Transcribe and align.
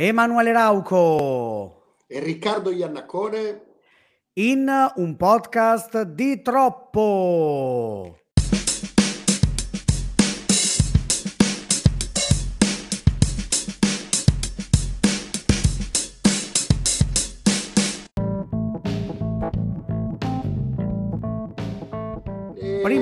Emanuele 0.00 0.52
Rauco 0.52 1.96
e 2.06 2.20
Riccardo 2.20 2.70
Iannacone 2.70 3.62
in 4.34 4.92
un 4.94 5.16
podcast 5.16 6.02
di 6.02 6.40
troppo. 6.40 8.16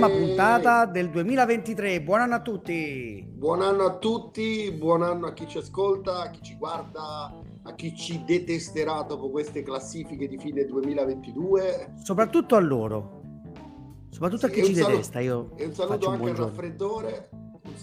Prima 0.07 0.25
puntata 0.25 0.84
del 0.86 1.11
2023. 1.11 2.00
Buon 2.00 2.20
anno 2.20 2.34
a 2.36 2.41
tutti. 2.41 3.27
Buon 3.29 3.61
anno 3.61 3.86
a 3.86 3.96
tutti, 3.96 4.70
buon 4.70 5.02
anno 5.02 5.27
a 5.27 5.32
chi 5.32 5.48
ci 5.48 5.59
ascolta, 5.59 6.23
a 6.23 6.30
chi 6.30 6.43
ci 6.43 6.55
guarda, 6.56 7.34
a 7.64 7.74
chi 7.74 7.92
ci 7.97 8.23
detesterà 8.24 9.02
dopo 9.02 9.30
queste 9.30 9.64
classifiche 9.64 10.28
di 10.28 10.38
fine 10.38 10.64
2022. 10.64 11.95
Soprattutto 12.05 12.55
a 12.55 12.61
loro. 12.61 13.20
Soprattutto 14.09 14.47
sì, 14.47 14.52
a 14.52 14.55
chi 14.55 14.64
ci 14.64 14.74
saluto, 14.74 14.91
detesta. 14.92 15.19
Io 15.19 15.50
e 15.56 15.64
un 15.64 15.73
saluto 15.73 16.09
anche 16.09 16.30
al 16.30 16.36
raffreddore. 16.36 17.28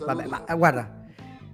Vabbè, 0.05 0.25
ma 0.25 0.45
eh, 0.45 0.55
guarda, 0.55 1.03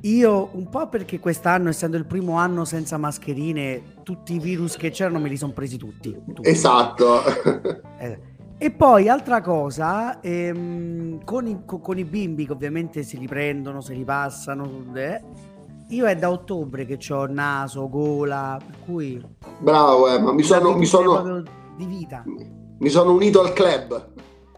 io 0.02 0.50
un 0.52 0.70
po' 0.70 0.88
perché 0.88 1.20
quest'anno, 1.20 1.70
essendo 1.70 1.98
il 1.98 2.06
primo 2.06 2.34
anno 2.34 2.64
senza 2.64 2.98
mascherine, 2.98 4.02
tutti 4.04 4.36
i 4.36 4.40
virus 4.40 4.78
che 4.78 4.92
c'erano 4.92 5.20
me 5.20 5.30
li 5.30 5.38
sono 5.38 5.52
presi 5.52 5.78
tutti. 5.78 6.16
tutti. 6.32 6.48
Esatto. 6.48 7.24
eh, 7.98 8.29
e 8.62 8.72
poi 8.72 9.08
altra 9.08 9.40
cosa, 9.40 10.20
ehm, 10.20 11.24
con, 11.24 11.48
i, 11.48 11.62
con, 11.66 11.98
i, 11.98 12.04
bimbi 12.04 12.46
che 12.46 12.52
ovviamente 12.52 13.04
si 13.04 13.18
riprendono, 13.18 13.80
se 13.80 13.94
li 13.94 14.04
passano, 14.04 14.84
eh, 14.96 15.24
io 15.88 16.06
è 16.06 16.14
da 16.18 16.30
ottobre 16.30 16.86
che 16.86 17.00
ho 17.14 17.26
naso, 17.26 17.88
gola, 17.88 18.60
per 18.64 18.76
cui... 18.84 19.26
Bravo, 19.60 20.14
eh, 20.14 20.20
ma 20.20 20.34
mi 20.34 20.44
sono, 20.44 20.76
mi 20.76 20.86
sono... 20.86 21.42
Di 21.78 21.86
vita. 21.86 22.26
Mi 22.26 22.90
sono 22.90 23.14
unito 23.14 23.42
al 23.42 23.54
club. 23.54 24.12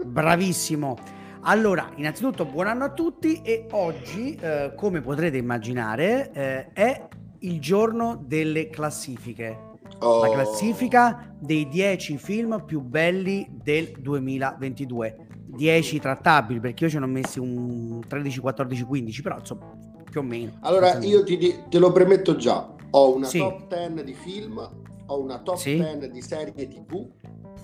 Bravissimo. 0.03 0.97
Allora, 1.41 1.91
innanzitutto 1.97 2.45
buon 2.45 2.65
anno 2.65 2.85
a 2.85 2.89
tutti 2.93 3.43
e 3.43 3.67
oggi, 3.69 4.33
eh, 4.33 4.73
come 4.75 5.01
potrete 5.01 5.37
immaginare, 5.37 6.31
eh, 6.33 6.73
è 6.73 7.07
il 7.41 7.61
giorno 7.61 8.19
delle 8.25 8.67
classifiche 8.71 9.69
oh. 9.99 10.25
la 10.25 10.31
classifica 10.31 11.33
dei 11.39 11.67
10 11.67 12.17
film 12.17 12.63
più 12.65 12.81
belli 12.81 13.47
del 13.51 13.91
2022. 13.99 15.27
10 15.51 15.99
trattabili, 15.99 16.59
perché 16.59 16.85
io 16.85 16.89
ce 16.89 16.99
ne 16.99 17.05
ho 17.05 17.07
messi 17.07 17.39
un 17.39 18.01
13, 18.07 18.39
14, 18.39 18.83
15, 18.83 19.21
però 19.21 19.37
insomma, 19.37 19.69
più 20.09 20.21
o 20.21 20.23
meno. 20.23 20.53
Allora, 20.61 20.97
io 20.99 21.23
ti, 21.23 21.63
te 21.69 21.79
lo 21.79 21.91
premetto 21.91 22.35
già, 22.35 22.73
ho 22.91 23.15
una 23.15 23.27
sì. 23.27 23.39
top 23.39 23.67
10 23.67 24.03
di 24.03 24.13
film, 24.13 24.69
ho 25.05 25.19
una 25.19 25.39
top 25.39 25.57
sì. 25.57 25.75
10 25.75 26.09
di 26.09 26.21
serie 26.21 26.67
TV. 26.67 27.05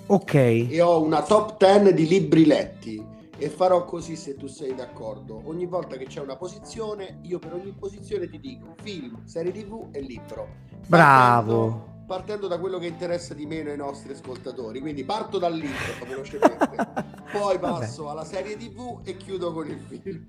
Ok. 0.07 0.33
E 0.33 0.81
ho 0.81 1.01
una 1.01 1.23
top 1.23 1.57
10 1.57 1.93
di 1.93 2.07
libri 2.07 2.45
letti 2.45 3.15
e 3.37 3.49
farò 3.49 3.85
così 3.85 4.15
se 4.15 4.35
tu 4.35 4.47
sei 4.47 4.75
d'accordo. 4.75 5.41
Ogni 5.45 5.65
volta 5.65 5.95
che 5.95 6.05
c'è 6.05 6.19
una 6.19 6.35
posizione, 6.35 7.19
io 7.21 7.39
per 7.39 7.53
ogni 7.53 7.73
posizione 7.77 8.27
ti 8.27 8.39
dico 8.39 8.75
film, 8.81 9.23
serie 9.25 9.51
TV 9.51 9.87
e 9.91 10.01
libro. 10.01 10.47
Bravo 10.87 11.95
partendo 12.07 12.47
da 12.47 12.57
quello 12.57 12.79
che 12.79 12.87
interessa 12.87 13.33
di 13.33 13.45
meno 13.45 13.69
ai 13.69 13.77
nostri 13.77 14.13
ascoltatori. 14.13 14.79
Quindi 14.79 15.03
parto 15.03 15.37
dal 15.37 15.53
libro 15.53 16.05
velocemente, 16.07 16.69
poi 17.31 17.59
passo 17.59 18.03
Vabbè. 18.03 18.15
alla 18.15 18.25
serie 18.25 18.55
TV 18.55 19.01
e 19.03 19.17
chiudo 19.17 19.51
con 19.51 19.67
il 19.67 19.79
film. 19.79 20.25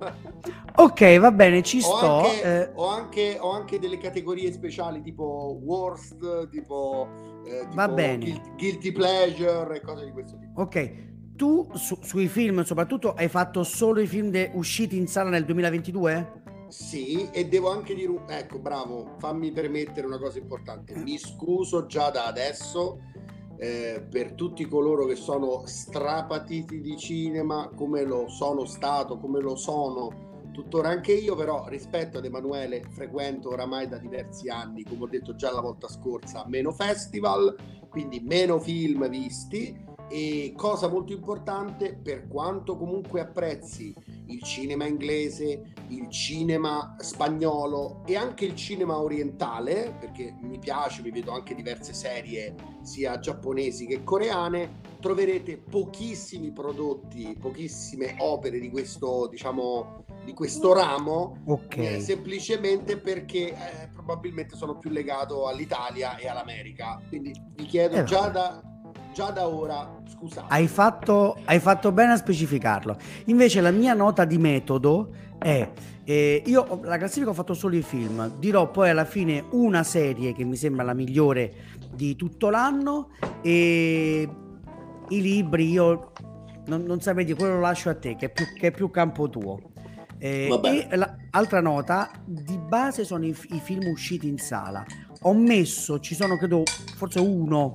ok, 0.75 1.19
va 1.19 1.31
bene, 1.31 1.63
ci 1.63 1.79
ho 1.79 1.81
sto. 1.81 2.17
Anche, 2.19 2.43
eh... 2.43 2.71
ho, 2.75 2.87
anche, 2.89 3.37
ho, 3.41 3.53
anche, 3.53 3.79
delle 3.79 3.99
categorie 3.99 4.53
speciali 4.53 5.01
tipo 5.03 5.57
Worst, 5.63 6.49
tipo, 6.49 7.09
eh, 7.45 7.61
tipo 7.61 7.75
va 7.75 7.89
bene. 7.89 8.25
Guilty, 8.25 8.51
guilty 8.57 8.93
Pleasure 8.93 9.77
e 9.77 9.81
cose 9.81 10.05
di 10.05 10.11
questo 10.11 10.37
tipo. 10.37 10.61
Ok. 10.61 11.07
Tu 11.37 11.71
su, 11.75 11.97
sui 12.03 12.27
film 12.27 12.65
soprattutto 12.65 13.15
hai 13.15 13.29
fatto 13.29 13.63
solo 13.63 14.01
i 14.01 14.09
film 14.09 14.31
de- 14.31 14.51
usciti 14.55 14.97
in 14.97 15.07
sala 15.07 15.31
nel 15.31 15.45
2022? 15.45 16.38
Sì, 16.69 17.29
e 17.31 17.49
devo 17.49 17.71
anche 17.71 17.95
dire, 17.95 18.13
ecco, 18.29 18.59
bravo, 18.59 19.15
fammi 19.19 19.53
permettere 19.53 20.07
una 20.07 20.19
cosa 20.19 20.39
importante. 20.39 20.95
Mi 20.97 21.19
scuso 21.19 21.87
già 21.87 22.11
da 22.11 22.27
adesso 22.27 23.01
eh, 23.57 24.07
per 24.09 24.33
tutti 24.33 24.67
coloro 24.67 25.07
che 25.07 25.17
sono 25.17 25.63
strapatiti 25.67 26.81
di 26.81 26.97
cinema, 26.97 27.71
come 27.75 28.05
lo 28.05 28.29
sono 28.29 28.65
stato, 28.65 29.19
come 29.19 29.41
lo 29.41 29.57
sono 29.57 30.27
tuttora 30.53 30.89
anche 30.89 31.13
io, 31.13 31.37
però 31.37 31.69
rispetto 31.69 32.19
ad 32.19 32.25
Emanuele 32.25 32.83
frequento 32.91 33.51
oramai 33.51 33.87
da 33.87 33.97
diversi 33.97 34.49
anni, 34.49 34.83
come 34.83 35.05
ho 35.05 35.09
detto 35.09 35.37
già 35.37 35.53
la 35.53 35.61
volta 35.61 35.89
scorsa, 35.89 36.45
meno 36.49 36.73
festival, 36.73 37.57
quindi 37.89 38.21
meno 38.21 38.59
film 38.59 39.09
visti 39.09 39.87
e 40.11 40.53
cosa 40.57 40.89
molto 40.89 41.13
importante, 41.13 41.95
per 41.95 42.27
quanto 42.27 42.77
comunque 42.77 43.21
apprezzi 43.21 43.95
il 44.29 44.43
cinema 44.43 44.87
inglese, 44.87 45.75
il 45.89 46.09
cinema 46.11 46.97
spagnolo 46.99 48.03
e 48.07 48.17
anche 48.17 48.45
il 48.45 48.55
cinema 48.55 48.99
orientale, 48.99 49.95
perché 49.99 50.35
mi 50.41 50.59
piace, 50.59 51.03
mi 51.03 51.11
vedo 51.11 51.33
anche 51.33 51.55
diverse 51.55 51.93
serie 51.93 52.55
sia 52.83 53.19
giapponesi 53.19 53.87
che 53.87 54.05
coreane, 54.05 54.81
troverete 55.01 55.57
pochissimi 55.59 56.51
prodotti, 56.51 57.37
pochissime 57.39 58.17
opere 58.19 58.59
di 58.59 58.71
questo, 58.71 59.29
diciamo, 59.29 60.05
di 60.25 60.35
questo 60.35 60.73
ramo, 60.73 61.39
okay. 61.47 61.97
eh, 61.97 62.01
semplicemente 62.01 62.99
perché 62.99 63.49
eh, 63.49 63.89
probabilmente 63.93 64.57
sono 64.57 64.77
più 64.77 64.91
legato 64.91 65.47
all'Italia 65.47 66.17
e 66.17 66.29
all'America. 66.29 67.01
Quindi 67.09 67.33
vi 67.55 67.65
chiedo 67.65 67.97
eh, 67.97 68.05
già 68.05 68.29
da 68.29 68.68
già 69.19 69.31
da 69.31 69.49
ora, 69.49 69.97
scusate. 70.09 70.47
Hai 70.49 70.69
fatto, 70.69 71.39
hai 71.47 71.59
fatto 71.59 71.91
bene 71.91 72.13
a 72.13 72.17
specificarlo. 72.17 72.97
Invece 73.25 73.61
la 73.61 73.73
mia 73.73 73.93
nota 73.93 74.25
di 74.25 74.39
metodo 74.39 75.11
è, 75.37 75.69
eh, 76.05 76.43
io 76.47 76.81
la 76.85 76.99
classifica 76.99 77.31
ho 77.31 77.35
fatto 77.35 77.53
solo 77.53 77.75
i 77.75 77.83
film, 77.83 78.39
dirò 78.39 78.71
poi 78.71 78.91
alla 78.91 79.05
fine 79.05 79.45
una 79.51 79.83
serie 79.83 80.33
che 80.35 80.45
mi 80.45 80.55
sembra 80.55 80.85
la 80.85 80.95
migliore 80.95 81.53
di 81.93 82.15
tutto 82.15 82.49
l'anno 82.49 83.09
e 83.43 84.29
i 85.09 85.21
libri 85.21 85.69
io 85.69 86.13
non, 86.67 86.85
non 86.85 87.01
saprei 87.01 87.25
dire, 87.25 87.37
quello 87.37 87.55
lo 87.55 87.61
lascio 87.61 87.91
a 87.91 87.97
te, 87.97 88.15
che 88.15 88.27
è 88.27 88.31
più, 88.31 88.45
che 88.55 88.69
è 88.69 88.71
più 88.71 88.89
campo 88.89 89.29
tuo. 89.29 89.59
Eh, 90.21 90.87
e 90.91 90.97
l'altra 90.97 91.61
nota, 91.61 92.09
di 92.25 92.57
base 92.57 93.05
sono 93.05 93.25
i, 93.25 93.37
i, 93.51 93.59
film 93.59 93.89
usciti 93.89 94.29
in 94.29 94.39
sala. 94.39 94.85
Ho 95.23 95.35
messo, 95.35 95.99
ci 95.99 96.15
sono 96.15 96.37
credo 96.37 96.63
forse 96.97 97.19
uno 97.19 97.75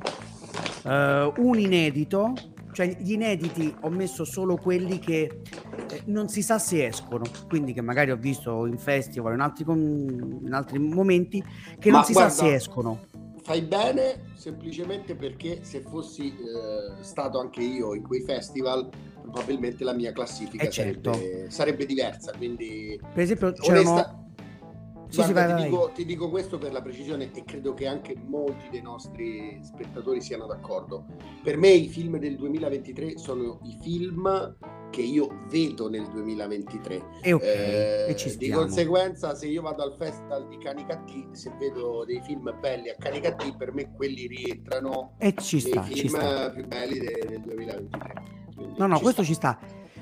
Uh, 0.83 1.31
un 1.37 1.57
inedito, 1.59 2.33
cioè 2.73 2.97
gli 2.99 3.13
inediti 3.13 3.73
ho 3.81 3.89
messo 3.89 4.25
solo 4.25 4.57
quelli 4.57 4.99
che 4.99 5.41
eh, 5.89 6.01
non 6.05 6.27
si 6.27 6.41
sa 6.41 6.59
se 6.59 6.87
escono, 6.87 7.23
quindi 7.47 7.73
che 7.73 7.81
magari 7.81 8.11
ho 8.11 8.17
visto 8.17 8.65
in 8.65 8.77
festival, 8.77 9.33
in 9.33 9.39
altri, 9.39 9.63
con, 9.63 10.41
in 10.43 10.53
altri 10.53 10.79
momenti, 10.79 11.43
che 11.79 11.89
Ma 11.89 11.97
non 11.97 12.05
si 12.05 12.13
guarda, 12.13 12.31
sa 12.31 12.43
se 12.43 12.53
escono. 12.53 13.05
Fai 13.43 13.61
bene 13.61 14.31
semplicemente 14.35 15.15
perché 15.15 15.59
se 15.63 15.81
fossi 15.81 16.27
eh, 16.27 17.03
stato 17.03 17.39
anche 17.39 17.61
io 17.61 17.93
in 17.93 18.01
quei 18.01 18.21
festival 18.21 18.89
probabilmente 19.21 19.83
la 19.83 19.93
mia 19.93 20.11
classifica 20.11 20.63
eh 20.63 20.69
certo. 20.69 21.13
sarebbe, 21.13 21.49
sarebbe, 21.49 21.85
diversa. 21.85 22.33
Quindi, 22.35 22.99
per 23.13 23.23
esempio, 23.23 23.51
c'erano... 23.53 24.22
Sì, 25.13 25.31
Guarda, 25.31 25.57
sì, 25.57 25.63
ti, 25.63 25.69
dico, 25.69 25.91
ti, 25.93 26.05
dico, 26.05 26.29
questo 26.31 26.57
per 26.57 26.71
la 26.71 26.81
precisione 26.81 27.29
e 27.31 27.43
credo 27.43 27.75
che 27.75 27.85
anche 27.85 28.15
molti 28.15 28.67
dei 28.71 28.81
nostri 28.81 29.59
spettatori 29.61 30.19
siano 30.21 30.47
d'accordo. 30.47 31.05
Per 31.43 31.55
me 31.55 31.69
i 31.69 31.87
film 31.87 32.17
del 32.17 32.35
2023 32.35 33.19
sono 33.19 33.59
i 33.61 33.77
film 33.79 34.57
che 34.89 35.01
io 35.03 35.43
vedo 35.49 35.87
nel 35.87 36.07
2023. 36.07 37.03
E, 37.21 37.31
okay, 37.31 37.47
eh, 37.47 38.15
e 38.17 38.37
di 38.37 38.49
conseguenza, 38.49 39.35
se 39.35 39.45
io 39.45 39.61
vado 39.61 39.83
al 39.83 39.93
festival 39.95 40.47
di 40.47 40.57
Canicattì, 40.57 41.27
se 41.33 41.51
vedo 41.59 42.05
dei 42.05 42.19
film 42.23 42.51
belli 42.59 42.89
a 42.89 42.95
Canicattì, 42.97 43.53
per 43.55 43.71
me 43.71 43.91
quelli 43.91 44.25
rientrano 44.25 45.13
e 45.19 45.35
ci 45.37 45.59
sta, 45.59 45.81
nei 45.81 45.93
film 45.93 46.15
sta. 46.15 46.49
più 46.49 46.65
belli 46.65 46.97
del, 46.97 47.27
del 47.27 47.41
2023. 47.41 48.23
Quindi 48.55 48.79
no, 48.79 48.87
no, 48.87 48.99
questo 48.99 49.21
sta. 49.21 49.31
ci 49.31 49.33
sta. 49.35 49.59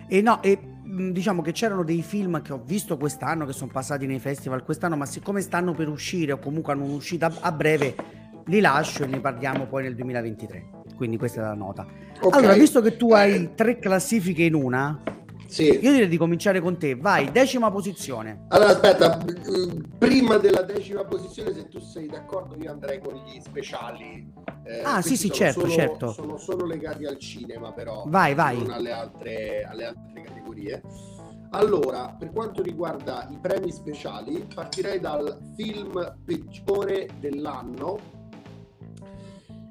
E 0.07 0.21
no, 0.21 0.41
e 0.41 0.70
diciamo 0.91 1.41
che 1.41 1.53
c'erano 1.53 1.83
dei 1.83 2.01
film 2.01 2.41
che 2.41 2.51
ho 2.51 2.61
visto 2.63 2.97
quest'anno 2.97 3.45
che 3.45 3.53
sono 3.53 3.71
passati 3.71 4.05
nei 4.05 4.19
festival 4.19 4.63
quest'anno, 4.63 4.97
ma 4.97 5.05
siccome 5.05 5.41
stanno 5.41 5.73
per 5.73 5.87
uscire 5.87 6.33
o 6.33 6.39
comunque 6.39 6.73
hanno 6.73 6.83
un'uscita 6.83 7.31
a 7.39 7.51
breve, 7.51 7.95
li 8.45 8.59
lascio 8.59 9.03
e 9.03 9.07
ne 9.07 9.19
parliamo 9.19 9.67
poi 9.67 9.83
nel 9.83 9.95
2023. 9.95 10.69
Quindi 10.95 11.17
questa 11.17 11.41
è 11.41 11.43
la 11.43 11.53
nota. 11.53 11.87
Okay. 12.19 12.39
Allora, 12.39 12.53
visto 12.53 12.81
che 12.81 12.97
tu 12.97 13.13
hai 13.13 13.55
tre 13.55 13.79
classifiche 13.79 14.43
in 14.43 14.53
una, 14.53 15.01
sì. 15.51 15.65
Io 15.81 15.91
direi 15.91 16.07
di 16.07 16.15
cominciare 16.15 16.61
con 16.61 16.77
te. 16.77 16.95
Vai, 16.95 17.29
decima 17.29 17.69
posizione. 17.69 18.45
Allora, 18.47 18.69
aspetta, 18.69 19.21
prima 19.97 20.37
della 20.37 20.61
decima 20.61 21.03
posizione, 21.03 21.53
se 21.53 21.67
tu 21.67 21.77
sei 21.79 22.07
d'accordo, 22.07 22.55
io 22.55 22.71
andrei 22.71 23.01
con 23.01 23.15
gli 23.15 23.37
speciali. 23.41 24.31
Eh, 24.63 24.81
ah, 24.81 25.01
sì, 25.01 25.17
sì, 25.17 25.29
certo, 25.29 25.61
solo, 25.61 25.71
certo. 25.73 26.11
Sono 26.13 26.37
solo 26.37 26.65
legati 26.65 27.05
al 27.05 27.17
cinema, 27.17 27.73
però. 27.73 28.05
Vai, 28.07 28.33
vai. 28.33 28.59
Non 28.59 28.71
alle 28.71 28.91
altre, 28.91 29.67
alle 29.69 29.85
altre 29.87 30.21
categorie. 30.21 30.40
Allora, 31.51 32.15
per 32.17 32.31
quanto 32.31 32.61
riguarda 32.61 33.27
i 33.29 33.37
premi 33.41 33.71
speciali, 33.71 34.47
partirei 34.53 34.99
dal 34.99 35.37
film 35.55 36.17
peggiore 36.23 37.09
dell'anno, 37.19 37.99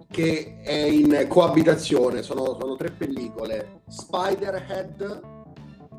che 0.06 0.60
è 0.62 0.72
in 0.72 1.26
coabitazione, 1.28 2.22
sono, 2.22 2.56
sono 2.60 2.76
tre 2.76 2.90
pellicole, 2.90 3.82
Spiderhead, 3.86 5.20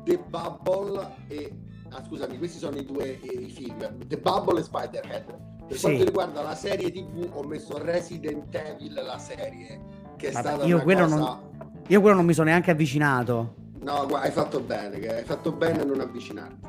The 0.04 0.18
Bubble 0.28 1.14
e... 1.28 1.52
Ah, 1.88 2.02
scusami, 2.04 2.38
questi 2.38 2.58
sono 2.58 2.76
i 2.76 2.84
due 2.84 3.18
i 3.20 3.50
film, 3.50 4.06
The 4.06 4.18
Bubble 4.18 4.60
e 4.60 4.62
Spiderhead. 4.62 5.24
Per 5.66 5.76
sì. 5.76 5.82
quanto 5.82 6.04
riguarda 6.04 6.42
la 6.42 6.54
serie 6.54 6.90
TV 6.90 7.28
ho 7.32 7.42
messo 7.42 7.76
Resident 7.78 8.54
Evil, 8.54 8.94
la 8.94 9.18
serie, 9.18 9.80
che 10.16 10.28
è 10.28 10.32
Vabbè, 10.32 10.48
stata 10.48 10.64
io 10.64 10.80
quello 10.82 11.02
cosa... 11.02 11.16
Non, 11.16 11.82
io 11.88 12.00
quello 12.00 12.16
non 12.16 12.24
mi 12.24 12.34
sono 12.34 12.48
neanche 12.48 12.70
avvicinato. 12.70 13.54
No, 13.82 14.06
hai 14.14 14.30
fatto 14.30 14.60
bene, 14.60 15.04
hai 15.08 15.24
fatto 15.24 15.50
bene 15.50 15.80
a 15.80 15.84
non 15.84 16.00
avvicinarti. 16.00 16.68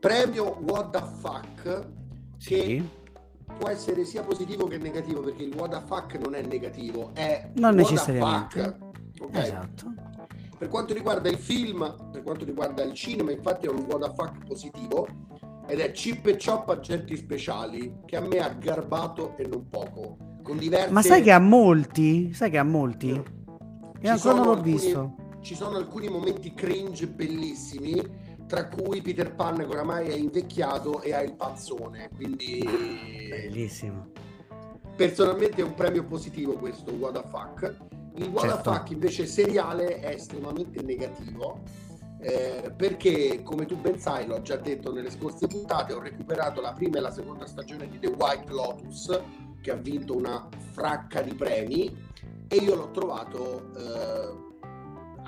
Premio 0.00 0.58
What 0.62 0.90
the 0.90 1.02
Fuck, 1.20 1.86
sì. 2.36 2.84
può 3.56 3.68
essere 3.68 4.04
sia 4.04 4.22
positivo 4.22 4.66
che 4.66 4.76
negativo, 4.78 5.20
perché 5.20 5.44
il 5.44 5.54
What 5.54 5.70
the 5.70 5.86
Fuck 5.86 6.18
non 6.18 6.34
è 6.34 6.42
negativo, 6.42 7.10
è 7.14 7.50
non 7.54 7.76
necessariamente. 7.76 8.76
Okay? 9.20 9.42
Esatto. 9.42 9.94
Per 10.58 10.68
quanto 10.68 10.94
riguarda 10.94 11.28
il 11.28 11.38
film, 11.38 12.10
per 12.10 12.24
quanto 12.24 12.44
riguarda 12.44 12.82
il 12.82 12.92
cinema, 12.92 13.30
infatti 13.30 13.66
è 13.66 13.70
un 13.70 13.84
What 13.88 14.08
the 14.08 14.14
Fuck 14.16 14.44
positivo, 14.44 15.06
ed 15.68 15.78
è 15.78 15.92
Chip 15.92 16.26
e 16.26 16.38
Chop 16.44 16.70
Agenti 16.70 17.16
Speciali, 17.16 18.00
che 18.04 18.16
a 18.16 18.20
me 18.20 18.38
ha 18.38 18.48
garbato 18.48 19.36
e 19.36 19.46
non 19.46 19.68
poco. 19.68 20.16
Con 20.42 20.58
diverse... 20.58 20.90
Ma 20.90 21.02
sai 21.02 21.22
che 21.22 21.30
a 21.30 21.38
molti, 21.38 22.32
sai 22.32 22.50
che 22.50 22.58
a 22.58 22.64
molti, 22.64 23.10
e 24.00 24.08
ancora 24.08 24.34
non 24.34 24.44
l'ho 24.44 24.52
alcuni... 24.54 24.72
visto 24.72 25.14
ci 25.48 25.54
sono 25.54 25.78
alcuni 25.78 26.08
momenti 26.08 26.52
cringe 26.52 27.06
bellissimi, 27.06 27.98
tra 28.46 28.68
cui 28.68 29.00
Peter 29.00 29.34
Pan 29.34 29.56
che 29.56 29.64
oramai 29.64 30.08
è 30.08 30.14
invecchiato 30.14 31.00
e 31.00 31.14
ha 31.14 31.22
il 31.22 31.36
panzone, 31.36 32.10
quindi... 32.14 32.62
Bellissimo. 33.30 34.10
Personalmente 34.94 35.62
è 35.62 35.64
un 35.64 35.72
premio 35.72 36.04
positivo 36.04 36.52
questo, 36.52 36.92
What 36.92 37.14
the 37.14 37.28
Fuck. 37.30 37.76
Il 38.16 38.28
What 38.28 38.46
certo. 38.46 38.56
the 38.56 38.76
Fuck 38.76 38.90
invece 38.90 39.24
seriale 39.24 40.00
è 40.00 40.10
estremamente 40.10 40.82
negativo. 40.82 41.62
Eh, 42.20 42.70
perché 42.76 43.42
come 43.42 43.64
tu 43.64 43.78
ben 43.78 43.98
sai 43.98 44.26
l'ho 44.26 44.42
già 44.42 44.56
detto 44.56 44.92
nelle 44.92 45.08
scorse 45.08 45.46
puntate 45.46 45.92
ho 45.92 46.00
recuperato 46.00 46.60
la 46.60 46.72
prima 46.72 46.98
e 46.98 47.00
la 47.00 47.12
seconda 47.12 47.46
stagione 47.46 47.88
di 47.88 48.00
The 48.00 48.08
White 48.08 48.50
Lotus 48.52 49.22
che 49.62 49.70
ha 49.70 49.76
vinto 49.76 50.16
una 50.16 50.48
fracca 50.72 51.22
di 51.22 51.32
premi 51.34 51.96
e 52.48 52.56
io 52.56 52.74
l'ho 52.74 52.90
trovato 52.90 53.70
eh, 53.76 54.47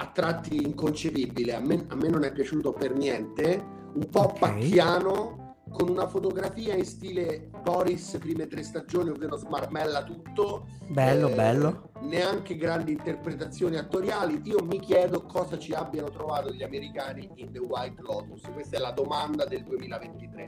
a 0.00 0.06
tratti 0.06 0.56
inconcepibile, 0.56 1.54
a 1.54 1.60
me, 1.60 1.84
a 1.88 1.94
me, 1.94 2.08
non 2.08 2.24
è 2.24 2.32
piaciuto 2.32 2.72
per 2.72 2.94
niente, 2.94 3.62
un 3.92 4.08
po' 4.08 4.30
okay. 4.30 4.38
pacchiano, 4.38 5.40
con 5.70 5.88
una 5.88 6.08
fotografia 6.08 6.74
in 6.74 6.86
stile 6.86 7.50
Boris 7.62 8.16
prime 8.18 8.46
tre 8.46 8.62
stagioni, 8.62 9.10
ovvero 9.10 9.36
smarmella 9.36 10.02
tutto. 10.02 10.66
Bello, 10.88 11.28
eh, 11.28 11.34
bello. 11.34 11.90
Neanche 12.00 12.56
grandi 12.56 12.92
interpretazioni 12.92 13.76
attoriali. 13.76 14.40
Io 14.44 14.64
mi 14.64 14.80
chiedo 14.80 15.26
cosa 15.26 15.58
ci 15.58 15.72
abbiano 15.72 16.10
trovato 16.10 16.50
gli 16.50 16.62
americani 16.62 17.30
in 17.36 17.52
The 17.52 17.60
White 17.60 18.00
Lotus. 18.02 18.42
Questa 18.52 18.78
è 18.78 18.80
la 18.80 18.90
domanda 18.90 19.44
del 19.44 19.62
2023. 19.62 20.46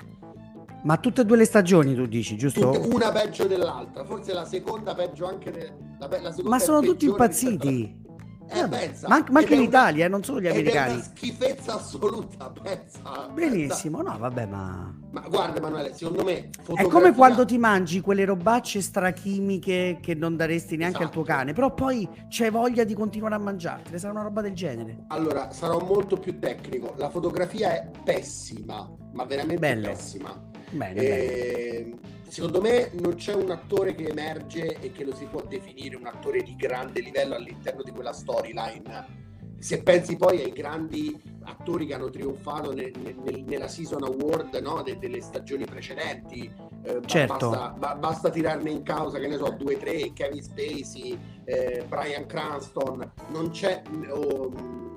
Ma 0.85 0.97
tutte 0.97 1.21
e 1.21 1.25
due 1.25 1.37
le 1.37 1.45
stagioni 1.45 1.95
tu 1.95 2.07
dici, 2.07 2.37
giusto? 2.37 2.73
Tutte, 2.73 2.95
una 2.95 3.13
peggio 3.13 3.47
dell'altra, 3.47 4.05
forse 4.05 4.33
la 4.33 4.45
seconda 4.45 4.95
peggio 4.95 5.27
anche 5.27 5.53
de, 5.53 5.73
la, 5.99 6.09
la 6.21 6.35
Ma 6.43 6.59
sono 6.59 6.81
tutti 6.81 7.05
impazziti. 7.05 8.01
Eh, 8.49 8.69
pensa, 8.69 9.09
ma, 9.09 9.25
ma 9.31 9.39
anche 9.41 9.55
in 9.55 9.63
Italia, 9.63 10.07
una, 10.07 10.17
non 10.17 10.25
solo 10.25 10.41
gli 10.41 10.49
americani. 10.49 10.93
È 10.93 10.95
una 10.95 11.03
schifezza 11.03 11.75
assoluta, 11.75 12.51
pensa. 12.51 13.29
Benissimo, 13.33 13.99
pensa. 13.99 14.13
no, 14.13 14.19
vabbè, 14.19 14.47
ma... 14.47 14.95
Ma 15.11 15.21
guarda 15.29 15.59
Emanuele, 15.59 15.95
secondo 15.95 16.25
me... 16.25 16.51
Fotografia... 16.59 16.87
È 16.87 16.91
come 16.91 17.15
quando 17.15 17.45
ti 17.45 17.59
mangi 17.59 18.01
quelle 18.01 18.25
robacce 18.25 18.81
strachimiche 18.81 19.99
che 20.01 20.15
non 20.15 20.37
daresti 20.37 20.77
neanche 20.77 21.03
esatto. 21.03 21.19
al 21.19 21.25
tuo 21.25 21.35
cane, 21.35 21.53
però 21.53 21.73
poi 21.73 22.09
c'è 22.29 22.51
voglia 22.51 22.85
di 22.85 22.95
continuare 22.95 23.35
a 23.35 23.39
mangiartene, 23.39 23.99
sarà 23.99 24.13
una 24.13 24.23
roba 24.23 24.41
del 24.43 24.53
genere. 24.53 25.05
Allora, 25.09 25.51
sarò 25.53 25.79
molto 25.81 26.17
più 26.17 26.39
tecnico. 26.39 26.95
La 26.97 27.11
fotografia 27.11 27.73
è 27.75 27.91
pessima, 28.05 28.89
ma 29.13 29.25
veramente 29.25 29.61
Bello. 29.61 29.89
pessima. 29.89 30.51
Bene, 30.71 30.95
e... 30.95 31.85
bene 31.85 32.21
secondo 32.33 32.63
me 32.63 32.91
non 32.95 33.17
c'è 33.17 33.35
un 33.35 33.51
attore 33.51 33.95
che 33.95 34.09
emerge 34.09 34.79
e 34.81 34.91
che 34.91 35.05
lo 35.05 35.15
si 35.15 35.27
può 35.27 35.43
definire 35.43 35.97
un 35.97 36.07
attore 36.07 36.43
di 36.43 36.57
grande 36.57 37.03
livello 37.03 37.35
all'interno 37.35 37.83
di 37.83 37.91
quella 37.91 38.15
storyline. 38.15 39.21
Se 39.59 39.83
pensi 39.83 40.17
poi 40.17 40.43
ai 40.43 40.51
grandi 40.51 41.21
attori 41.43 41.85
che 41.85 41.93
hanno 41.93 42.09
trionfato 42.09 42.73
nel, 42.73 42.91
nel, 43.23 43.45
nella 43.45 43.69
season 43.69 44.05
award 44.05 44.55
no? 44.63 44.81
De, 44.81 44.97
delle 44.97 45.21
stagioni 45.21 45.67
precedenti, 45.67 46.51
eh, 46.85 47.01
certo. 47.05 47.51
basta, 47.51 47.69
ba, 47.77 47.95
basta, 47.97 48.31
tirarne 48.31 48.71
in 48.71 48.83
causa, 48.83 49.19
che 49.19 49.29
ne 49.29 49.37
so, 49.37 49.51
due, 49.51 49.77
tre, 49.77 50.15
Kevin 50.15 50.43
Spacey, 50.43 51.19
eh, 51.45 51.85
Brian 51.87 52.25
Cranston, 52.25 53.13
non 53.29 53.51
c'è... 53.51 53.83
Oh, 54.09 54.91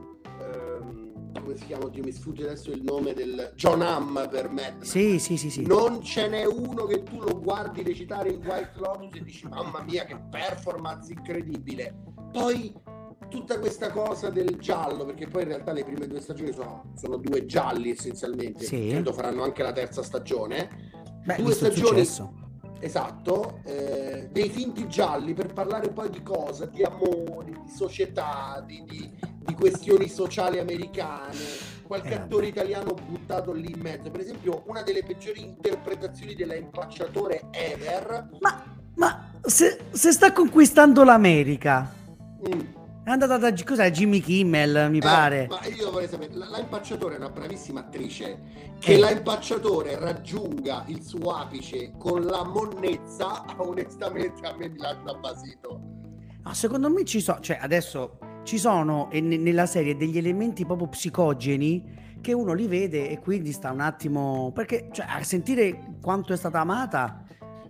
come 1.42 1.56
si 1.58 1.66
chiama? 1.66 1.86
Oddio, 1.86 2.04
mi 2.04 2.12
sfugge 2.12 2.44
adesso 2.44 2.72
il 2.72 2.82
nome 2.84 3.14
del 3.14 3.54
John 3.56 3.82
Hamm 3.82 4.28
per 4.30 4.50
me. 4.50 4.78
Sì, 4.82 5.20
sì, 5.20 5.38
sì, 5.38 5.50
sì. 5.50 5.66
Non 5.66 6.02
ce 6.02 6.28
n'è 6.28 6.46
uno 6.46 6.86
che 6.86 7.04
tu 7.04 7.20
lo 7.20 7.40
guardi 7.40 7.84
recitare 7.84 8.30
in 8.30 8.42
White 8.46 8.74
Lotus 8.76 9.16
e 9.16 9.24
dici 9.24 9.48
mamma 9.48 9.82
mia 9.82 10.06
che 10.06 10.18
performance 10.30 11.12
incredibile. 11.12 11.96
Poi 12.32 12.74
tutta 13.30 13.60
questa 13.60 13.92
cosa 13.92 14.30
del 14.30 14.58
giallo, 14.60 15.06
perché 15.06 15.28
poi 15.28 15.44
in 15.44 15.50
realtà 15.50 15.72
le 15.72 15.84
prime 15.84 16.08
due 16.08 16.22
stagioni 16.22 16.52
sono, 16.52 16.94
sono 16.96 17.18
due 17.18 17.46
gialli 17.46 17.92
essenzialmente, 17.92 18.66
sì. 18.66 18.90
credo 18.90 19.14
faranno 19.14 19.44
anche 19.44 19.64
la 19.64 19.72
terza 19.72 20.04
stagione. 20.04 20.94
Beh, 21.26 21.42
due 21.42 21.54
stagioni 21.54 22.06
Esatto, 22.86 23.62
eh, 23.64 24.30
dei 24.32 24.48
finti 24.48 24.88
gialli 24.88 25.34
per 25.34 25.52
parlare 25.54 25.90
poi 25.90 26.12
di 26.12 26.22
cosa? 26.22 26.68
Di 26.68 26.84
amore, 26.84 27.46
di 27.46 27.72
società, 27.76 28.64
di, 28.64 28.84
di, 28.86 29.10
di 29.40 29.54
questioni 29.56 30.08
sociali 30.08 30.60
americane, 30.60 31.36
qualche 31.88 32.12
eh, 32.12 32.18
attore 32.18 32.46
italiano 32.46 32.94
buttato 32.94 33.54
lì 33.54 33.72
in 33.72 33.82
mezzo. 33.82 34.12
Per 34.12 34.20
esempio, 34.20 34.62
una 34.68 34.84
delle 34.84 35.02
peggiori 35.02 35.42
interpretazioni 35.42 36.36
della 36.36 36.54
impacciatore 36.54 37.48
ever. 37.54 38.30
Ma, 38.40 38.64
ma 38.98 39.32
se, 39.42 39.80
se 39.90 40.12
sta 40.12 40.32
conquistando 40.32 41.04
l'America. 41.04 41.92
Mm. 42.48 42.75
È 43.06 43.12
andata 43.12 43.38
da 43.38 43.54
cos'è, 43.64 43.92
Jimmy 43.92 44.20
Kimmel, 44.20 44.90
mi 44.90 44.98
eh, 44.98 45.02
pare. 45.02 45.46
Ma 45.48 45.64
io 45.68 45.92
vorrei 45.92 46.08
sapere, 46.08 46.34
la, 46.34 46.50
la 46.50 46.58
impacciatore 46.58 47.14
è 47.14 47.18
una 47.20 47.30
bravissima 47.30 47.82
attrice. 47.82 48.40
Che 48.80 48.94
eh. 48.94 48.98
la 48.98 49.12
impacciatore 49.12 50.00
raggiunga 50.00 50.86
il 50.88 51.04
suo 51.04 51.36
apice 51.36 51.94
con 52.00 52.24
la 52.24 52.44
monnezza, 52.44 53.46
onestamente 53.62 54.48
a 54.48 54.56
me 54.58 54.70
mi 54.70 54.80
lascia 54.80 55.14
basito. 55.20 55.82
No, 56.44 56.54
secondo 56.56 56.90
me 56.90 57.06
ci 57.06 57.22
sono, 57.22 57.40
cioè 57.42 57.60
adesso 57.62 58.18
ci 58.42 58.58
sono 58.58 59.12
e 59.12 59.22
nella 59.22 59.68
serie 59.68 59.96
degli 59.96 60.18
elementi 60.18 60.66
proprio 60.66 60.88
psicogeni 60.88 62.18
che 62.22 62.34
uno 62.34 62.54
li 62.54 62.66
vede 62.66 63.12
e 63.12 63.20
quindi 63.20 63.52
sta 63.52 63.70
un 63.70 63.82
attimo 63.82 64.52
perché 64.52 64.90
cioè, 64.92 65.06
a 65.08 65.24
sentire 65.24 65.98
quanto 66.02 66.34
è 66.34 66.38
stata 66.38 66.60
amata 66.60 67.24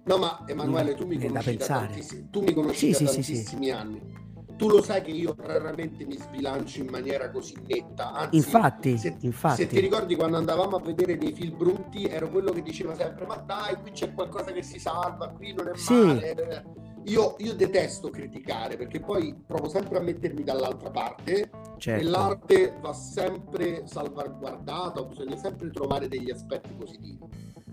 no 0.05 0.17
ma 0.17 0.43
Emanuele 0.45 0.95
tu 0.95 1.05
mi 1.05 1.17
conosci 1.17 1.55
da, 1.57 1.65
tantissimi, 1.65 2.29
tu 2.29 2.41
mi 2.41 2.53
conosci 2.53 2.93
sì, 2.93 3.03
da 3.03 3.09
sì, 3.09 3.15
tantissimi 3.15 3.65
sì, 3.65 3.71
anni 3.71 4.23
tu 4.55 4.69
lo 4.69 4.81
sai 4.81 5.01
che 5.01 5.11
io 5.11 5.35
raramente 5.37 6.05
mi 6.05 6.17
sbilancio 6.17 6.81
in 6.81 6.87
maniera 6.89 7.29
così 7.29 7.55
netta. 7.67 8.11
Anzi, 8.13 8.35
infatti, 8.37 8.97
se, 8.97 9.15
infatti. 9.21 9.63
se 9.63 9.67
ti 9.67 9.79
ricordi 9.79 10.15
quando 10.15 10.37
andavamo 10.37 10.77
a 10.77 10.81
vedere 10.81 11.17
dei 11.17 11.33
film 11.33 11.57
brutti, 11.57 12.05
ero 12.05 12.29
quello 12.29 12.51
che 12.51 12.61
diceva 12.61 12.95
sempre: 12.95 13.25
Ma 13.25 13.35
dai, 13.35 13.75
qui 13.81 13.91
c'è 13.91 14.13
qualcosa 14.13 14.51
che 14.51 14.63
si 14.63 14.79
salva, 14.79 15.29
qui 15.29 15.53
non 15.53 15.69
è 15.69 15.75
sì. 15.75 15.93
male. 15.93 16.83
Io, 17.07 17.35
io, 17.37 17.53
detesto 17.53 18.09
criticare 18.09 18.77
perché 18.77 18.99
poi 18.99 19.35
provo 19.45 19.69
sempre 19.69 19.99
a 19.99 20.01
mettermi 20.01 20.43
dall'altra 20.43 20.89
parte 20.89 21.51
certo. 21.77 22.01
e 22.03 22.09
l'arte 22.09 22.77
va 22.81 22.93
sempre 22.93 23.85
salvaguardata, 23.85 25.03
bisogna 25.03 25.35
sempre 25.37 25.69
trovare 25.69 26.07
degli 26.07 26.31
aspetti 26.31 26.73
positivi. 26.73 27.19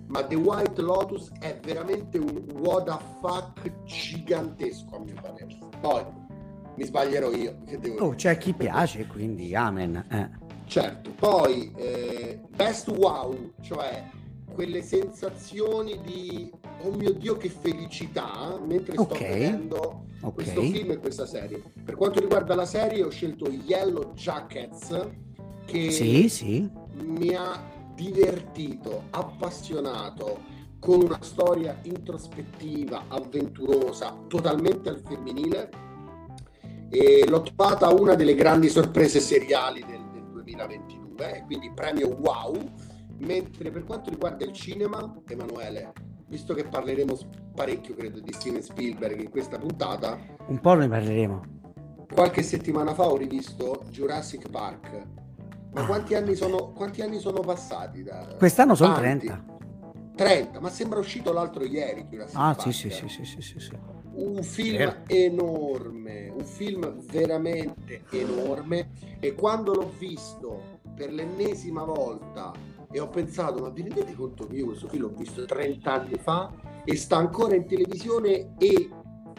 Ma 0.09 0.23
The 0.23 0.35
White 0.35 0.83
Lotus 0.83 1.31
è 1.41 1.59
veramente 1.63 2.19
un 2.19 2.45
what 2.59 2.85
the 2.85 2.99
fuck 3.23 3.85
gigantesco 3.85 4.97
a 4.97 4.99
mio 4.99 5.15
parere. 5.19 5.57
Poi 5.81 6.05
mi 6.75 6.85
sbaglierò 6.85 7.31
io. 7.33 7.57
oh, 7.99 8.15
c'è 8.15 8.39
chi 8.39 8.53
piace, 8.53 9.07
quindi 9.07 9.55
amen. 9.55 10.05
Eh. 10.11 10.41
Certo, 10.67 11.11
poi 11.11 11.73
eh, 11.77 12.41
best 12.55 12.89
wow, 12.89 13.53
cioè 13.61 14.05
quelle 14.53 14.83
sensazioni 14.83 16.01
di 16.03 16.51
oh 16.83 16.93
mio 16.93 17.13
dio 17.13 17.37
che 17.37 17.49
felicità 17.49 18.59
mentre 18.65 18.93
sto 18.93 19.03
okay. 19.03 19.39
vedendo 19.39 20.05
okay. 20.21 20.33
questo 20.33 20.61
film 20.63 20.91
e 20.93 20.99
questa 20.99 21.27
serie. 21.27 21.63
Per 21.85 21.95
quanto 21.95 22.21
riguarda 22.21 22.55
la 22.55 22.67
serie 22.67 23.03
ho 23.03 23.11
scelto 23.11 23.49
Yellow 23.51 24.13
Jackets 24.15 25.09
che 25.65 25.91
sì, 25.91 26.29
sì. 26.29 26.71
mi 27.01 27.35
ha 27.35 27.71
divertito, 27.95 29.05
appassionato 29.11 30.51
con 30.79 31.03
una 31.03 31.19
storia 31.23 31.79
introspettiva, 31.83 33.05
avventurosa, 33.09 34.17
totalmente 34.27 34.89
al 34.89 35.01
femminile 35.07 35.71
e 36.93 37.25
l'ho 37.27 37.41
trovata 37.41 37.89
una 37.89 38.15
delle 38.15 38.35
grandi 38.35 38.69
sorprese 38.69 39.19
seriali 39.19 39.83
del, 39.83 40.05
del 40.13 40.25
2022. 40.31 41.37
eh, 41.37 41.43
quindi 41.45 41.73
premio 41.75 42.09
wow. 42.21 42.55
Mentre 43.21 43.71
per 43.71 43.85
quanto 43.85 44.11
riguarda 44.11 44.45
il 44.45 44.53
cinema, 44.53 45.15
Emanuele, 45.27 45.93
visto 46.27 46.53
che 46.53 46.65
parleremo 46.65 47.17
parecchio, 47.55 47.95
credo, 47.95 48.21
di 48.21 48.33
Steven 48.33 48.63
Spielberg 48.63 49.21
in 49.21 49.31
questa 49.31 49.59
puntata, 49.59 50.19
un 50.49 50.61
po' 50.61 50.75
ne 50.75 50.89
parleremo. 50.89 51.43
Qualche 52.13 52.43
settimana 52.43 52.93
fa 52.93 53.09
ho 53.09 53.17
rivisto 53.17 53.85
Jurassic 53.89 54.51
Park. 54.51 55.07
Ma 55.73 55.81
ah. 55.81 55.87
quanti, 55.87 56.15
anni 56.15 56.35
sono, 56.35 56.73
quanti 56.73 57.01
anni 57.01 57.19
sono 57.21 57.41
passati? 57.41 58.03
Da... 58.03 58.35
Quest'anno 58.37 58.75
sono 58.75 58.95
30. 58.95 59.45
30, 60.15 60.61
ma 60.61 60.69
sembra 60.69 60.99
uscito 60.99 61.33
l'altro 61.33 61.65
ieri. 61.65 62.05
Jurassic 62.05 62.37
ah, 62.37 62.55
Park. 62.55 62.61
sì, 62.61 62.91
sì, 62.91 62.91
sì, 62.91 63.25
sì, 63.25 63.41
sì, 63.41 63.59
sì. 63.59 64.02
Un 64.15 64.43
film 64.43 64.77
Vero. 64.77 64.97
enorme, 65.07 66.29
un 66.29 66.45
film 66.45 67.03
veramente 67.11 68.03
enorme. 68.11 68.91
E 69.21 69.35
quando 69.35 69.73
l'ho 69.75 69.91
visto 69.99 70.81
per 70.95 71.13
l'ennesima 71.13 71.85
volta 71.85 72.53
e 72.91 73.01
ho 73.01 73.09
pensato, 73.09 73.61
ma 73.63 73.71
vi 73.71 73.83
rendete 73.83 74.15
conto 74.15 74.47
che 74.47 74.57
io 74.57 74.67
questo 74.67 74.89
film 74.89 75.03
l'ho 75.03 75.15
visto 75.17 75.45
30 75.45 75.93
anni 75.93 76.15
fa 76.17 76.53
e 76.85 76.97
sta 76.97 77.17
ancora 77.17 77.55
in 77.55 77.67
televisione 77.67 78.55
e 78.59 78.91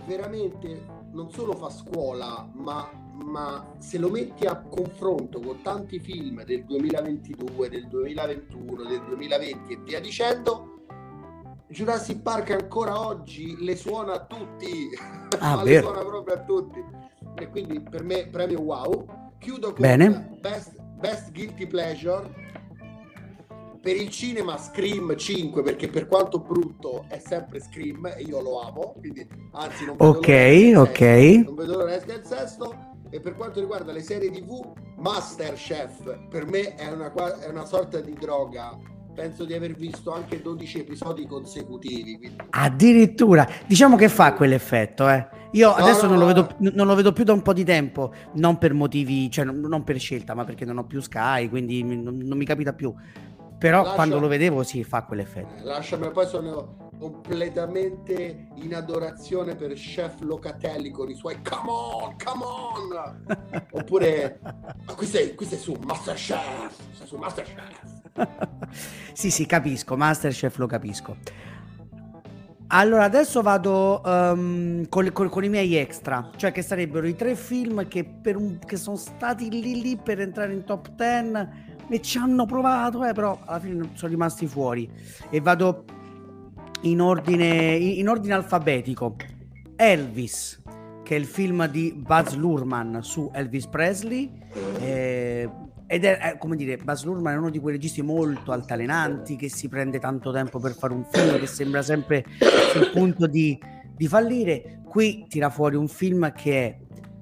veramente 0.06 1.02
non 1.12 1.30
solo 1.32 1.54
fa 1.54 1.70
scuola, 1.70 2.50
ma, 2.56 2.90
ma, 3.24 3.76
se 3.78 3.98
lo 4.00 4.10
metti 4.10 4.46
a 4.46 4.60
confronto 4.60 5.40
con 5.40 5.62
tanti 5.62 6.00
film 6.00 6.44
del 6.44 6.66
2022, 6.66 7.70
del 7.70 7.88
2021, 7.88 8.84
del 8.84 9.04
2020 9.04 9.74
e 9.74 9.78
via 9.84 10.00
dicendo, 10.00 10.73
Jurassic 11.74 12.22
Park 12.22 12.52
ancora 12.52 13.08
oggi 13.08 13.58
le 13.64 13.76
suona 13.76 14.14
a 14.14 14.26
tutti, 14.26 14.90
ah, 15.40 15.62
le 15.66 15.82
suona 15.82 16.06
proprio 16.06 16.36
a 16.36 16.44
tutti. 16.44 16.80
E 17.36 17.50
quindi 17.50 17.82
per 17.82 18.04
me 18.04 18.28
premio 18.28 18.62
wow. 18.62 19.32
Chiudo 19.40 19.74
con 19.74 19.82
Bene. 19.82 20.38
Best, 20.40 20.80
best 20.80 21.32
Guilty 21.32 21.66
Pleasure 21.66 22.42
per 23.82 23.96
il 23.98 24.10
cinema 24.10 24.56
Scream 24.58 25.18
5 25.18 25.64
perché 25.64 25.90
per 25.90 26.08
quanto 26.08 26.40
brutto 26.40 27.06
è 27.10 27.18
sempre 27.18 27.60
Scream 27.60 28.06
e 28.06 28.22
io 28.22 28.40
lo 28.40 28.62
amo 28.62 28.94
quindi 28.98 29.28
anzi 29.52 29.84
non 29.84 29.98
vedo 29.98 30.12
ok 30.12 30.90
ok 30.90 30.98
sesto, 30.98 31.44
non 31.44 31.56
vedo 31.56 31.78
l'ora 31.78 31.96
esca 31.96 32.14
il 32.14 32.24
sesto 32.24 32.76
e 33.10 33.20
per 33.20 33.36
quanto 33.36 33.60
riguarda 33.60 33.92
le 33.92 34.02
serie 34.02 34.32
tv 34.32 34.72
Masterchef 35.00 36.28
per 36.30 36.46
me 36.46 36.76
è 36.76 36.90
una, 36.90 37.12
è 37.42 37.50
una 37.50 37.66
sorta 37.66 38.00
di 38.00 38.14
droga 38.14 38.80
penso 39.14 39.46
di 39.46 39.54
aver 39.54 39.74
visto 39.74 40.12
anche 40.14 40.42
12 40.42 40.80
episodi 40.80 41.26
consecutivi. 41.26 42.18
Quindi... 42.18 42.38
Addirittura, 42.50 43.48
diciamo 43.66 43.96
che 43.96 44.10
fa 44.10 44.34
quell'effetto. 44.34 45.10
Eh. 45.10 45.28
Io 45.52 45.70
no, 45.70 45.76
adesso 45.76 46.08
no, 46.08 46.16
non, 46.16 46.20
no. 46.20 46.20
Lo 46.20 46.26
vedo, 46.28 46.56
non, 46.74 46.88
Lo 46.88 46.96
vedo, 46.96 47.14
più 47.14 47.24
da 47.24 47.34
un 47.34 47.42
po' 47.42 47.54
di 47.54 47.64
tempo, 47.64 48.14
non 48.34 48.58
per 48.58 48.74
motivi, 48.74 49.30
cioè 49.30 49.46
non 49.46 49.84
per 49.84 50.00
scelta, 50.00 50.34
ma 50.34 50.44
perché 50.44 50.66
non 50.66 50.78
ho 50.80 50.86
più 50.86 51.00
Sky, 51.00 51.48
quindi 51.50 51.84
non, 51.84 52.18
non 52.18 52.38
mi 52.38 52.46
capita 52.46 52.74
più. 52.74 52.94
Però 53.64 53.82
Lascia... 53.82 53.96
quando 53.96 54.20
lo 54.20 54.28
vedevo 54.28 54.62
si 54.64 54.84
fa 54.84 55.04
quell'effetto. 55.04 55.56
Eh, 55.56 55.64
lasciami, 55.64 56.12
poi 56.12 56.28
sono 56.28 56.90
completamente 57.00 58.50
in 58.56 58.76
adorazione 58.76 59.56
per 59.56 59.72
Chef 59.72 60.20
Locatelli 60.20 60.92
con 60.92 61.10
i 61.10 61.14
suoi 61.16 61.40
come 61.42 61.72
on, 61.72 62.16
come 62.22 62.44
on. 62.44 63.24
Oppure 63.72 64.42
qui 64.98 65.06
sei, 65.06 65.34
qui 65.34 65.46
sei 65.46 65.60
su 65.60 65.80
Masterchef, 65.82 66.76
sei 66.92 67.08
su 67.08 67.16
Masterchef. 67.16 68.02
sì, 69.14 69.32
sì, 69.32 69.46
capisco, 69.46 69.96
Masterchef 69.96 70.58
lo 70.58 70.68
capisco. 70.68 71.16
Allora, 72.68 73.06
adesso 73.06 73.42
vado 73.42 74.02
um, 74.04 74.90
con, 74.90 75.10
con, 75.14 75.30
con, 75.30 75.44
i 75.46 75.50
miei 75.50 75.76
extra, 75.76 76.32
cioè 76.36 76.52
che 76.52 76.64
sarebbero 76.64 77.08
i 77.08 77.16
tre 77.16 77.36
film 77.36 77.88
che, 77.88 78.14
un, 78.26 78.60
che 78.60 78.76
sono 78.76 78.98
stati 78.98 79.50
lì 79.50 79.80
lì 79.80 79.96
per 79.96 80.20
entrare 80.20 80.52
in 80.52 80.66
top 80.66 80.90
10 80.90 81.72
e 81.90 82.02
ci 82.02 82.18
hanno 82.18 82.46
provato, 82.46 83.04
eh, 83.06 83.14
però 83.14 83.40
alla 83.46 83.60
fine 83.60 83.90
sono 83.94 84.12
rimasti 84.12 84.48
fuori. 84.48 84.90
E 85.30 85.40
vado 85.42 85.86
in 86.82 87.02
ordine, 87.02 87.76
in 87.76 88.08
ordine 88.08 88.34
alfabetico. 88.34 89.16
Elvis, 89.76 90.62
che 91.04 91.16
è 91.16 91.20
il 91.20 91.26
film 91.26 91.68
di 91.68 91.94
Buzz 91.96 92.34
Lurman 92.34 93.00
su 93.02 93.30
Elvis 93.34 93.68
Presley. 93.68 94.32
Eh, 94.80 95.50
ed 95.86 96.06
è, 96.06 96.38
come 96.40 96.56
dire, 96.56 96.78
Buzz 96.78 97.04
Lurman 97.04 97.34
è 97.34 97.38
uno 97.38 97.50
di 97.50 97.60
quei 97.60 97.76
registi 97.76 98.02
molto 98.02 98.52
altalenanti 98.52 99.36
che 99.36 99.50
si 99.50 99.68
prende 99.68 100.00
tanto 100.00 100.32
tempo 100.32 100.60
per 100.60 100.74
fare 100.74 100.94
un 100.94 101.06
film 101.10 101.38
che 101.38 101.46
sembra 101.46 101.82
sempre 101.82 102.26
sul 102.72 102.90
punto 102.92 103.28
di, 103.28 103.60
di 103.96 104.08
fallire. 104.08 104.82
Qui 104.86 105.26
tira 105.28 105.50
fuori 105.50 105.76
un 105.76 105.88
film 105.88 106.32
che 106.34 106.66
è 106.66 106.78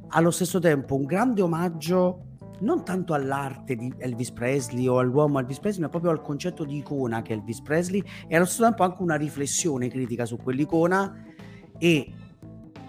allo 0.09 0.31
stesso 0.31 0.59
tempo 0.59 0.95
un 0.95 1.05
grande 1.05 1.41
omaggio 1.41 2.30
non 2.61 2.83
tanto 2.83 3.13
all'arte 3.13 3.75
di 3.75 3.93
Elvis 3.97 4.31
Presley 4.31 4.87
o 4.87 4.99
all'uomo 4.99 5.39
Elvis 5.39 5.59
Presley, 5.59 5.83
ma 5.83 5.89
proprio 5.89 6.11
al 6.11 6.21
concetto 6.21 6.63
di 6.63 6.77
icona 6.77 7.21
che 7.21 7.33
è 7.33 7.37
Elvis 7.37 7.61
Presley 7.61 8.03
e 8.27 8.35
allo 8.35 8.45
stesso 8.45 8.63
tempo 8.63 8.83
anche 8.83 9.01
una 9.01 9.15
riflessione 9.15 9.87
critica 9.89 10.25
su 10.25 10.37
quell'icona 10.37 11.25
e 11.77 12.13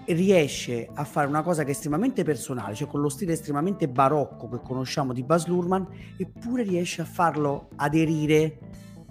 riesce 0.07 0.88
a 0.93 1.05
fare 1.05 1.29
una 1.29 1.43
cosa 1.43 1.62
che 1.62 1.69
è 1.69 1.73
estremamente 1.73 2.25
personale, 2.25 2.75
cioè 2.75 2.88
con 2.88 3.00
lo 3.00 3.09
stile 3.09 3.33
estremamente 3.33 3.88
barocco 3.88 4.49
che 4.49 4.61
conosciamo 4.62 5.12
di 5.12 5.23
Baz 5.23 5.47
Luhrmann, 5.47 5.85
eppure 6.17 6.62
riesce 6.62 7.02
a 7.02 7.05
farlo 7.05 7.69
aderire 7.76 8.59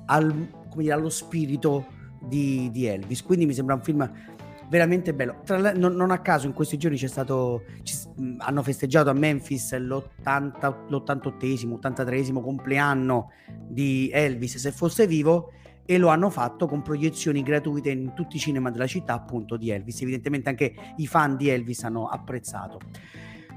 al, 0.06 0.50
dire, 0.75 0.91
allo 0.91 1.10
spirito 1.10 1.86
di, 2.22 2.70
di 2.72 2.86
Elvis. 2.86 3.24
Quindi 3.24 3.46
mi 3.46 3.53
sembra 3.53 3.75
un 3.75 3.82
film 3.82 4.12
veramente 4.72 5.13
bello. 5.13 5.42
Tra, 5.44 5.74
non, 5.74 5.94
non, 5.96 6.12
a 6.12 6.20
caso 6.20 6.48
in 6.48 6.54
questi 6.54 6.78
giorni 6.78 6.96
c'è 6.96 7.08
stato, 7.08 7.66
ci, 7.84 7.94
hanno 8.38 8.63
festeggiato 8.63 9.10
a 9.10 9.13
Memphis 9.13 9.75
l'80, 9.78 10.88
l'88esimo, 10.88 11.78
83esimo 11.78 12.42
compleanno 12.42 13.32
di 13.68 14.10
Elvis 14.13 14.56
se 14.56 14.72
fosse 14.72 15.08
vivo 15.08 15.51
e 15.86 15.98
lo 15.98 16.08
hanno 16.08 16.30
fatto 16.30 16.68
con 16.68 16.82
proiezioni 16.82 17.44
gratuite 17.44 17.90
in 17.90 18.13
tutti 18.13 18.38
i 18.38 18.40
cinema 18.40 18.72
della 18.72 18.88
città 18.88 19.13
appunto 19.13 19.58
di 19.58 19.72
Elvis. 19.72 20.01
Evidentemente 20.04 20.48
anche 20.48 20.74
i 20.96 21.06
fan 21.06 21.36
di 21.36 21.50
Elvis 21.50 21.84
hanno 21.84 22.08
apprezzato. 22.08 22.80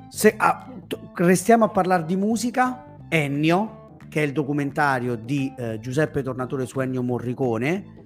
Se, 0.09 0.35
ah, 0.37 0.69
restiamo 1.15 1.67
a 1.67 1.69
parlare 1.69 2.05
di 2.07 2.17
musica, 2.17 2.97
Ennio, 3.09 3.99
che 4.09 4.21
è 4.21 4.27
il 4.27 4.33
documentario 4.33 5.15
di 5.15 5.55
eh, 5.57 5.79
Giuseppe 5.79 6.25
Tornatore 6.25 6.67
su 6.67 6.81
Ennio 6.81 7.05
Morricone, 7.05 8.04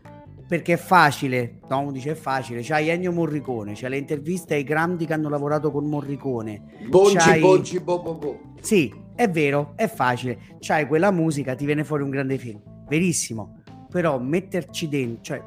perché 0.48 0.72
è 0.72 0.76
facile, 0.78 1.60
uno 1.68 1.92
dice 1.92 2.12
è 2.12 2.14
facile, 2.14 2.62
c'hai 2.62 2.88
Ennio 2.88 3.12
Morricone, 3.12 3.74
c'hai 3.74 3.90
le 3.90 3.98
interviste 3.98 4.54
ai 4.54 4.64
grandi 4.64 5.04
che 5.04 5.12
hanno 5.12 5.28
lavorato 5.28 5.70
con 5.70 5.84
Morricone. 5.84 6.62
Bonci, 6.88 7.16
c'hai... 7.16 7.40
bonci, 7.40 7.80
bo, 7.80 8.00
bo, 8.00 8.14
bo. 8.14 8.40
Sì, 8.62 8.90
è 9.14 9.28
vero, 9.28 9.74
è 9.76 9.86
facile, 9.88 10.38
c'hai 10.58 10.86
quella 10.86 11.10
musica, 11.10 11.54
ti 11.54 11.66
viene 11.66 11.84
fuori 11.84 12.02
un 12.02 12.08
grande 12.08 12.38
film, 12.38 12.62
verissimo, 12.88 13.60
però 13.90 14.18
metterci 14.18 14.88
dentro, 14.88 15.22
cioè 15.22 15.42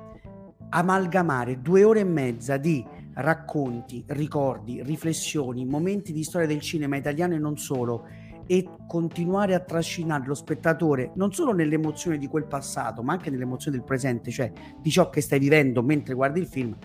amalgamare 0.69 1.61
due 1.61 1.83
ore 1.83 2.01
e 2.01 2.05
mezza 2.05 2.57
di 2.57 2.85
racconti, 3.15 4.03
ricordi, 4.09 4.83
riflessioni, 4.83 5.65
momenti 5.65 6.13
di 6.13 6.23
storia 6.23 6.47
del 6.47 6.61
cinema 6.61 6.95
italiano 6.95 7.33
e 7.33 7.39
non 7.39 7.57
solo, 7.57 8.05
e 8.51 8.67
continuare 8.85 9.53
a 9.53 9.61
trascinare 9.61 10.25
lo 10.25 10.33
spettatore 10.33 11.13
non 11.15 11.31
solo 11.31 11.53
nell'emozione 11.53 12.17
di 12.17 12.27
quel 12.27 12.47
passato, 12.47 13.01
ma 13.01 13.13
anche 13.13 13.29
nell'emozione 13.29 13.77
del 13.77 13.85
presente, 13.85 14.29
cioè 14.29 14.51
di 14.77 14.91
ciò 14.91 15.09
che 15.09 15.21
stai 15.21 15.39
vivendo 15.39 15.81
mentre 15.81 16.13
guardi 16.13 16.41
il 16.41 16.47
film, 16.47 16.75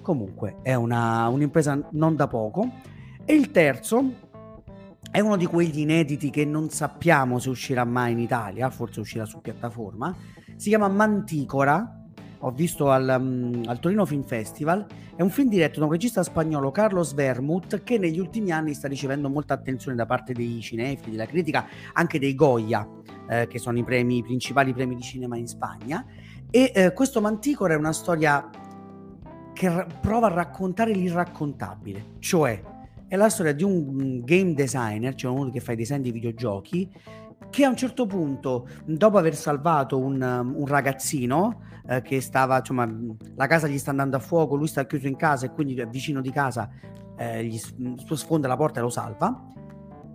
comunque 0.00 0.56
è 0.62 0.72
una, 0.72 1.28
un'impresa 1.28 1.88
non 1.90 2.16
da 2.16 2.28
poco. 2.28 2.66
E 3.26 3.34
il 3.34 3.50
terzo 3.50 4.10
è 5.10 5.20
uno 5.20 5.36
di 5.36 5.44
quegli 5.44 5.80
inediti 5.80 6.30
che 6.30 6.46
non 6.46 6.70
sappiamo 6.70 7.38
se 7.38 7.50
uscirà 7.50 7.84
mai 7.84 8.12
in 8.12 8.18
Italia, 8.18 8.70
forse 8.70 9.00
uscirà 9.00 9.26
su 9.26 9.42
piattaforma. 9.42 10.16
Si 10.56 10.70
chiama 10.70 10.88
Manticora 10.88 12.01
ho 12.44 12.50
visto 12.50 12.90
al, 12.90 13.16
um, 13.18 13.62
al, 13.66 13.78
Torino 13.78 14.04
Film 14.04 14.22
Festival, 14.24 14.84
è 15.14 15.22
un 15.22 15.30
film 15.30 15.48
diretto 15.48 15.78
da 15.78 15.86
un 15.86 15.92
regista 15.92 16.22
spagnolo, 16.22 16.70
Carlos 16.70 17.14
Vermut, 17.14 17.82
che 17.82 17.98
negli 17.98 18.18
ultimi 18.18 18.50
anni 18.50 18.74
sta 18.74 18.88
ricevendo 18.88 19.28
molta 19.28 19.54
attenzione 19.54 19.96
da 19.96 20.06
parte 20.06 20.32
dei 20.32 20.60
cinefili, 20.60 21.12
della 21.12 21.26
critica, 21.26 21.66
anche 21.92 22.18
dei 22.18 22.34
Goya, 22.34 22.86
eh, 23.28 23.46
che 23.46 23.58
sono 23.58 23.78
i, 23.78 23.84
premi, 23.84 24.18
i 24.18 24.22
principali 24.22 24.72
premi 24.72 24.96
di 24.96 25.02
cinema 25.02 25.36
in 25.36 25.46
Spagna. 25.46 26.04
E 26.50 26.72
eh, 26.74 26.92
questo 26.92 27.20
Manticora 27.20 27.74
è 27.74 27.76
una 27.76 27.92
storia 27.92 28.50
che 29.52 29.68
r- 29.68 29.86
prova 30.00 30.26
a 30.26 30.34
raccontare 30.34 30.92
l'irraccontabile, 30.92 32.16
cioè 32.18 32.60
è 33.06 33.16
la 33.16 33.28
storia 33.28 33.52
di 33.52 33.62
un 33.62 34.22
game 34.24 34.54
designer, 34.54 35.14
cioè 35.14 35.30
uno 35.30 35.50
che 35.50 35.60
fa 35.60 35.72
i 35.72 35.76
design 35.76 36.00
di 36.00 36.10
videogiochi, 36.10 36.90
che 37.52 37.66
a 37.66 37.68
un 37.68 37.76
certo 37.76 38.06
punto, 38.06 38.66
dopo 38.86 39.18
aver 39.18 39.36
salvato 39.36 39.98
un, 39.98 40.22
un 40.22 40.66
ragazzino 40.66 41.60
eh, 41.86 42.00
che 42.00 42.22
stava, 42.22 42.56
insomma, 42.56 42.90
la 43.34 43.46
casa 43.46 43.68
gli 43.68 43.76
sta 43.76 43.90
andando 43.90 44.16
a 44.16 44.20
fuoco, 44.20 44.54
lui 44.54 44.66
sta 44.66 44.86
chiuso 44.86 45.06
in 45.06 45.16
casa 45.16 45.44
e 45.44 45.50
quindi 45.50 45.74
è 45.74 45.86
vicino 45.86 46.22
di 46.22 46.30
casa 46.30 46.70
eh, 47.18 47.44
gli 47.44 47.58
sfonda 47.58 48.48
la 48.48 48.56
porta 48.56 48.80
e 48.80 48.82
lo 48.82 48.88
salva, 48.88 49.48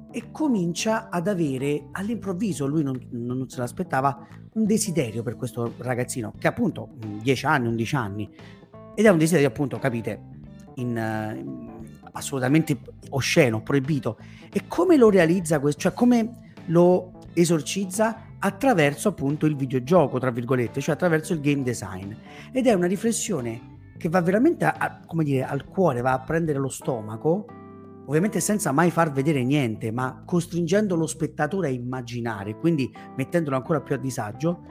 e 0.09 0.31
comincia 0.31 1.09
ad 1.09 1.27
avere 1.27 1.89
all'improvviso, 1.91 2.65
lui 2.65 2.81
non, 2.81 2.99
non 3.11 3.47
se 3.47 3.59
l'aspettava, 3.59 4.27
un 4.53 4.65
desiderio 4.65 5.21
per 5.21 5.35
questo 5.35 5.73
ragazzino, 5.77 6.33
che 6.39 6.47
appunto 6.47 6.89
10 7.21 7.45
anni, 7.45 7.67
11 7.67 7.95
anni, 7.95 8.35
ed 8.95 9.05
è 9.05 9.09
un 9.09 9.19
desiderio 9.19 9.49
appunto, 9.49 9.77
capite, 9.77 10.21
in, 10.77 10.87
in, 10.87 11.69
assolutamente 12.13 12.79
osceno, 13.09 13.61
proibito. 13.61 14.17
E 14.51 14.63
come 14.67 14.97
lo 14.97 15.11
realizza 15.11 15.59
questo? 15.59 15.81
Cioè 15.81 15.93
come 15.93 16.45
lo 16.65 17.16
esorcizza 17.41 18.35
attraverso 18.39 19.09
appunto 19.09 19.45
il 19.45 19.55
videogioco, 19.55 20.19
tra 20.19 20.31
virgolette, 20.31 20.81
cioè 20.81 20.95
attraverso 20.95 21.33
il 21.33 21.39
game 21.39 21.63
design. 21.63 22.11
Ed 22.51 22.67
è 22.67 22.73
una 22.73 22.87
riflessione 22.87 23.75
che 23.97 24.09
va 24.09 24.21
veramente 24.21 24.65
a, 24.65 25.01
come 25.05 25.23
dire, 25.23 25.43
al 25.43 25.65
cuore, 25.65 26.01
va 26.01 26.13
a 26.13 26.21
prendere 26.21 26.59
lo 26.59 26.69
stomaco, 26.69 27.45
ovviamente 28.05 28.39
senza 28.39 28.71
mai 28.71 28.91
far 28.91 29.11
vedere 29.11 29.43
niente, 29.43 29.91
ma 29.91 30.23
costringendo 30.25 30.95
lo 30.95 31.07
spettatore 31.07 31.67
a 31.67 31.71
immaginare, 31.71 32.57
quindi 32.57 32.91
mettendolo 33.15 33.55
ancora 33.55 33.81
più 33.81 33.95
a 33.95 33.99
disagio. 33.99 34.63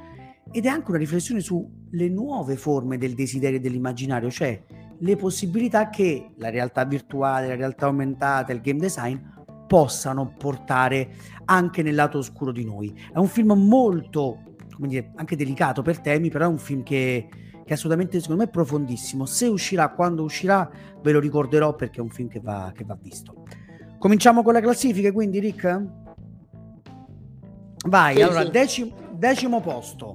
Ed 0.51 0.65
è 0.65 0.69
anche 0.69 0.91
una 0.91 0.99
riflessione 0.99 1.41
sulle 1.41 2.09
nuove 2.09 2.57
forme 2.57 2.99
del 2.99 3.15
desiderio 3.15 3.59
e 3.59 3.61
dell'immaginario, 3.61 4.31
cioè 4.31 4.63
le 4.99 5.17
possibilità 5.17 5.91
che 5.91 6.31
la 6.37 6.51
realtà 6.51 6.85
virtuale, 6.85 7.49
la 7.49 7.57
realtà 7.57 7.87
aumentata, 7.87 8.53
il 8.53 8.61
game 8.61 8.79
design 8.79 9.19
possano 9.67 10.33
portare 10.37 11.15
anche 11.47 11.83
nel 11.83 11.95
lato 11.95 12.19
oscuro 12.19 12.53
di 12.53 12.65
noi. 12.65 12.95
È 13.13 13.19
un 13.19 13.29
film 13.29 13.53
molto, 13.53 14.43
come 14.75 14.89
dire, 14.89 15.13
anche 15.17 15.37
delicato 15.37 15.83
per 15.83 16.01
temi, 16.01 16.31
però 16.31 16.45
è 16.45 16.49
un 16.49 16.59
film 16.59 16.83
che, 16.83 17.29
che 17.65 17.73
assolutamente 17.73 18.21
secondo 18.21 18.43
me 18.43 18.49
è 18.49 18.53
profondissimo. 18.53 19.27
Se 19.27 19.47
uscirà, 19.47 19.91
quando 19.91 20.23
uscirà, 20.23 20.71
ve 21.03 21.13
lo 21.13 21.21
ricorderò 21.21 21.75
perché 21.75 21.99
è 21.99 22.03
un 22.03 22.11
film 22.11 22.29
che 22.29 22.41
va, 22.41 22.73
che 22.75 22.85
va 22.85 22.97
visto. 23.01 23.45
Cominciamo 23.99 24.43
con 24.43 24.55
le 24.55 24.61
classifiche, 24.61 25.13
quindi 25.13 25.41
Rick? 25.41 25.85
Vai, 27.87 28.17
sì, 28.17 28.23
allora, 28.23 28.45
sì. 28.45 28.51
Decimo, 28.51 28.95
decimo 29.13 29.61
posto. 29.61 30.15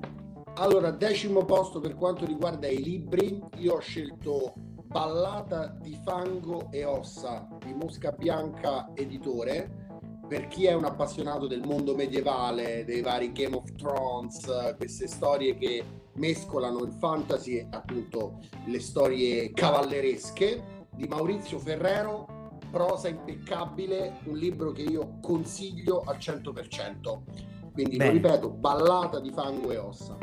Allora, 0.56 0.92
decimo 0.92 1.46
posto 1.46 1.80
per 1.80 1.96
quanto 1.96 2.26
riguarda 2.26 2.68
i 2.68 2.84
libri, 2.84 3.42
io 3.58 3.76
ho 3.76 3.80
scelto 3.80 4.54
Ballata 4.92 5.74
di 5.80 5.98
fango 6.04 6.68
e 6.70 6.84
ossa 6.84 7.48
di 7.64 7.74
Mosca 7.74 8.12
Bianca 8.12 8.92
editore. 8.94 9.88
Per 10.28 10.50
chi 10.50 10.66
è 10.66 10.74
un 10.74 10.84
appassionato 10.84 11.48
del 11.48 11.66
mondo 11.66 11.96
medievale, 11.96 12.84
dei 12.84 13.00
vari 13.00 13.32
Game 13.32 13.56
of 13.56 13.74
Thrones, 13.76 14.76
queste 14.76 15.08
storie 15.08 15.56
che 15.56 15.82
mescolano 16.16 16.84
il 16.84 16.92
fantasy 16.92 17.56
e 17.56 17.68
appunto 17.70 18.40
le 18.66 18.82
storie 18.82 19.54
cavalleresche 19.54 20.88
di 20.94 21.08
Maurizio 21.08 21.58
Ferrero, 21.58 22.60
prosa 22.70 23.08
impeccabile, 23.08 24.20
un 24.26 24.36
libro 24.36 24.74
che 24.74 24.82
io 24.82 25.20
consiglio 25.22 26.02
al 26.06 26.18
100%. 26.18 27.22
Quindi 27.72 27.96
Bene. 27.96 28.08
lo 28.08 28.18
ripeto, 28.18 28.50
Ballata 28.50 29.22
di 29.22 29.32
fango 29.32 29.72
e 29.72 29.78
ossa. 29.78 30.18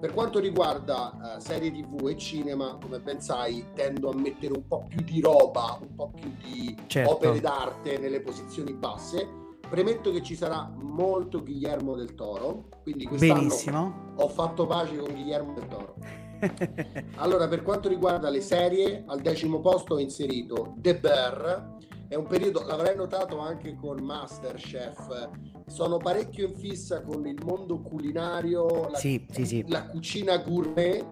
Per 0.00 0.14
quanto 0.14 0.38
riguarda 0.38 1.36
uh, 1.36 1.40
serie 1.40 1.70
tv 1.70 2.08
e 2.08 2.16
cinema, 2.16 2.78
come 2.80 3.00
ben 3.00 3.20
sai, 3.20 3.66
tendo 3.74 4.08
a 4.08 4.14
mettere 4.14 4.54
un 4.54 4.66
po' 4.66 4.86
più 4.88 5.02
di 5.02 5.20
roba, 5.20 5.78
un 5.78 5.94
po' 5.94 6.10
più 6.14 6.32
di 6.42 6.74
certo. 6.86 7.12
opere 7.12 7.38
d'arte 7.38 7.98
nelle 7.98 8.22
posizioni 8.22 8.72
basse. 8.72 9.28
Premetto 9.68 10.10
che 10.10 10.22
ci 10.22 10.34
sarà 10.34 10.72
molto 10.74 11.42
Guillermo 11.42 11.94
del 11.96 12.14
Toro, 12.14 12.68
quindi 12.82 13.04
quest'anno 13.04 13.34
Benissimo. 13.34 14.14
ho 14.16 14.28
fatto 14.28 14.66
pace 14.66 14.96
con 14.96 15.12
Guillermo 15.12 15.52
del 15.52 15.68
Toro. 15.68 15.94
allora, 17.16 17.46
per 17.46 17.62
quanto 17.62 17.90
riguarda 17.90 18.30
le 18.30 18.40
serie, 18.40 19.04
al 19.06 19.20
decimo 19.20 19.60
posto 19.60 19.96
ho 19.96 19.98
inserito 19.98 20.72
The 20.78 20.98
Bear, 20.98 21.76
è 22.10 22.16
un 22.16 22.26
periodo, 22.26 22.64
l'avrei 22.66 22.96
notato 22.96 23.38
anche 23.38 23.76
con 23.76 24.02
Masterchef, 24.02 25.30
sono 25.68 25.98
parecchio 25.98 26.48
in 26.48 26.56
fissa 26.56 27.02
con 27.02 27.24
il 27.24 27.40
mondo 27.44 27.80
culinario, 27.82 28.88
la, 28.88 28.98
sì, 28.98 29.24
sì, 29.30 29.46
sì. 29.46 29.64
la 29.68 29.86
cucina 29.86 30.38
gourmet. 30.38 31.06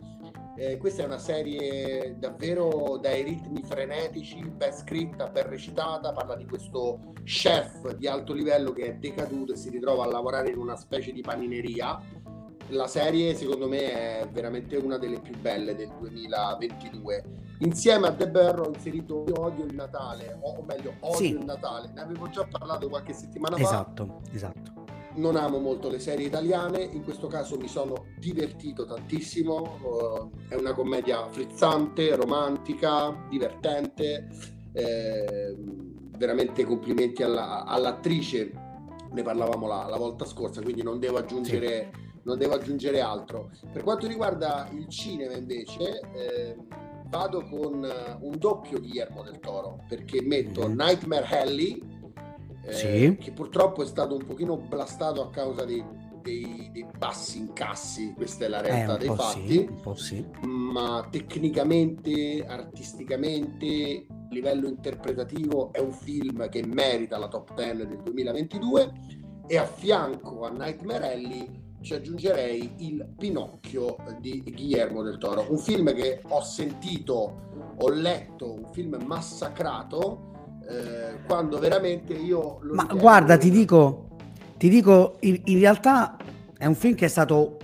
Eh, 0.57 0.77
questa 0.77 1.05
è 1.05 1.07
una 1.07 1.19
serie 1.19 2.17
davvero 2.19 2.99
dai 3.01 3.23
ritmi 3.23 3.63
frenetici, 3.63 4.41
ben 4.41 4.73
scritta, 4.73 5.29
ben 5.29 5.49
recitata, 5.49 6.13
parla 6.13 6.35
di 6.35 6.47
questo 6.47 7.13
chef 7.23 7.95
di 7.95 8.09
alto 8.09 8.33
livello 8.33 8.73
che 8.73 8.87
è 8.87 8.95
decaduto 8.95 9.53
e 9.53 9.57
si 9.57 9.71
ritrova 9.71 10.03
a 10.03 10.09
lavorare 10.09 10.51
in 10.51 10.59
una 10.59 10.75
specie 10.75 11.13
di 11.13 11.21
panineria 11.21 12.03
la 12.71 12.87
serie 12.87 13.35
secondo 13.35 13.67
me 13.67 14.21
è 14.21 14.29
veramente 14.31 14.77
una 14.77 14.99
delle 14.99 15.21
più 15.21 15.35
belle 15.39 15.75
del 15.75 15.91
2022 15.99 17.48
insieme 17.61 18.07
a 18.07 18.13
The 18.13 18.29
Bear 18.29 18.61
ho 18.61 18.69
inserito 18.69 19.25
Io 19.27 19.41
odio 19.41 19.65
il 19.65 19.75
Natale 19.75 20.39
o 20.41 20.63
meglio 20.63 20.95
odio 21.01 21.17
sì. 21.17 21.31
il 21.31 21.45
Natale 21.45 21.91
ne 21.93 22.01
avevo 22.01 22.29
già 22.29 22.47
parlato 22.47 22.89
qualche 22.89 23.13
settimana 23.13 23.57
esatto, 23.57 24.21
fa 24.23 24.35
esatto 24.35 24.73
non 25.15 25.37
amo 25.37 25.59
molto 25.59 25.89
le 25.89 25.99
serie 25.99 26.27
italiane 26.27 26.81
in 26.83 27.03
questo 27.03 27.27
caso 27.27 27.57
mi 27.57 27.67
sono 27.67 28.07
divertito 28.19 28.85
tantissimo 28.85 29.79
uh, 29.83 30.31
è 30.49 30.55
una 30.55 30.73
commedia 30.73 31.27
frizzante 31.29 32.15
romantica 32.15 33.27
divertente 33.29 34.29
eh, 34.73 35.57
veramente 36.17 36.65
complimenti 36.65 37.25
alla, 37.25 37.65
all'attrice 37.65 38.53
ne 39.11 39.23
parlavamo 39.23 39.67
la, 39.67 39.87
la, 39.89 39.97
volta 39.97 40.25
scorsa 40.25 40.63
quindi 40.63 40.83
non 40.83 41.01
devo 41.01 41.17
aggiungere 41.17 41.91
sì 41.93 42.07
non 42.29 42.39
devo 42.39 42.55
aggiungere 42.55 43.01
altro. 43.01 43.51
Per 43.73 43.83
quanto 43.83 44.07
riguarda 44.07 44.69
il 44.73 44.87
cinema 44.89 45.35
invece, 45.35 46.01
eh, 46.13 46.57
vado 47.09 47.47
con 47.49 47.85
eh, 47.85 48.17
un 48.21 48.39
doppio 48.39 48.79
Guillermo 48.79 49.23
del 49.23 49.39
Toro, 49.39 49.85
perché 49.89 50.23
metto 50.23 50.69
mm. 50.69 50.79
Nightmare 50.79 51.41
Alley, 51.41 51.83
eh, 52.65 52.73
sì. 52.73 53.17
che 53.19 53.33
purtroppo 53.33 53.83
è 53.83 53.87
stato 53.87 54.15
un 54.17 54.25
pochino 54.25 54.57
blastato 54.57 55.23
a 55.23 55.31
causa 55.31 55.65
dei, 55.65 55.85
dei, 56.23 56.69
dei 56.73 56.87
bassi 56.97 57.39
incassi, 57.39 58.13
questa 58.15 58.45
è 58.45 58.49
la 58.49 58.61
realtà 58.61 58.97
eh, 58.97 58.99
dei 58.99 59.15
fatti, 59.15 59.69
sì, 59.95 59.95
sì. 59.95 60.27
ma 60.47 61.07
tecnicamente, 61.11 62.45
artisticamente, 62.47 64.07
a 64.09 64.27
livello 64.31 64.69
interpretativo 64.69 65.73
è 65.73 65.79
un 65.79 65.93
film 65.93 66.49
che 66.51 66.65
merita 66.67 67.17
la 67.17 67.29
top 67.29 67.55
10 67.55 67.87
del 67.87 68.03
2022 68.03 68.93
e 69.47 69.57
a 69.57 69.65
fianco 69.65 70.45
a 70.45 70.51
Nightmare 70.51 71.13
Alley 71.15 71.67
ci 71.81 71.95
aggiungerei 71.95 72.73
il 72.79 73.07
Pinocchio 73.17 73.97
di 74.21 74.43
Guillermo 74.45 75.03
del 75.03 75.19
Toro, 75.19 75.47
un 75.49 75.59
film 75.59 75.95
che 75.95 76.21
ho 76.29 76.43
sentito, 76.43 77.75
ho 77.77 77.89
letto, 77.91 78.53
un 78.53 78.67
film 78.73 78.99
massacrato, 79.05 80.61
eh, 80.69 81.25
quando 81.27 81.59
veramente 81.59 82.13
io... 82.15 82.59
Lo 82.63 82.75
Ma 82.75 82.83
ripeto, 82.83 83.01
guarda, 83.01 83.37
ti 83.37 83.51
dico, 83.51 84.09
ti 84.57 84.69
dico, 84.69 85.17
in, 85.21 85.41
in, 85.45 85.59
realtà 85.61 86.17
è 86.57 86.67
un 86.67 86.75
film 86.75 86.95
che 86.95 87.07
è 87.07 87.09
stato 87.09 87.59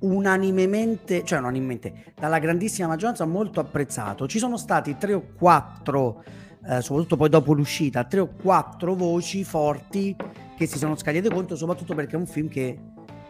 unanimemente, 0.00 1.24
cioè 1.24 1.38
unanimemente, 1.38 2.12
dalla 2.18 2.38
grandissima 2.38 2.88
maggioranza 2.88 3.24
molto 3.24 3.60
apprezzato. 3.60 4.26
Ci 4.26 4.38
sono 4.38 4.56
stati 4.56 4.96
tre 4.98 5.14
o 5.14 5.22
quattro, 5.38 6.24
eh, 6.68 6.80
soprattutto 6.80 7.16
poi 7.16 7.28
dopo 7.28 7.52
l'uscita, 7.52 8.04
tre 8.04 8.20
o 8.20 8.28
quattro 8.40 8.94
voci 8.94 9.44
forti 9.44 10.14
che 10.56 10.66
si 10.66 10.78
sono 10.78 10.96
scagliate 10.96 11.30
contro, 11.30 11.56
soprattutto 11.56 11.94
perché 11.94 12.16
è 12.16 12.18
un 12.18 12.26
film 12.26 12.48
che 12.48 12.78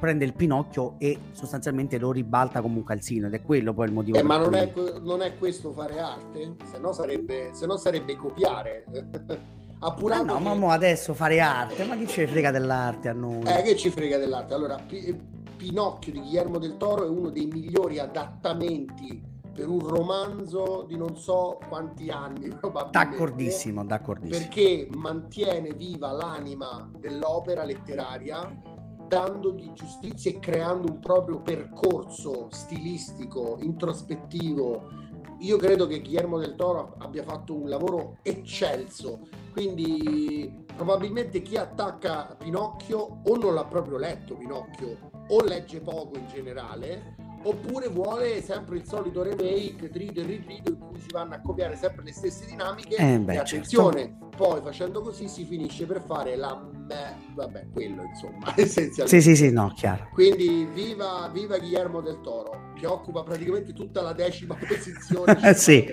prende 0.02 0.24
il 0.24 0.32
Pinocchio 0.32 0.96
e 0.98 1.16
sostanzialmente 1.30 1.96
lo 1.96 2.10
ribalta 2.10 2.60
come 2.60 2.78
un 2.78 2.82
calzino 2.82 3.28
ed 3.28 3.34
è 3.34 3.42
quello 3.42 3.72
poi 3.72 3.86
il 3.86 3.92
motivo. 3.92 4.18
Eh, 4.18 4.24
ma 4.24 4.36
non 4.36 4.54
è, 4.54 4.72
non 5.00 5.22
è, 5.22 5.38
questo 5.38 5.70
fare 5.70 6.00
arte? 6.00 6.56
Se 6.64 6.78
no 6.80 6.92
sarebbe, 6.92 7.50
se 7.52 7.66
no 7.66 7.76
sarebbe 7.76 8.16
copiare. 8.16 8.84
Appurato 9.78 10.34
ah 10.34 10.38
no, 10.40 10.52
che... 10.54 10.58
ma 10.58 10.72
adesso 10.72 11.14
fare 11.14 11.38
arte, 11.38 11.84
ma 11.84 11.96
chi 11.96 12.08
ci 12.08 12.26
frega 12.26 12.50
dell'arte 12.50 13.10
a 13.10 13.12
noi? 13.12 13.44
Eh, 13.44 13.62
che 13.62 13.76
ci 13.76 13.90
frega 13.90 14.18
dell'arte? 14.18 14.54
Allora, 14.54 14.74
P- 14.74 15.14
Pinocchio 15.56 16.10
di 16.10 16.18
Guillermo 16.18 16.58
del 16.58 16.76
Toro 16.78 17.04
è 17.04 17.08
uno 17.08 17.30
dei 17.30 17.46
migliori 17.46 18.00
adattamenti 18.00 19.22
per 19.54 19.68
un 19.68 19.86
romanzo 19.86 20.84
di 20.88 20.96
non 20.96 21.16
so 21.16 21.60
quanti 21.68 22.10
anni 22.10 22.48
probabilmente. 22.58 22.98
D'accordissimo, 22.98 23.84
d'accordissimo. 23.84 24.36
Perché 24.36 24.88
mantiene 24.96 25.74
viva 25.74 26.10
l'anima 26.10 26.90
dell'opera 26.98 27.62
letteraria 27.62 28.80
dandogli 29.12 29.70
giustizia 29.74 30.30
e 30.30 30.38
creando 30.38 30.90
un 30.90 30.98
proprio 30.98 31.42
percorso 31.42 32.48
stilistico, 32.50 33.58
introspettivo. 33.60 35.00
Io 35.40 35.58
credo 35.58 35.86
che 35.86 36.00
Guillermo 36.00 36.38
del 36.38 36.54
Toro 36.54 36.94
abbia 36.96 37.22
fatto 37.22 37.54
un 37.54 37.68
lavoro 37.68 38.16
eccelso, 38.22 39.28
quindi 39.52 40.64
probabilmente 40.74 41.42
chi 41.42 41.58
attacca 41.58 42.34
Pinocchio 42.38 43.20
o 43.22 43.36
non 43.36 43.52
l'ha 43.52 43.66
proprio 43.66 43.98
letto 43.98 44.34
Pinocchio 44.34 45.10
o 45.28 45.42
legge 45.42 45.80
poco 45.80 46.16
in 46.16 46.26
generale 46.28 47.11
oppure 47.42 47.88
vuole 47.88 48.42
sempre 48.42 48.76
il 48.76 48.84
solito 48.86 49.22
remake 49.22 49.90
trido 49.90 50.20
e 50.20 50.24
ritrido 50.24 50.70
in 50.70 50.78
cui 50.78 51.00
si 51.00 51.08
vanno 51.10 51.34
a 51.34 51.40
copiare 51.40 51.76
sempre 51.76 52.04
le 52.04 52.12
stesse 52.12 52.46
dinamiche. 52.46 52.96
Eh 52.96 53.18
beh, 53.18 53.34
e 53.34 53.36
attenzione 53.38 54.00
certo. 54.00 54.28
poi 54.36 54.60
facendo 54.62 55.00
così 55.00 55.28
si 55.28 55.44
finisce 55.44 55.86
per 55.86 56.02
fare 56.06 56.36
la 56.36 56.60
me... 56.86 57.16
vabbè 57.34 57.66
quello 57.72 58.02
insomma 58.04 58.52
essenzialmente. 58.56 59.20
Sì 59.20 59.20
sì 59.20 59.36
sì 59.36 59.50
no 59.50 59.72
chiaro. 59.74 60.08
Quindi 60.12 60.68
viva, 60.72 61.28
viva 61.32 61.58
Guillermo 61.58 62.00
del 62.00 62.20
Toro 62.20 62.72
che 62.78 62.86
occupa 62.86 63.22
praticamente 63.22 63.72
tutta 63.72 64.02
la 64.02 64.12
decima 64.12 64.54
posizione. 64.58 65.54
Sì. 65.54 65.90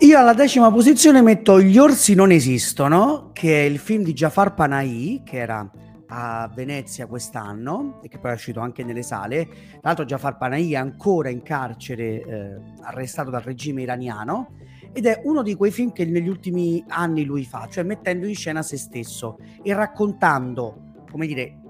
Io 0.00 0.16
alla 0.16 0.32
decima 0.32 0.70
posizione 0.70 1.22
metto 1.22 1.60
Gli 1.60 1.76
orsi 1.76 2.14
non 2.14 2.30
esistono, 2.30 3.30
che 3.32 3.62
è 3.62 3.68
il 3.68 3.78
film 3.78 4.04
di 4.04 4.12
Jafar 4.12 4.54
Panahi, 4.54 5.22
che 5.24 5.38
era 5.38 5.68
a 6.08 6.50
Venezia 6.54 7.06
quest'anno 7.06 8.00
e 8.02 8.08
che 8.08 8.18
poi 8.18 8.32
è 8.32 8.34
uscito 8.34 8.60
anche 8.60 8.84
nelle 8.84 9.02
sale. 9.02 9.46
Tra 9.46 9.80
l'altro 9.82 10.04
Jafar 10.04 10.36
Panahi 10.36 10.72
è 10.72 10.76
ancora 10.76 11.28
in 11.28 11.42
carcere, 11.42 12.22
eh, 12.22 12.60
arrestato 12.80 13.30
dal 13.30 13.42
regime 13.42 13.82
iraniano 13.82 14.56
ed 14.92 15.06
è 15.06 15.20
uno 15.24 15.42
di 15.42 15.54
quei 15.54 15.70
film 15.70 15.92
che 15.92 16.04
negli 16.04 16.28
ultimi 16.28 16.82
anni 16.88 17.24
lui 17.24 17.44
fa, 17.44 17.68
cioè 17.70 17.84
mettendo 17.84 18.26
in 18.26 18.34
scena 18.34 18.62
se 18.62 18.76
stesso 18.76 19.38
e 19.62 19.74
raccontando, 19.74 21.04
come 21.10 21.26
dire, 21.26 21.60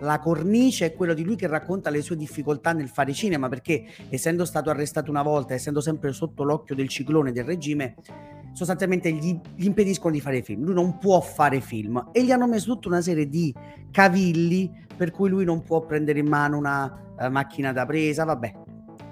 la 0.00 0.18
cornice 0.18 0.86
è 0.86 0.94
quella 0.94 1.14
di 1.14 1.24
lui 1.24 1.36
che 1.36 1.46
racconta 1.46 1.88
le 1.88 2.02
sue 2.02 2.16
difficoltà 2.16 2.72
nel 2.72 2.88
fare 2.88 3.12
cinema, 3.12 3.48
perché 3.48 3.86
essendo 4.08 4.44
stato 4.44 4.68
arrestato 4.68 5.10
una 5.10 5.22
volta, 5.22 5.54
essendo 5.54 5.80
sempre 5.80 6.12
sotto 6.12 6.42
l'occhio 6.42 6.74
del 6.74 6.88
ciclone 6.88 7.32
del 7.32 7.44
regime, 7.44 7.94
sostanzialmente 8.54 9.12
gli, 9.12 9.38
gli, 9.54 9.66
impediscono 9.66 10.14
di 10.14 10.20
fare 10.20 10.42
film. 10.42 10.64
Lui 10.64 10.74
non 10.74 10.96
può 10.98 11.20
fare 11.20 11.60
film 11.60 12.08
e 12.12 12.24
gli 12.24 12.30
hanno 12.30 12.46
messo 12.46 12.72
tutta 12.72 12.88
una 12.88 13.02
serie 13.02 13.28
di 13.28 13.54
cavilli 13.90 14.72
per 14.96 15.10
cui 15.10 15.28
lui 15.28 15.44
non 15.44 15.62
può 15.62 15.84
prendere 15.84 16.20
in 16.20 16.28
mano 16.28 16.56
una 16.56 17.14
uh, 17.18 17.28
macchina 17.28 17.72
da 17.72 17.84
presa, 17.84 18.24
vabbè. 18.24 18.62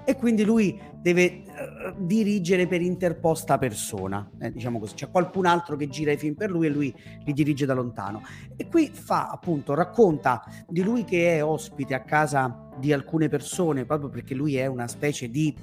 E 0.05 0.15
quindi 0.15 0.43
lui 0.43 0.77
deve 1.01 1.43
uh, 1.45 2.05
dirigere 2.05 2.67
per 2.67 2.81
interposta 2.81 3.57
persona, 3.57 4.29
eh, 4.39 4.51
diciamo 4.51 4.79
così. 4.79 4.95
C'è 4.95 5.09
qualcun 5.09 5.45
altro 5.45 5.75
che 5.75 5.87
gira 5.89 6.13
i 6.13 6.17
film 6.17 6.35
per 6.35 6.49
lui 6.49 6.67
e 6.67 6.69
lui 6.69 6.95
li 7.25 7.33
dirige 7.33 7.65
da 7.65 7.73
lontano. 7.73 8.21
E 8.55 8.67
qui 8.67 8.89
fa 8.93 9.27
appunto, 9.29 9.73
racconta 9.73 10.43
di 10.67 10.81
lui 10.81 11.03
che 11.03 11.37
è 11.37 11.43
ospite 11.43 11.93
a 11.93 12.01
casa 12.01 12.69
di 12.77 12.93
alcune 12.93 13.27
persone, 13.27 13.85
proprio 13.85 14.09
perché 14.09 14.33
lui 14.33 14.55
è 14.55 14.65
una 14.65 14.87
specie 14.87 15.29
di 15.29 15.55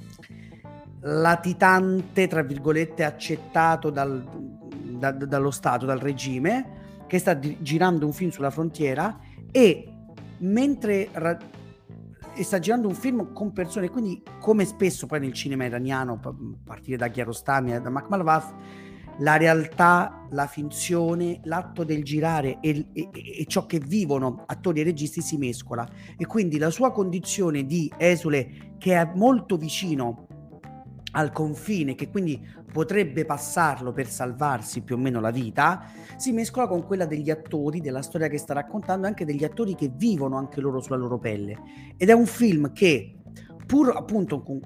latitante, 1.01 2.27
tra 2.27 2.43
virgolette, 2.43 3.03
accettato 3.03 3.89
dal, 3.89 4.23
da, 4.97 5.11
dallo 5.11 5.51
Stato, 5.51 5.85
dal 5.85 5.99
regime, 5.99 6.79
che 7.07 7.19
sta 7.19 7.33
di- 7.33 7.57
girando 7.61 8.05
un 8.05 8.13
film 8.13 8.29
sulla 8.29 8.51
frontiera 8.51 9.19
e 9.51 9.91
mentre 10.39 11.09
ra- 11.11 11.37
sta 12.41 12.59
girando 12.59 12.87
un 12.87 12.93
film 12.93 13.33
con 13.33 13.51
persone, 13.51 13.89
quindi 13.89 14.21
come 14.39 14.65
spesso 14.65 15.07
poi 15.07 15.19
nel 15.19 15.33
cinema 15.33 15.65
iraniano, 15.65 16.19
a 16.23 16.33
partire 16.63 16.97
da 16.97 17.09
Kiarostami 17.09 17.73
e 17.73 17.81
da 17.81 17.89
Makhmalbaf, 17.89 18.53
la 19.19 19.37
realtà, 19.37 20.25
la 20.31 20.47
finzione, 20.47 21.41
l'atto 21.43 21.83
del 21.83 22.03
girare 22.03 22.59
e, 22.59 22.87
e, 22.93 23.09
e, 23.11 23.45
ciò 23.45 23.65
che 23.65 23.79
vivono 23.79 24.43
attori 24.47 24.81
e 24.81 24.83
registi 24.83 25.21
si 25.21 25.37
mescola. 25.37 25.87
E 26.17 26.25
quindi 26.25 26.57
la 26.57 26.69
sua 26.69 26.91
condizione 26.91 27.65
di 27.65 27.91
esule 27.97 28.75
che 28.77 28.95
è 28.95 29.11
molto 29.15 29.57
vicino 29.57 30.27
al 31.11 31.31
confine, 31.31 31.95
che 31.95 32.09
quindi 32.09 32.39
potrebbe 32.71 33.25
passarlo 33.25 33.91
per 33.91 34.07
salvarsi 34.07 34.81
più 34.81 34.95
o 34.95 34.97
meno 34.97 35.19
la 35.19 35.31
vita, 35.31 35.83
si 36.15 36.31
mescola 36.31 36.67
con 36.67 36.85
quella 36.85 37.05
degli 37.05 37.29
attori, 37.29 37.81
della 37.81 38.01
storia 38.01 38.27
che 38.27 38.37
sta 38.37 38.53
raccontando, 38.53 39.07
anche 39.07 39.25
degli 39.25 39.43
attori 39.43 39.75
che 39.75 39.91
vivono 39.93 40.37
anche 40.37 40.61
loro 40.61 40.79
sulla 40.79 40.97
loro 40.97 41.17
pelle. 41.17 41.57
Ed 41.97 42.09
è 42.09 42.13
un 42.13 42.25
film 42.25 42.71
che, 42.71 43.17
pur 43.65 43.93
appunto 43.95 44.41
con 44.41 44.59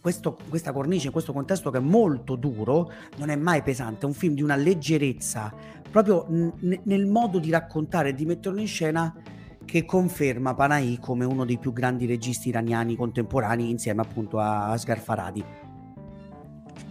questo, 0.00 0.38
questa 0.48 0.72
cornice, 0.72 1.06
in 1.06 1.12
questo 1.12 1.32
contesto 1.32 1.70
che 1.70 1.78
è 1.78 1.82
molto 1.82 2.36
duro, 2.36 2.90
non 3.16 3.30
è 3.30 3.36
mai 3.36 3.62
pesante, 3.62 4.02
è 4.02 4.06
un 4.06 4.14
film 4.14 4.34
di 4.34 4.42
una 4.42 4.56
leggerezza, 4.56 5.52
proprio 5.90 6.26
n- 6.28 6.80
nel 6.84 7.06
modo 7.06 7.38
di 7.38 7.50
raccontare 7.50 8.10
e 8.10 8.14
di 8.14 8.26
metterlo 8.26 8.60
in 8.60 8.66
scena 8.66 9.14
che 9.64 9.84
conferma 9.84 10.54
Panahi 10.54 10.98
come 10.98 11.26
uno 11.26 11.44
dei 11.44 11.58
più 11.58 11.74
grandi 11.74 12.06
registi 12.06 12.48
iraniani 12.48 12.96
contemporanei 12.96 13.68
insieme 13.68 14.00
appunto 14.00 14.38
a 14.38 14.70
Asghar 14.70 14.98
Faradi. 14.98 15.44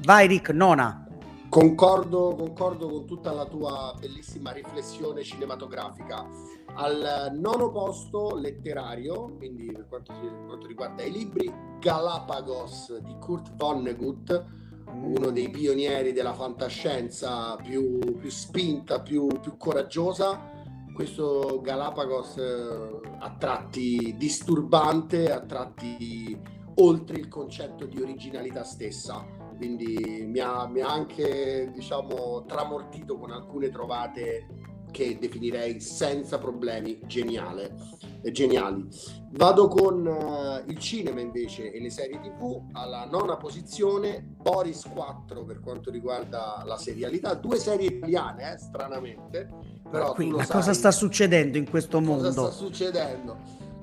Vai 0.03 0.27
Rick, 0.27 0.49
nona. 0.51 1.07
Concordo, 1.49 2.35
concordo 2.35 2.89
con 2.89 3.05
tutta 3.05 3.31
la 3.31 3.45
tua 3.45 3.95
bellissima 3.97 4.51
riflessione 4.51 5.23
cinematografica. 5.23 6.27
Al 6.75 7.31
nono 7.35 7.71
posto 7.71 8.35
letterario, 8.35 9.33
quindi 9.37 9.71
per 9.71 9.87
quanto, 9.87 10.13
per 10.13 10.45
quanto 10.45 10.67
riguarda 10.67 11.03
i 11.03 11.11
libri, 11.11 11.51
Galapagos 11.79 12.97
di 12.99 13.15
Kurt 13.17 13.55
Vonnegut, 13.55 14.45
uno 14.91 15.31
dei 15.31 15.49
pionieri 15.49 16.11
della 16.11 16.33
fantascienza 16.33 17.55
più, 17.55 17.97
più 18.17 18.29
spinta, 18.29 18.99
più, 19.01 19.27
più, 19.39 19.55
coraggiosa. 19.55 20.51
Questo 20.93 21.61
Galapagos 21.61 22.37
eh, 22.37 22.99
a 23.19 23.35
tratti 23.37 24.15
disturbante, 24.17 25.31
a 25.31 25.39
tratti 25.39 26.37
oltre 26.75 27.17
il 27.17 27.29
concetto 27.29 27.85
di 27.85 28.01
originalità 28.01 28.63
stessa 28.63 29.36
quindi 29.57 30.23
mi 30.25 30.39
ha, 30.39 30.67
mi 30.67 30.81
ha 30.81 30.89
anche 30.91 31.69
diciamo 31.73 32.45
tramortito 32.45 33.17
con 33.17 33.31
alcune 33.31 33.69
trovate 33.69 34.45
che 34.91 35.17
definirei 35.19 35.79
senza 35.79 36.37
problemi 36.37 36.99
geniale, 37.05 37.75
eh, 38.21 38.31
geniali. 38.31 38.87
Vado 39.31 39.67
con 39.67 40.05
uh, 40.05 40.69
il 40.69 40.79
cinema 40.79 41.19
invece 41.19 41.71
e 41.71 41.79
le 41.81 41.89
serie 41.89 42.19
tv 42.19 42.69
alla 42.71 43.05
nona 43.05 43.35
posizione, 43.35 44.25
Boris 44.41 44.87
4 44.91 45.43
per 45.43 45.59
quanto 45.59 45.91
riguarda 45.91 46.63
la 46.65 46.77
serialità, 46.77 47.33
due 47.33 47.57
serie 47.57 47.87
italiane 47.87 48.53
eh, 48.53 48.57
stranamente, 48.57 49.49
però 49.89 50.13
Qui, 50.13 50.29
ma 50.29 50.43
sai, 50.43 50.55
cosa 50.55 50.73
sta 50.73 50.91
succedendo 50.91 51.57
in 51.57 51.69
questo 51.69 51.99
mondo? 51.99 52.23
Cosa 52.23 52.49
sta 52.49 52.51
succedendo? 52.51 53.37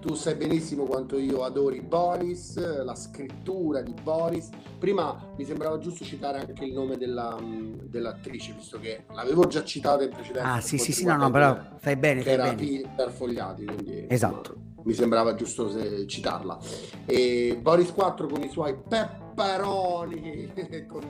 Tu 0.05 0.13
sai 0.13 0.35
benissimo 0.35 0.85
quanto 0.85 1.19
io 1.19 1.45
adori 1.45 1.81
Boris, 1.81 2.85
la 2.85 2.95
scrittura 2.95 3.81
di 3.81 3.95
Boris. 4.03 4.51
Prima 4.79 5.33
mi 5.35 5.47
sembrava 5.47 5.79
giusto 5.79 6.05
citare 6.05 6.41
anche 6.41 6.63
il 6.63 6.75
nome 6.75 6.99
della, 6.99 7.39
dell'attrice, 7.41 8.53
visto 8.53 8.79
che 8.79 9.05
l'avevo 9.15 9.47
già 9.47 9.65
citata 9.65 10.05
in 10.05 10.11
precedenza. 10.11 10.53
Ah, 10.53 10.61
sì, 10.61 10.77
sì, 10.77 10.93
sì, 10.93 11.07
no, 11.07 11.17
no, 11.17 11.31
però 11.31 11.59
fai 11.79 11.97
bene. 11.97 12.21
Che 12.21 12.37
fai 12.37 12.81
era 12.81 12.89
per 12.95 13.13
fogliati, 13.13 13.65
quindi 13.65 14.05
esatto. 14.07 14.53
Insomma, 14.57 14.83
mi 14.83 14.93
sembrava 14.93 15.35
giusto 15.37 16.07
citarla. 16.07 16.59
E 17.07 17.59
Boris 17.59 17.91
4 17.91 18.27
con 18.27 18.43
i 18.43 18.51
suoi 18.51 18.77
pepperoni, 18.87 20.53
con 20.87 21.07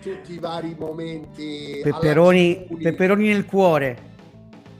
tutti 0.00 0.32
i 0.32 0.38
vari 0.38 0.76
momenti. 0.78 1.80
Pepperoni, 1.82 2.68
pepperoni 2.80 3.26
nel 3.26 3.46
cuore. 3.46 4.10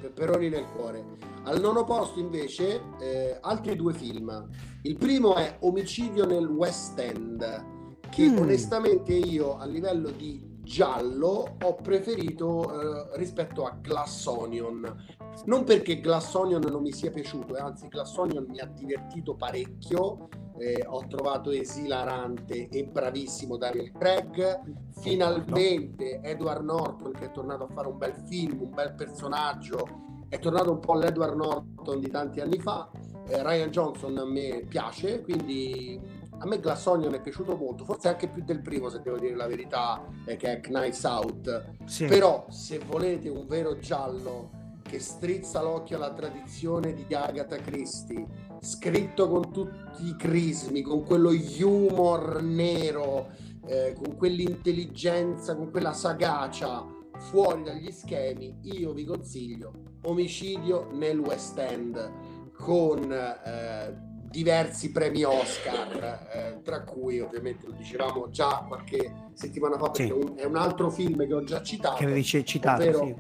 Pepperoni 0.01 0.49
nel 0.49 0.65
cuore 0.77 1.12
al 1.45 1.61
nono 1.61 1.85
posto 1.85 2.21
invece 2.21 2.83
eh, 3.01 3.39
altri 3.41 3.77
due 3.77 3.95
film. 3.95 4.49
Il 4.83 4.97
primo 4.97 5.35
è 5.35 5.57
Omicidio 5.61 6.25
nel 6.25 6.47
West 6.47 6.99
End, 6.99 7.65
che 8.11 8.29
mm. 8.29 8.39
onestamente 8.39 9.13
io 9.13 9.57
a 9.57 9.65
livello 9.65 10.11
di 10.11 10.51
giallo 10.63 11.57
ho 11.61 11.75
preferito 11.77 13.11
eh, 13.13 13.19
rispetto 13.19 13.65
a 13.65 13.77
Glass 13.81 14.27
Onion. 14.27 15.07
Non 15.47 15.65
perché 15.65 16.01
Glass 16.01 16.33
Onion 16.35 16.63
non 16.63 16.83
mi 16.83 16.93
sia 16.93 17.11
piaciuto, 17.11 17.57
eh, 17.57 17.61
anzi 17.61 17.89
Glass 17.89 18.17
Onion 18.17 18.47
mi 18.49 18.61
ha 18.61 18.67
divertito 18.67 19.35
parecchio. 19.35 20.29
Eh, 20.59 20.85
ho 20.87 21.07
trovato 21.09 21.51
esilarante 21.51 22.69
e 22.69 22.85
bravissimo 22.85 23.57
Daniel 23.57 23.91
Craig. 23.91 24.61
Finalmente 25.01 26.21
Edward 26.23 26.63
Norton 26.63 27.13
che 27.13 27.27
è 27.27 27.31
tornato 27.33 27.65
a 27.65 27.69
fare 27.69 27.89
un 27.89 27.99
bel 27.99 28.15
film, 28.29 28.63
un 28.63 28.71
bel 28.71 28.95
personaggio 28.95 30.11
è 30.33 30.39
tornato 30.39 30.73
un 30.73 30.81
po' 30.81 30.95
l'Edward 30.95 31.37
Norton 31.37 32.01
di 32.01 32.09
tanti 32.09 32.41
anni 32.41 32.59
fa. 32.59 32.89
Eh, 33.29 33.43
Ryan 33.43 33.69
Johnson 33.69 34.17
a 34.17 34.25
me 34.25 34.65
piace, 34.67 35.21
quindi 35.21 36.01
a 36.39 36.47
me 36.47 36.59
Glass 36.59 36.87
Onion 36.87 37.13
è 37.13 37.21
piaciuto 37.21 37.55
molto, 37.55 37.85
forse 37.85 38.09
anche 38.09 38.29
più 38.29 38.43
del 38.43 38.63
primo 38.63 38.89
se 38.89 39.03
devo 39.03 39.19
dire 39.19 39.37
la 39.37 39.47
verità, 39.47 40.03
eh, 40.25 40.37
che 40.37 40.53
è 40.53 40.61
Knives 40.61 41.03
Out. 41.03 41.75
Sì. 41.85 42.07
Però 42.07 42.47
se 42.49 42.79
volete 42.79 43.29
un 43.29 43.47
vero 43.47 43.79
giallo 43.79 44.49
che 44.83 45.01
strizza 45.01 45.61
l'occhio 45.61 45.97
alla 45.97 46.15
tradizione 46.15 46.95
di 46.95 47.05
Agatha 47.15 47.57
Christie, 47.57 48.27
scritto 48.59 49.29
con 49.29 49.53
tutti 49.53 50.07
i 50.07 50.17
crismi, 50.17 50.81
con 50.81 51.05
quello 51.05 51.29
humor 51.61 52.41
nero, 52.41 53.29
eh, 53.67 53.95
con 54.03 54.17
quell'intelligenza, 54.17 55.55
con 55.55 55.71
quella 55.71 55.93
sagacia, 55.93 57.01
fuori 57.31 57.63
dagli 57.63 57.91
schemi, 57.91 58.59
io 58.63 58.93
vi 58.93 59.05
consiglio 59.05 59.73
Omicidio 60.05 60.89
nel 60.93 61.19
West 61.19 61.59
End 61.59 62.13
con 62.55 63.13
eh, 63.13 64.11
diversi 64.33 64.91
premi 64.91 65.23
Oscar, 65.23 66.29
eh, 66.33 66.61
tra 66.63 66.83
cui 66.83 67.21
ovviamente 67.21 67.67
lo 67.67 67.73
dicevamo 67.73 68.31
già 68.31 68.65
qualche 68.67 69.31
settimana 69.35 69.77
fa 69.79 69.91
perché 69.91 70.07
sì. 70.07 70.13
un, 70.13 70.35
è 70.37 70.45
un 70.45 70.57
altro 70.57 70.91
film 70.91 71.27
che 71.27 71.35
ho 71.35 71.45
già 71.45 71.63
citato, 71.63 71.97
che 71.97 72.05
avevi 72.05 72.25
citato, 72.25 72.83
ovvero 72.83 73.05
sì. 73.05 73.15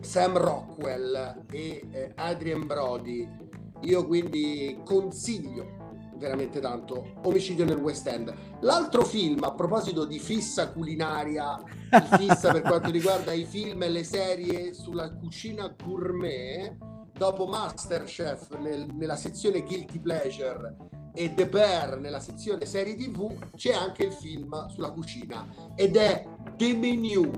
Sam 0.00 0.36
Rockwell 0.36 1.44
e 1.50 1.86
eh, 1.90 2.12
Adrian 2.16 2.66
Brody. 2.66 3.44
Io 3.82 4.06
quindi 4.06 4.80
consiglio 4.84 5.75
veramente 6.16 6.60
tanto. 6.60 7.14
Omicidio 7.22 7.64
nel 7.64 7.78
West 7.78 8.06
End. 8.06 8.32
L'altro 8.60 9.04
film, 9.04 9.42
a 9.42 9.52
proposito 9.52 10.04
di 10.04 10.18
fissa 10.18 10.70
culinaria, 10.70 11.62
di 11.90 12.26
fissa 12.26 12.52
per 12.52 12.62
quanto 12.62 12.90
riguarda 12.90 13.32
i 13.32 13.44
film 13.44 13.82
e 13.82 13.88
le 13.88 14.04
serie 14.04 14.74
sulla 14.74 15.12
cucina 15.12 15.74
gourmet, 15.82 16.76
dopo 17.16 17.46
Masterchef 17.46 18.56
nel, 18.58 18.86
nella 18.92 19.16
sezione 19.16 19.62
Guilty 19.62 19.98
Pleasure 19.98 20.76
e 21.14 21.32
The 21.32 21.48
Bear 21.48 21.98
nella 21.98 22.20
sezione 22.20 22.66
serie 22.66 22.94
TV, 22.94 23.32
c'è 23.56 23.72
anche 23.72 24.04
il 24.04 24.12
film 24.12 24.68
sulla 24.68 24.90
cucina 24.90 25.46
ed 25.74 25.96
è 25.96 26.26
The 26.56 26.74
Menu. 26.74 27.30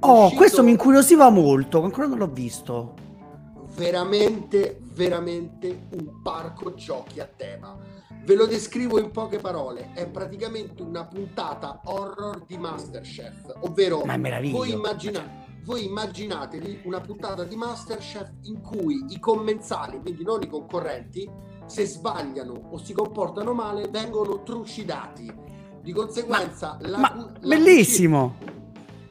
Oh, 0.00 0.22
uscito... 0.22 0.36
questo 0.36 0.62
mi 0.62 0.70
incuriosiva 0.70 1.28
molto, 1.30 1.82
ancora 1.82 2.06
non 2.06 2.18
l'ho 2.18 2.30
visto. 2.30 2.94
Veramente, 3.76 4.80
veramente 4.92 5.86
un 5.90 6.22
parco 6.22 6.74
giochi 6.74 7.20
a 7.20 7.26
tema 7.26 7.76
Ve 8.24 8.36
lo 8.36 8.46
descrivo 8.46 8.98
in 8.98 9.10
poche 9.10 9.38
parole, 9.38 9.90
è 9.92 10.08
praticamente 10.08 10.80
una 10.80 11.04
puntata 11.04 11.82
horror 11.84 12.42
di 12.46 12.56
Masterchef, 12.56 13.52
ovvero 13.60 14.02
voi 14.50 14.72
immaginate, 14.72 15.60
voi 15.64 15.84
immaginatevi 15.84 16.80
una 16.84 17.00
puntata 17.02 17.44
di 17.44 17.54
Masterchef 17.54 18.30
in 18.44 18.62
cui 18.62 19.04
i 19.10 19.18
commensali, 19.18 20.00
quindi 20.00 20.24
non 20.24 20.40
i 20.40 20.46
concorrenti, 20.46 21.30
se 21.66 21.84
sbagliano 21.84 22.68
o 22.70 22.78
si 22.78 22.94
comportano 22.94 23.52
male, 23.52 23.88
vengono 23.88 24.42
trucidati. 24.42 25.30
Di 25.82 25.92
conseguenza, 25.92 26.78
ma, 26.80 26.88
la, 26.88 26.98
ma, 26.98 27.32
la 27.40 27.56
bellissimo! 27.56 28.36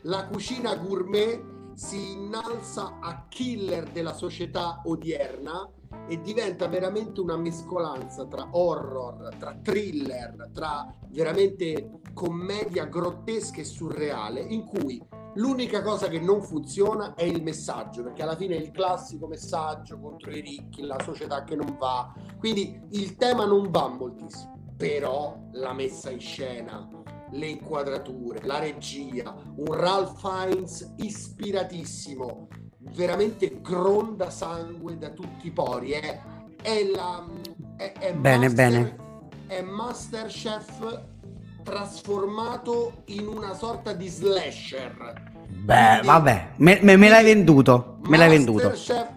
La 0.06 0.26
cucina 0.26 0.76
gourmet 0.76 1.39
si 1.75 2.12
innalza 2.12 2.99
a 2.99 3.25
killer 3.27 3.91
della 3.91 4.13
società 4.13 4.81
odierna 4.86 5.69
e 6.07 6.21
diventa 6.21 6.67
veramente 6.67 7.21
una 7.21 7.38
mescolanza 7.38 8.25
tra 8.25 8.49
horror, 8.51 9.29
tra 9.38 9.55
thriller, 9.62 10.49
tra 10.53 10.93
veramente 11.09 12.01
commedia 12.13 12.86
grottesca 12.86 13.62
e 13.62 13.65
surreale, 13.65 14.41
in 14.41 14.65
cui 14.65 15.01
l'unica 15.36 15.81
cosa 15.81 16.07
che 16.07 16.19
non 16.19 16.41
funziona 16.41 17.13
è 17.15 17.23
il 17.23 17.41
messaggio, 17.41 18.03
perché 18.03 18.23
alla 18.23 18.36
fine 18.36 18.55
è 18.55 18.59
il 18.59 18.71
classico 18.71 19.27
messaggio 19.27 19.99
contro 19.99 20.31
i 20.31 20.41
ricchi, 20.41 20.81
la 20.81 20.99
società 21.03 21.43
che 21.43 21.55
non 21.55 21.77
va, 21.79 22.13
quindi 22.38 22.79
il 22.91 23.15
tema 23.15 23.45
non 23.45 23.69
va 23.69 23.88
moltissimo, 23.88 24.73
però 24.75 25.39
la 25.53 25.73
messa 25.73 26.09
in 26.09 26.19
scena, 26.19 26.88
le 27.34 27.48
inquadrature, 27.48 28.41
la 28.43 28.60
regia, 28.60 29.36
un 29.56 29.74
Ralph 29.74 30.19
Fiennes 30.19 30.93
ispiratissimo, 30.98 32.48
veramente 32.96 33.60
gronda 33.62 34.30
sangue 34.30 34.98
da 34.98 35.10
tutti 35.10 35.48
i 35.48 35.52
pori. 35.52 35.91
È, 35.91 36.22
è 36.62 36.84
la. 36.84 37.26
È, 37.76 37.93
è 38.00 38.13
bene, 38.13 38.48
master, 38.48 38.56
bene. 38.56 38.98
È 39.48 39.62
Masterchef 39.62 41.02
trasformato 41.63 43.04
in 43.06 43.28
una 43.28 43.54
sorta 43.54 43.93
di 43.93 44.08
slasher. 44.08 45.32
Beh, 45.48 45.88
Quindi, 45.89 46.08
vabbè, 46.08 46.50
me, 46.58 46.80
me, 46.82 46.98
me, 46.98 47.10
l'hai 47.10 47.24
venduto. 47.24 47.98
Me 48.04 48.17
l'hai 48.17 48.30
venduto. 48.30 48.74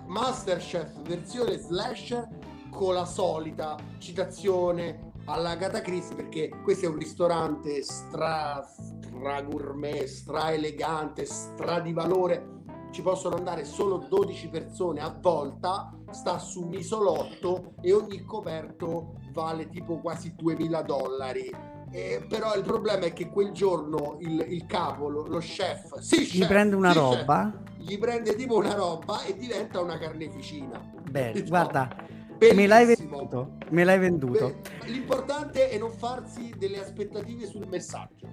Masterchef 0.07 1.03
versione 1.03 1.59
slasher 1.59 2.29
con 2.71 2.95
la 2.95 3.05
solita 3.05 3.77
citazione 3.99 5.06
alla 5.27 5.55
Gata 5.57 5.81
Christie 5.81 6.17
perché 6.17 6.51
questo 6.63 6.87
è 6.87 6.89
un 6.89 6.99
ristorante 6.99 7.83
stra, 7.83 8.65
stra 8.67 9.43
gourmet, 9.43 10.05
stra 10.05 10.53
elegante, 10.53 11.25
stra 11.25 11.81
di 11.81 11.93
valore 11.93 12.55
ci 12.97 13.03
possono 13.03 13.37
andare 13.37 13.67
solo 13.67 14.07
12 14.09 14.49
persone 14.49 15.01
a 15.01 15.15
volta, 15.21 15.93
sta 16.13 16.39
su 16.39 16.65
un 16.65 16.73
isolotto 16.73 17.75
e 17.83 17.93
ogni 17.93 18.25
coperto 18.25 19.19
vale 19.33 19.69
tipo 19.69 19.99
quasi 19.99 20.33
2000 20.35 20.81
dollari. 20.81 21.55
Eh, 21.91 22.25
però 22.27 22.55
il 22.55 22.63
problema 22.63 23.05
è 23.05 23.13
che 23.13 23.29
quel 23.29 23.53
giorno 23.53 24.17
il, 24.21 24.45
il 24.49 24.65
capo, 24.65 25.09
lo, 25.09 25.27
lo, 25.27 25.39
chef, 25.39 25.99
sì, 25.99 26.23
gli 26.23 26.39
chef, 26.39 26.49
prende 26.49 26.75
una 26.75 26.93
sì, 26.93 26.99
roba, 26.99 27.53
chef, 27.53 27.77
gli 27.87 27.99
prende 27.99 28.35
tipo 28.35 28.57
una 28.57 28.75
roba 28.75 29.23
e 29.25 29.37
diventa 29.37 29.81
una 29.81 29.99
carneficina. 29.99 30.81
Beh, 31.11 31.33
diciamo. 31.37 31.49
guarda, 31.49 31.97
Bellissimo. 32.39 32.61
me 32.61 32.67
l'hai 32.67 32.87
venduto. 32.87 33.57
Me 33.71 33.85
l'hai 33.85 33.99
venduto. 33.99 34.61
Beh, 34.81 34.89
l'importante 34.89 35.71
è 35.71 35.79
non 35.79 35.91
farsi 35.91 36.55
delle 36.57 36.81
aspettative 36.81 37.47
sul 37.47 37.67
messaggio. 37.67 38.29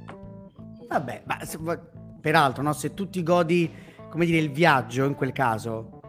Vabbè, 0.88 1.24
ma 1.26 1.44
se, 1.44 1.58
peraltro, 2.22 2.62
no, 2.63 2.74
se 2.74 2.94
tu 2.94 3.10
ti 3.10 3.24
godi 3.24 3.72
come 4.13 4.28
dire, 4.28 4.38
il 4.38 4.52
viaggio 4.52 5.06
in 5.06 5.16
quel 5.16 5.32
caso, 5.32 6.02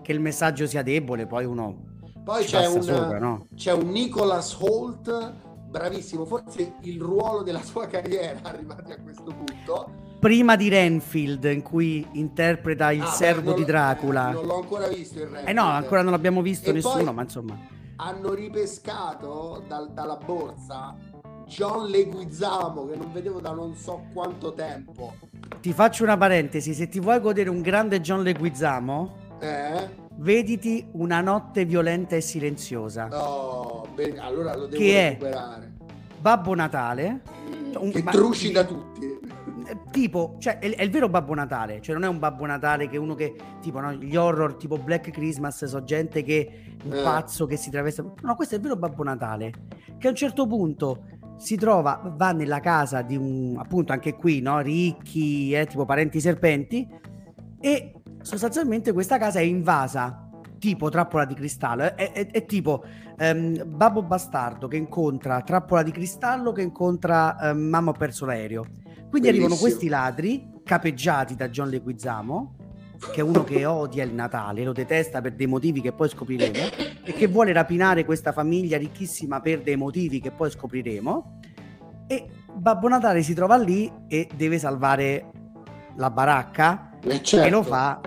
che 0.00 0.12
il 0.12 0.20
messaggio 0.20 0.66
sia 0.66 0.82
debole, 0.82 1.26
poi 1.26 1.44
uno... 1.44 1.90
Poi 2.24 2.46
c'è 2.46 2.66
un, 2.66 2.82
sopra, 2.82 3.18
no? 3.18 3.46
c'è 3.54 3.72
un 3.72 3.90
Nicholas 3.90 4.56
Holt, 4.58 5.34
bravissimo, 5.68 6.24
forse 6.24 6.76
il 6.80 6.98
ruolo 6.98 7.42
della 7.42 7.62
sua 7.62 7.86
carriera 7.88 8.38
arrivati 8.48 8.92
a 8.92 8.98
questo 9.02 9.24
punto. 9.24 9.92
Prima 10.22 10.54
di 10.54 10.68
Renfield, 10.68 11.42
in 11.46 11.62
cui 11.62 12.06
interpreta 12.12 12.92
il 12.92 13.02
ah, 13.02 13.06
servo 13.06 13.54
beh, 13.54 13.56
di 13.56 13.64
Dracula. 13.64 14.30
Non 14.30 14.46
l'ho 14.46 14.60
ancora 14.60 14.86
visto 14.86 15.18
il 15.18 15.24
Renfield. 15.24 15.48
Eh 15.48 15.52
no, 15.52 15.64
ancora 15.64 16.02
non 16.02 16.12
l'abbiamo 16.12 16.42
visto 16.42 16.70
e 16.70 16.74
nessuno, 16.74 17.12
ma 17.12 17.22
insomma... 17.22 17.58
Hanno 17.96 18.32
ripescato 18.32 19.64
dal, 19.66 19.90
dalla 19.90 20.16
borsa 20.24 20.96
John 21.46 21.88
Leguizamo 21.88 22.86
che 22.86 22.94
non 22.94 23.12
vedevo 23.12 23.40
da 23.40 23.50
non 23.50 23.74
so 23.74 24.04
quanto 24.12 24.54
tempo. 24.54 25.14
Ti 25.60 25.72
faccio 25.72 26.04
una 26.04 26.16
parentesi, 26.16 26.72
se 26.72 26.88
ti 26.88 27.00
vuoi 27.00 27.18
godere 27.18 27.50
un 27.50 27.60
grande 27.60 28.00
John 28.00 28.22
Leguizamo, 28.22 29.16
eh? 29.40 29.88
vediti 30.18 30.86
Una 30.92 31.20
notte 31.20 31.64
violenta 31.64 32.14
e 32.14 32.20
silenziosa. 32.20 33.08
Oh, 33.10 33.88
bene, 33.92 34.20
allora 34.20 34.54
lo 34.54 34.66
devo 34.66 34.80
che 34.80 35.08
recuperare. 35.08 35.72
È 35.78 35.82
Babbo 36.20 36.54
Natale, 36.54 37.22
un, 37.76 37.90
che 37.90 38.04
trucida 38.04 38.64
tutti. 38.64 39.11
Tipo, 39.90 40.36
cioè, 40.38 40.58
è, 40.58 40.74
è, 40.74 40.82
il 40.82 40.90
vero 40.90 41.08
Babbo 41.08 41.34
Natale, 41.34 41.80
cioè 41.80 41.94
non 41.94 42.04
è 42.04 42.08
un 42.08 42.18
Babbo 42.18 42.46
Natale 42.46 42.88
che 42.88 42.96
uno 42.96 43.14
che, 43.14 43.34
tipo, 43.60 43.80
no, 43.80 43.92
gli 43.92 44.16
horror 44.16 44.56
tipo 44.56 44.76
Black 44.76 45.10
Christmas, 45.10 45.64
so 45.64 45.82
gente 45.84 46.22
che, 46.22 46.76
un 46.84 46.92
eh. 46.92 47.02
pazzo 47.02 47.46
che 47.46 47.56
si 47.56 47.70
traveste. 47.70 48.02
No, 48.22 48.34
questo 48.34 48.54
è 48.54 48.58
il 48.58 48.64
vero 48.64 48.76
Babbo 48.76 49.02
Natale, 49.02 49.52
che 49.98 50.06
a 50.06 50.10
un 50.10 50.16
certo 50.16 50.46
punto 50.46 51.04
si 51.36 51.56
trova, 51.56 52.00
va 52.16 52.32
nella 52.32 52.60
casa 52.60 53.02
di 53.02 53.16
un, 53.16 53.56
appunto 53.58 53.92
anche 53.92 54.14
qui, 54.14 54.40
no? 54.40 54.60
ricchi, 54.60 55.52
eh, 55.52 55.66
tipo 55.66 55.84
parenti 55.84 56.20
serpenti, 56.20 56.88
e 57.60 57.94
sostanzialmente 58.22 58.92
questa 58.92 59.18
casa 59.18 59.40
è 59.40 59.42
invasa, 59.42 60.28
tipo 60.58 60.88
trappola 60.88 61.24
di 61.24 61.34
cristallo, 61.34 61.82
è, 61.82 62.12
è, 62.12 62.30
è 62.30 62.44
tipo 62.44 62.84
um, 63.18 63.62
babbo 63.66 64.02
bastardo 64.02 64.68
che 64.68 64.76
incontra 64.76 65.42
trappola 65.42 65.82
di 65.82 65.90
cristallo 65.90 66.52
che 66.52 66.62
incontra 66.62 67.36
um, 67.40 67.58
mamma 67.58 67.90
ho 67.90 67.94
perso 67.94 68.26
l'aereo. 68.26 68.64
Quindi 69.12 69.28
Bellissimo. 69.28 69.54
arrivano 69.54 69.56
questi 69.56 69.88
ladri, 69.88 70.50
capeggiati 70.64 71.36
da 71.36 71.50
John 71.50 71.68
Leguizamo, 71.68 72.56
che 73.12 73.20
è 73.20 73.22
uno 73.22 73.44
che 73.44 73.66
odia 73.66 74.04
il 74.04 74.14
Natale, 74.14 74.64
lo 74.64 74.72
detesta 74.72 75.20
per 75.20 75.34
dei 75.34 75.46
motivi 75.46 75.82
che 75.82 75.92
poi 75.92 76.08
scopriremo, 76.08 76.58
e 77.04 77.12
che 77.12 77.26
vuole 77.26 77.52
rapinare 77.52 78.06
questa 78.06 78.32
famiglia 78.32 78.78
ricchissima 78.78 79.42
per 79.42 79.60
dei 79.60 79.76
motivi 79.76 80.18
che 80.18 80.30
poi 80.30 80.50
scopriremo. 80.50 81.40
E 82.06 82.26
Babbo 82.54 82.88
Natale 82.88 83.22
si 83.22 83.34
trova 83.34 83.58
lì 83.58 83.92
e 84.08 84.28
deve 84.34 84.58
salvare 84.58 85.30
la 85.96 86.08
baracca 86.08 86.92
certo. 87.20 87.46
e 87.46 87.50
lo 87.50 87.62
fa. 87.62 88.00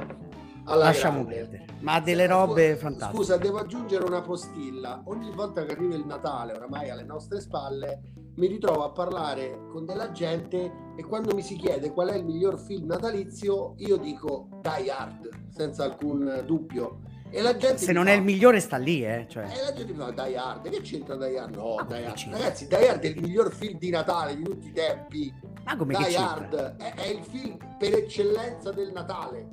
Alla 0.63 0.85
lasciamo 0.85 1.23
grande. 1.23 1.35
perdere. 1.35 1.65
Ma 1.81 1.93
ha 1.93 2.01
delle 2.01 2.25
robe 2.25 2.77
fantastiche. 2.77 3.15
Scusa, 3.15 3.37
devo 3.37 3.59
aggiungere 3.59 4.03
una 4.05 4.21
postilla. 4.21 5.03
Ogni 5.05 5.29
volta 5.35 5.63
che 5.65 5.73
arriva 5.73 5.93
il 5.93 6.07
Natale, 6.07 6.53
oramai 6.53 6.89
alle 6.89 7.03
nostre 7.03 7.39
spalle, 7.41 8.01
mi 8.35 8.47
ritrovo 8.47 8.83
a 8.83 8.89
parlare 8.89 9.67
con 9.71 9.85
della 9.85 10.11
gente 10.11 10.83
e 10.95 11.03
quando 11.03 11.33
mi 11.33 11.41
si 11.41 11.55
chiede 11.55 11.91
qual 11.91 12.09
è 12.09 12.15
il 12.15 12.25
miglior 12.25 12.59
film 12.59 12.85
natalizio, 12.87 13.75
io 13.77 13.97
dico 13.97 14.47
Die 14.61 14.91
Hard, 14.91 15.29
senza 15.49 15.83
alcun 15.83 16.43
dubbio. 16.45 16.99
E 17.29 17.41
la 17.41 17.57
gente 17.57 17.79
Se 17.79 17.91
non 17.91 18.05
fa, 18.05 18.11
è 18.11 18.15
il 18.15 18.23
migliore 18.23 18.59
sta 18.59 18.77
lì, 18.77 19.03
eh. 19.03 19.25
Cioè. 19.27 19.43
E 19.43 19.61
la 19.61 19.73
gente 19.73 19.91
mi 19.91 19.99
fa 19.99 20.11
Die 20.11 20.37
Hard, 20.37 20.69
che 20.69 20.81
c'entra 20.81 21.15
Die 21.17 21.37
Hard? 21.37 21.55
No, 21.55 21.75
ah, 21.75 21.83
Die 21.83 22.05
Hard. 22.05 22.27
Ragazzi, 22.29 22.67
Die 22.67 22.89
Hard 22.89 23.01
è 23.01 23.07
il 23.07 23.21
miglior 23.21 23.53
film 23.53 23.77
di 23.77 23.89
Natale 23.89 24.35
di 24.35 24.43
tutti 24.43 24.67
i 24.67 24.71
tempi. 24.71 25.33
Ma 25.63 25.75
come 25.75 25.95
Die 25.95 26.15
Hard 26.15 26.77
è, 26.77 26.93
è, 26.93 27.07
il 27.07 27.23
film 27.23 27.57
per 27.77 27.93
eccellenza 27.93 28.71
del 28.71 28.91
Natale. 28.93 29.49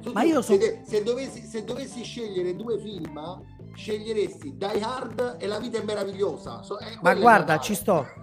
Tu, 0.00 0.12
Ma 0.12 0.22
io 0.22 0.42
so... 0.42 0.52
se, 0.52 0.82
se, 0.86 1.02
dovessi, 1.02 1.44
se 1.44 1.64
dovessi 1.64 2.04
scegliere 2.04 2.54
due 2.54 2.78
film, 2.78 3.18
sceglieresti 3.74 4.56
Die 4.56 4.80
Hard 4.80 5.36
e 5.40 5.46
La 5.46 5.58
vita 5.58 5.78
è 5.78 5.82
meravigliosa. 5.82 6.62
So, 6.62 6.76
è 6.76 6.98
Ma 7.00 7.14
guarda, 7.14 7.58
ci 7.58 7.74
sto 7.74 8.22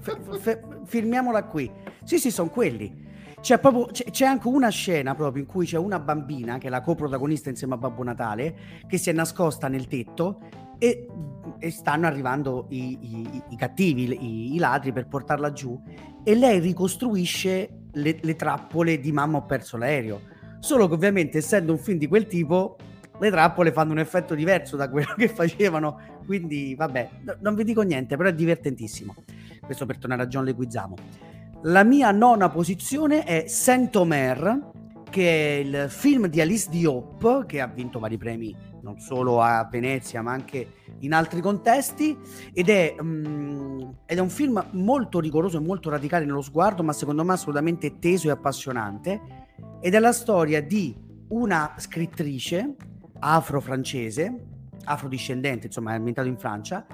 F- 0.00 0.38
f- 0.38 0.60
filmiamola 0.84 1.44
qui. 1.44 1.70
Sì, 2.04 2.18
sì, 2.18 2.30
sono 2.30 2.50
quelli. 2.50 3.04
C'è, 3.40 3.58
proprio, 3.58 3.86
c'è, 3.86 4.04
c'è, 4.10 4.24
anche 4.24 4.48
una 4.48 4.70
scena 4.70 5.14
proprio 5.14 5.42
in 5.42 5.48
cui 5.48 5.66
c'è 5.66 5.78
una 5.78 5.98
bambina, 5.98 6.58
che 6.58 6.66
è 6.66 6.70
la 6.70 6.80
coprotagonista 6.80 7.48
insieme 7.48 7.74
a 7.74 7.76
Babbo 7.76 8.02
Natale, 8.02 8.56
che 8.88 8.98
si 8.98 9.10
è 9.10 9.12
nascosta 9.12 9.68
nel 9.68 9.86
tetto 9.86 10.40
e, 10.78 11.06
e 11.58 11.70
stanno 11.70 12.06
arrivando 12.06 12.66
i, 12.70 12.98
i, 13.00 13.42
i 13.50 13.56
cattivi, 13.56 14.04
i, 14.04 14.54
i, 14.54 14.58
ladri 14.58 14.92
per 14.92 15.06
portarla 15.06 15.52
giù 15.52 15.80
e 16.22 16.34
lei 16.34 16.58
ricostruisce 16.58 17.70
le, 17.92 18.18
le 18.20 18.36
trappole 18.36 18.98
di 18.98 19.12
Mamma 19.12 19.38
ho 19.38 19.44
perso 19.44 19.76
l'aereo. 19.76 20.20
Solo 20.58 20.88
che 20.88 20.94
ovviamente 20.94 21.38
essendo 21.38 21.72
un 21.72 21.78
film 21.78 21.98
di 21.98 22.08
quel 22.08 22.26
tipo 22.26 22.76
le 23.18 23.30
trappole 23.30 23.72
fanno 23.72 23.92
un 23.92 23.98
effetto 23.98 24.34
diverso 24.34 24.76
da 24.76 24.90
quello 24.90 25.14
che 25.16 25.28
facevano, 25.28 26.20
quindi 26.26 26.74
vabbè, 26.74 27.10
non 27.40 27.54
vi 27.54 27.64
dico 27.64 27.82
niente, 27.82 28.16
però 28.16 28.28
è 28.28 28.34
divertentissimo. 28.34 29.14
Questo 29.66 29.84
per 29.84 29.98
tornare 29.98 30.22
a 30.22 30.26
John 30.26 30.44
Leguizamo. 30.44 30.94
La 31.64 31.84
mia 31.84 32.10
nona 32.12 32.48
posizione 32.48 33.24
è 33.24 33.46
Saint-Omer, 33.46 34.70
che 35.10 35.28
è 35.28 35.58
il 35.58 35.90
film 35.90 36.28
di 36.28 36.40
Alice 36.40 36.70
Diop, 36.70 37.44
che 37.44 37.60
ha 37.60 37.66
vinto 37.66 37.98
vari 37.98 38.16
premi 38.16 38.56
non 38.86 39.00
solo 39.00 39.42
a 39.42 39.66
Venezia 39.68 40.22
ma 40.22 40.30
anche 40.30 40.74
in 41.00 41.12
altri 41.12 41.40
contesti 41.40 42.16
ed 42.52 42.68
è, 42.68 42.94
um, 43.00 43.96
ed 44.06 44.18
è 44.18 44.20
un 44.20 44.28
film 44.28 44.64
molto 44.72 45.18
rigoroso 45.18 45.56
e 45.56 45.60
molto 45.60 45.90
radicale 45.90 46.24
nello 46.24 46.40
sguardo 46.40 46.84
ma 46.84 46.92
secondo 46.92 47.24
me 47.24 47.32
assolutamente 47.32 47.98
teso 47.98 48.28
e 48.28 48.30
appassionante 48.30 49.20
ed 49.80 49.92
è 49.92 49.98
la 49.98 50.12
storia 50.12 50.62
di 50.62 50.94
una 51.28 51.74
scrittrice 51.76 52.76
afro-francese, 53.18 54.46
afrodiscendente, 54.84 55.66
insomma, 55.66 55.92
è 55.92 55.96
ambientato 55.96 56.28
in 56.28 56.38
Francia, 56.38 56.86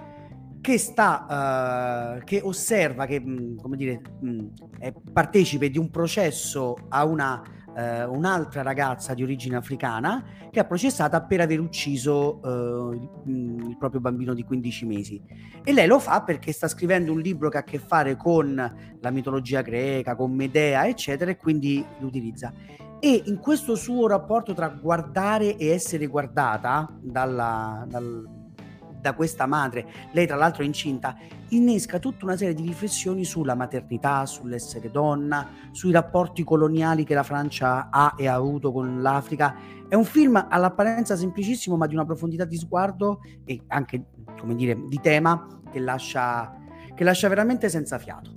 che 0.62 0.78
sta, 0.78 2.16
uh, 2.16 2.24
che 2.24 2.40
osserva, 2.42 3.04
che, 3.04 3.20
mm, 3.20 3.58
come 3.58 3.76
dire, 3.76 4.00
mh, 4.20 4.30
mm, 4.30 4.46
è 4.78 4.94
partecipe 5.12 5.68
di 5.68 5.76
un 5.76 5.90
processo 5.90 6.76
a 6.88 7.04
una 7.04 7.42
eh, 7.74 8.04
un'altra 8.04 8.62
ragazza 8.62 9.14
di 9.14 9.22
origine 9.22 9.56
africana 9.56 10.22
che 10.50 10.60
è 10.60 10.66
processata 10.66 11.22
per 11.22 11.40
aver 11.40 11.60
ucciso 11.60 12.40
eh, 12.42 12.96
il, 13.26 13.68
il 13.68 13.76
proprio 13.78 14.00
bambino 14.00 14.34
di 14.34 14.44
15 14.44 14.86
mesi. 14.86 15.22
E 15.64 15.72
lei 15.72 15.86
lo 15.86 15.98
fa 15.98 16.22
perché 16.22 16.52
sta 16.52 16.68
scrivendo 16.68 17.12
un 17.12 17.20
libro 17.20 17.48
che 17.48 17.56
ha 17.56 17.60
a 17.60 17.64
che 17.64 17.78
fare 17.78 18.16
con 18.16 18.54
la 19.00 19.10
mitologia 19.10 19.62
greca, 19.62 20.14
con 20.14 20.32
Medea, 20.32 20.86
eccetera, 20.86 21.30
e 21.30 21.36
quindi 21.36 21.84
lo 22.00 22.06
utilizza. 22.06 22.52
E 23.00 23.22
in 23.26 23.38
questo 23.38 23.74
suo 23.74 24.06
rapporto 24.06 24.52
tra 24.52 24.68
guardare 24.68 25.56
e 25.56 25.68
essere 25.68 26.06
guardata 26.06 26.94
dalla, 27.00 27.84
dal, 27.88 28.41
da 29.02 29.14
questa 29.14 29.46
madre, 29.46 29.84
lei 30.12 30.26
tra 30.26 30.36
l'altro 30.36 30.62
è 30.62 30.66
incinta, 30.66 31.16
innesca 31.48 31.98
tutta 31.98 32.24
una 32.24 32.36
serie 32.36 32.54
di 32.54 32.62
riflessioni 32.62 33.24
sulla 33.24 33.54
maternità, 33.54 34.24
sull'essere 34.24 34.90
donna, 34.90 35.48
sui 35.72 35.90
rapporti 35.90 36.44
coloniali 36.44 37.04
che 37.04 37.14
la 37.14 37.24
Francia 37.24 37.90
ha 37.90 38.14
e 38.16 38.28
ha 38.28 38.34
avuto 38.34 38.72
con 38.72 39.02
l'Africa. 39.02 39.56
È 39.88 39.94
un 39.94 40.04
film 40.04 40.46
all'apparenza 40.48 41.16
semplicissimo, 41.16 41.76
ma 41.76 41.86
di 41.86 41.94
una 41.94 42.06
profondità 42.06 42.44
di 42.44 42.56
sguardo 42.56 43.20
e 43.44 43.60
anche, 43.66 44.04
come 44.38 44.54
dire, 44.54 44.78
di 44.86 45.00
tema 45.00 45.60
che 45.70 45.80
lascia, 45.80 46.56
che 46.94 47.04
lascia 47.04 47.28
veramente 47.28 47.68
senza 47.68 47.98
fiato. 47.98 48.30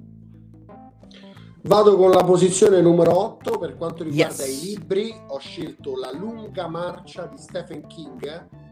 Vado 1.61 1.95
con 1.95 2.11
la 2.11 2.23
posizione 2.23 2.79
numero 2.81 3.17
8 3.17 3.57
per 3.57 3.75
quanto 3.75 4.03
riguarda 4.03 4.45
yes. 4.45 4.61
i 4.61 4.65
libri. 4.65 5.13
Ho 5.27 5.39
scelto 5.39 5.97
La 5.97 6.11
lunga 6.11 6.67
marcia 6.67 7.25
di 7.25 7.37
Stephen 7.37 7.87
King 7.87 8.64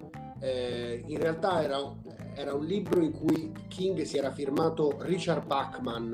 eh, 0.44 1.02
in 1.08 1.18
realtà 1.20 1.64
era, 1.64 1.78
era, 2.36 2.54
un 2.54 2.66
libro 2.66 3.02
in 3.02 3.14
cui 3.14 3.54
King 3.70 4.02
si 4.02 4.18
era 4.18 4.30
firmato 4.30 4.98
Richard 5.00 5.46
Bachman. 5.46 6.14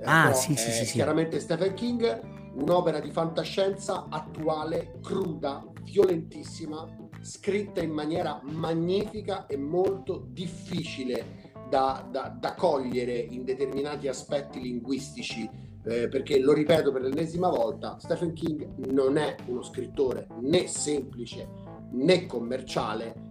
Eh, 0.00 0.02
ah, 0.04 0.32
sì, 0.32 0.56
sì, 0.56 0.72
sì, 0.72 0.84
chiaramente 0.92 1.38
Stephen 1.38 1.74
King, 1.74 2.20
un'opera 2.54 2.98
di 2.98 3.12
fantascienza 3.12 4.06
attuale, 4.10 4.98
cruda, 5.00 5.64
violentissima, 5.84 6.84
scritta 7.20 7.80
in 7.80 7.92
maniera 7.92 8.40
magnifica 8.42 9.46
e 9.46 9.56
molto 9.56 10.26
difficile 10.28 11.52
da, 11.68 12.04
da, 12.10 12.36
da 12.36 12.54
cogliere 12.54 13.16
in 13.16 13.44
determinati 13.44 14.08
aspetti 14.08 14.60
linguistici. 14.60 15.48
Eh, 15.84 16.08
perché 16.08 16.40
lo 16.40 16.52
ripeto 16.52 16.90
per 16.90 17.02
l'ennesima 17.02 17.48
volta, 17.48 17.96
Stephen 18.00 18.32
King 18.32 18.90
non 18.90 19.16
è 19.16 19.36
uno 19.46 19.62
scrittore 19.62 20.26
né 20.40 20.66
semplice 20.66 21.48
né 21.92 22.26
commerciale, 22.26 23.27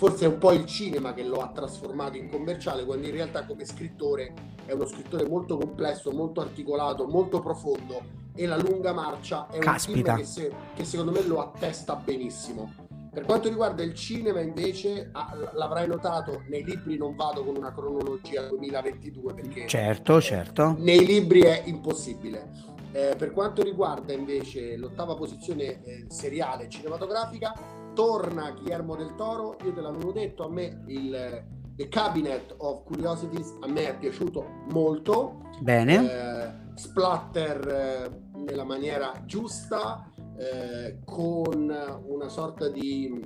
forse 0.00 0.24
è 0.24 0.28
un 0.28 0.38
po' 0.38 0.52
il 0.52 0.64
cinema 0.64 1.12
che 1.12 1.22
lo 1.22 1.42
ha 1.42 1.48
trasformato 1.48 2.16
in 2.16 2.30
commerciale, 2.30 2.86
quando 2.86 3.06
in 3.06 3.12
realtà 3.12 3.44
come 3.44 3.66
scrittore 3.66 4.32
è 4.64 4.72
uno 4.72 4.86
scrittore 4.86 5.28
molto 5.28 5.58
complesso, 5.58 6.10
molto 6.10 6.40
articolato, 6.40 7.06
molto 7.06 7.40
profondo 7.40 8.00
e 8.34 8.46
La 8.46 8.56
lunga 8.56 8.94
marcia 8.94 9.48
è 9.50 9.56
un 9.56 9.60
Caspita. 9.60 10.14
film 10.14 10.16
che, 10.16 10.24
se, 10.24 10.52
che 10.74 10.84
secondo 10.86 11.10
me 11.12 11.22
lo 11.24 11.40
attesta 11.40 11.96
benissimo. 11.96 12.72
Per 13.12 13.26
quanto 13.26 13.50
riguarda 13.50 13.82
il 13.82 13.92
cinema, 13.92 14.40
invece, 14.40 15.10
l'avrai 15.52 15.86
notato, 15.86 16.44
nei 16.48 16.64
libri 16.64 16.96
non 16.96 17.14
vado 17.14 17.44
con 17.44 17.56
una 17.56 17.70
cronologia 17.70 18.46
2022 18.46 19.34
perché 19.34 19.66
certo, 19.66 20.18
certo. 20.22 20.76
nei 20.78 21.04
libri 21.04 21.42
è 21.42 21.64
impossibile. 21.66 22.50
Eh, 22.92 23.16
per 23.18 23.32
quanto 23.32 23.62
riguarda 23.62 24.14
invece 24.14 24.78
l'ottava 24.78 25.14
posizione 25.14 25.84
eh, 25.84 26.06
seriale 26.08 26.70
cinematografica, 26.70 27.79
torna 28.00 28.50
Guillermo 28.52 28.96
del 28.96 29.14
Toro, 29.14 29.58
io 29.62 29.74
te 29.74 29.82
l'avevo 29.82 30.10
detto, 30.10 30.46
a 30.46 30.48
me 30.48 30.84
il 30.86 31.44
The 31.76 31.88
Cabinet 31.88 32.54
of 32.56 32.84
Curiosities 32.84 33.58
a 33.60 33.66
me 33.66 33.88
è 33.88 33.98
piaciuto 33.98 34.42
molto. 34.70 35.50
Bene. 35.60 36.10
Eh, 36.10 36.50
splatter 36.76 37.68
eh, 37.68 38.38
nella 38.38 38.64
maniera 38.64 39.12
giusta, 39.26 40.10
eh, 40.38 41.00
con 41.04 41.70
una 42.06 42.28
sorta 42.30 42.70
di 42.70 43.22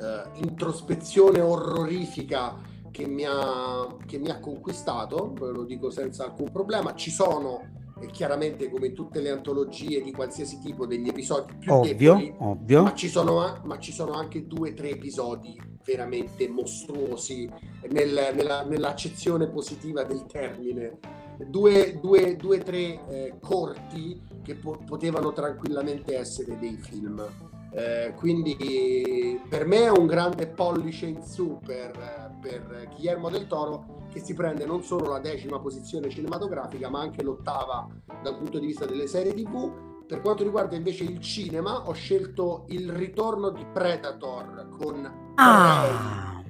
eh, 0.00 0.22
introspezione 0.44 1.40
orrorifica 1.40 2.54
che 2.92 3.04
mi, 3.04 3.24
ha, 3.26 3.96
che 4.06 4.18
mi 4.18 4.30
ha 4.30 4.38
conquistato, 4.38 5.34
lo 5.40 5.64
dico 5.64 5.90
senza 5.90 6.22
alcun 6.22 6.52
problema. 6.52 6.94
Ci 6.94 7.10
sono 7.10 7.62
e 8.00 8.06
chiaramente 8.06 8.70
come 8.70 8.92
tutte 8.92 9.20
le 9.20 9.30
antologie 9.30 10.02
di 10.02 10.12
qualsiasi 10.12 10.58
tipo 10.60 10.86
degli 10.86 11.08
episodi 11.08 11.54
più 11.58 11.72
ovvio, 11.72 12.14
deboli, 12.14 12.34
ovvio. 12.38 12.82
Ma, 12.84 12.94
ci 12.94 13.08
sono, 13.08 13.60
ma 13.64 13.78
ci 13.78 13.92
sono 13.92 14.12
anche 14.12 14.46
due 14.46 14.70
o 14.70 14.74
tre 14.74 14.90
episodi 14.90 15.60
veramente 15.84 16.48
mostruosi 16.48 17.50
nel, 17.90 18.32
nella, 18.34 18.62
nell'accezione 18.64 19.48
positiva 19.48 20.02
del 20.04 20.26
termine. 20.26 20.98
Due, 21.46 21.98
due, 22.00 22.36
due 22.36 22.58
tre 22.58 23.06
eh, 23.08 23.34
corti 23.40 24.20
che 24.42 24.56
po- 24.56 24.82
potevano 24.84 25.32
tranquillamente 25.32 26.16
essere 26.16 26.58
dei 26.58 26.76
film. 26.76 27.24
Eh, 27.70 28.14
quindi 28.16 29.40
per 29.48 29.66
me 29.66 29.84
è 29.84 29.90
un 29.90 30.06
grande 30.06 30.46
pollice 30.48 31.06
in 31.06 31.22
su 31.22 31.58
per, 31.64 32.38
per 32.40 32.88
Guillermo 32.94 33.28
del 33.30 33.46
Toro 33.46 33.97
che 34.10 34.20
si 34.20 34.34
prende 34.34 34.64
non 34.64 34.82
solo 34.82 35.08
la 35.08 35.18
decima 35.18 35.58
posizione 35.58 36.08
cinematografica 36.08 36.88
ma 36.88 37.00
anche 37.00 37.22
l'ottava 37.22 37.86
dal 38.22 38.36
punto 38.36 38.58
di 38.58 38.66
vista 38.66 38.86
delle 38.86 39.06
serie 39.06 39.34
tv. 39.34 39.86
Per 40.06 40.22
quanto 40.22 40.42
riguarda 40.42 40.74
invece 40.74 41.04
il 41.04 41.20
cinema 41.20 41.86
ho 41.86 41.92
scelto 41.92 42.64
il 42.68 42.90
ritorno 42.90 43.50
di 43.50 43.64
Predator 43.66 44.68
con 44.70 45.34
ah. 45.36 46.42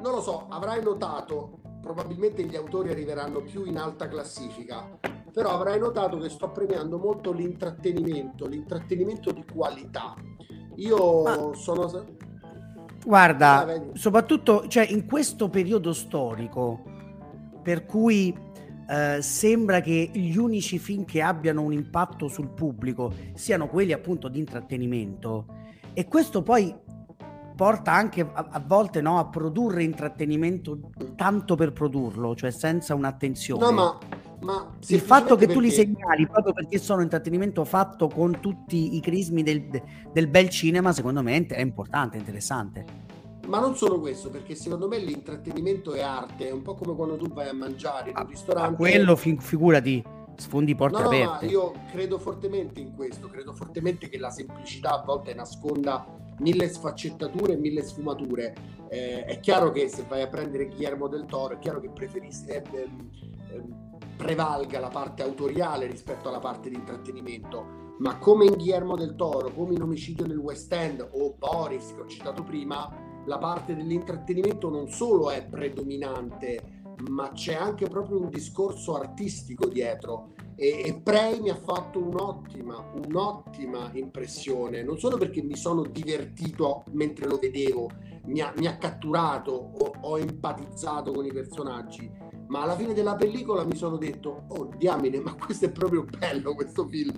Non 0.00 0.12
lo 0.12 0.20
so, 0.20 0.46
avrai 0.48 0.82
notato, 0.82 1.60
probabilmente 1.80 2.42
gli 2.42 2.56
autori 2.56 2.90
arriveranno 2.90 3.42
più 3.42 3.64
in 3.64 3.76
alta 3.76 4.08
classifica, 4.08 4.98
però 5.32 5.50
avrai 5.50 5.78
notato 5.78 6.18
che 6.18 6.28
sto 6.28 6.50
premiando 6.50 6.98
molto 6.98 7.32
l'intrattenimento, 7.32 8.46
l'intrattenimento 8.46 9.30
di 9.30 9.44
qualità. 9.44 10.14
Io 10.76 11.22
ah. 11.22 11.54
sono 11.54 11.88
Guarda, 13.04 13.66
ah, 13.66 13.82
soprattutto 13.94 14.68
cioè, 14.68 14.86
in 14.90 15.06
questo 15.06 15.48
periodo 15.48 15.92
storico, 15.92 16.82
per 17.62 17.84
cui 17.86 18.36
eh, 18.88 19.22
sembra 19.22 19.80
che 19.80 20.10
gli 20.12 20.36
unici 20.36 20.78
film 20.78 21.04
che 21.04 21.22
abbiano 21.22 21.62
un 21.62 21.72
impatto 21.72 22.28
sul 22.28 22.48
pubblico 22.48 23.12
siano 23.34 23.68
quelli 23.68 23.92
appunto 23.92 24.28
di 24.28 24.38
intrattenimento, 24.38 25.46
e 25.92 26.06
questo 26.06 26.42
poi 26.42 26.74
porta 27.56 27.92
anche 27.92 28.20
a, 28.20 28.48
a 28.50 28.62
volte 28.64 29.00
no, 29.00 29.18
a 29.18 29.26
produrre 29.26 29.82
intrattenimento 29.82 30.90
tanto 31.14 31.56
per 31.56 31.72
produrlo, 31.72 32.34
cioè 32.34 32.50
senza 32.50 32.94
un'attenzione. 32.94 33.64
No, 33.64 33.72
ma 33.72 33.98
ma 34.42 34.74
il 34.86 35.00
fatto 35.00 35.34
che 35.34 35.46
perché... 35.46 35.52
tu 35.52 35.60
li 35.60 35.70
segnali 35.70 36.26
proprio 36.26 36.52
perché 36.52 36.78
sono 36.78 37.02
intrattenimento 37.02 37.64
fatto 37.64 38.08
con 38.08 38.38
tutti 38.40 38.96
i 38.96 39.00
crismi 39.00 39.42
del, 39.42 39.68
del 40.12 40.28
bel 40.28 40.48
cinema, 40.48 40.92
secondo 40.92 41.22
me 41.22 41.46
è 41.46 41.60
importante, 41.60 42.16
interessante. 42.16 43.08
Ma 43.46 43.58
non 43.58 43.74
solo 43.74 44.00
questo, 44.00 44.30
perché 44.30 44.54
secondo 44.54 44.86
me 44.86 44.98
l'intrattenimento 44.98 45.92
è 45.92 46.00
arte, 46.00 46.48
è 46.48 46.52
un 46.52 46.62
po' 46.62 46.74
come 46.74 46.94
quando 46.94 47.16
tu 47.16 47.28
vai 47.32 47.48
a 47.48 47.52
mangiare 47.52 48.10
in 48.10 48.16
un 48.16 48.26
ristorante. 48.26 48.70
Ma 48.70 48.76
quello 48.76 49.16
fi- 49.16 49.36
figurati, 49.40 50.02
sfondi 50.36 50.74
porte 50.74 51.02
no, 51.02 51.08
aperte. 51.08 51.46
No, 51.46 51.50
io 51.50 51.72
credo 51.90 52.18
fortemente 52.18 52.80
in 52.80 52.94
questo, 52.94 53.28
credo 53.28 53.52
fortemente 53.52 54.08
che 54.08 54.18
la 54.18 54.30
semplicità 54.30 55.00
a 55.00 55.04
volte 55.04 55.34
nasconda 55.34 56.06
mille 56.38 56.68
sfaccettature 56.68 57.54
e 57.54 57.56
mille 57.56 57.82
sfumature. 57.82 58.54
Eh, 58.88 59.24
è 59.24 59.40
chiaro 59.40 59.72
che 59.72 59.88
se 59.88 60.04
vai 60.08 60.22
a 60.22 60.28
prendere 60.28 60.66
Guillermo 60.66 61.08
del 61.08 61.26
Toro, 61.26 61.54
è 61.54 61.58
chiaro 61.58 61.80
che 61.80 61.90
preferisci... 61.90 62.44
Prevalga 64.20 64.78
la 64.80 64.90
parte 64.90 65.22
autoriale 65.22 65.86
rispetto 65.86 66.28
alla 66.28 66.40
parte 66.40 66.68
di 66.68 66.74
intrattenimento, 66.74 67.94
ma 68.00 68.18
come 68.18 68.44
in 68.44 68.52
Guillermo 68.52 68.94
del 68.94 69.16
Toro, 69.16 69.50
come 69.50 69.72
in 69.72 69.80
Omicidio 69.80 70.26
nel 70.26 70.36
West 70.36 70.70
End 70.74 71.08
o 71.12 71.34
Boris 71.38 71.94
che 71.94 72.02
ho 72.02 72.06
citato 72.06 72.42
prima, 72.42 72.94
la 73.24 73.38
parte 73.38 73.74
dell'intrattenimento 73.74 74.68
non 74.68 74.90
solo 74.90 75.30
è 75.30 75.42
predominante, 75.46 76.82
ma 77.08 77.32
c'è 77.32 77.54
anche 77.54 77.86
proprio 77.86 78.20
un 78.20 78.28
discorso 78.28 78.94
artistico 78.94 79.66
dietro. 79.66 80.32
E, 80.54 80.82
e 80.84 81.00
Prey 81.02 81.40
mi 81.40 81.48
ha 81.48 81.56
fatto 81.56 81.98
un'ottima, 81.98 82.92
un'ottima 83.02 83.88
impressione, 83.94 84.82
non 84.82 84.98
solo 84.98 85.16
perché 85.16 85.42
mi 85.42 85.56
sono 85.56 85.82
divertito 85.86 86.84
mentre 86.90 87.26
lo 87.26 87.38
vedevo, 87.38 87.88
mi 88.26 88.42
ha, 88.42 88.52
mi 88.58 88.66
ha 88.66 88.76
catturato, 88.76 89.52
ho, 89.52 89.92
ho 89.98 90.18
empatizzato 90.18 91.10
con 91.10 91.24
i 91.24 91.32
personaggi, 91.32 92.28
ma 92.50 92.62
alla 92.62 92.76
fine 92.76 92.92
della 92.92 93.14
pellicola 93.14 93.64
mi 93.64 93.76
sono 93.76 93.96
detto, 93.96 94.44
oh 94.48 94.70
diamine, 94.76 95.20
ma 95.20 95.34
questo 95.34 95.66
è 95.66 95.70
proprio 95.70 96.04
bello 96.04 96.54
questo 96.54 96.86
film. 96.86 97.16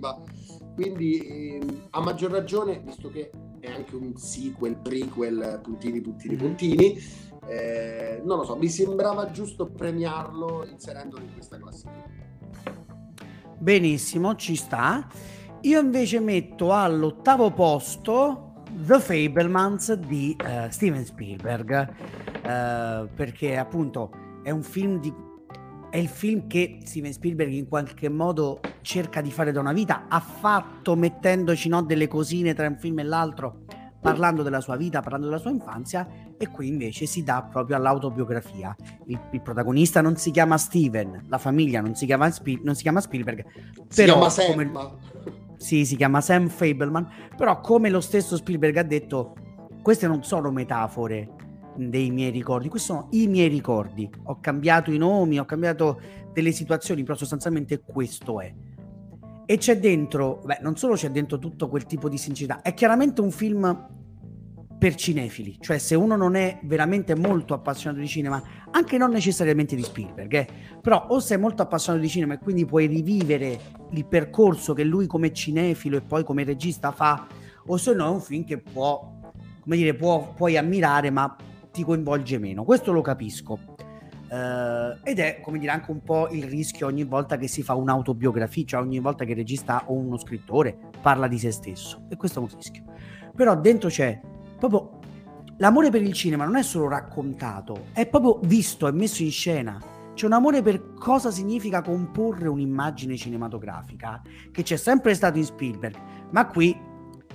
Quindi 0.75 1.17
eh, 1.19 1.61
a 1.89 2.01
maggior 2.01 2.31
ragione, 2.31 2.79
visto 2.83 3.09
che 3.09 3.31
è 3.59 3.69
anche 3.69 3.95
un 3.95 4.15
sequel, 4.15 4.77
prequel, 4.77 5.59
puntini, 5.63 6.01
puntini, 6.01 6.35
mm-hmm. 6.35 6.45
puntini, 6.45 6.97
eh, 7.47 8.21
non 8.23 8.37
lo 8.37 8.43
so, 8.45 8.55
mi 8.55 8.69
sembrava 8.69 9.31
giusto 9.31 9.67
premiarlo 9.67 10.65
inserendolo 10.69 11.23
in 11.23 11.33
questa 11.33 11.57
classifica. 11.57 12.11
Benissimo, 13.57 14.35
ci 14.35 14.55
sta. 14.55 15.07
Io 15.61 15.79
invece 15.79 16.19
metto 16.19 16.73
all'ottavo 16.73 17.51
posto 17.51 18.53
The 18.69 18.99
Fablemans 18.99 19.93
di 19.93 20.35
uh, 20.39 20.69
Steven 20.69 21.05
Spielberg, 21.05 21.89
uh, 22.43 23.07
perché 23.15 23.57
appunto 23.57 24.22
è 24.43 24.51
un 24.51 24.61
film 24.61 24.99
di 24.99 25.13
è 25.89 25.97
il 25.97 26.07
film 26.07 26.47
che 26.47 26.79
Steven 26.83 27.13
Spielberg 27.13 27.51
in 27.51 27.67
qualche 27.67 28.09
modo 28.09 28.59
cerca 28.81 29.21
di 29.21 29.29
fare 29.29 29.51
da 29.51 29.59
una 29.59 29.73
vita, 29.73 30.05
ha 30.07 30.19
fatto 30.19 30.95
mettendoci 30.95 31.69
no, 31.69 31.83
delle 31.83 32.07
cosine 32.07 32.55
tra 32.55 32.67
un 32.67 32.77
film 32.79 32.97
e 32.97 33.03
l'altro, 33.03 33.59
parlando 34.01 34.41
della 34.41 34.59
sua 34.59 34.75
vita, 34.75 35.01
parlando 35.01 35.27
della 35.27 35.37
sua 35.37 35.51
infanzia, 35.51 36.07
e 36.35 36.47
qui 36.47 36.67
invece 36.67 37.05
si 37.05 37.23
dà 37.23 37.43
proprio 37.43 37.75
all'autobiografia. 37.75 38.75
Il, 39.05 39.19
il 39.33 39.41
protagonista 39.41 40.01
non 40.01 40.15
si 40.15 40.31
chiama 40.31 40.57
Steven, 40.57 41.25
la 41.27 41.37
famiglia 41.37 41.79
non 41.79 41.93
si 41.93 42.07
chiama, 42.07 42.31
Spiel, 42.31 42.61
non 42.63 42.73
si 42.73 42.81
chiama 42.81 42.99
Spielberg, 42.99 43.45
si 43.87 44.03
chiama 44.03 44.29
Sam. 44.29 44.47
Come, 44.47 44.71
sì, 45.57 45.85
si 45.85 45.95
chiama 45.95 46.21
Sam 46.21 46.47
Fableman, 46.47 47.07
però 47.37 47.59
come 47.61 47.91
lo 47.91 48.01
stesso 48.01 48.35
Spielberg 48.35 48.77
ha 48.77 48.83
detto, 48.83 49.35
queste 49.83 50.07
non 50.07 50.23
sono 50.23 50.49
metafore, 50.49 51.32
dei 51.75 52.11
miei 52.11 52.31
ricordi, 52.31 52.69
questi 52.69 52.87
sono 52.87 53.07
i 53.11 53.27
miei 53.27 53.47
ricordi. 53.47 54.09
Ho 54.23 54.39
cambiato 54.39 54.91
i 54.91 54.97
nomi, 54.97 55.39
ho 55.39 55.45
cambiato 55.45 55.99
delle 56.31 56.51
situazioni, 56.51 57.03
però 57.03 57.15
sostanzialmente 57.15 57.81
questo 57.81 58.39
è. 58.39 58.53
E 59.45 59.57
c'è 59.57 59.79
dentro, 59.79 60.41
beh, 60.45 60.59
non 60.61 60.77
solo 60.77 60.95
c'è 60.95 61.09
dentro 61.09 61.37
tutto 61.37 61.67
quel 61.67 61.85
tipo 61.85 62.09
di 62.09 62.17
sincerità, 62.17 62.61
è 62.61 62.73
chiaramente 62.73 63.21
un 63.21 63.31
film 63.31 63.91
per 64.83 64.95
cinefili, 64.95 65.57
cioè 65.61 65.77
se 65.77 65.95
uno 65.95 66.17
non 66.17 66.35
è 66.35 66.59
veramente 66.63 67.15
molto 67.15 67.53
appassionato 67.53 68.01
di 68.01 68.07
cinema, 68.07 68.43
anche 68.71 68.97
non 68.97 69.11
necessariamente 69.11 69.77
di 69.77 69.81
Spielberg, 69.81 70.33
eh, 70.33 70.47
però 70.81 71.05
o 71.07 71.21
sei 71.21 71.37
molto 71.37 71.61
appassionato 71.61 72.03
di 72.03 72.09
cinema 72.09 72.33
e 72.33 72.39
quindi 72.39 72.65
puoi 72.65 72.87
rivivere 72.87 73.59
il 73.91 74.05
percorso 74.05 74.73
che 74.73 74.83
lui 74.83 75.07
come 75.07 75.31
cinefilo 75.31 75.95
e 75.95 76.01
poi 76.01 76.25
come 76.25 76.43
regista 76.43 76.91
fa, 76.91 77.27
o 77.67 77.77
se 77.77 77.93
no 77.93 78.07
è 78.07 78.09
un 78.09 78.19
film 78.19 78.43
che 78.43 78.57
può, 78.57 79.21
come 79.61 79.77
dire, 79.77 79.93
può, 79.93 80.33
puoi 80.35 80.57
ammirare 80.57 81.09
ma 81.11 81.33
ti 81.73 81.83
coinvolge 81.83 82.37
meno. 82.37 82.63
Questo 82.63 82.93
lo 82.93 83.01
capisco. 83.01 83.59
Uh, 84.29 84.97
ed 85.03 85.19
è 85.19 85.39
come 85.41 85.59
dire 85.59 85.71
anche 85.71 85.91
un 85.91 86.01
po' 86.01 86.27
il 86.29 86.45
rischio 86.45 86.87
ogni 86.87 87.03
volta 87.03 87.37
che 87.37 87.47
si 87.47 87.61
fa 87.61 87.75
un'autobiografia, 87.75 88.63
cioè 88.65 88.81
ogni 88.81 88.99
volta 88.99 89.25
che 89.25 89.31
il 89.31 89.37
regista 89.37 89.83
o 89.87 89.93
uno 89.93 90.17
scrittore 90.17 90.77
parla 91.01 91.27
di 91.27 91.37
se 91.37 91.51
stesso. 91.51 92.05
E 92.09 92.15
questo 92.15 92.39
è 92.39 92.43
un 92.43 92.49
rischio. 92.55 92.83
Però 93.35 93.59
dentro 93.59 93.89
c'è 93.89 94.19
proprio 94.57 94.99
l'amore 95.57 95.89
per 95.89 96.01
il 96.01 96.13
cinema, 96.13 96.45
non 96.45 96.55
è 96.55 96.63
solo 96.63 96.87
raccontato, 96.87 97.85
è 97.93 98.07
proprio 98.07 98.39
visto, 98.43 98.87
è 98.87 98.91
messo 98.91 99.23
in 99.23 99.31
scena. 99.31 99.79
C'è 100.13 100.27
un 100.27 100.33
amore 100.33 100.61
per 100.61 100.93
cosa 100.93 101.31
significa 101.31 101.81
comporre 101.81 102.47
un'immagine 102.47 103.17
cinematografica, 103.17 104.21
che 104.51 104.61
c'è 104.61 104.77
sempre 104.77 105.15
stato 105.15 105.39
in 105.39 105.45
Spielberg, 105.45 105.95
ma 106.29 106.45
qui 106.47 106.79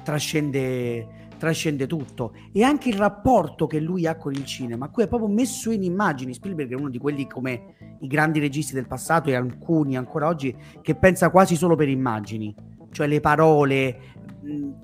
trascende 0.02 1.27
trascende 1.38 1.86
tutto 1.86 2.34
e 2.52 2.62
anche 2.62 2.90
il 2.90 2.96
rapporto 2.96 3.66
che 3.66 3.80
lui 3.80 4.06
ha 4.06 4.16
con 4.16 4.32
il 4.32 4.44
cinema, 4.44 4.90
qui 4.90 5.04
è 5.04 5.08
proprio 5.08 5.28
messo 5.28 5.70
in 5.70 5.82
immagini. 5.82 6.34
Spielberg 6.34 6.72
è 6.72 6.74
uno 6.74 6.90
di 6.90 6.98
quelli 6.98 7.26
come 7.26 7.96
i 8.00 8.06
grandi 8.06 8.38
registi 8.40 8.74
del 8.74 8.86
passato 8.86 9.30
e 9.30 9.34
alcuni 9.34 9.96
ancora 9.96 10.26
oggi 10.26 10.54
che 10.82 10.94
pensa 10.94 11.30
quasi 11.30 11.56
solo 11.56 11.76
per 11.76 11.88
immagini, 11.88 12.54
cioè 12.90 13.06
le 13.06 13.20
parole, 13.20 13.98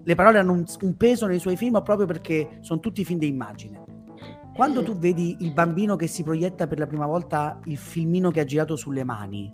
le 0.03 0.15
parole 0.15 0.39
hanno 0.39 0.53
un, 0.53 0.65
un 0.81 0.97
peso 0.97 1.27
nei 1.27 1.39
suoi 1.39 1.57
film 1.57 1.83
proprio 1.83 2.07
perché 2.07 2.59
sono 2.61 2.81
tutti 2.81 3.05
film 3.05 3.19
di 3.19 3.29
immagine. 3.29 3.83
Quando 4.55 4.85
tu 4.85 4.97
vedi 4.97 5.39
il 5.41 5.53
bambino 5.53 5.97
che 5.97 6.07
si 6.07 6.23
proietta 6.23 6.69
per 6.69 6.79
la 6.79 6.87
prima 6.87 7.07
volta 7.07 7.59
il 7.65 7.77
filmino 7.77 8.31
che 8.31 8.39
ha 8.39 8.45
girato 8.45 8.77
sulle 8.77 9.03
mani, 9.03 9.53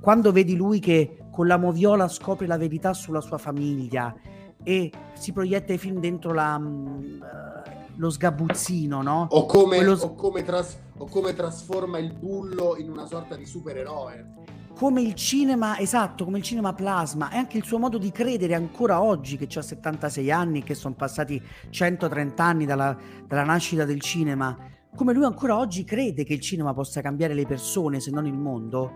quando 0.00 0.30
vedi 0.30 0.54
lui 0.54 0.78
che 0.78 1.18
con 1.30 1.46
la 1.46 1.56
moviola 1.56 2.06
scopre 2.06 2.46
la 2.46 2.58
verità 2.58 2.92
sulla 2.92 3.20
sua 3.20 3.38
famiglia 3.38 4.14
e 4.62 4.90
si 5.14 5.32
proietta 5.32 5.72
i 5.72 5.78
film 5.78 6.00
dentro 6.00 6.32
la, 6.32 6.56
uh, 6.56 7.96
lo 7.96 8.10
sgabuzzino, 8.10 9.02
no? 9.02 9.26
O 9.30 9.46
come, 9.46 9.76
Quello... 9.76 9.92
o, 9.92 10.14
come 10.14 10.42
tras- 10.42 10.78
o 10.98 11.06
come 11.06 11.34
trasforma 11.34 11.98
il 11.98 12.12
bullo 12.12 12.76
in 12.76 12.90
una 12.90 13.06
sorta 13.06 13.36
di 13.36 13.44
supereroe. 13.44 14.44
Come 14.74 15.00
il 15.00 15.14
cinema, 15.14 15.78
esatto, 15.78 16.24
come 16.24 16.38
il 16.38 16.44
cinema 16.44 16.74
plasma, 16.74 17.30
e 17.30 17.36
anche 17.36 17.56
il 17.56 17.64
suo 17.64 17.78
modo 17.78 17.96
di 17.96 18.10
credere 18.10 18.54
ancora 18.54 19.02
oggi, 19.02 19.38
che 19.38 19.48
ha 19.58 19.62
76 19.62 20.30
anni, 20.30 20.62
che 20.62 20.74
sono 20.74 20.94
passati 20.94 21.42
130 21.70 22.44
anni 22.44 22.66
dalla, 22.66 22.96
dalla, 23.26 23.44
nascita 23.44 23.86
del 23.86 24.00
cinema, 24.00 24.54
come 24.94 25.14
lui 25.14 25.24
ancora 25.24 25.58
oggi 25.58 25.84
crede 25.84 26.24
che 26.24 26.34
il 26.34 26.40
cinema 26.40 26.74
possa 26.74 27.00
cambiare 27.00 27.32
le 27.32 27.46
persone, 27.46 28.00
se 28.00 28.10
non 28.10 28.26
il 28.26 28.36
mondo, 28.36 28.90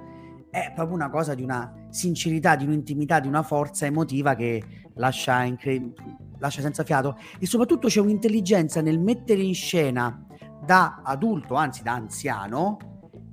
è 0.51 0.72
proprio 0.74 0.96
una 0.96 1.09
cosa 1.09 1.34
di 1.34 1.42
una 1.42 1.72
sincerità, 1.90 2.57
di 2.57 2.64
un'intimità, 2.64 3.20
di 3.20 3.28
una 3.28 3.42
forza 3.42 3.86
emotiva 3.86 4.34
che 4.34 4.62
lascia, 4.94 5.44
incre- 5.44 5.92
lascia 6.38 6.61
senza 6.61 6.82
fiato. 6.82 7.16
E 7.38 7.46
soprattutto 7.46 7.86
c'è 7.88 8.01
un'intelligenza 8.01 8.80
nel 8.80 8.98
mettere 8.98 9.42
in 9.42 9.55
scena 9.55 10.26
da 10.64 11.01
adulto, 11.05 11.55
anzi 11.55 11.82
da 11.82 11.92
anziano, 11.92 12.78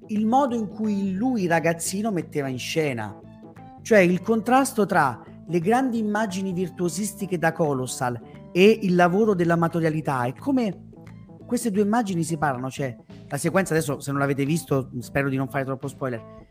il 0.07 0.25
modo 0.25 0.55
in 0.55 0.67
cui 0.69 1.13
lui 1.13 1.47
ragazzino 1.47 2.11
metteva 2.11 2.47
in 2.47 2.59
scena, 2.59 3.19
cioè 3.81 3.99
il 3.99 4.21
contrasto 4.21 4.85
tra 4.85 5.21
le 5.49 5.59
grandi 5.59 5.97
immagini 5.97 6.53
virtuosistiche 6.53 7.37
da 7.37 7.51
Colossal 7.51 8.19
e 8.51 8.79
il 8.83 8.95
lavoro 8.95 9.33
dell'amatorialità 9.33 10.25
e 10.25 10.33
come 10.33 10.85
queste 11.45 11.71
due 11.71 11.83
immagini 11.83 12.23
si 12.23 12.37
parlano, 12.37 12.69
cioè 12.69 12.95
la 13.27 13.37
sequenza 13.37 13.73
adesso 13.73 13.99
se 13.99 14.11
non 14.11 14.19
l'avete 14.19 14.45
visto 14.45 14.89
spero 14.99 15.29
di 15.29 15.35
non 15.35 15.49
fare 15.49 15.65
troppo 15.65 15.87
spoiler 15.87 16.45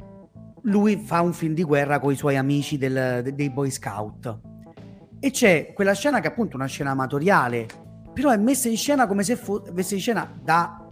lui 0.66 0.96
fa 0.96 1.20
un 1.20 1.32
film 1.32 1.54
di 1.54 1.62
guerra 1.62 1.98
con 1.98 2.12
i 2.12 2.16
suoi 2.16 2.36
amici 2.36 2.78
del, 2.78 3.32
dei 3.34 3.50
Boy 3.50 3.70
Scout. 3.70 4.38
E 5.18 5.30
c'è 5.30 5.72
quella 5.72 5.94
scena 5.94 6.20
che 6.20 6.28
è 6.28 6.30
appunto 6.30 6.56
una 6.56 6.66
scena 6.66 6.90
amatoriale, 6.90 7.66
però 8.12 8.30
è 8.30 8.36
messa 8.36 8.68
in 8.68 8.76
scena 8.76 9.06
come 9.06 9.22
se 9.22 9.36
fosse 9.36 9.72
messa 9.72 9.94
in 9.94 10.00
scena 10.00 10.30
da 10.42 10.85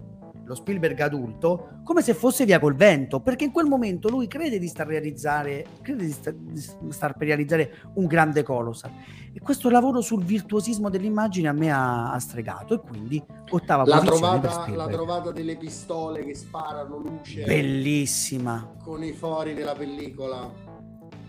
lo 0.45 0.55
Spielberg 0.55 1.01
adulto 1.01 1.81
come 1.85 2.03
se 2.03 2.15
fosse 2.15 2.45
via 2.45 2.59
col 2.59 2.75
vento, 2.75 3.21
perché 3.21 3.45
in 3.45 3.53
quel 3.53 3.67
momento 3.67 4.09
lui 4.09 4.27
crede 4.27 4.59
di 4.59 4.69
star, 4.69 4.87
realizzare, 4.87 5.67
crede 5.83 6.05
di 6.05 6.13
star, 6.13 6.35
di 6.35 6.93
star 6.93 7.17
per 7.17 7.27
realizzare 7.27 7.75
un 7.95 8.07
grande 8.07 8.43
colossal. 8.43 8.91
E 9.33 9.41
questo 9.41 9.69
lavoro 9.69 10.01
sul 10.01 10.23
virtuosismo 10.23 10.89
dell'immagine 10.89 11.49
a 11.49 11.53
me 11.53 11.71
ha, 11.71 12.13
ha 12.13 12.19
stregato 12.19 12.75
e 12.75 12.81
quindi 12.81 13.23
ottava 13.51 13.85
la 13.85 14.01
trovata, 14.01 14.71
la 14.71 14.87
trovata 14.87 15.33
delle 15.33 15.57
pistole 15.57 16.25
che 16.25 16.35
sparano 16.35 16.99
luce. 16.99 17.45
Bellissima. 17.45 18.77
Con 18.83 19.03
i 19.03 19.13
fori 19.13 19.55
della 19.55 19.75
pellicola 19.75 20.64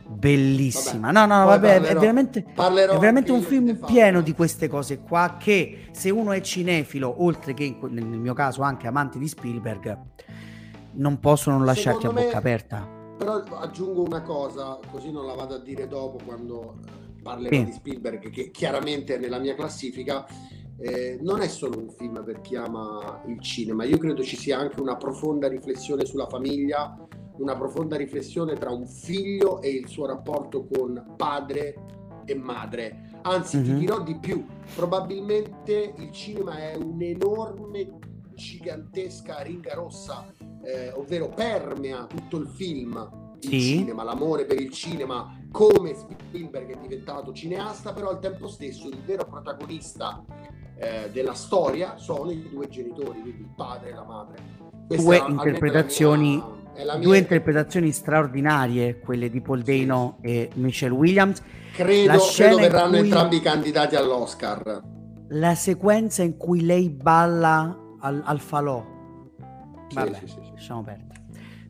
bellissima. 0.07 1.11
Vabbè, 1.11 1.27
no, 1.27 1.39
no, 1.39 1.45
vabbè, 1.45 1.67
parlerò, 1.79 1.89
è 1.89 1.99
veramente, 1.99 2.45
è 2.45 2.99
veramente 2.99 3.31
un 3.31 3.41
film 3.41 3.79
pieno 3.85 4.21
di 4.21 4.33
queste 4.33 4.67
cose 4.67 4.99
qua 4.99 5.37
che 5.39 5.87
se 5.91 6.09
uno 6.09 6.31
è 6.31 6.41
cinefilo, 6.41 7.23
oltre 7.23 7.53
che 7.53 7.77
nel 7.89 8.05
mio 8.05 8.33
caso 8.33 8.61
anche 8.61 8.87
amante 8.87 9.17
di 9.17 9.27
Spielberg, 9.27 9.97
non 10.93 11.19
possono 11.19 11.57
non 11.57 11.65
lasciarti 11.65 12.01
Secondo 12.01 12.21
a 12.21 12.23
bocca 12.23 12.35
me, 12.35 12.39
aperta. 12.39 12.87
Però 13.17 13.43
aggiungo 13.59 14.03
una 14.03 14.21
cosa, 14.21 14.79
così 14.91 15.11
non 15.11 15.25
la 15.25 15.33
vado 15.33 15.55
a 15.55 15.59
dire 15.59 15.87
dopo 15.87 16.19
quando 16.25 16.79
parlerò 17.21 17.55
sì. 17.55 17.65
di 17.65 17.71
Spielberg, 17.71 18.29
che 18.29 18.51
chiaramente 18.51 19.15
è 19.15 19.17
nella 19.17 19.39
mia 19.39 19.55
classifica. 19.55 20.25
Eh, 20.77 21.17
non 21.21 21.39
è 21.39 21.47
solo 21.47 21.79
un 21.79 21.89
film 21.89 22.21
per 22.25 22.41
chi 22.41 22.57
ama 22.57 23.21
il 23.27 23.39
cinema, 23.39 23.85
io 23.85 23.97
credo 23.97 24.21
ci 24.23 24.35
sia 24.35 24.59
anche 24.59 24.81
una 24.81 24.97
profonda 24.97 25.47
riflessione 25.47 26.03
sulla 26.03 26.27
famiglia, 26.27 26.97
una 27.37 27.55
profonda 27.55 27.97
riflessione 27.97 28.55
tra 28.55 28.71
un 28.71 28.87
figlio 28.87 29.61
e 29.61 29.69
il 29.69 29.87
suo 29.87 30.05
rapporto 30.05 30.65
con 30.65 31.13
padre 31.15 31.75
e 32.25 32.35
madre. 32.35 33.19
Anzi, 33.23 33.57
mm-hmm. 33.57 33.65
ti 33.65 33.71
mhm. 33.71 33.79
dirò 33.79 34.01
di 34.01 34.15
più, 34.15 34.45
probabilmente 34.75 35.93
il 35.97 36.11
cinema 36.11 36.57
è 36.57 36.75
un'enorme, 36.75 37.99
gigantesca 38.33 39.41
ringa 39.41 39.73
rossa, 39.73 40.25
eh, 40.63 40.91
ovvero 40.91 41.29
permea 41.29 42.05
tutto 42.05 42.37
il 42.37 42.47
film. 42.47 43.23
Il 43.41 43.49
sì. 43.49 43.59
cinema, 43.59 44.03
l'amore 44.03 44.45
per 44.45 44.59
il 44.59 44.71
cinema, 44.71 45.39
come 45.51 45.93
Spielberg 45.93 46.75
è 46.75 46.79
diventato 46.79 47.31
cineasta, 47.31 47.93
però 47.93 48.09
al 48.09 48.19
tempo 48.19 48.47
stesso 48.47 48.87
il 48.87 48.97
vero 49.05 49.25
protagonista 49.25 50.23
eh, 50.77 51.09
della 51.11 51.33
storia 51.33 51.97
sono 51.97 52.31
i 52.31 52.47
due 52.49 52.67
genitori, 52.69 53.21
quindi 53.21 53.41
il 53.41 53.53
padre 53.55 53.89
e 53.89 53.93
la 53.93 54.03
madre. 54.03 54.37
Questa 54.87 55.03
due 55.03 55.31
interpretazioni 55.31 56.35
mia 56.35 56.64
mia... 56.83 56.97
Due 56.97 57.17
interpretazioni 57.17 57.91
straordinarie, 57.91 58.99
quelle 58.99 59.29
di 59.29 59.41
Paul 59.41 59.61
Dano 59.61 60.17
sì. 60.21 60.27
e 60.27 60.49
Michelle 60.55 60.93
Williams. 60.93 61.41
Credo, 61.73 62.17
credo 62.33 62.57
verranno 62.57 62.89
cui... 62.89 62.99
entrambi 62.99 63.39
candidati 63.39 63.95
all'Oscar. 63.95 64.83
La 65.29 65.55
sequenza 65.55 66.23
in 66.23 66.37
cui 66.37 66.63
lei 66.63 66.89
balla 66.89 67.77
al, 67.99 68.21
al 68.23 68.39
falò. 68.39 68.83
Vabbè, 69.93 70.13
sì, 70.13 70.27
sì, 70.27 70.39
sì, 70.43 70.51
lasciamo 70.53 70.83
perdere. 70.83 71.13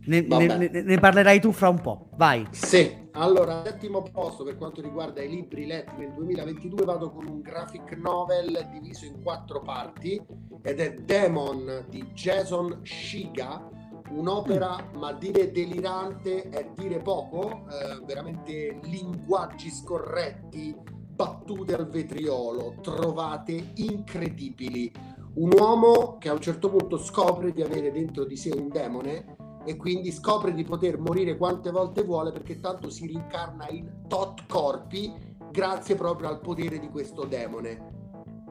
Ne, 0.05 0.21
ne, 0.21 0.69
ne, 0.69 0.99
parlerai 0.99 1.39
tu 1.39 1.51
fra 1.51 1.69
un 1.69 1.81
po', 1.81 2.09
vai. 2.15 2.45
Sì, 2.51 3.09
allora, 3.13 3.63
settimo 3.65 4.03
posto 4.03 4.43
per 4.43 4.55
quanto 4.55 4.81
riguarda 4.81 5.23
i 5.23 5.29
libri 5.29 5.65
letti 5.65 5.95
nel 5.97 6.13
2022 6.13 6.85
vado 6.85 7.09
con 7.11 7.25
un 7.27 7.41
graphic 7.41 7.97
novel 7.97 8.67
diviso 8.71 9.05
in 9.05 9.23
quattro 9.23 9.61
parti 9.61 10.21
ed 10.61 10.79
è 10.79 10.93
Demon 10.93 11.85
di 11.89 12.05
Jason 12.13 12.81
Shiga 12.83 13.67
un'opera, 14.09 14.91
ma 14.95 15.13
dire 15.13 15.51
delirante 15.51 16.49
è 16.49 16.69
dire 16.75 16.99
poco, 16.99 17.65
eh, 17.69 18.03
veramente 18.05 18.79
linguaggi 18.83 19.69
scorretti, 19.69 20.75
battute 21.15 21.75
al 21.75 21.87
vetriolo, 21.87 22.75
trovate 22.81 23.71
incredibili. 23.75 24.91
Un 25.35 25.51
uomo 25.57 26.17
che 26.17 26.29
a 26.29 26.33
un 26.33 26.41
certo 26.41 26.69
punto 26.69 26.97
scopre 26.97 27.51
di 27.51 27.61
avere 27.61 27.91
dentro 27.91 28.25
di 28.25 28.37
sé 28.37 28.51
un 28.51 28.69
demone 28.69 29.35
e 29.65 29.75
quindi 29.75 30.11
scopre 30.11 30.53
di 30.53 30.63
poter 30.63 30.99
morire 30.99 31.35
quante 31.37 31.71
volte 31.71 32.03
vuole 32.03 32.31
perché 32.31 32.59
tanto 32.59 32.89
si 32.89 33.07
rincarna 33.07 33.67
in 33.69 34.03
tot 34.07 34.45
corpi 34.47 35.11
grazie 35.51 35.95
proprio 35.95 36.29
al 36.29 36.39
potere 36.39 36.79
di 36.79 36.89
questo 36.89 37.25
demone. 37.25 37.93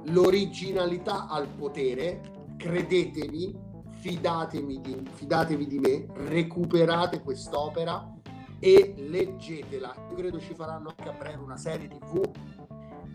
L'originalità 0.06 1.28
al 1.28 1.48
potere, 1.48 2.20
credetemi, 2.56 3.63
fidatevi 4.04 4.80
di, 4.82 5.02
fidatevi 5.14 5.66
di 5.66 5.78
me, 5.78 6.06
recuperate 6.28 7.22
quest'opera 7.22 8.06
e 8.58 8.92
leggetela. 8.98 9.94
Io 10.10 10.14
credo 10.14 10.38
ci 10.38 10.54
faranno 10.54 10.92
anche 10.94 11.08
a 11.08 11.12
breve 11.12 11.42
una 11.42 11.56
serie 11.56 11.88
tv. 11.88 12.20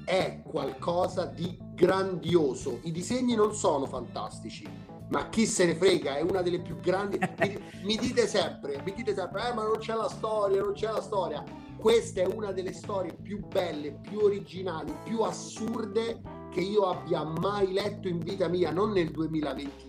È 0.04 0.42
qualcosa 0.44 1.26
di 1.26 1.56
grandioso. 1.76 2.80
I 2.82 2.92
disegni 2.92 3.36
non 3.36 3.54
sono 3.54 3.86
fantastici, 3.86 4.68
ma 5.10 5.30
chi 5.30 5.46
se 5.46 5.68
ne 5.68 5.76
frega, 5.76 6.18
è 6.18 6.22
una 6.22 6.42
delle 6.42 6.60
più 6.60 6.80
grandi. 6.80 7.20
mi, 7.38 7.62
mi, 7.84 7.96
dite 7.96 8.26
sempre, 8.26 8.82
mi 8.84 8.92
dite 8.92 9.14
sempre, 9.14 9.48
eh, 9.48 9.54
ma 9.54 9.66
non 9.66 9.78
c'è 9.78 9.94
la 9.94 10.10
storia, 10.10 10.60
non 10.60 10.74
c'è 10.74 10.90
la 10.90 11.02
storia. 11.04 11.44
Questa 11.78 12.22
è 12.22 12.26
una 12.26 12.52
delle 12.52 12.74
storie 12.74 13.14
più 13.14 13.46
belle, 13.46 14.00
più 14.02 14.22
originali, 14.22 14.92
più 15.04 15.22
assurde 15.22 16.20
che 16.50 16.62
io 16.62 16.90
abbia 16.90 17.24
mai 17.24 17.72
letto 17.74 18.08
in 18.08 18.18
vita 18.18 18.48
mia, 18.48 18.72
non 18.72 18.92
nel 18.92 19.12
2022, 19.12 19.89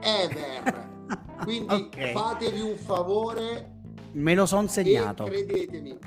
ever. 0.00 0.92
Quindi 1.42 1.74
okay. 1.74 2.12
fatevi 2.12 2.60
un 2.60 2.76
favore. 2.76 3.72
Me 4.12 4.34
lo 4.34 4.46
son 4.46 4.68
segnato. 4.68 5.24
credetemi, 5.24 5.98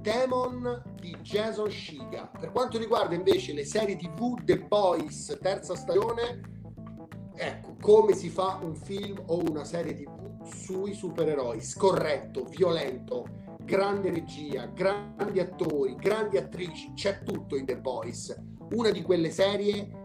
Demon 0.00 0.82
di 1.00 1.16
Jason 1.20 1.70
Shiga. 1.70 2.30
Per 2.38 2.50
quanto 2.50 2.78
riguarda 2.78 3.14
invece 3.14 3.52
le 3.52 3.64
serie 3.64 3.96
TV 3.96 4.42
The 4.42 4.58
Boys, 4.60 5.38
terza 5.40 5.74
stagione, 5.74 6.40
ecco 7.36 7.76
come 7.80 8.14
si 8.14 8.30
fa 8.30 8.58
un 8.62 8.74
film 8.74 9.22
o 9.26 9.38
una 9.38 9.64
serie 9.64 9.94
TV 9.94 10.42
sui 10.44 10.94
supereroi. 10.94 11.60
Scorretto, 11.60 12.44
violento, 12.44 13.26
grande 13.62 14.10
regia, 14.10 14.66
grandi 14.66 15.40
attori, 15.40 15.94
grandi 15.96 16.38
attrici, 16.38 16.92
c'è 16.94 17.22
tutto 17.22 17.56
in 17.56 17.66
The 17.66 17.78
Boys 17.78 18.34
una 18.72 18.90
di 18.90 19.02
quelle 19.02 19.30
serie 19.30 20.02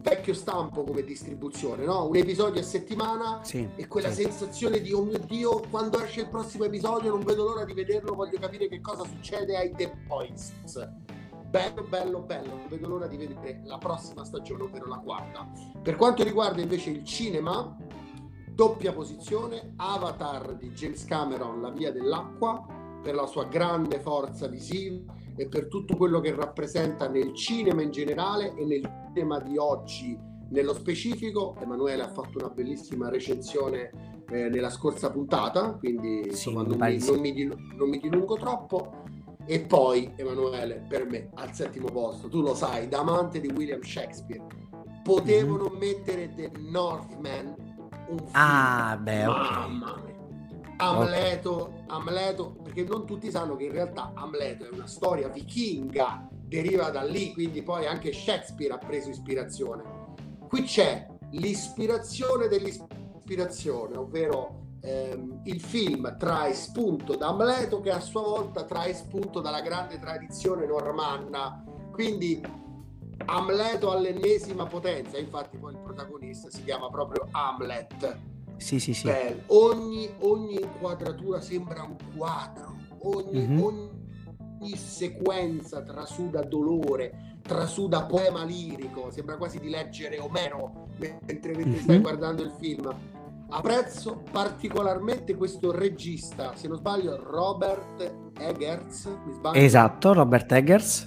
vecchio 0.00 0.34
stampo 0.34 0.84
come 0.84 1.02
distribuzione, 1.02 1.84
no? 1.84 2.06
Un 2.06 2.16
episodio 2.16 2.60
a 2.60 2.64
settimana 2.64 3.40
sì, 3.42 3.68
e 3.76 3.86
quella 3.86 4.10
sì. 4.10 4.22
sensazione 4.22 4.80
di 4.80 4.92
oh 4.92 5.02
mio 5.02 5.18
Dio, 5.18 5.60
quando 5.70 6.00
esce 6.02 6.20
il 6.20 6.28
prossimo 6.28 6.64
episodio 6.64 7.10
non 7.10 7.22
vedo 7.22 7.44
l'ora 7.44 7.64
di 7.64 7.72
vederlo, 7.72 8.14
voglio 8.14 8.38
capire 8.38 8.68
che 8.68 8.80
cosa 8.80 9.04
succede 9.04 9.56
ai 9.56 9.72
The 9.74 9.92
Boys. 10.06 10.52
Bello, 11.48 11.82
bello, 11.82 12.20
bello, 12.20 12.48
non 12.48 12.66
vedo 12.68 12.88
l'ora 12.88 13.06
di 13.06 13.16
vedere 13.16 13.62
la 13.64 13.78
prossima 13.78 14.24
stagione, 14.24 14.64
ovvero 14.64 14.86
la 14.86 14.98
quarta. 14.98 15.50
Per 15.82 15.96
quanto 15.96 16.22
riguarda 16.22 16.60
invece 16.60 16.90
il 16.90 17.04
cinema, 17.04 17.74
doppia 18.50 18.92
posizione, 18.92 19.72
Avatar 19.76 20.56
di 20.56 20.70
James 20.72 21.04
Cameron, 21.04 21.62
La 21.62 21.70
via 21.70 21.90
dell'acqua, 21.90 22.66
per 23.02 23.14
la 23.14 23.26
sua 23.26 23.44
grande 23.44 23.98
forza 23.98 24.46
visiva 24.46 25.16
e 25.38 25.46
per 25.46 25.68
tutto 25.68 25.96
quello 25.96 26.18
che 26.18 26.34
rappresenta 26.34 27.08
nel 27.08 27.32
cinema 27.32 27.80
in 27.80 27.92
generale 27.92 28.54
e 28.56 28.64
nel 28.64 28.82
cinema 29.06 29.38
di 29.38 29.56
oggi 29.56 30.18
nello 30.50 30.74
specifico. 30.74 31.56
Emanuele 31.60 32.02
ha 32.02 32.08
fatto 32.08 32.38
una 32.38 32.48
bellissima 32.48 33.08
recensione 33.08 34.24
eh, 34.30 34.48
nella 34.48 34.68
scorsa 34.68 35.10
puntata, 35.10 35.74
quindi 35.74 36.22
sì, 36.24 36.28
insomma, 36.30 36.62
non, 36.62 36.76
mi, 36.76 36.98
non, 36.98 37.20
mi, 37.20 37.44
non 37.76 37.88
mi 37.88 37.98
dilungo 37.98 38.34
troppo. 38.34 39.04
E 39.46 39.60
poi 39.60 40.12
Emanuele, 40.16 40.84
per 40.86 41.06
me, 41.06 41.30
al 41.34 41.54
settimo 41.54 41.86
posto, 41.86 42.28
tu 42.28 42.42
lo 42.42 42.54
sai, 42.54 42.88
da 42.88 42.98
amante 42.98 43.40
di 43.40 43.48
William 43.48 43.80
Shakespeare, 43.80 44.44
potevano 45.02 45.70
mm-hmm. 45.70 45.78
mettere 45.78 46.34
The 46.34 46.50
Northman, 46.58 47.54
un 48.08 48.18
film. 48.18 48.30
Ah, 48.32 48.98
beh, 49.00 49.24
Mamma 49.24 49.92
okay. 49.92 50.17
Amleto, 50.80 51.82
Amleto, 51.88 52.54
perché 52.62 52.84
non 52.84 53.04
tutti 53.04 53.30
sanno 53.32 53.56
che 53.56 53.64
in 53.64 53.72
realtà 53.72 54.12
Amleto 54.14 54.64
è 54.64 54.68
una 54.70 54.86
storia 54.86 55.28
vichinga, 55.28 56.28
deriva 56.30 56.90
da 56.90 57.02
lì, 57.02 57.32
quindi 57.32 57.62
poi 57.62 57.86
anche 57.86 58.12
Shakespeare 58.12 58.74
ha 58.74 58.78
preso 58.78 59.10
ispirazione. 59.10 59.82
Qui 60.46 60.62
c'è 60.62 61.06
l'ispirazione 61.32 62.46
dell'ispirazione, 62.46 63.96
ovvero 63.96 64.76
ehm, 64.80 65.40
il 65.44 65.60
film 65.60 66.16
trae 66.16 66.54
spunto 66.54 67.16
da 67.16 67.28
Amleto 67.28 67.80
che 67.80 67.90
a 67.90 68.00
sua 68.00 68.22
volta 68.22 68.64
trae 68.64 68.94
spunto 68.94 69.40
dalla 69.40 69.60
grande 69.60 69.98
tradizione 69.98 70.64
normanna, 70.64 71.64
quindi 71.90 72.40
Amleto 73.24 73.90
all'ennesima 73.90 74.64
potenza, 74.66 75.18
infatti 75.18 75.58
poi 75.58 75.72
il 75.72 75.80
protagonista 75.80 76.48
si 76.50 76.62
chiama 76.62 76.88
proprio 76.88 77.26
Hamlet 77.32 78.27
sì, 78.58 78.78
sì, 78.80 78.92
sì. 78.92 79.10
Ogni, 79.46 80.08
ogni, 80.20 80.60
inquadratura 80.60 81.40
sembra 81.40 81.84
un 81.84 81.96
quadro, 82.16 82.76
ogni, 83.02 83.46
mm-hmm. 83.46 83.62
ogni 83.62 84.76
sequenza 84.76 85.82
trasuda 85.82 86.42
dolore, 86.42 87.38
trasuda 87.42 88.04
poema 88.04 88.44
lirico, 88.44 89.10
sembra 89.10 89.36
quasi 89.36 89.58
di 89.58 89.70
leggere 89.70 90.18
Omero 90.18 90.88
mentre, 90.98 91.28
mentre 91.28 91.54
mm-hmm. 91.54 91.78
stai 91.78 92.00
guardando 92.00 92.42
il 92.42 92.52
film. 92.58 92.94
Apprezzo 93.50 94.24
particolarmente 94.30 95.34
questo 95.34 95.72
regista, 95.72 96.52
se 96.54 96.68
non 96.68 96.76
sbaglio, 96.76 97.16
Robert 97.16 98.12
Eggers. 98.38 99.08
Esatto, 99.54 100.12
Robert 100.12 100.52
Eggers. 100.52 101.06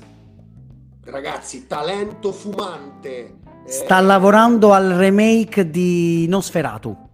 Ragazzi, 1.04 1.68
talento 1.68 2.32
fumante. 2.32 3.38
Sta 3.66 4.00
eh, 4.00 4.02
lavorando 4.02 4.74
al 4.74 4.90
remake 4.90 5.70
di 5.70 6.26
Nosferatu 6.28 7.10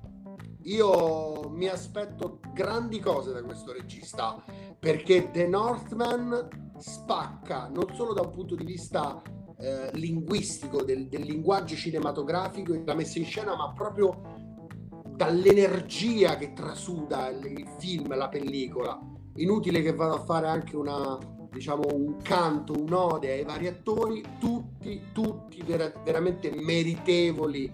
io 0.67 1.49
mi 1.49 1.67
aspetto 1.67 2.39
grandi 2.53 2.99
cose 2.99 3.31
da 3.31 3.41
questo 3.41 3.71
regista 3.71 4.43
perché 4.77 5.31
The 5.31 5.47
Northman 5.47 6.73
spacca 6.77 7.69
non 7.73 7.93
solo 7.93 8.13
da 8.13 8.21
un 8.21 8.29
punto 8.29 8.55
di 8.55 8.65
vista 8.65 9.21
eh, 9.59 9.89
linguistico 9.93 10.83
del, 10.83 11.07
del, 11.07 11.21
linguaggio 11.21 11.75
cinematografico 11.75 12.73
e 12.73 12.79
della 12.79 12.95
messa 12.95 13.17
in 13.17 13.25
scena 13.25 13.55
ma 13.55 13.71
proprio 13.73 14.45
dall'energia 15.15 16.35
che 16.35 16.53
trasuda 16.53 17.29
il, 17.29 17.43
il 17.45 17.67
film, 17.79 18.15
la 18.15 18.29
pellicola. 18.29 18.99
Inutile 19.37 19.81
che 19.81 19.93
vada 19.93 20.15
a 20.15 20.23
fare 20.23 20.47
anche 20.47 20.75
una 20.75 21.17
diciamo 21.57 21.87
un 21.91 22.17
canto, 22.21 22.73
un'ode 22.73 23.31
ai 23.31 23.43
vari 23.43 23.67
attori 23.67 24.23
tutti, 24.39 25.05
tutti 25.11 25.61
ver- 25.63 26.03
veramente 26.03 26.51
meritevoli 26.51 27.71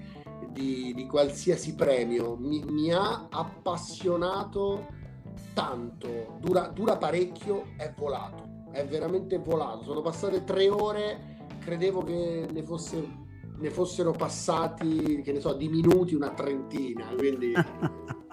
di, 0.54 0.94
di 0.94 1.08
qualsiasi 1.08 1.74
premio, 1.74 2.38
mi, 2.38 2.64
mi, 2.64 2.94
ha 2.94 3.28
appassionato 3.30 4.88
tanto, 5.54 6.38
dura, 6.40 6.68
dura 6.68 6.96
parecchio, 6.98 7.74
è 7.76 7.92
volato, 7.98 8.68
è 8.72 8.86
veramente 8.86 9.40
volato. 9.40 9.84
Sono 9.84 10.02
passate 10.02 10.44
tre 10.44 10.70
ore, 10.70 11.48
credevo 11.60 12.04
che 12.04 12.48
ne, 12.50 12.64
fosse, 12.64 13.04
ne 13.58 13.70
fossero 13.72 14.12
passati, 14.12 15.22
che 15.24 15.32
ne 15.32 15.40
so, 15.40 15.54
di 15.54 15.68
minuti 15.68 16.14
una 16.14 16.30
trentina, 16.30 17.08
quindi... 17.18 17.54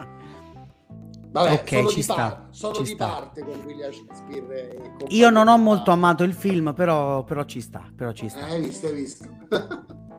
Vabbè, 1.32 1.52
ok, 1.52 1.68
sono 1.68 1.88
ci 1.88 1.94
di, 1.94 2.02
sta, 2.02 2.14
par- 2.14 2.46
sono 2.50 2.74
ci 2.74 2.82
di 2.82 2.88
sta. 2.88 3.06
parte 3.06 3.44
con 3.44 3.60
William 3.64 3.92
Shakespeare. 3.92 4.96
Io 5.10 5.30
non 5.30 5.46
ho 5.46 5.56
molto 5.58 5.92
amato 5.92 6.24
il 6.24 6.34
film, 6.34 6.74
però, 6.74 7.22
però 7.22 7.44
ci 7.44 7.60
sta, 7.60 7.88
però 7.94 8.10
ci 8.10 8.28
sta. 8.28 8.48
Eh, 8.48 8.54
hai 8.54 8.60
visto, 8.62 8.86
hai 8.88 8.94
visto. 8.94 9.28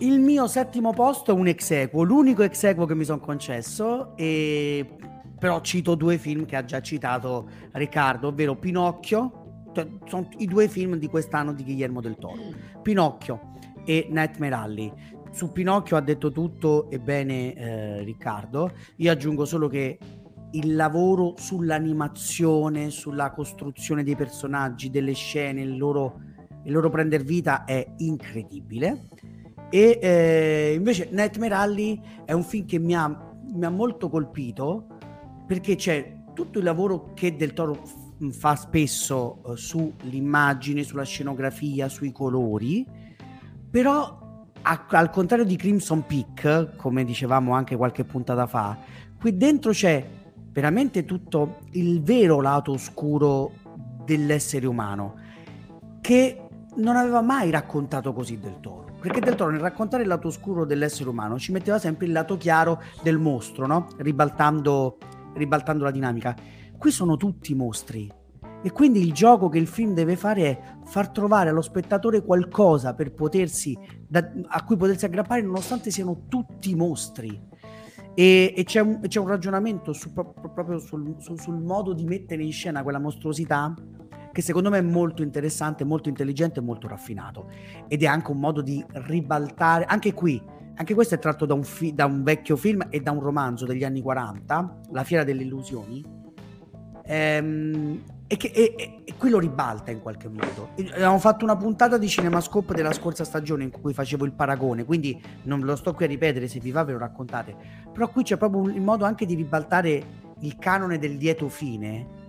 Il 0.00 0.20
mio 0.20 0.46
settimo 0.46 0.92
posto 0.92 1.30
è 1.30 1.34
un 1.34 1.46
ex 1.46 1.70
equo, 1.70 2.02
l'unico 2.02 2.42
ex 2.42 2.64
equo 2.64 2.84
che 2.84 2.94
mi 2.94 3.04
sono 3.04 3.18
concesso, 3.18 4.14
e... 4.14 4.86
però 5.38 5.62
cito 5.62 5.94
due 5.94 6.18
film 6.18 6.44
che 6.44 6.54
ha 6.56 6.64
già 6.66 6.82
citato 6.82 7.48
Riccardo, 7.72 8.28
ovvero 8.28 8.56
Pinocchio, 8.56 9.70
sono 10.04 10.28
i 10.36 10.44
due 10.44 10.68
film 10.68 10.96
di 10.96 11.06
quest'anno 11.06 11.54
di 11.54 11.64
Guillermo 11.64 12.02
del 12.02 12.18
Toro, 12.18 12.42
Pinocchio 12.82 13.52
e 13.86 14.06
Nightmare 14.10 14.54
Alley. 14.54 14.92
Su 15.30 15.50
Pinocchio 15.50 15.96
ha 15.96 16.02
detto 16.02 16.30
tutto 16.30 16.90
e 16.90 16.98
bene 16.98 17.54
eh, 17.54 18.02
Riccardo, 18.02 18.72
io 18.96 19.10
aggiungo 19.10 19.46
solo 19.46 19.66
che 19.66 19.98
il 20.50 20.74
lavoro 20.74 21.36
sull'animazione, 21.38 22.90
sulla 22.90 23.30
costruzione 23.30 24.04
dei 24.04 24.14
personaggi, 24.14 24.90
delle 24.90 25.14
scene, 25.14 25.62
il 25.62 25.78
loro, 25.78 26.20
il 26.64 26.72
loro 26.72 26.90
prender 26.90 27.22
vita 27.22 27.64
è 27.64 27.94
incredibile 27.96 29.08
e 29.68 29.98
eh, 30.00 30.74
invece 30.74 31.08
Nightmare 31.10 31.54
Alley 31.54 32.00
è 32.24 32.32
un 32.32 32.44
film 32.44 32.66
che 32.66 32.78
mi 32.78 32.94
ha, 32.94 33.08
mi 33.08 33.64
ha 33.64 33.70
molto 33.70 34.08
colpito 34.08 34.86
perché 35.46 35.76
c'è 35.76 36.22
tutto 36.34 36.58
il 36.58 36.64
lavoro 36.64 37.12
che 37.14 37.34
Del 37.36 37.52
Toro 37.52 37.82
fa 38.30 38.56
spesso 38.56 39.40
uh, 39.44 39.54
sull'immagine, 39.54 40.82
sulla 40.82 41.04
scenografia, 41.04 41.88
sui 41.88 42.12
colori, 42.12 42.86
però 43.70 44.44
a- 44.62 44.86
al 44.88 45.10
contrario 45.10 45.44
di 45.44 45.56
Crimson 45.56 46.04
Peak, 46.06 46.76
come 46.76 47.04
dicevamo 47.04 47.52
anche 47.52 47.76
qualche 47.76 48.04
puntata 48.04 48.46
fa, 48.46 48.78
qui 49.18 49.36
dentro 49.36 49.72
c'è 49.72 50.04
veramente 50.50 51.04
tutto 51.04 51.58
il 51.72 52.02
vero 52.02 52.40
lato 52.40 52.72
oscuro 52.72 53.52
dell'essere 54.04 54.66
umano 54.66 55.24
che 56.00 56.48
non 56.76 56.96
aveva 56.96 57.20
mai 57.20 57.50
raccontato 57.50 58.12
così 58.12 58.38
Del 58.38 58.60
Toro 58.60 58.85
perché 59.06 59.20
Del 59.20 59.36
Toro 59.36 59.52
nel 59.52 59.60
raccontare 59.60 60.02
il 60.02 60.08
lato 60.08 60.26
oscuro 60.26 60.64
dell'essere 60.64 61.08
umano 61.08 61.38
ci 61.38 61.52
metteva 61.52 61.78
sempre 61.78 62.06
il 62.06 62.12
lato 62.12 62.36
chiaro 62.36 62.82
del 63.04 63.18
mostro, 63.18 63.64
no? 63.64 63.86
Ribaltando, 63.98 64.98
ribaltando 65.34 65.84
la 65.84 65.92
dinamica. 65.92 66.34
Qui 66.76 66.90
sono 66.90 67.16
tutti 67.16 67.54
mostri. 67.54 68.10
E 68.64 68.72
quindi 68.72 68.98
il 68.98 69.12
gioco 69.12 69.48
che 69.48 69.58
il 69.58 69.68
film 69.68 69.94
deve 69.94 70.16
fare 70.16 70.42
è 70.42 70.60
far 70.86 71.10
trovare 71.10 71.50
allo 71.50 71.62
spettatore 71.62 72.24
qualcosa 72.24 72.94
per 72.94 73.12
potersi, 73.12 73.78
da, 74.08 74.28
a 74.48 74.64
cui 74.64 74.76
potersi 74.76 75.04
aggrappare 75.04 75.40
nonostante 75.40 75.92
siano 75.92 76.24
tutti 76.26 76.74
mostri. 76.74 77.40
E, 78.12 78.54
e 78.56 78.64
c'è, 78.64 78.80
un, 78.80 78.98
c'è, 79.06 79.20
un, 79.20 79.28
ragionamento 79.28 79.92
su, 79.92 80.12
proprio 80.12 80.80
sul, 80.80 81.14
su, 81.18 81.36
sul 81.36 81.62
modo 81.62 81.92
di 81.92 82.02
mettere 82.02 82.42
in 82.42 82.50
scena 82.50 82.82
quella 82.82 82.98
mostruosità 82.98 83.72
che 84.36 84.42
secondo 84.42 84.68
me 84.68 84.76
è 84.76 84.82
molto 84.82 85.22
interessante, 85.22 85.82
molto 85.82 86.10
intelligente 86.10 86.60
e 86.60 86.62
molto 86.62 86.86
raffinato. 86.86 87.48
Ed 87.88 88.02
è 88.02 88.06
anche 88.06 88.32
un 88.32 88.38
modo 88.38 88.60
di 88.60 88.84
ribaltare, 88.92 89.86
anche 89.86 90.12
qui, 90.12 90.38
anche 90.74 90.92
questo 90.92 91.14
è 91.14 91.18
tratto 91.18 91.46
da 91.46 91.54
un, 91.54 91.62
fi- 91.62 91.94
da 91.94 92.04
un 92.04 92.22
vecchio 92.22 92.54
film 92.54 92.86
e 92.90 93.00
da 93.00 93.12
un 93.12 93.20
romanzo 93.20 93.64
degli 93.64 93.82
anni 93.82 94.02
40, 94.02 94.80
La 94.90 95.04
fiera 95.04 95.24
delle 95.24 95.42
illusioni, 95.42 96.04
ehm, 97.06 98.02
e, 98.26 98.36
che, 98.36 98.48
e, 98.48 98.74
e, 99.06 99.14
qui 99.16 99.30
lo 99.30 99.38
ribalta 99.38 99.90
in 99.90 100.02
qualche 100.02 100.28
modo. 100.28 100.68
Abbiamo 100.92 101.18
fatto 101.18 101.46
una 101.46 101.56
puntata 101.56 101.96
di 101.96 102.06
CinemaScope 102.06 102.74
della 102.74 102.92
scorsa 102.92 103.24
stagione 103.24 103.64
in 103.64 103.70
cui 103.70 103.94
facevo 103.94 104.26
il 104.26 104.34
paragone, 104.34 104.84
quindi 104.84 105.18
non 105.44 105.60
lo 105.60 105.76
sto 105.76 105.94
qui 105.94 106.04
a 106.04 106.08
ripetere, 106.08 106.46
se 106.46 106.60
vi 106.60 106.72
va 106.72 106.84
ve 106.84 106.92
lo 106.92 106.98
raccontate. 106.98 107.56
Però 107.90 108.10
qui 108.10 108.22
c'è 108.22 108.36
proprio 108.36 108.60
un, 108.60 108.84
modo 108.84 109.06
anche 109.06 109.24
di 109.24 109.34
ribaltare 109.34 110.24
il 110.40 110.58
canone 110.58 110.98
del 110.98 111.14
lieto 111.14 111.48
fine 111.48 112.24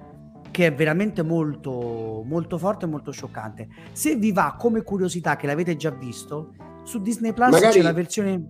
che 0.52 0.68
è 0.68 0.74
veramente 0.74 1.22
molto, 1.24 2.24
molto 2.26 2.58
forte 2.58 2.86
e 2.86 2.88
molto 2.88 3.12
scioccante. 3.12 3.68
Se 3.92 4.16
vi 4.16 4.32
va 4.32 4.56
come 4.58 4.82
curiosità, 4.82 5.36
che 5.36 5.48
l'avete 5.48 5.76
già 5.76 5.92
visto, 5.92 6.54
su 6.84 7.02
Disney 7.02 7.34
Plus 7.34 7.52
Magari, 7.52 7.78
c'è 7.78 7.82
la 7.82 7.94
versione. 7.94 8.48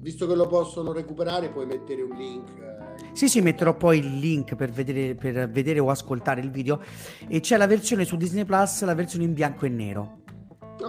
Visto 0.00 0.26
che 0.26 0.34
lo 0.34 0.46
possono 0.46 0.92
recuperare, 0.92 1.50
puoi 1.50 1.66
mettere 1.66 2.02
un 2.02 2.16
link. 2.16 2.48
Eh, 2.58 3.10
sì, 3.12 3.28
sì, 3.28 3.40
metterò 3.40 3.76
poi 3.76 3.98
il 3.98 4.18
link 4.18 4.54
per 4.54 4.70
vedere, 4.70 5.14
per 5.14 5.50
vedere 5.50 5.78
o 5.78 5.90
ascoltare 5.90 6.40
il 6.40 6.50
video. 6.50 6.80
E 7.28 7.40
c'è 7.40 7.56
la 7.56 7.66
versione 7.66 8.04
su 8.04 8.16
Disney 8.16 8.44
Plus, 8.44 8.82
la 8.84 8.94
versione 8.94 9.24
in 9.24 9.34
bianco 9.34 9.66
e 9.66 9.68
nero 9.68 10.19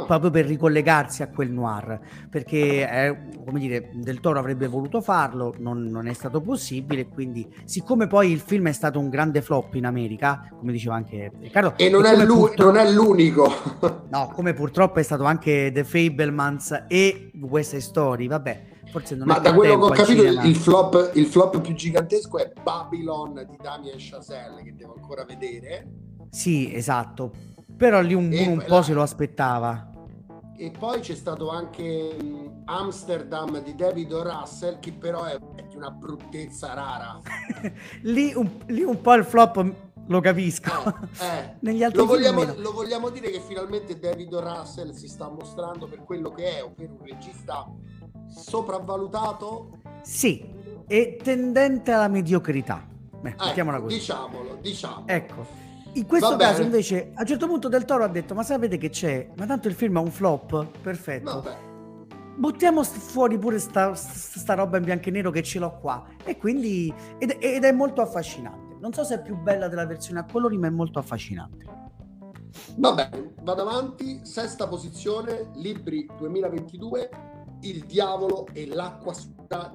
proprio 0.06 0.30
per 0.30 0.46
ricollegarsi 0.46 1.24
a 1.24 1.30
quel 1.30 1.52
noir, 1.52 2.00
perché 2.30 2.88
è, 2.88 3.18
come 3.44 3.60
dire, 3.60 3.90
Del 3.94 4.20
Toro 4.20 4.40
avrebbe 4.40 4.68
voluto 4.68 5.02
farlo, 5.02 5.54
non, 5.58 5.84
non, 5.84 6.08
è 6.08 6.14
stato 6.14 6.42
possibile, 6.42 7.08
quindi 7.08 7.48
siccome 7.66 8.08
poi 8.08 8.32
il 8.32 8.40
film 8.40 8.68
è 8.68 8.72
stato 8.72 9.00
un 9.00 9.10
grande 9.10 9.42
flop 9.42 9.76
in 9.76 9.86
America, 9.86 10.48
come 10.58 10.72
diceva 10.72 10.96
anche 10.96 11.32
Riccardo, 11.40 11.74
e 11.78 11.90
non, 11.90 12.06
è, 12.06 12.16
non 12.16 12.78
è, 12.78 12.92
l'unico, 12.92 13.52
no, 14.10 14.32
come 14.34 14.54
purtroppo 14.54 15.00
è 15.00 15.04
stato 15.04 15.24
anche 15.24 15.72
The 15.74 15.84
Fablemans 15.84 16.86
e 16.88 17.32
West 17.42 17.72
Side 17.72 17.82
Story, 17.82 18.28
vabbè. 18.28 18.70
Forse 18.92 19.16
non 19.16 19.28
Ma 19.28 19.40
da 19.40 19.54
quello 19.54 19.78
che 19.78 19.86
ho 19.86 19.90
capito 19.90 20.24
il 20.24 20.56
flop, 20.56 21.12
il 21.14 21.26
flop 21.26 21.62
più 21.62 21.74
gigantesco 21.74 22.38
è 22.40 22.52
Babylon 22.62 23.46
di 23.50 23.58
Damien 23.62 23.96
Chazelle 23.98 24.64
che 24.64 24.76
devo 24.76 24.96
ancora 24.96 25.24
vedere. 25.24 25.88
Sì, 26.30 26.74
esatto, 26.74 27.34
però 27.82 28.00
lì 28.00 28.14
un, 28.14 28.32
un 28.32 28.64
po' 28.68 28.76
la... 28.76 28.84
se 28.84 28.94
lo 28.94 29.02
aspettava. 29.02 29.90
E 30.56 30.70
poi 30.70 31.00
c'è 31.00 31.16
stato 31.16 31.50
anche 31.50 32.16
Amsterdam 32.66 33.64
di 33.64 33.74
David 33.74 34.14
Russell, 34.14 34.80
che 34.80 34.92
però 34.92 35.24
è 35.24 35.36
di 35.68 35.76
una 35.76 35.90
bruttezza 35.90 36.76
rara. 36.76 37.20
lì, 38.04 38.34
un, 38.36 38.48
lì, 38.68 38.84
un, 38.84 39.02
po' 39.02 39.16
il 39.16 39.26
flop 39.26 39.74
lo 40.06 40.20
capisco. 40.20 40.70
Eh, 41.20 41.26
eh. 41.26 41.56
Negli 41.62 41.82
altri 41.82 42.02
lo, 42.02 42.06
vogliamo, 42.06 42.44
lo 42.58 42.72
vogliamo 42.72 43.10
dire 43.10 43.32
che 43.32 43.40
finalmente 43.40 43.98
David 43.98 44.36
Russell 44.36 44.92
si 44.92 45.08
sta 45.08 45.28
mostrando 45.28 45.88
per 45.88 46.04
quello 46.04 46.30
che 46.30 46.60
è, 46.60 46.64
ovvero 46.64 46.98
un 47.00 47.06
regista 47.08 47.68
sopravvalutato. 48.28 49.80
Sì, 50.04 50.48
e 50.86 51.18
tendente 51.20 51.92
alla 51.92 52.08
mediocrità. 52.08 52.88
Beh, 53.22 53.36
così. 53.36 53.54
Diciamolo, 53.88 54.60
diciamo. 54.62 55.08
Ecco. 55.08 55.61
In 55.94 56.06
questo 56.06 56.38
caso 56.38 56.62
invece 56.62 57.12
a 57.16 57.22
un 57.22 57.28
certo 57.28 57.48
punto 57.48 57.68
Del 57.68 57.84
Toro 57.84 58.04
ha 58.04 58.08
detto 58.08 58.34
ma 58.34 58.44
sapete 58.44 58.78
che 58.78 58.90
c'è? 58.90 59.30
Ma 59.36 59.46
tanto 59.46 59.68
il 59.68 59.74
film 59.74 59.98
è 59.98 60.02
un 60.02 60.12
flop, 60.12 60.66
perfetto. 60.82 61.42
Vabbè. 61.42 61.70
Buttiamo 62.38 62.82
fuori 62.84 63.38
pure 63.38 63.60
sta, 63.60 63.94
sta, 63.94 64.54
roba 64.54 64.78
in 64.78 64.86
bianco 64.86 65.10
e 65.10 65.12
nero 65.12 65.32
che 65.32 65.44
ce 65.44 65.60
l'ho 65.60 65.78
qua. 65.80 66.04
E 66.24 66.38
quindi 66.38 66.92
ed, 67.18 67.36
ed, 67.40 67.64
è 67.64 67.72
molto 67.72 68.02
affascinante. 68.02 68.78
Non 68.80 68.94
so 68.94 69.04
se 69.04 69.16
è 69.16 69.22
più 69.22 69.36
bella 69.36 69.68
della 69.68 69.86
versione 69.86 70.20
a 70.20 70.26
colori, 70.26 70.58
ma 70.58 70.68
è 70.68 70.72
molto 70.72 70.98
affascinante. 70.98 71.66
Va 72.78 72.94
bene, 72.94 73.34
vado 73.42 73.62
avanti. 73.62 74.22
Sesta 74.24 74.68
posizione, 74.68 75.52
Libri 75.56 76.10
2022, 76.18 77.10
Il 77.62 77.86
diavolo 77.86 78.48
e 78.54 78.66
l'acqua 78.66 79.14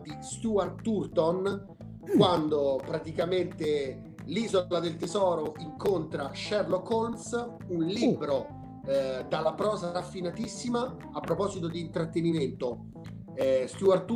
di 0.03 0.17
Stuart 0.21 0.83
Turton, 0.83 1.77
mm. 2.11 2.17
quando 2.17 2.81
praticamente 2.85 4.16
L'isola 4.27 4.81
del 4.81 4.97
tesoro 4.97 5.55
incontra 5.59 6.33
Sherlock 6.35 6.91
Holmes, 6.91 7.49
un 7.69 7.85
libro 7.85 8.81
eh, 8.85 9.25
dalla 9.29 9.55
prosa 9.55 9.93
raffinatissima. 9.93 10.97
A 11.13 11.21
proposito 11.21 11.69
di 11.69 11.81
intrattenimento, 11.81 12.87
eh, 13.35 13.67
Stuart, 13.69 14.13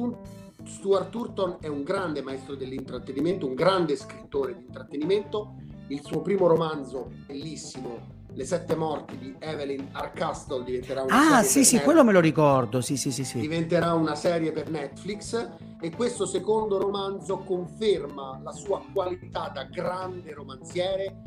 Stuart 0.64 1.10
Turton 1.10 1.58
è 1.60 1.68
un 1.68 1.84
grande 1.84 2.22
maestro 2.22 2.56
dell'intrattenimento, 2.56 3.46
un 3.46 3.54
grande 3.54 3.94
scrittore 3.94 4.56
di 4.56 4.64
intrattenimento. 4.64 5.54
Il 5.86 6.00
suo 6.02 6.22
primo 6.22 6.48
romanzo, 6.48 7.10
bellissimo, 7.26 8.19
le 8.32 8.44
sette 8.44 8.74
morti 8.74 9.18
di 9.18 9.34
Evelyn 9.38 9.88
Arcastle 9.92 10.64
diventerà 10.64 11.02
una 11.02 11.14
ah, 11.14 11.20
serie. 11.20 11.36
Ah, 11.36 11.42
sì, 11.42 11.48
sì, 11.50 11.58
Netflix. 11.58 11.84
quello 11.84 12.04
me 12.04 12.12
lo 12.12 12.20
ricordo. 12.20 12.80
Sì, 12.80 12.96
sì, 12.96 13.10
sì, 13.10 13.24
sì. 13.24 13.40
Diventerà 13.40 13.94
una 13.94 14.14
serie 14.14 14.52
per 14.52 14.70
Netflix 14.70 15.48
e 15.80 15.90
questo 15.90 16.26
secondo 16.26 16.78
romanzo 16.78 17.38
conferma 17.38 18.40
la 18.42 18.52
sua 18.52 18.82
qualità 18.92 19.50
da 19.52 19.64
grande 19.64 20.32
romanziere, 20.32 21.22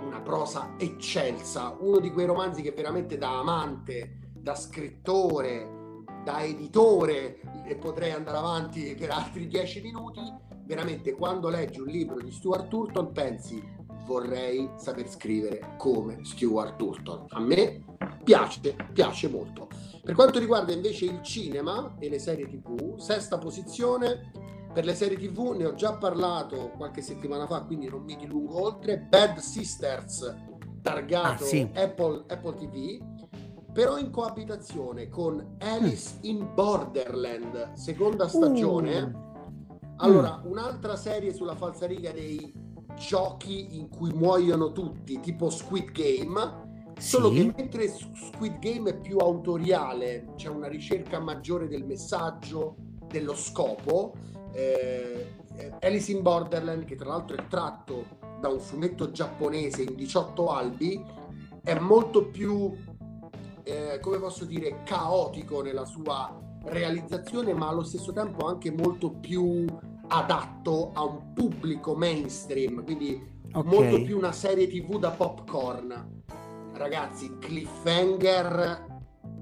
una 0.00 0.20
prosa 0.20 0.74
eccelsa, 0.78 1.76
uno 1.80 1.98
di 1.98 2.10
quei 2.10 2.26
romanzi 2.26 2.62
che 2.62 2.72
veramente 2.72 3.18
da 3.18 3.38
amante, 3.38 4.18
da 4.32 4.54
scrittore, 4.54 6.04
da 6.24 6.42
editore 6.42 7.40
e 7.64 7.76
potrei 7.76 8.12
andare 8.12 8.38
avanti 8.38 8.94
per 8.98 9.10
altri 9.10 9.46
dieci 9.46 9.80
minuti, 9.80 10.20
veramente 10.64 11.12
quando 11.12 11.48
leggi 11.48 11.80
un 11.80 11.86
libro 11.86 12.20
di 12.20 12.30
Stuart 12.30 12.68
Turton 12.68 13.12
pensi 13.12 13.74
vorrei 14.06 14.70
saper 14.76 15.08
scrivere 15.08 15.74
come 15.76 16.20
Stuart 16.22 16.76
Turton. 16.76 17.26
A 17.30 17.40
me 17.40 17.84
piace, 18.24 18.76
piace 18.92 19.28
molto. 19.28 19.68
Per 20.02 20.14
quanto 20.14 20.38
riguarda 20.38 20.72
invece 20.72 21.04
il 21.04 21.20
cinema 21.22 21.96
e 21.98 22.08
le 22.08 22.18
serie 22.18 22.46
tv, 22.48 22.96
sesta 22.98 23.38
posizione 23.38 24.30
per 24.76 24.84
le 24.84 24.94
serie 24.94 25.16
tv 25.16 25.54
ne 25.56 25.64
ho 25.64 25.74
già 25.74 25.96
parlato 25.96 26.72
qualche 26.76 27.00
settimana 27.00 27.46
fa, 27.46 27.62
quindi 27.62 27.88
non 27.88 28.02
mi 28.02 28.14
dilungo 28.14 28.62
oltre. 28.62 28.98
Bad 28.98 29.38
Sisters, 29.38 30.34
targato 30.82 31.44
ah, 31.44 31.46
sì. 31.46 31.70
Apple, 31.74 32.24
Apple 32.28 32.54
TV, 32.56 33.02
però 33.72 33.96
in 33.96 34.10
coabitazione 34.10 35.08
con 35.08 35.56
Alice 35.60 36.18
in 36.22 36.52
Borderland, 36.52 37.72
seconda 37.72 38.28
stagione. 38.28 39.00
Uh. 39.00 39.24
Allora, 39.96 40.42
mm. 40.44 40.50
un'altra 40.50 40.94
serie 40.96 41.32
sulla 41.32 41.56
falsariga 41.56 42.12
dei 42.12 42.52
giochi 42.96 43.78
in 43.78 43.88
cui 43.88 44.12
muoiono 44.12 44.72
tutti, 44.72 45.20
tipo 45.20 45.50
Squid 45.50 45.92
Game. 45.92 46.64
Solo 46.98 47.30
sì. 47.30 47.36
che 47.36 47.52
mentre 47.56 47.88
Squid 47.88 48.58
Game 48.58 48.90
è 48.90 48.98
più 48.98 49.18
autoriale, 49.18 50.32
c'è 50.36 50.48
una 50.48 50.66
ricerca 50.66 51.20
maggiore 51.20 51.68
del 51.68 51.84
messaggio, 51.84 52.76
dello 53.06 53.34
scopo. 53.34 54.14
Eh, 54.52 55.34
Alice 55.80 56.10
in 56.10 56.22
Borderland, 56.22 56.84
che 56.84 56.96
tra 56.96 57.08
l'altro 57.08 57.36
è 57.36 57.46
tratto 57.46 58.04
da 58.40 58.48
un 58.48 58.60
fumetto 58.60 59.10
giapponese 59.10 59.82
in 59.82 59.94
18 59.94 60.48
albi, 60.48 61.02
è 61.62 61.78
molto 61.78 62.26
più, 62.26 62.72
eh, 63.62 63.98
come 64.00 64.18
posso 64.18 64.44
dire, 64.44 64.82
caotico 64.84 65.62
nella 65.62 65.84
sua 65.84 66.34
realizzazione, 66.64 67.54
ma 67.54 67.68
allo 67.68 67.84
stesso 67.84 68.12
tempo 68.12 68.46
anche 68.46 68.70
molto 68.70 69.10
più 69.10 69.64
adatto 70.08 70.92
a 70.92 71.04
un 71.04 71.32
pubblico 71.32 71.94
mainstream, 71.94 72.84
quindi 72.84 73.20
okay. 73.52 73.62
molto 73.62 74.02
più 74.02 74.16
una 74.16 74.32
serie 74.32 74.66
tv 74.66 74.98
da 74.98 75.10
popcorn. 75.10 76.22
Ragazzi, 76.72 77.38
cliffhanger 77.38 78.84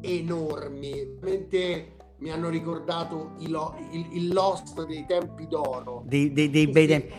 enormi, 0.01 1.17
veramente 1.19 1.97
mi 2.19 2.31
hanno 2.31 2.49
ricordato 2.49 3.33
il, 3.39 3.75
il, 3.91 4.07
il 4.13 4.33
Lost 4.33 4.85
dei 4.87 5.05
tempi 5.07 5.47
d'oro. 5.47 6.05
Dei, 6.07 6.33
dei, 6.33 6.49
dei 6.49 6.69
bei 6.69 6.87
tempi. 6.87 7.13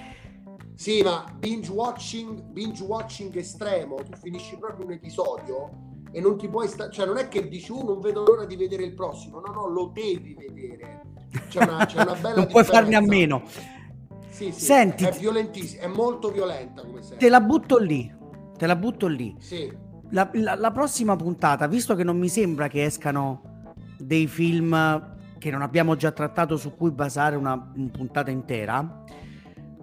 Sì, 0.73 1.01
ma 1.01 1.23
binge 1.37 1.71
watching, 1.71 2.41
binge 2.41 2.83
watching 2.83 3.35
estremo, 3.35 3.95
tu 3.95 4.17
finisci 4.21 4.57
proprio 4.57 4.85
un 4.85 4.91
episodio 4.91 5.69
e 6.11 6.19
non 6.19 6.37
ti 6.37 6.49
puoi 6.49 6.67
stare, 6.67 6.91
cioè 6.91 7.05
non 7.05 7.17
è 7.17 7.27
che 7.27 7.47
dici, 7.47 7.71
oh, 7.71 7.83
non 7.83 8.01
vedo 8.01 8.23
l'ora 8.23 8.45
di 8.45 8.55
vedere 8.55 8.83
il 8.83 8.93
prossimo, 8.93 9.39
no, 9.39 9.51
no, 9.51 9.67
lo 9.67 9.91
devi 9.93 10.33
vedere 10.33 11.04
c'è 11.49 11.63
una, 11.63 11.86
c'è 11.86 12.01
una 12.01 12.15
bella 12.15 12.36
non 12.36 12.47
puoi 12.47 12.63
farne 12.63 12.95
a 12.95 13.01
meno. 13.01 13.43
Sì, 14.29 14.51
sì, 14.51 14.65
Senti, 14.65 15.05
è 15.05 15.11
violentissima, 15.11 15.83
è 15.83 15.88
molto 15.88 16.29
violenta 16.29 16.81
come 16.81 17.01
serie. 17.01 17.17
Te 17.17 17.29
la 17.29 17.39
butto 17.39 17.77
lì, 17.77 18.13
te 18.57 18.65
la 18.65 18.75
butto 18.75 19.07
lì. 19.07 19.36
Sì. 19.39 19.71
La, 20.09 20.29
la, 20.33 20.55
la, 20.55 20.71
prossima 20.71 21.15
puntata, 21.15 21.67
visto 21.67 21.95
che 21.95 22.03
non 22.03 22.17
mi 22.17 22.29
sembra 22.29 22.67
che 22.67 22.83
escano 22.83 23.73
dei 23.97 24.27
film 24.27 25.13
che 25.38 25.51
non 25.51 25.61
abbiamo 25.61 25.95
già 25.95 26.11
trattato 26.11 26.57
su 26.57 26.75
cui 26.75 26.91
basare 26.91 27.36
una, 27.36 27.53
una 27.75 27.89
puntata 27.89 28.29
intera, 28.29 29.03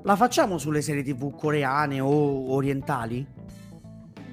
la 0.03 0.17
facciamo 0.17 0.59
sulle 0.59 0.83
serie 0.83 1.03
tv 1.03 1.35
coreane 1.35 2.01
o 2.01 2.53
orientali? 2.53 3.27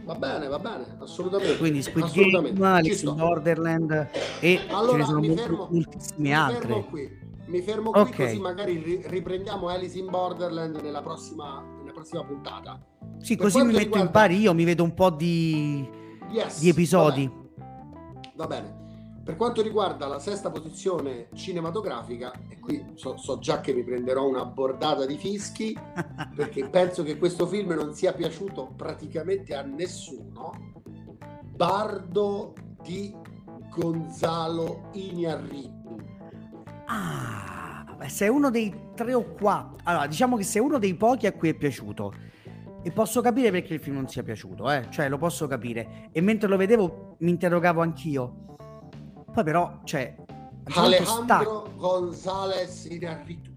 Va 0.09 0.15
bene, 0.15 0.47
va 0.47 0.57
bene, 0.57 0.97
assolutamente. 0.97 1.57
Quindi 1.59 1.83
Squid 1.83 2.05
assolutamente. 2.05 2.59
Game, 2.59 2.77
Alice 2.77 3.05
in 3.05 3.13
Borderland 3.13 4.09
e 4.39 4.59
allora, 4.69 4.91
ce 4.91 4.97
ne 4.97 5.05
sono 5.05 5.19
mi 5.19 5.35
fermo, 5.35 5.67
moltissime 5.69 6.17
mi 6.17 6.33
altre. 6.33 6.67
Fermo 6.67 6.85
qui. 6.85 7.19
Mi 7.45 7.61
fermo 7.61 7.91
qui 7.91 8.01
okay. 8.01 8.25
così 8.25 8.39
magari 8.39 9.03
riprendiamo 9.05 9.67
Alice 9.67 9.99
in 9.99 10.07
Borderland 10.07 10.79
nella 10.81 11.03
prossima, 11.03 11.63
nella 11.77 11.91
prossima 11.91 12.23
puntata. 12.23 12.83
Sì, 13.19 13.35
per 13.35 13.45
così 13.45 13.59
mi 13.59 13.65
metto 13.65 13.77
riguarda... 13.77 14.05
in 14.05 14.11
pari 14.11 14.39
io, 14.39 14.53
mi 14.55 14.63
vedo 14.63 14.81
un 14.81 14.95
po' 14.95 15.11
di, 15.11 15.87
yes, 16.31 16.59
di 16.59 16.69
episodi. 16.69 17.27
Va 17.27 17.37
bene. 17.53 18.31
va 18.33 18.47
bene. 18.47 18.78
Per 19.29 19.37
quanto 19.37 19.61
riguarda 19.61 20.07
la 20.07 20.17
sesta 20.17 20.49
posizione 20.49 21.27
cinematografica, 21.35 22.33
e 22.49 22.57
qui 22.57 22.83
so, 22.95 23.15
so, 23.15 23.37
già 23.37 23.61
che 23.61 23.75
mi 23.75 23.83
prenderò 23.83 24.27
una 24.27 24.43
bordata 24.43 25.05
di 25.05 25.17
fischi, 25.17 25.77
perché 26.35 26.67
penso 26.67 27.03
che 27.03 27.19
questo 27.19 27.45
film 27.45 27.73
non 27.73 27.93
sia 27.93 28.11
piaciuto 28.11 28.73
praticamente 28.75 29.53
a 29.53 29.61
nessuno, 29.61 30.71
Bardo 31.45 32.55
di 32.81 33.15
Gonzalo 33.69 34.89
Iñárritu. 34.93 35.99
Ah, 36.87 37.85
sei 38.07 38.29
uno 38.29 38.49
dei 38.49 38.73
tre 38.95 39.13
o 39.13 39.35
quattro. 39.35 39.77
Allora, 39.83 40.07
diciamo 40.07 40.37
che 40.37 40.43
sei 40.43 40.63
uno 40.63 40.79
dei 40.79 40.95
pochi 40.95 41.27
a 41.27 41.33
cui 41.33 41.49
è 41.49 41.53
piaciuto. 41.53 42.13
E 42.81 42.89
posso 42.89 43.21
capire 43.21 43.51
perché 43.51 43.75
il 43.75 43.79
film 43.79 43.97
non 43.97 44.07
sia 44.07 44.23
piaciuto, 44.23 44.71
eh? 44.71 44.87
Cioè, 44.89 45.07
lo 45.07 45.19
posso 45.19 45.45
capire. 45.45 46.09
E 46.11 46.19
mentre 46.19 46.49
lo 46.49 46.57
vedevo 46.57 47.17
mi 47.19 47.29
interrogavo 47.29 47.81
anch'io 47.81 48.47
poi 49.31 49.43
però, 49.43 49.79
cioè... 49.83 50.15
Alejandro 50.75 51.71
Gonzalez 51.75 52.85
Inarritu. 52.85 53.51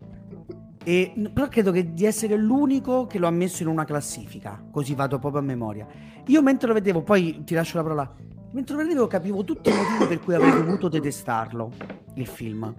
E, 0.85 1.13
però 1.33 1.49
credo 1.49 1.71
che 1.71 1.93
di 1.93 2.05
essere 2.05 2.37
l'unico 2.37 3.07
che 3.07 3.19
lo 3.19 3.27
ha 3.27 3.31
messo 3.31 3.63
in 3.63 3.69
una 3.69 3.85
classifica, 3.85 4.65
così 4.71 4.95
vado 4.95 5.19
proprio 5.19 5.41
a 5.41 5.45
memoria. 5.45 5.87
Io 6.27 6.43
mentre 6.43 6.69
lo 6.69 6.75
vedevo, 6.75 7.03
poi 7.03 7.45
ti 7.45 7.55
lascio 7.55 7.77
la 7.77 7.83
parola, 7.83 8.15
mentre 8.53 8.77
lo 8.77 8.83
vedevo 8.83 9.07
capivo 9.07 9.45
tutti 9.45 9.71
i 9.71 9.75
motivi 9.75 10.07
per 10.07 10.21
cui 10.21 10.35
avrei 10.35 10.53
dovuto 10.53 10.89
detestarlo, 10.89 11.71
il 12.15 12.27
film. 12.27 12.75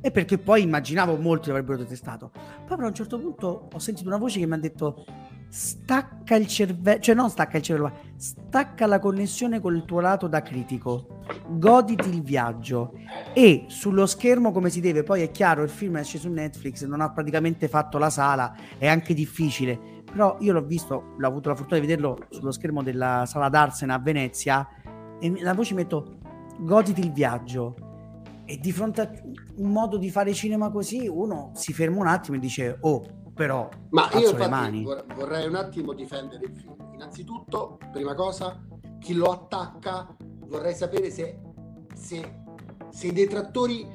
E 0.00 0.10
perché 0.10 0.38
poi 0.38 0.62
immaginavo 0.62 1.16
molti 1.16 1.48
l'avrebbero 1.48 1.78
detestato. 1.78 2.30
Poi 2.30 2.76
però 2.76 2.84
a 2.84 2.88
un 2.88 2.94
certo 2.94 3.18
punto 3.18 3.68
ho 3.72 3.78
sentito 3.78 4.08
una 4.08 4.18
voce 4.18 4.38
che 4.38 4.46
mi 4.46 4.54
ha 4.54 4.58
detto 4.58 5.04
stacca 5.48 6.36
il 6.36 6.46
cervello, 6.46 7.00
cioè 7.00 7.14
non 7.14 7.30
stacca 7.30 7.56
il 7.56 7.62
cervello, 7.62 7.92
stacca 8.16 8.86
la 8.86 8.98
connessione 8.98 9.60
col 9.60 9.84
tuo 9.84 10.00
lato 10.00 10.26
da 10.26 10.42
critico, 10.42 11.20
goditi 11.48 12.08
il 12.08 12.22
viaggio. 12.22 12.92
E 13.32 13.64
sullo 13.68 14.06
schermo 14.06 14.52
come 14.52 14.70
si 14.70 14.80
deve, 14.80 15.02
poi 15.02 15.22
è 15.22 15.30
chiaro 15.30 15.62
il 15.62 15.70
film 15.70 15.96
esce 15.96 16.18
su 16.18 16.28
Netflix, 16.28 16.84
non 16.84 17.00
ha 17.00 17.10
praticamente 17.10 17.68
fatto 17.68 17.98
la 17.98 18.10
sala, 18.10 18.54
è 18.78 18.86
anche 18.86 19.14
difficile, 19.14 19.78
però 20.10 20.36
io 20.40 20.52
l'ho 20.52 20.64
visto, 20.64 20.94
ho 21.20 21.26
avuto 21.26 21.48
la 21.48 21.54
fortuna 21.54 21.80
di 21.80 21.86
vederlo 21.86 22.18
sullo 22.30 22.52
schermo 22.52 22.82
della 22.82 23.24
sala 23.26 23.48
d'Arsena 23.48 23.94
a 23.94 23.98
Venezia 23.98 24.68
e 25.18 25.42
la 25.42 25.54
voce 25.54 25.74
metto 25.74 26.18
goditi 26.58 27.00
il 27.00 27.12
viaggio. 27.12 27.76
E 28.48 28.58
di 28.58 28.70
fronte 28.70 29.00
a 29.00 29.10
un 29.56 29.72
modo 29.72 29.96
di 29.96 30.08
fare 30.08 30.32
cinema 30.32 30.70
così 30.70 31.08
uno 31.08 31.50
si 31.54 31.72
ferma 31.72 31.98
un 31.98 32.06
attimo 32.06 32.36
e 32.36 32.40
dice 32.40 32.78
oh 32.80 33.02
però 33.36 33.68
ma 33.90 34.08
io 34.14 34.30
infatti 34.30 34.82
vorrei 35.14 35.46
un 35.46 35.56
attimo 35.56 35.92
difendere 35.92 36.46
il 36.46 36.56
film. 36.56 36.74
Innanzitutto 36.94 37.78
prima 37.92 38.14
cosa 38.14 38.58
chi 38.98 39.12
lo 39.12 39.30
attacca 39.30 40.16
vorrei 40.46 40.74
sapere 40.74 41.10
se, 41.10 41.38
se, 41.94 42.42
se 42.88 43.06
i 43.06 43.12
detrattori 43.12 43.86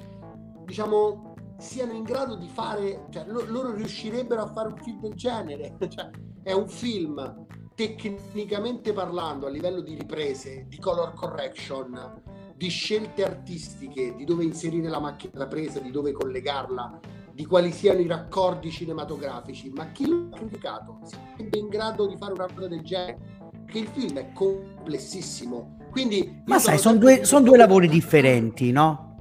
diciamo 0.64 1.34
siano 1.58 1.94
in 1.94 2.04
grado 2.04 2.36
di 2.36 2.48
fare 2.48 3.08
cioè 3.10 3.26
lo, 3.26 3.44
loro 3.48 3.74
riuscirebbero 3.74 4.44
a 4.44 4.48
fare 4.48 4.68
un 4.68 4.78
film 4.78 5.00
del 5.00 5.16
genere. 5.16 5.76
Cioè, 5.90 6.10
è 6.44 6.52
un 6.54 6.68
film 6.68 7.46
tecnicamente 7.74 8.94
parlando 8.94 9.48
a 9.48 9.50
livello 9.50 9.82
di 9.82 9.96
riprese 9.96 10.66
di 10.68 10.78
color 10.78 11.14
correction 11.14 12.22
di 12.56 12.70
scelte 12.70 13.24
artistiche 13.24 14.14
di 14.14 14.24
dove 14.24 14.44
inserire 14.44 14.88
la 14.88 15.00
macchina 15.00 15.34
da 15.34 15.48
presa 15.48 15.80
di 15.80 15.90
dove 15.90 16.12
collegarla 16.12 17.00
di 17.34 17.46
quali 17.46 17.72
siano 17.72 18.00
i 18.00 18.08
raccordi 18.08 18.70
cinematografici, 18.70 19.70
ma 19.70 19.92
chi 19.92 20.08
l'ha 20.08 20.30
criticato 20.36 21.00
sarebbe 21.04 21.58
in 21.58 21.68
grado 21.68 22.08
di 22.08 22.18
fare 22.18 22.34
una 22.34 22.48
cosa 22.54 22.68
del 22.68 22.82
genere? 22.82 23.40
Che 23.66 23.80
il 23.80 23.88
film 23.88 24.18
è 24.18 24.32
complessissimo. 24.34 25.78
Quindi 25.92 26.44
ma 26.46 26.60
sai, 26.60 26.78
sono 26.78 26.98
due, 26.98 27.24
son 27.24 27.44
due 27.44 27.58
lavori 27.58 27.88
differenti, 27.88 28.72
no? 28.72 29.18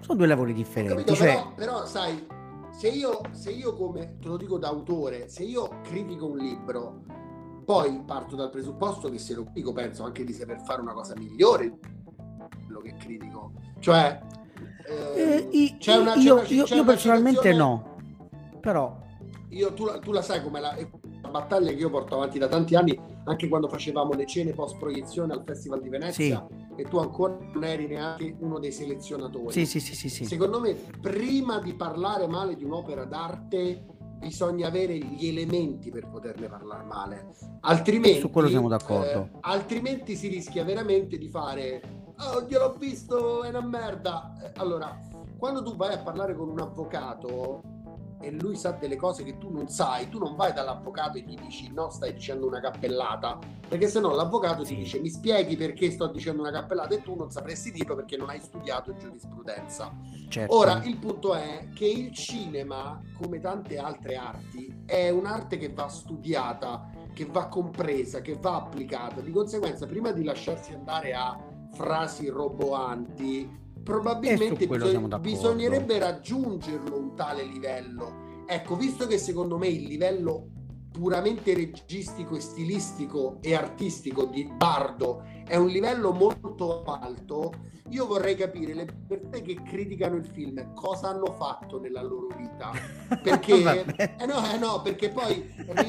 Sono 0.00 0.18
due 0.18 0.26
lavori 0.26 0.52
differenti. 0.52 0.94
Capito, 0.94 1.14
cioè... 1.14 1.34
però, 1.34 1.54
però, 1.54 1.86
sai, 1.86 2.26
se 2.70 2.88
io, 2.88 3.20
se 3.32 3.50
io 3.50 3.74
come, 3.74 4.18
te 4.20 4.28
lo 4.28 4.36
dico 4.36 4.58
da 4.58 4.68
autore, 4.68 5.28
se 5.28 5.44
io 5.44 5.80
critico 5.82 6.26
un 6.26 6.36
libro, 6.38 7.02
poi 7.64 8.02
parto 8.04 8.36
dal 8.36 8.50
presupposto 8.50 9.08
che 9.08 9.18
se 9.18 9.34
lo 9.34 9.44
critico 9.44 9.72
penso 9.72 10.04
anche 10.04 10.24
di 10.24 10.32
saper 10.32 10.60
fare 10.60 10.80
una 10.80 10.92
cosa 10.92 11.14
migliore 11.16 11.78
quello 12.64 12.80
che 12.80 12.94
critico. 12.98 13.52
Cioè, 13.78 14.20
eh, 14.86 15.48
eh, 15.52 15.76
c'è 15.78 15.96
una, 15.96 16.14
io, 16.14 16.36
c'è 16.42 16.54
io, 16.54 16.64
c'è 16.64 16.76
io 16.76 16.84
personalmente 16.84 17.52
no, 17.52 17.96
però... 18.60 19.04
Io, 19.50 19.72
tu, 19.72 19.86
tu 20.00 20.12
la 20.12 20.22
sai 20.22 20.42
come 20.42 20.60
la, 20.60 20.76
la, 21.22 21.28
battaglia 21.28 21.70
che 21.70 21.76
io 21.76 21.88
porto 21.88 22.16
avanti 22.16 22.38
da 22.38 22.48
tanti 22.48 22.74
anni, 22.74 22.98
anche 23.24 23.48
quando 23.48 23.68
facevamo 23.68 24.12
le 24.12 24.26
cene 24.26 24.52
post 24.52 24.76
proiezione 24.76 25.32
al 25.32 25.42
Festival 25.46 25.80
di 25.80 25.88
Venezia 25.88 26.46
sì. 26.48 26.82
e 26.82 26.84
tu 26.84 26.98
ancora 26.98 27.38
non 27.52 27.64
eri 27.64 27.86
neanche 27.86 28.36
uno 28.40 28.58
dei 28.58 28.72
selezionatori. 28.72 29.52
Sì, 29.52 29.64
sì, 29.64 29.80
sì, 29.80 30.08
sì, 30.08 30.24
Secondo 30.24 30.60
me, 30.60 30.74
prima 31.00 31.58
di 31.60 31.74
parlare 31.74 32.26
male 32.26 32.54
di 32.54 32.64
un'opera 32.64 33.04
d'arte, 33.04 33.86
bisogna 34.18 34.66
avere 34.66 34.96
gli 34.98 35.28
elementi 35.28 35.90
per 35.90 36.08
poterne 36.08 36.48
parlare 36.48 36.84
male. 36.84 37.26
Altrimenti, 37.60 38.20
Su 38.20 38.30
quello 38.30 38.48
siamo 38.48 38.68
d'accordo. 38.68 39.20
Eh, 39.22 39.30
altrimenti 39.42 40.16
si 40.16 40.28
rischia 40.28 40.64
veramente 40.64 41.18
di 41.18 41.28
fare 41.28 41.95
oh, 42.18 42.42
gliel'ho 42.42 42.74
visto, 42.74 43.42
è 43.42 43.48
una 43.48 43.60
merda. 43.60 44.36
Eh, 44.42 44.52
allora, 44.56 44.98
quando 45.38 45.62
tu 45.62 45.76
vai 45.76 45.94
a 45.94 45.98
parlare 45.98 46.34
con 46.34 46.48
un 46.48 46.60
avvocato 46.60 47.74
e 48.20 48.30
lui 48.30 48.56
sa 48.56 48.70
delle 48.70 48.96
cose 48.96 49.22
che 49.22 49.36
tu 49.36 49.50
non 49.50 49.68
sai, 49.68 50.08
tu 50.08 50.18
non 50.18 50.36
vai 50.36 50.52
dall'avvocato 50.52 51.18
e 51.18 51.20
gli 51.20 51.36
dici 51.36 51.70
no, 51.72 51.90
stai 51.90 52.14
dicendo 52.14 52.46
una 52.46 52.60
cappellata, 52.60 53.38
perché 53.68 53.88
se 53.88 54.00
no 54.00 54.14
l'avvocato 54.14 54.64
ti 54.64 54.74
dice 54.74 54.98
mi 55.00 55.10
spieghi 55.10 55.56
perché 55.56 55.90
sto 55.90 56.06
dicendo 56.06 56.40
una 56.40 56.50
cappellata 56.50 56.94
e 56.94 57.02
tu 57.02 57.14
non 57.14 57.30
sapresti 57.30 57.70
dirlo 57.70 57.94
perché 57.94 58.16
non 58.16 58.30
hai 58.30 58.40
studiato 58.40 58.96
giurisprudenza. 58.96 59.92
Certo. 60.28 60.54
Ora, 60.56 60.82
il 60.84 60.96
punto 60.96 61.34
è 61.34 61.68
che 61.74 61.86
il 61.86 62.12
cinema, 62.12 63.00
come 63.18 63.38
tante 63.38 63.78
altre 63.78 64.16
arti, 64.16 64.82
è 64.86 65.10
un'arte 65.10 65.58
che 65.58 65.72
va 65.72 65.88
studiata, 65.88 66.90
che 67.12 67.26
va 67.26 67.48
compresa, 67.48 68.20
che 68.22 68.36
va 68.40 68.56
applicata. 68.56 69.20
Di 69.20 69.30
conseguenza, 69.30 69.86
prima 69.86 70.10
di 70.10 70.24
lasciarsi 70.24 70.72
andare 70.72 71.12
a 71.12 71.45
frasi 71.76 72.28
roboanti, 72.28 73.48
probabilmente 73.84 74.66
bisog- 74.66 75.18
bisognerebbe 75.18 75.98
raggiungerlo 75.98 76.96
un 76.96 77.14
tale 77.14 77.44
livello. 77.44 78.44
Ecco, 78.46 78.76
visto 78.76 79.06
che 79.06 79.18
secondo 79.18 79.58
me 79.58 79.68
il 79.68 79.86
livello 79.86 80.48
puramente 80.90 81.54
registico 81.54 82.36
e 82.36 82.40
stilistico 82.40 83.38
e 83.42 83.54
artistico 83.54 84.24
di 84.24 84.44
Bardo 84.44 85.24
è 85.46 85.56
un 85.56 85.68
livello 85.68 86.12
molto 86.12 86.82
alto, 86.84 87.52
io 87.90 88.06
vorrei 88.06 88.34
capire 88.34 88.74
le 88.74 88.86
persone 89.06 89.42
che 89.42 89.62
criticano 89.62 90.16
il 90.16 90.26
film 90.26 90.74
cosa 90.74 91.08
hanno 91.08 91.32
fatto 91.32 91.78
nella 91.80 92.02
loro 92.02 92.28
vita. 92.36 92.72
Perché, 93.22 93.84
eh 93.96 94.26
no, 94.26 94.52
eh 94.52 94.58
no, 94.58 94.82
perché 94.82 95.10
poi 95.10 95.48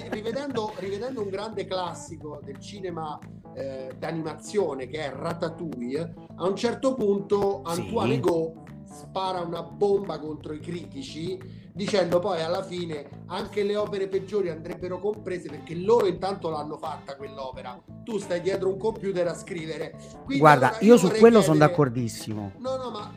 rivedendo, 0.09 0.73
rivedendo, 0.77 1.23
un 1.23 1.29
grande 1.29 1.65
classico 1.65 2.39
del 2.43 2.59
cinema 2.59 3.17
eh, 3.53 3.91
d'animazione 3.97 4.87
che 4.87 5.05
è 5.05 5.11
Ratatouille, 5.11 6.13
a 6.35 6.47
un 6.47 6.55
certo 6.55 6.93
punto 6.93 7.61
Antoine 7.63 8.13
sì. 8.13 8.19
Go 8.19 8.63
spara 8.83 9.41
una 9.41 9.63
bomba 9.63 10.19
contro 10.19 10.53
i 10.53 10.59
critici 10.59 11.66
dicendo 11.77 12.17
poi 12.17 12.41
alla 12.41 12.63
fine 12.63 13.07
anche 13.27 13.61
le 13.61 13.77
opere 13.77 14.07
peggiori 14.07 14.49
andrebbero 14.49 14.99
comprese 14.99 15.47
perché 15.47 15.75
loro 15.75 16.07
intanto 16.07 16.49
l'hanno 16.49 16.75
fatta 16.77 17.15
quell'opera. 17.15 17.79
Tu 18.03 18.17
stai 18.17 18.41
dietro 18.41 18.69
un 18.69 18.77
computer 18.77 19.27
a 19.27 19.35
scrivere. 19.35 19.95
Quindi 20.25 20.39
guarda 20.39 20.69
allora, 20.69 20.83
io, 20.83 20.93
io 20.93 20.97
su 20.97 21.07
quello 21.07 21.19
chiedere... 21.19 21.43
sono 21.43 21.57
d'accordissimo. 21.59 22.51
No 22.57 22.77
no 22.77 22.89
ma 22.89 23.13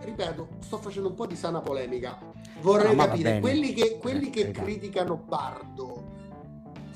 ripeto 0.00 0.48
sto 0.60 0.76
facendo 0.76 1.08
un 1.08 1.14
po' 1.14 1.26
di 1.26 1.34
sana 1.34 1.60
polemica. 1.60 2.18
Vorrei 2.60 2.94
no, 2.94 3.04
capire 3.06 3.40
quelli 3.40 3.72
che, 3.72 3.98
quelli 3.98 4.28
che 4.28 4.50
criticano 4.50 5.16
Bardo 5.16 6.12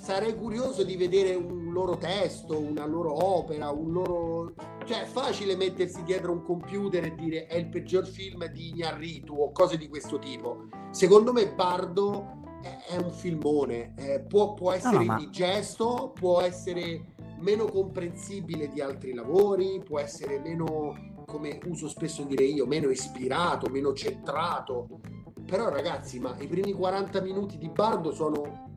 sarei 0.09 0.35
curioso 0.35 0.85
di 0.85 0.97
vedere 0.97 1.35
un 1.35 1.71
loro 1.71 1.99
testo, 1.99 2.59
una 2.59 2.87
loro 2.87 3.27
opera, 3.27 3.69
un 3.69 3.93
loro... 3.93 4.55
Cioè, 4.87 5.03
è 5.03 5.05
facile 5.05 5.55
mettersi 5.55 6.03
dietro 6.03 6.33
un 6.33 6.43
computer 6.43 7.05
e 7.05 7.15
dire 7.15 7.47
è 7.47 7.57
il 7.57 7.69
peggior 7.69 8.07
film 8.07 8.47
di 8.47 8.69
Ignarritu 8.69 9.35
o 9.35 9.53
cose 9.53 9.77
di 9.77 9.87
questo 9.87 10.19
tipo. 10.19 10.69
Secondo 10.93 11.35
me 11.35 11.53
Bardo 11.53 12.41
è, 12.63 12.95
è 12.95 12.97
un 12.97 13.11
filmone, 13.11 13.93
eh, 13.99 14.21
può, 14.21 14.55
può, 14.55 14.73
essere 14.73 14.97
no, 14.97 15.01
no, 15.01 15.05
ma... 15.05 15.19
indigesto, 15.19 16.13
può 16.15 16.41
essere 16.41 17.13
meno 17.41 17.67
comprensibile 17.67 18.71
di 18.71 18.81
altri 18.81 19.13
lavori, 19.13 19.83
può 19.85 19.99
essere 19.99 20.39
meno 20.39 21.17
come 21.27 21.59
uso 21.67 21.87
spesso 21.87 22.23
dire 22.23 22.45
io, 22.45 22.65
meno 22.65 22.89
ispirato, 22.89 23.69
meno 23.69 23.93
centrato. 23.93 24.89
Però 25.45 25.69
ragazzi, 25.69 26.19
ma 26.19 26.35
i 26.41 26.47
primi 26.47 26.73
40 26.73 27.21
minuti 27.21 27.59
di 27.59 27.69
Bardo 27.69 28.11
sono 28.11 28.68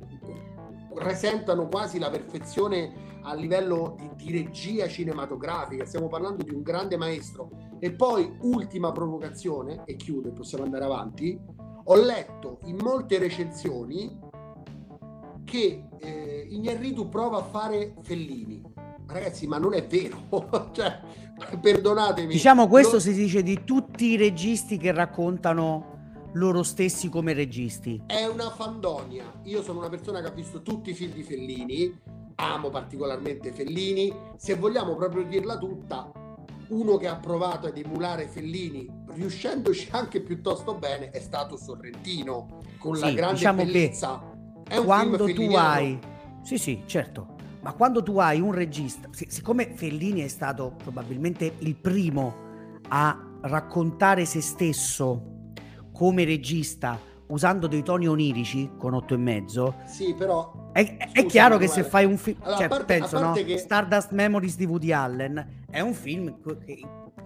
presentano 0.94 1.68
quasi 1.68 2.00
la 2.00 2.10
perfezione 2.10 3.20
a 3.24 3.34
livello 3.34 3.96
di, 3.98 4.10
di, 4.16 4.32
regia 4.32 4.88
cinematografica, 4.88 5.86
stiamo 5.86 6.08
parlando 6.08 6.44
di 6.44 6.54
un 6.54 6.62
grande 6.62 6.98
maestro. 6.98 7.50
E 7.80 7.92
poi, 7.92 8.38
ultima 8.42 8.92
provocazione, 8.92 9.84
e 9.86 9.96
chiudo 9.96 10.30
e 10.30 10.32
possiamo 10.32 10.64
andare 10.64 10.84
avanti, 10.86 11.40
ho 11.84 11.96
letto 11.96 12.60
in 12.66 12.78
molte 12.78 13.18
recensioni 13.18 14.20
che 15.44 15.88
eh, 16.00 16.48
Ignarritu 16.50 17.10
prova 17.10 17.40
a 17.40 17.44
fare 17.44 17.96
Fellini. 18.02 18.62
Ragazzi, 19.08 19.46
ma 19.48 19.58
non 19.58 19.74
è 19.74 19.86
vero, 19.86 20.20
cioè, 20.72 21.00
perdonatemi. 21.60 22.32
Diciamo 22.32 22.68
questo 22.68 22.94
lo... 22.94 23.00
si 23.00 23.14
dice 23.14 23.44
di 23.44 23.64
tutti 23.66 24.06
i 24.06 24.18
registi 24.18 24.78
che 24.78 24.94
raccontano 24.94 25.91
loro 26.34 26.64
stessi 26.64 27.10
come 27.10 27.34
registi. 27.34 28.02
È 28.06 28.26
una 28.26 28.50
fandonia. 28.50 29.40
Io 29.44 29.62
sono 29.62 29.80
una 29.80 29.90
persona 29.90 30.22
che 30.22 30.28
ha 30.28 30.32
visto 30.32 30.62
tutti 30.62 30.92
i 30.92 30.94
film 30.94 31.14
di 31.14 31.24
Fellini, 31.24 32.00
amo 32.36 32.70
particolarmente 32.70 33.52
Fellini. 33.52 34.14
Se 34.38 34.56
vogliamo 34.56 34.96
proprio 34.96 35.24
dirla 35.24 35.58
tutta, 35.58 36.12
uno 36.70 36.98
che 36.98 37.08
ha 37.08 37.18
provato 37.18 37.68
ad 37.68 37.78
emulare 37.78 38.28
Fellini, 38.28 38.88
riuscendoci 39.10 39.90
anche 39.92 40.22
piuttosto 40.22 40.76
bene, 40.76 41.10
è 41.10 41.20
stato 41.20 41.58
Sorrentino, 41.58 42.60
con 42.78 42.96
sì, 42.96 43.02
la 43.02 43.12
grande 43.12 43.36
diciamo 43.36 43.64
bellezza. 43.64 44.22
È 44.68 44.78
un 44.78 44.86
quando 44.86 45.34
tu 45.34 45.54
hai... 45.54 46.00
Sì, 46.44 46.58
sì, 46.58 46.84
certo. 46.86 47.36
Ma 47.62 47.74
quando 47.74 48.02
tu 48.02 48.18
hai 48.18 48.40
un 48.40 48.54
regista, 48.54 49.10
siccome 49.12 49.74
Fellini 49.76 50.22
è 50.22 50.28
stato 50.28 50.74
probabilmente 50.78 51.54
il 51.60 51.76
primo 51.76 52.34
a 52.88 53.38
raccontare 53.42 54.26
se 54.26 54.42
stesso 54.42 55.41
come 55.94 56.24
regista 56.24 57.00
usando 57.28 57.68
dei 57.68 57.82
toni 57.82 58.08
onirici 58.08 58.72
con 58.78 58.94
otto 58.94 59.14
e 59.14 59.18
mezzo 59.18 59.76
sì 59.86 60.14
però 60.14 60.72
è, 60.74 60.98
è 61.14 61.26
chiaro 61.26 61.58
che 61.58 61.68
se 61.68 61.84
fai 61.84 62.06
un 62.06 62.18
film 62.18 62.38
allora, 62.42 62.58
cioè, 62.58 62.68
parte, 62.68 62.86
penso 62.86 63.20
no? 63.20 63.32
che... 63.34 63.58
Stardust 63.58 64.12
Memories 64.12 64.58
di 64.58 64.66
Woody 64.66 64.92
Allen 64.92 65.64
è 65.70 65.80
un 65.80 65.94
film 65.94 66.38
che 66.66 66.82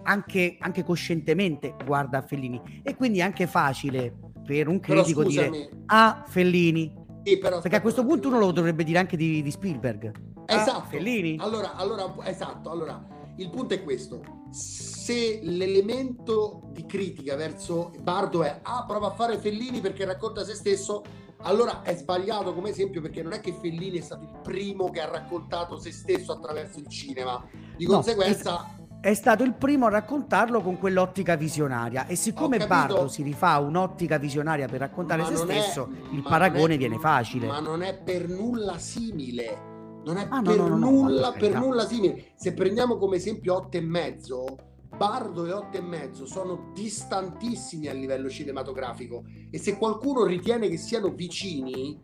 anche, 0.06 0.56
anche 0.60 0.84
coscientemente 0.84 1.74
guarda 1.84 2.18
a 2.18 2.22
Fellini. 2.22 2.80
E 2.82 2.96
quindi 2.96 3.18
è 3.18 3.22
anche 3.22 3.46
facile 3.46 4.14
per 4.44 4.68
un 4.68 4.80
critico 4.80 5.24
dire 5.24 5.70
ah 5.86 6.24
Fellini. 6.26 7.04
Sì, 7.24 7.38
però, 7.38 7.60
perché 7.60 7.76
a 7.76 7.80
questo 7.80 8.04
punto 8.04 8.28
uno 8.28 8.38
lo 8.38 8.52
dovrebbe 8.52 8.84
dire 8.84 8.98
anche 8.98 9.16
di, 9.16 9.42
di 9.42 9.50
Spielberg. 9.50 10.12
Esatto. 10.46 10.78
Ah, 10.78 10.82
Fellini. 10.82 11.36
Allora, 11.40 11.74
allora 11.74 12.14
esatto. 12.24 12.70
Allora 12.70 13.04
il 13.36 13.50
punto 13.50 13.74
è 13.74 13.82
questo. 13.82 14.20
Se 14.50 15.40
l'elemento 15.42 16.68
di 16.72 16.86
critica 16.86 17.36
verso 17.36 17.92
Bardo 18.00 18.42
è 18.42 18.60
ah 18.62 18.84
prova 18.86 19.08
a 19.08 19.14
fare 19.14 19.38
Fellini 19.38 19.80
perché 19.80 20.04
racconta 20.04 20.44
se 20.44 20.54
stesso 20.54 21.02
allora 21.42 21.82
è 21.82 21.94
sbagliato 21.94 22.54
come 22.54 22.70
esempio 22.70 23.00
perché 23.00 23.22
non 23.22 23.32
è 23.32 23.40
che 23.40 23.52
Fellini 23.52 23.98
è 23.98 24.02
stato 24.02 24.22
il 24.24 24.40
primo 24.42 24.90
che 24.90 25.00
ha 25.00 25.08
raccontato 25.08 25.78
se 25.78 25.92
stesso 25.92 26.32
attraverso 26.32 26.78
il 26.78 26.88
cinema. 26.88 27.44
Di 27.76 27.86
no, 27.86 27.94
conseguenza 27.94 28.74
è 29.00 29.14
stato 29.14 29.44
il 29.44 29.54
primo 29.54 29.86
a 29.86 29.90
raccontarlo 29.90 30.60
con 30.60 30.78
quell'ottica 30.78 31.36
visionaria. 31.36 32.06
E 32.06 32.16
siccome 32.16 32.66
Bardo 32.66 33.06
si 33.06 33.22
rifà 33.22 33.58
un'ottica 33.58 34.18
visionaria 34.18 34.66
per 34.66 34.80
raccontare 34.80 35.24
se 35.26 35.36
stesso 35.36 35.88
è, 35.88 36.14
il 36.14 36.22
paragone 36.22 36.74
è, 36.74 36.76
viene 36.76 36.98
facile. 36.98 37.46
ma 37.46 37.60
non 37.60 37.82
è 37.82 37.96
per 37.96 38.28
nulla 38.28 38.78
simile 38.78 39.74
non 40.06 40.18
è 40.18 40.26
ah, 40.30 40.40
per 40.40 40.56
no, 40.56 40.68
no, 40.68 40.76
nulla, 40.76 41.30
no, 41.30 41.36
per 41.36 41.54
nulla 41.54 41.84
simile. 41.84 42.32
Se 42.36 42.54
prendiamo 42.54 42.96
come 42.96 43.16
esempio 43.16 43.54
otto 43.54 43.76
e 43.76 43.80
mezzo, 43.80 44.44
Bardo 44.96 45.44
e 45.44 45.52
otto 45.52 45.76
e 45.76 45.82
mezzo 45.82 46.26
sono 46.26 46.70
distantissimi 46.72 47.88
a 47.88 47.92
livello 47.92 48.30
cinematografico 48.30 49.24
e 49.50 49.58
se 49.58 49.76
qualcuno 49.76 50.24
ritiene 50.24 50.68
che 50.68 50.78
siano 50.78 51.10
vicini, 51.10 52.00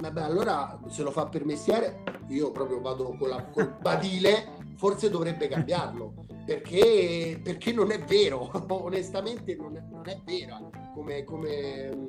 vabbè, 0.00 0.22
allora 0.22 0.78
se 0.88 1.02
lo 1.02 1.12
fa 1.12 1.28
per 1.28 1.44
mestiere, 1.44 2.02
io 2.28 2.50
proprio 2.50 2.80
vado 2.80 3.16
con 3.16 3.28
la, 3.28 3.44
col 3.46 3.76
badile, 3.80 4.56
forse 4.74 5.08
dovrebbe 5.08 5.46
cambiarlo. 5.46 6.24
Perché, 6.44 7.40
perché 7.42 7.72
non 7.72 7.90
è 7.90 7.98
vero, 8.04 8.50
onestamente 8.68 9.56
non 9.56 9.76
è, 9.76 9.84
non 9.88 10.08
è 10.08 10.20
vera 10.24 10.60
come, 10.94 11.24
come 11.24 12.06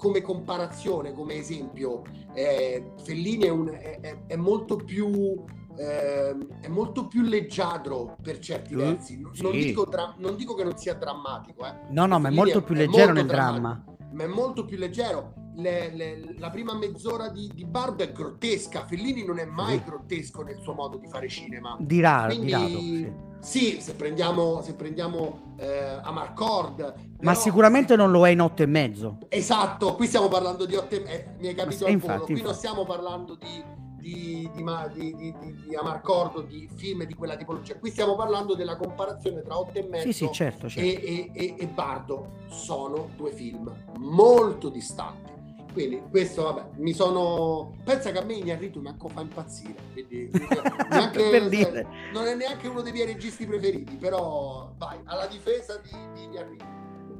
come 0.00 0.22
comparazione, 0.22 1.12
come 1.12 1.34
esempio, 1.34 2.02
eh, 2.32 2.92
Fellini 3.04 3.44
è, 3.44 3.50
un, 3.50 3.68
è, 3.68 4.16
è, 4.26 4.36
molto 4.36 4.76
più 4.76 5.44
eh, 5.76 6.34
è 6.62 6.68
molto 6.68 7.06
più 7.06 7.20
leggiadro 7.20 8.16
per 8.22 8.38
certi 8.38 8.74
versi. 8.74 9.20
Non, 9.20 9.34
sì. 9.34 9.42
non, 9.42 9.52
dico 9.52 9.84
dra- 9.84 10.14
non, 10.16 10.36
dico 10.36 10.54
che 10.54 10.64
non 10.64 10.78
sia 10.78 10.94
drammatico, 10.94 11.66
eh. 11.66 11.74
no, 11.90 12.06
no, 12.06 12.18
ma 12.18 12.30
è 12.30 12.32
molto 12.32 12.62
più 12.62 12.74
leggero 12.74 13.12
nel 13.12 13.26
dramma. 13.26 13.84
Ma 14.12 14.24
è 14.24 14.26
molto 14.26 14.64
più 14.64 14.78
leggero. 14.78 15.34
Le, 15.54 15.94
le, 15.94 16.34
la 16.38 16.48
prima 16.50 16.74
mezz'ora 16.74 17.28
di, 17.28 17.50
di, 17.52 17.64
Bardo 17.64 18.02
è 18.02 18.12
grottesca. 18.12 18.86
Fellini 18.86 19.24
non 19.24 19.38
è 19.38 19.44
mai 19.44 19.78
sì. 19.78 19.84
grottesco 19.84 20.42
nel 20.42 20.58
suo 20.60 20.74
modo 20.74 20.96
di 20.96 21.08
fare 21.08 21.28
cinema. 21.28 21.76
Di 21.78 22.00
raro, 22.00 22.28
Quindi, 22.28 22.46
di 22.46 22.52
raro 22.52 22.66
sì. 22.68 23.12
sì. 23.40 23.80
se 23.80 23.94
prendiamo, 23.94 24.62
se 24.62 24.74
prendiamo 24.74 25.54
eh, 25.58 25.98
Amarcord. 26.02 26.94
Ma 27.20 27.34
sicuramente 27.34 27.96
non 27.96 28.10
lo 28.10 28.26
è 28.26 28.30
in 28.30 28.40
otto 28.40 28.62
e 28.62 28.66
mezzo. 28.66 29.18
Esatto, 29.28 29.94
qui 29.96 30.06
stiamo 30.06 30.28
parlando 30.28 30.64
di 30.64 30.76
otto 30.76 30.94
e 30.94 31.00
mezzo. 31.00 31.12
Eh, 31.12 31.34
mi 31.38 31.48
hai 31.48 31.54
capito 31.54 31.84
al 31.84 31.96
volo. 31.96 32.12
Qui 32.24 32.32
infatti. 32.32 32.42
non 32.42 32.54
stiamo 32.54 32.84
parlando 32.84 33.34
di 33.34 33.78
di, 34.00 34.50
di, 34.54 35.14
di, 35.14 35.34
di, 35.66 35.76
Amarcordo, 35.76 36.40
di 36.40 36.68
film 36.74 37.04
di 37.04 37.14
quella 37.14 37.36
tipologia. 37.36 37.78
Qui 37.78 37.90
stiamo 37.90 38.16
parlando 38.16 38.54
della 38.54 38.76
comparazione 38.76 39.42
tra 39.42 39.58
Otto 39.58 39.78
e 39.78 39.86
mezzo 39.88 40.06
sì, 40.06 40.12
sì, 40.12 40.28
certo, 40.32 40.68
certo. 40.68 40.88
E, 40.88 41.30
e, 41.32 41.54
e, 41.58 41.66
Bardo. 41.66 42.38
Sono 42.48 43.10
due 43.16 43.32
film 43.32 43.72
molto 43.98 44.70
distanti. 44.70 45.38
Quindi 45.72 46.02
questo, 46.10 46.42
vabbè, 46.42 46.78
mi 46.78 46.92
sono... 46.92 47.76
Pensa 47.84 48.10
che 48.10 48.18
a 48.18 48.24
me 48.24 48.34
Ignarritu 48.34 48.80
manco 48.80 49.08
fa 49.08 49.20
impazzire. 49.20 49.74
Quindi, 49.92 50.30
neanche, 50.90 51.30
per 51.30 51.48
dire. 51.48 51.86
non 52.12 52.26
è 52.26 52.34
neanche 52.34 52.68
uno 52.68 52.80
dei 52.80 52.92
miei 52.92 53.06
registi 53.06 53.46
preferiti, 53.46 53.96
però 53.96 54.72
vai, 54.76 54.98
alla 55.04 55.26
difesa 55.26 55.80
di, 55.82 55.90
di 56.14 56.22
Ignarritu. 56.24 56.64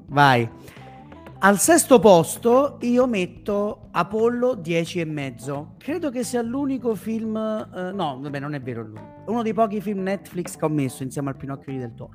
Vai. 0.07 0.49
Al 1.43 1.59
sesto 1.59 1.99
posto 2.01 2.77
io 2.83 3.07
metto 3.07 3.89
Apollo 3.93 4.57
10 4.57 5.01
e 5.01 5.05
mezzo. 5.07 5.75
Credo 5.79 6.11
che 6.11 6.23
sia 6.23 6.43
l'unico 6.43 6.95
film. 6.95 7.35
Eh, 7.35 7.93
no, 7.93 8.19
vabbè, 8.21 8.39
non 8.39 8.53
è 8.53 8.61
vero. 8.61 8.93
Uno 9.25 9.43
dei 9.43 9.55
pochi 9.55 9.81
film 9.81 10.03
Netflix 10.03 10.57
che 10.57 10.65
ho 10.67 10.69
messo 10.69 11.03
insieme 11.03 11.31
al 11.31 11.37
Pinocchio 11.37 11.73
di 11.73 11.79
Del 11.79 11.95
Toro. 11.95 12.13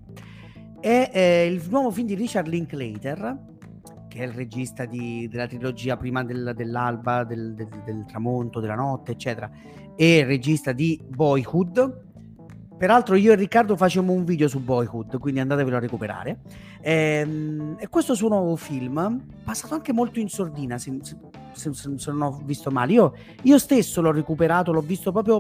È 0.80 1.10
eh, 1.12 1.48
il 1.48 1.64
nuovo 1.72 1.90
film 1.90 2.06
di 2.06 2.14
Richard 2.14 2.46
Linklater, 2.46 3.55
che 4.16 4.24
è 4.24 4.26
il 4.28 4.34
regista 4.34 4.86
di, 4.86 5.28
della 5.28 5.46
trilogia 5.46 5.98
prima 5.98 6.24
del, 6.24 6.54
dell'alba, 6.56 7.26
del, 7.26 7.54
del, 7.54 7.68
del, 7.84 8.06
tramonto, 8.08 8.62
della 8.62 8.76
notte, 8.76 9.12
eccetera, 9.12 9.52
e 9.96 10.24
regista 10.24 10.72
di 10.72 11.00
Boyhood 11.06 12.04
Peraltro 12.78 13.16
io 13.16 13.32
e 13.32 13.36
Riccardo 13.36 13.78
facciamo 13.78 14.12
un 14.12 14.26
video 14.26 14.50
su 14.50 14.60
Boyhood, 14.60 15.18
quindi 15.18 15.40
andatevelo 15.40 15.78
a 15.78 15.80
recuperare. 15.80 16.40
Ehm, 16.82 17.78
e 17.80 17.88
questo 17.88 18.16
suo 18.16 18.28
nuovo 18.28 18.58
film, 18.58 19.24
passato 19.46 19.76
anche 19.76 19.94
molto 19.94 20.20
in 20.20 20.28
sordina, 20.28 20.78
se, 20.78 20.98
se, 21.02 21.18
se, 21.54 21.98
se 21.98 22.12
non 22.12 22.22
ho 22.22 22.42
visto 22.44 22.72
male. 22.72 22.92
Io, 22.92 23.14
io, 23.44 23.58
stesso 23.60 24.02
l'ho 24.02 24.12
recuperato, 24.12 24.74
l'ho 24.74 24.82
visto 24.82 25.14
proprio 25.14 25.40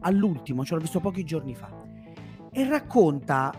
all'ultimo, 0.00 0.66
cioè 0.66 0.76
l'ho 0.76 0.82
visto 0.82 1.00
pochi 1.00 1.24
giorni 1.24 1.54
fa. 1.54 1.70
E 2.52 2.68
racconta 2.68 3.54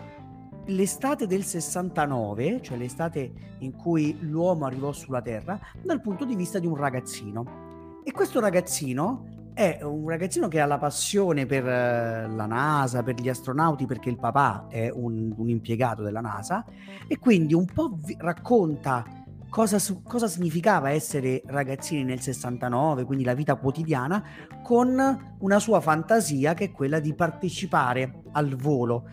l'estate 0.68 1.26
del 1.26 1.44
69, 1.44 2.60
cioè 2.62 2.76
l'estate 2.76 3.32
in 3.58 3.74
cui 3.76 4.16
l'uomo 4.20 4.66
arrivò 4.66 4.92
sulla 4.92 5.22
Terra, 5.22 5.58
dal 5.82 6.00
punto 6.00 6.24
di 6.24 6.34
vista 6.34 6.58
di 6.58 6.66
un 6.66 6.76
ragazzino. 6.76 8.00
E 8.04 8.12
questo 8.12 8.40
ragazzino 8.40 9.36
è 9.54 9.80
un 9.82 10.08
ragazzino 10.08 10.48
che 10.48 10.60
ha 10.60 10.66
la 10.66 10.78
passione 10.78 11.46
per 11.46 11.66
eh, 11.66 12.28
la 12.28 12.46
NASA, 12.46 13.02
per 13.02 13.20
gli 13.20 13.28
astronauti, 13.28 13.86
perché 13.86 14.08
il 14.08 14.18
papà 14.18 14.66
è 14.68 14.90
un, 14.92 15.32
un 15.36 15.48
impiegato 15.48 16.02
della 16.02 16.20
NASA 16.20 16.64
e 17.06 17.18
quindi 17.18 17.54
un 17.54 17.66
po' 17.66 17.98
vi- 18.00 18.16
racconta 18.18 19.04
cosa, 19.48 19.78
cosa, 20.04 20.28
significava 20.28 20.90
essere 20.90 21.42
ragazzini 21.46 22.04
nel 22.04 22.20
69, 22.20 23.04
quindi 23.04 23.24
la 23.24 23.34
vita 23.34 23.56
quotidiana, 23.56 24.22
con 24.62 25.36
una 25.38 25.58
sua 25.58 25.80
fantasia 25.80 26.54
che 26.54 26.66
è 26.66 26.70
quella 26.70 27.00
di 27.00 27.14
partecipare 27.14 28.20
al 28.32 28.54
volo, 28.54 29.04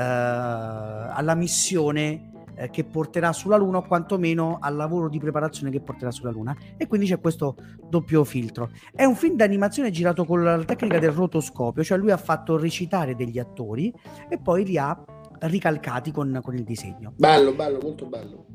alla 0.00 1.34
missione 1.34 2.30
eh, 2.56 2.70
che 2.70 2.84
porterà 2.84 3.32
sulla 3.32 3.56
Luna 3.56 3.78
o 3.78 3.82
quantomeno 3.82 4.58
al 4.60 4.76
lavoro 4.76 5.08
di 5.08 5.18
preparazione 5.18 5.70
che 5.70 5.80
porterà 5.80 6.10
sulla 6.10 6.30
Luna 6.30 6.56
e 6.76 6.86
quindi 6.86 7.06
c'è 7.06 7.20
questo 7.20 7.56
doppio 7.88 8.24
filtro. 8.24 8.70
È 8.94 9.04
un 9.04 9.16
film 9.16 9.36
d'animazione 9.36 9.90
girato 9.90 10.24
con 10.24 10.42
la 10.42 10.62
tecnica 10.64 10.98
del 10.98 11.10
rotoscopio, 11.10 11.82
cioè 11.82 11.98
lui 11.98 12.10
ha 12.10 12.16
fatto 12.16 12.56
recitare 12.56 13.14
degli 13.14 13.38
attori 13.38 13.92
e 14.28 14.38
poi 14.38 14.64
li 14.64 14.78
ha 14.78 15.04
ricalcati 15.40 16.12
con, 16.12 16.40
con 16.42 16.54
il 16.54 16.64
disegno. 16.64 17.12
Bello, 17.16 17.52
bello, 17.54 17.78
molto 17.82 18.06
bello. 18.06 18.46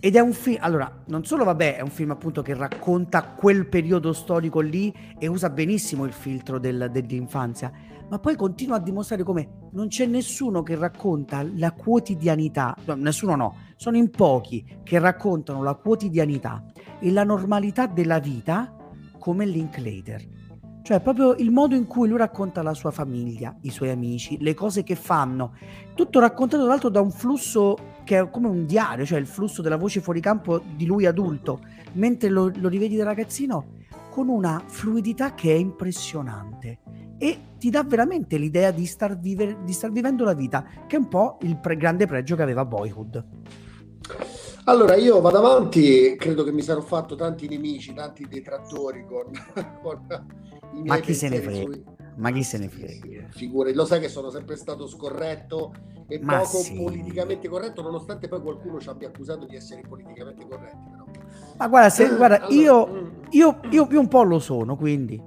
ed 0.00 0.16
è 0.16 0.20
un 0.20 0.34
film, 0.34 0.58
allora, 0.60 1.02
non 1.06 1.24
solo 1.24 1.44
vabbè, 1.44 1.76
è 1.76 1.80
un 1.80 1.88
film 1.88 2.10
appunto 2.10 2.42
che 2.42 2.54
racconta 2.54 3.22
quel 3.22 3.66
periodo 3.68 4.12
storico 4.12 4.60
lì 4.60 4.92
e 5.18 5.26
usa 5.28 5.48
benissimo 5.48 6.04
il 6.04 6.12
filtro 6.12 6.58
del, 6.58 6.90
dell'infanzia, 6.92 7.72
ma 8.08 8.18
poi 8.18 8.36
continua 8.36 8.76
a 8.76 8.80
dimostrare 8.80 9.22
come 9.22 9.68
non 9.72 9.88
c'è 9.88 10.06
nessuno 10.06 10.62
che 10.62 10.76
racconta 10.76 11.44
la 11.54 11.72
quotidianità, 11.72 12.76
no, 12.84 12.94
nessuno 12.94 13.34
no, 13.34 13.56
sono 13.76 13.96
in 13.96 14.10
pochi 14.10 14.64
che 14.82 14.98
raccontano 14.98 15.62
la 15.62 15.74
quotidianità 15.74 16.64
e 17.00 17.10
la 17.10 17.24
normalità 17.24 17.86
della 17.86 18.18
vita 18.18 18.74
come 19.18 19.46
Linklater. 19.46 20.32
Cioè 20.82 21.00
proprio 21.00 21.34
il 21.36 21.50
modo 21.50 21.74
in 21.74 21.86
cui 21.86 22.08
lui 22.08 22.18
racconta 22.18 22.62
la 22.62 22.74
sua 22.74 22.90
famiglia, 22.90 23.56
i 23.62 23.70
suoi 23.70 23.88
amici, 23.88 24.36
le 24.40 24.52
cose 24.52 24.82
che 24.82 24.96
fanno, 24.96 25.54
tutto 25.94 26.20
raccontato 26.20 26.62
tra 26.62 26.72
l'altro 26.72 26.90
da 26.90 27.00
un 27.00 27.10
flusso 27.10 27.76
che 28.04 28.18
è 28.18 28.30
come 28.30 28.48
un 28.48 28.66
diario, 28.66 29.06
cioè 29.06 29.18
il 29.18 29.26
flusso 29.26 29.62
della 29.62 29.78
voce 29.78 30.02
fuori 30.02 30.20
campo 30.20 30.62
di 30.76 30.84
lui 30.84 31.06
adulto, 31.06 31.60
mentre 31.92 32.28
lo, 32.28 32.52
lo 32.54 32.68
rivedi 32.68 32.96
da 32.96 33.04
ragazzino 33.04 33.76
con 34.10 34.28
una 34.28 34.62
fluidità 34.66 35.32
che 35.32 35.52
è 35.52 35.56
impressionante 35.56 36.80
e 37.18 37.38
ti 37.58 37.70
dà 37.70 37.82
veramente 37.82 38.36
l'idea 38.36 38.70
di 38.70 38.86
star, 38.86 39.18
viver, 39.18 39.56
di 39.58 39.72
star 39.72 39.90
vivendo 39.90 40.24
la 40.24 40.34
vita, 40.34 40.64
che 40.86 40.96
è 40.96 40.98
un 40.98 41.08
po' 41.08 41.38
il 41.42 41.58
pre- 41.58 41.76
grande 41.76 42.06
pregio 42.06 42.36
che 42.36 42.42
aveva 42.42 42.64
Boyhood. 42.64 43.24
Allora, 44.64 44.96
io 44.96 45.20
vado 45.20 45.38
avanti, 45.38 46.16
credo 46.16 46.42
che 46.42 46.52
mi 46.52 46.62
sarò 46.62 46.80
fatto 46.80 47.14
tanti 47.14 47.48
nemici, 47.48 47.92
tanti 47.92 48.26
detrattori 48.26 49.04
con, 49.06 49.30
con 49.82 50.06
ma 50.82 50.98
chi 50.98 51.14
se 51.14 51.28
ne 51.28 51.40
frega? 51.40 51.72
Sui... 51.72 51.84
Ma 52.16 52.30
chi 52.30 52.42
se 52.42 52.58
ne 52.58 52.68
frega? 52.68 53.28
Figure, 53.30 53.74
lo 53.74 53.84
sai 53.84 54.00
che 54.00 54.08
sono 54.08 54.30
sempre 54.30 54.56
stato 54.56 54.86
scorretto 54.86 55.72
e 56.06 56.20
ma 56.20 56.38
poco 56.38 56.58
sì. 56.58 56.74
politicamente 56.74 57.48
corretto, 57.48 57.82
nonostante 57.82 58.28
poi 58.28 58.40
qualcuno 58.40 58.80
ci 58.80 58.88
abbia 58.88 59.08
accusato 59.08 59.46
di 59.46 59.56
essere 59.56 59.82
politicamente 59.82 60.46
corretti. 60.46 60.88
Però. 60.90 61.04
Ma 61.56 61.68
guarda, 61.68 61.90
se, 61.90 62.08
guarda 62.14 62.44
allora, 62.44 62.54
io, 62.54 62.86
mm. 62.86 63.08
io, 63.30 63.60
io, 63.70 63.88
io 63.90 64.00
un 64.00 64.08
po' 64.08 64.22
lo 64.22 64.38
sono, 64.38 64.76
quindi. 64.76 65.20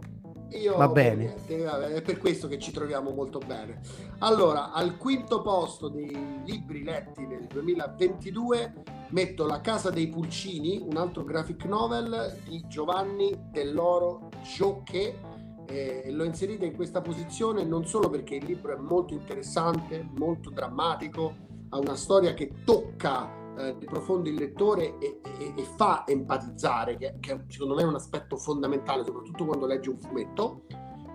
Io, 0.51 0.77
Va 0.77 0.87
bene. 0.87 1.35
È 1.45 2.01
per 2.01 2.17
questo 2.17 2.47
che 2.47 2.57
ci 2.57 2.71
troviamo 2.71 3.11
molto 3.11 3.39
bene. 3.39 3.81
Allora, 4.19 4.71
al 4.71 4.97
quinto 4.97 5.41
posto 5.41 5.89
dei 5.89 6.41
libri 6.45 6.83
letti 6.83 7.25
nel 7.25 7.45
2022 7.47 8.73
metto 9.09 9.45
La 9.45 9.61
casa 9.61 9.89
dei 9.89 10.07
pulcini, 10.07 10.83
un 10.85 10.97
altro 10.97 11.23
graphic 11.23 11.65
novel 11.65 12.39
di 12.45 12.63
Giovanni 12.67 13.47
Dell'Oro 13.51 14.29
Gioche 14.41 15.35
eh, 15.69 16.09
l'ho 16.11 16.23
inserita 16.23 16.65
in 16.65 16.75
questa 16.75 17.01
posizione 17.01 17.63
non 17.63 17.85
solo 17.85 18.09
perché 18.09 18.35
il 18.35 18.45
libro 18.45 18.73
è 18.73 18.79
molto 18.79 19.13
interessante, 19.13 20.07
molto 20.17 20.49
drammatico, 20.49 21.35
ha 21.69 21.77
una 21.77 21.95
storia 21.95 22.33
che 22.33 22.51
tocca 22.63 23.29
eh, 23.57 23.75
di 23.77 23.85
profondo 23.85 24.29
il 24.29 24.35
lettore 24.35 24.97
e, 24.99 25.19
e, 25.39 25.53
e 25.55 25.63
fa 25.75 26.03
empatizzare, 26.05 26.97
che, 26.97 27.15
che, 27.19 27.43
secondo 27.47 27.75
me 27.75 27.81
è 27.81 27.85
un 27.85 27.95
aspetto 27.95 28.37
fondamentale, 28.37 29.03
soprattutto 29.03 29.45
quando 29.45 29.65
legge 29.65 29.89
un 29.89 29.97
fumetto. 29.97 30.65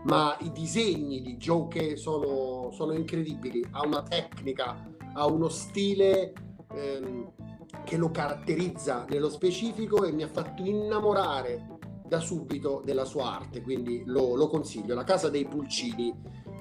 Ma 0.04 0.36
i 0.40 0.50
disegni 0.50 1.22
di 1.22 1.36
Joe 1.36 1.96
sono, 1.96 2.70
sono 2.72 2.92
incredibili, 2.92 3.64
ha 3.70 3.86
una 3.86 4.02
tecnica, 4.02 4.90
ha 5.14 5.26
uno 5.26 5.48
stile 5.48 6.32
ehm, 6.74 7.32
che 7.84 7.96
lo 7.96 8.10
caratterizza 8.10 9.06
nello 9.08 9.30
specifico 9.30 10.04
e 10.04 10.10
mi 10.10 10.24
ha 10.24 10.28
fatto 10.28 10.64
innamorare 10.64 11.78
da 12.06 12.18
subito 12.18 12.82
della 12.84 13.04
sua 13.04 13.36
arte, 13.36 13.62
quindi 13.62 14.02
lo, 14.04 14.34
lo 14.34 14.48
consiglio. 14.48 14.94
La 14.94 15.04
Casa 15.04 15.30
dei 15.30 15.46
Pulcini, 15.46 16.12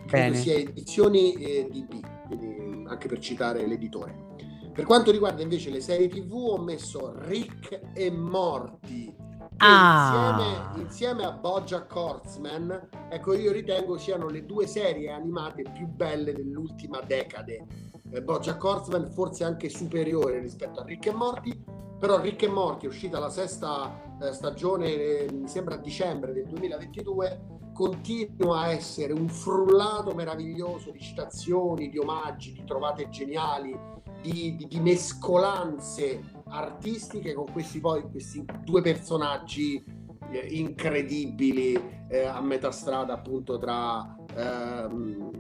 credo 0.05 0.35
sia 0.35 0.53
edizioni 0.53 1.33
eh, 1.33 1.67
DB, 1.69 1.99
quindi 2.27 2.85
anche 2.87 3.07
per 3.07 3.19
citare 3.19 3.65
l'editore. 3.65 4.29
Per 4.73 4.85
quanto 4.85 5.11
riguarda 5.11 5.41
invece 5.41 5.69
le 5.69 5.81
serie 5.81 6.07
TV, 6.07 6.33
ho 6.33 6.57
messo 6.57 7.13
Rick 7.19 7.81
e 7.93 8.09
Morty. 8.09 9.13
Ah. 9.57 10.37
Insieme, 10.39 10.83
insieme, 10.83 11.25
a 11.25 11.31
Bojack 11.33 11.93
Horseman, 11.93 12.89
ecco 13.09 13.33
io 13.33 13.51
ritengo 13.51 13.97
siano 13.97 14.27
le 14.27 14.45
due 14.45 14.65
serie 14.65 15.11
animate 15.11 15.63
più 15.73 15.87
belle 15.87 16.33
dell'ultima 16.33 17.01
decade. 17.01 17.65
Eh, 18.11 18.21
Bojack 18.23 18.63
Horseman 18.63 19.11
forse 19.11 19.43
anche 19.43 19.69
superiore 19.69 20.39
rispetto 20.39 20.79
a 20.79 20.83
Rick 20.83 21.07
e 21.07 21.13
Morty, 21.13 21.63
però 21.99 22.19
Rick 22.19 22.43
e 22.43 22.47
Morty 22.47 22.85
è 22.85 22.89
uscita 22.89 23.19
la 23.19 23.29
sesta 23.29 24.17
eh, 24.21 24.31
stagione, 24.31 24.87
eh, 24.87 25.27
mi 25.31 25.47
sembra 25.47 25.75
a 25.75 25.77
dicembre 25.77 26.33
del 26.33 26.47
2022, 26.47 27.59
continua 27.73 28.61
a 28.61 28.69
essere 28.69 29.13
un 29.13 29.27
frullato 29.27 30.13
meraviglioso 30.15 30.91
di 30.91 30.99
citazioni, 30.99 31.89
di 31.89 31.97
omaggi, 31.97 32.53
di 32.53 32.63
trovate 32.65 33.09
geniali, 33.09 33.77
di, 34.21 34.55
di, 34.55 34.67
di 34.67 34.79
mescolanze 34.79 36.21
artistiche 36.49 37.33
con 37.33 37.45
questi 37.51 37.79
poi 37.79 38.03
questi 38.09 38.43
due 38.63 38.81
personaggi 38.81 39.83
eh, 40.31 40.47
incredibili 40.51 41.79
eh, 42.09 42.25
a 42.25 42.41
metà 42.41 42.71
strada 42.71 43.13
appunto 43.13 43.57
tra 43.57 44.15
ehm, 44.35 45.31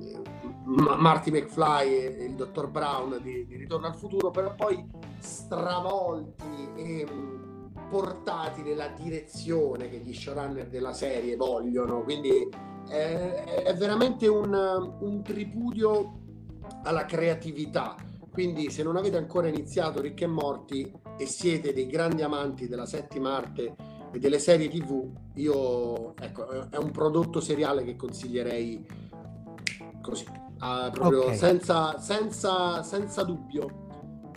Marty 0.65 1.31
McFly 1.31 1.93
e 1.93 2.23
il 2.25 2.35
dottor 2.35 2.69
Brown 2.69 3.19
di, 3.21 3.45
di, 3.45 3.55
Ritorno 3.55 3.87
al 3.87 3.95
futuro 3.95 4.31
però 4.31 4.53
poi 4.55 4.85
stravolti 5.19 6.69
e 6.75 7.07
mm, 7.09 7.65
portati 7.89 8.61
nella 8.61 8.87
direzione 8.87 9.89
che 9.89 9.97
gli 9.97 10.13
showrunner 10.13 10.67
della 10.67 10.93
serie 10.93 11.35
vogliono. 11.35 12.03
Quindi 12.03 12.47
è, 12.87 13.63
è 13.65 13.75
veramente 13.75 14.27
un, 14.27 14.53
un 14.99 15.21
tripudio 15.23 16.19
alla 16.83 17.05
creatività 17.05 17.95
quindi 18.31 18.71
se 18.71 18.81
non 18.81 18.95
avete 18.95 19.17
ancora 19.17 19.47
iniziato 19.47 20.01
Ricchi 20.01 20.23
e 20.23 20.27
Morti 20.27 20.91
e 21.17 21.25
siete 21.25 21.73
dei 21.73 21.87
grandi 21.87 22.21
amanti 22.21 22.67
della 22.67 22.85
settima 22.85 23.35
arte 23.35 23.75
e 24.11 24.19
delle 24.19 24.39
serie 24.39 24.69
tv, 24.69 25.09
io 25.35 26.15
ecco, 26.15 26.69
è 26.69 26.77
un 26.77 26.91
prodotto 26.91 27.41
seriale 27.41 27.83
che 27.83 27.95
consiglierei 27.95 28.85
così, 30.01 30.25
uh, 30.27 30.91
proprio 30.91 31.23
okay. 31.23 31.37
senza, 31.37 31.99
senza, 31.99 32.83
senza, 32.83 33.23
dubbio. 33.23 33.89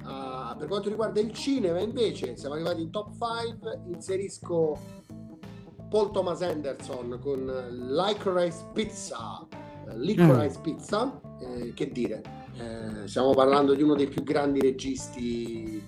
Uh, 0.02 0.56
per 0.56 0.68
quanto 0.68 0.88
riguarda 0.88 1.20
il 1.20 1.32
cinema, 1.32 1.80
invece, 1.80 2.36
siamo 2.36 2.54
arrivati 2.54 2.82
in 2.82 2.90
top 2.90 3.12
5, 3.12 3.82
inserisco 3.92 4.78
Paul 5.88 6.10
Thomas 6.10 6.42
Anderson 6.42 7.18
con 7.20 7.44
Licorice 7.70 8.66
Pizza. 8.72 9.46
Licorice 9.94 10.58
mm. 10.58 10.62
Pizza, 10.62 11.20
eh, 11.40 11.72
che 11.74 11.90
dire, 11.90 12.43
eh, 12.56 13.08
stiamo 13.08 13.34
parlando 13.34 13.74
di 13.74 13.82
uno 13.82 13.94
dei 13.94 14.08
più 14.08 14.22
grandi 14.22 14.60
registi 14.60 15.82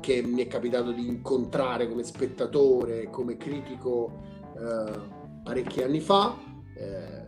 che 0.00 0.20
mi 0.20 0.42
è 0.42 0.48
capitato 0.48 0.90
di 0.90 1.06
incontrare 1.06 1.88
come 1.88 2.02
spettatore, 2.02 3.08
come 3.08 3.36
critico 3.36 4.20
eh, 4.56 5.00
parecchi 5.44 5.82
anni 5.82 6.00
fa. 6.00 6.36
Eh, 6.74 7.22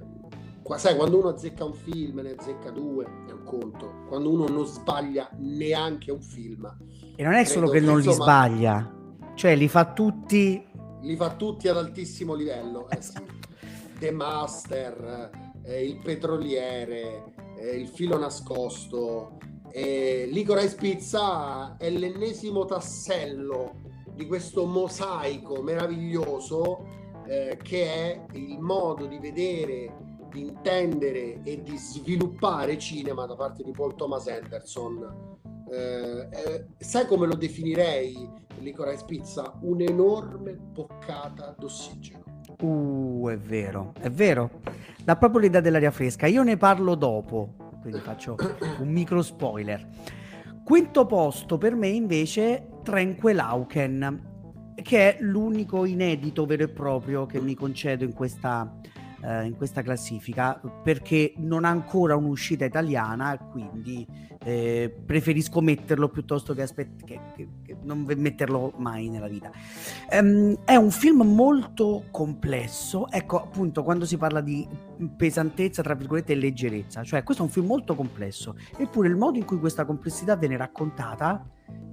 sai, 0.76 0.96
quando 0.96 1.18
uno 1.18 1.28
azzecca 1.28 1.64
un 1.64 1.74
film, 1.74 2.20
ne 2.20 2.34
azzecca 2.36 2.70
due, 2.70 3.04
è 3.28 3.32
un 3.32 3.44
conto. 3.44 4.04
Quando 4.08 4.30
uno 4.30 4.46
non 4.48 4.66
sbaglia 4.66 5.30
neanche 5.38 6.10
un 6.10 6.20
film. 6.20 6.76
E 7.14 7.22
non 7.22 7.34
è 7.34 7.44
solo 7.44 7.68
che 7.68 7.80
non 7.80 7.98
insomma, 7.98 8.16
li 8.16 8.22
sbaglia, 8.22 8.94
cioè 9.34 9.54
li 9.54 9.68
fa 9.68 9.92
tutti... 9.92 10.66
Li 11.02 11.16
fa 11.16 11.36
tutti 11.36 11.68
ad 11.68 11.76
altissimo 11.76 12.34
livello. 12.34 12.88
Eh, 12.90 13.00
sì. 13.00 13.12
The 13.98 14.10
Master, 14.10 15.30
eh, 15.62 15.86
Il 15.86 15.98
Petroliere, 15.98 17.34
eh, 17.64 17.76
il 17.76 17.88
filo 17.88 18.18
nascosto. 18.18 19.38
Eh, 19.70 20.28
Licorice 20.30 20.76
Pizza 20.76 21.76
è 21.76 21.90
l'ennesimo 21.90 22.64
tassello 22.64 23.82
di 24.14 24.26
questo 24.26 24.66
mosaico 24.66 25.62
meraviglioso 25.62 26.86
eh, 27.26 27.58
che 27.60 27.84
è 27.86 28.24
il 28.32 28.60
modo 28.60 29.06
di 29.06 29.18
vedere, 29.18 29.96
di 30.30 30.42
intendere 30.42 31.40
e 31.42 31.62
di 31.62 31.76
sviluppare 31.76 32.78
cinema 32.78 33.26
da 33.26 33.34
parte 33.34 33.64
di 33.64 33.72
Paul 33.72 33.96
Thomas 33.96 34.28
Anderson. 34.28 35.38
Eh, 35.70 36.28
eh, 36.30 36.66
sai 36.78 37.06
come 37.06 37.26
lo 37.26 37.34
definirei 37.34 38.30
Licorice 38.58 39.04
Pizza? 39.06 39.58
Un'enorme 39.62 40.52
boccata 40.54 41.54
d'ossigeno. 41.58 42.33
Uh, 42.64 43.28
è 43.28 43.36
vero, 43.36 43.92
è 44.00 44.10
vero. 44.10 44.62
Dà 45.04 45.16
proprio 45.16 45.40
l'idea 45.40 45.60
dell'aria 45.60 45.90
fresca. 45.90 46.26
Io 46.26 46.42
ne 46.42 46.56
parlo 46.56 46.94
dopo, 46.94 47.76
quindi 47.82 48.00
faccio 48.00 48.36
un 48.80 48.88
micro 48.88 49.20
spoiler. 49.20 49.86
Quinto 50.64 51.04
posto 51.04 51.58
per 51.58 51.74
me 51.74 51.88
invece 51.88 52.68
Tranquilauken, 52.82 54.72
che 54.82 55.16
è 55.16 55.20
l'unico 55.20 55.84
inedito 55.84 56.46
vero 56.46 56.62
e 56.62 56.68
proprio 56.68 57.26
che 57.26 57.38
mi 57.38 57.54
concedo 57.54 58.02
in 58.02 58.14
questa, 58.14 58.74
eh, 59.24 59.44
in 59.44 59.56
questa 59.56 59.82
classifica 59.82 60.60
perché 60.82 61.32
non 61.38 61.64
ha 61.64 61.70
ancora 61.70 62.14
un'uscita 62.14 62.64
italiana, 62.64 63.38
quindi 63.38 64.06
eh, 64.44 64.94
preferisco 65.04 65.60
metterlo 65.60 66.08
piuttosto 66.08 66.52
che, 66.52 66.62
aspett- 66.62 67.04
che, 67.04 67.20
che, 67.34 67.48
che, 67.64 67.76
non 67.82 68.04
metterlo 68.16 68.74
mai 68.76 69.08
nella 69.08 69.28
vita. 69.28 69.50
Um, 70.10 70.58
è 70.64 70.76
un 70.76 70.90
film 70.90 71.22
molto 71.22 72.04
complesso, 72.10 73.08
ecco 73.10 73.42
appunto 73.42 73.82
quando 73.82 74.04
si 74.04 74.18
parla 74.18 74.42
di 74.42 74.66
pesantezza, 75.16 75.82
tra 75.82 75.94
virgolette, 75.94 76.32
e 76.32 76.36
leggerezza, 76.36 77.02
cioè 77.02 77.22
questo 77.22 77.42
è 77.42 77.46
un 77.46 77.52
film 77.52 77.66
molto 77.66 77.94
complesso, 77.94 78.56
eppure 78.76 79.08
il 79.08 79.16
modo 79.16 79.38
in 79.38 79.44
cui 79.44 79.58
questa 79.58 79.86
complessità 79.86 80.36
viene 80.36 80.56
raccontata 80.56 81.48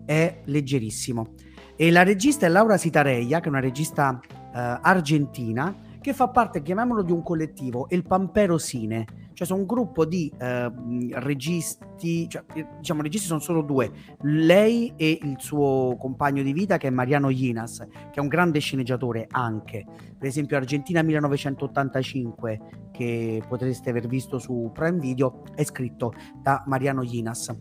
è 0.05 0.41
leggerissimo. 0.45 1.34
E 1.77 1.89
la 1.89 2.03
regista 2.03 2.45
è 2.45 2.49
Laura 2.49 2.77
Sitareia, 2.77 3.39
che 3.39 3.45
è 3.45 3.49
una 3.49 3.61
regista 3.61 4.19
uh, 4.21 4.49
argentina, 4.53 5.73
che 6.02 6.14
fa 6.14 6.30
parte, 6.30 6.64
chiamiamolo, 6.64 7.04
di 7.04 7.12
un 7.12 7.22
collettivo, 7.22 7.86
il 7.91 8.04
Pampero 8.04 8.58
Cine, 8.58 9.06
cioè 9.34 9.45
sono 9.45 9.60
un 9.60 9.68
gruppo 9.68 10.04
di 10.04 10.32
eh, 10.39 10.72
registi, 11.14 12.28
cioè, 12.28 12.43
diciamo 12.80 13.04
registi 13.04 13.28
sono 13.28 13.39
solo 13.39 13.62
due, 13.62 13.91
lei 14.22 14.91
e 14.97 15.20
il 15.22 15.36
suo 15.38 15.95
compagno 15.99 16.41
di 16.41 16.54
vita 16.54 16.78
che 16.78 16.88
è 16.88 16.89
Mariano 16.89 17.30
Inas, 17.30 17.86
che 17.88 18.20
è 18.20 18.20
un 18.20 18.28
grande 18.28 18.60
sceneggiatore 18.60 19.28
anche, 19.30 19.86
per 20.18 20.28
esempio 20.28 20.58
Argentina 20.58 21.04
1985, 21.04 22.60
che 22.91 23.43
potreste 23.47 23.91
aver 23.91 24.08
visto 24.08 24.39
su 24.39 24.72
Prime 24.74 24.97
Video, 24.97 25.43
è 25.54 25.64
scritto 25.64 26.14
da 26.41 26.64
Mariano 26.66 27.04
Inas. 27.04 27.56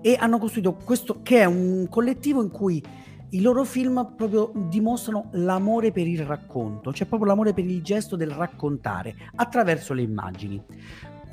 E 0.00 0.16
hanno 0.18 0.38
costruito 0.38 0.74
questo, 0.74 1.20
che 1.22 1.40
è 1.40 1.44
un 1.44 1.88
collettivo 1.90 2.42
in 2.42 2.50
cui 2.50 2.82
i 3.30 3.40
loro 3.40 3.64
film 3.64 4.14
proprio 4.16 4.52
dimostrano 4.54 5.28
l'amore 5.32 5.92
per 5.92 6.06
il 6.06 6.24
racconto, 6.24 6.92
cioè 6.92 7.06
proprio 7.06 7.28
l'amore 7.28 7.52
per 7.52 7.64
il 7.64 7.82
gesto 7.82 8.16
del 8.16 8.30
raccontare 8.30 9.14
attraverso 9.34 9.92
le 9.92 10.02
immagini. 10.02 10.62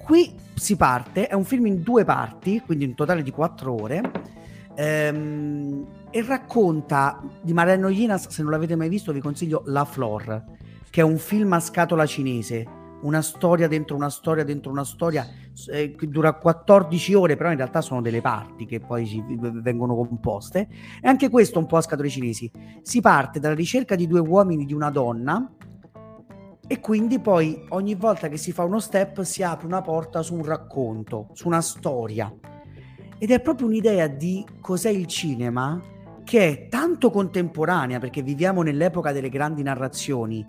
Qui 0.04 0.36
si 0.54 0.76
parte, 0.76 1.28
è 1.28 1.34
un 1.34 1.46
film 1.46 1.66
in 1.68 1.82
due 1.82 2.04
parti, 2.04 2.62
quindi 2.62 2.86
in 2.86 2.96
totale 2.96 3.24
di 3.24 3.32
quattro 3.32 3.82
ore, 3.82 4.12
ehm, 4.76 5.86
e 6.12 6.22
racconta 6.22 7.22
di 7.42 7.54
Mariano 7.54 7.90
Inas, 7.90 8.28
se 8.30 8.42
non 8.42 8.52
l'avete 8.52 8.76
mai 8.76 8.90
visto 8.90 9.12
vi 9.12 9.20
consiglio 9.20 9.64
La 9.66 9.86
Flor, 9.86 10.44
che 10.90 11.02
è 11.02 11.04
un 11.04 11.18
film 11.18 11.54
a 11.54 11.60
scatola 11.60 12.06
cinese, 12.06 12.84
una 13.02 13.22
storia 13.22 13.68
dentro 13.68 13.96
una 13.96 14.10
storia 14.10 14.44
dentro 14.44 14.72
una 14.72 14.84
storia 14.84 15.28
eh, 15.72 15.96
che 15.96 16.08
dura 16.08 16.34
14 16.34 17.14
ore, 17.14 17.36
però 17.36 17.52
in 17.52 17.58
realtà 17.58 17.82
sono 17.82 18.02
delle 18.02 18.22
parti 18.22 18.66
che 18.66 18.80
poi 18.80 19.06
si, 19.06 19.24
vengono 19.28 19.96
composte. 19.96 20.68
E 21.02 21.08
anche 21.08 21.30
questo 21.30 21.60
un 21.60 21.66
po' 21.66 21.78
a 21.78 21.82
scatole 21.82 22.10
cinesi. 22.10 22.52
Si 22.82 23.02
parte 23.02 23.40
dalla 23.40 23.56
ricerca 23.56 23.96
di 23.96 24.08
due 24.08 24.20
uomini 24.20 24.66
di 24.66 24.74
una 24.74 24.90
donna 24.90 25.50
e 26.68 26.80
quindi 26.80 27.20
poi 27.20 27.64
ogni 27.70 27.96
volta 27.96 28.28
che 28.28 28.38
si 28.38 28.52
fa 28.52 28.64
uno 28.64 28.80
step 28.80 29.22
si 29.22 29.44
apre 29.44 29.68
una 29.68 29.82
porta 29.82 30.22
su 30.22 30.36
un 30.36 30.44
racconto, 30.44 31.30
su 31.34 31.48
una 31.48 31.62
storia. 31.62 32.34
Ed 33.18 33.32
è 33.32 33.40
proprio 33.40 33.68
un'idea 33.68 34.08
di 34.08 34.46
cos'è 34.60 34.90
il 34.90 35.06
cinema 35.06 35.82
che 36.24 36.48
è 36.48 36.68
tanto 36.68 37.12
contemporanea 37.12 38.00
perché 38.00 38.24
viviamo 38.24 38.64
nell'epoca 38.64 39.12
delle 39.12 39.30
grandi 39.30 39.62
narrazioni 39.62 40.46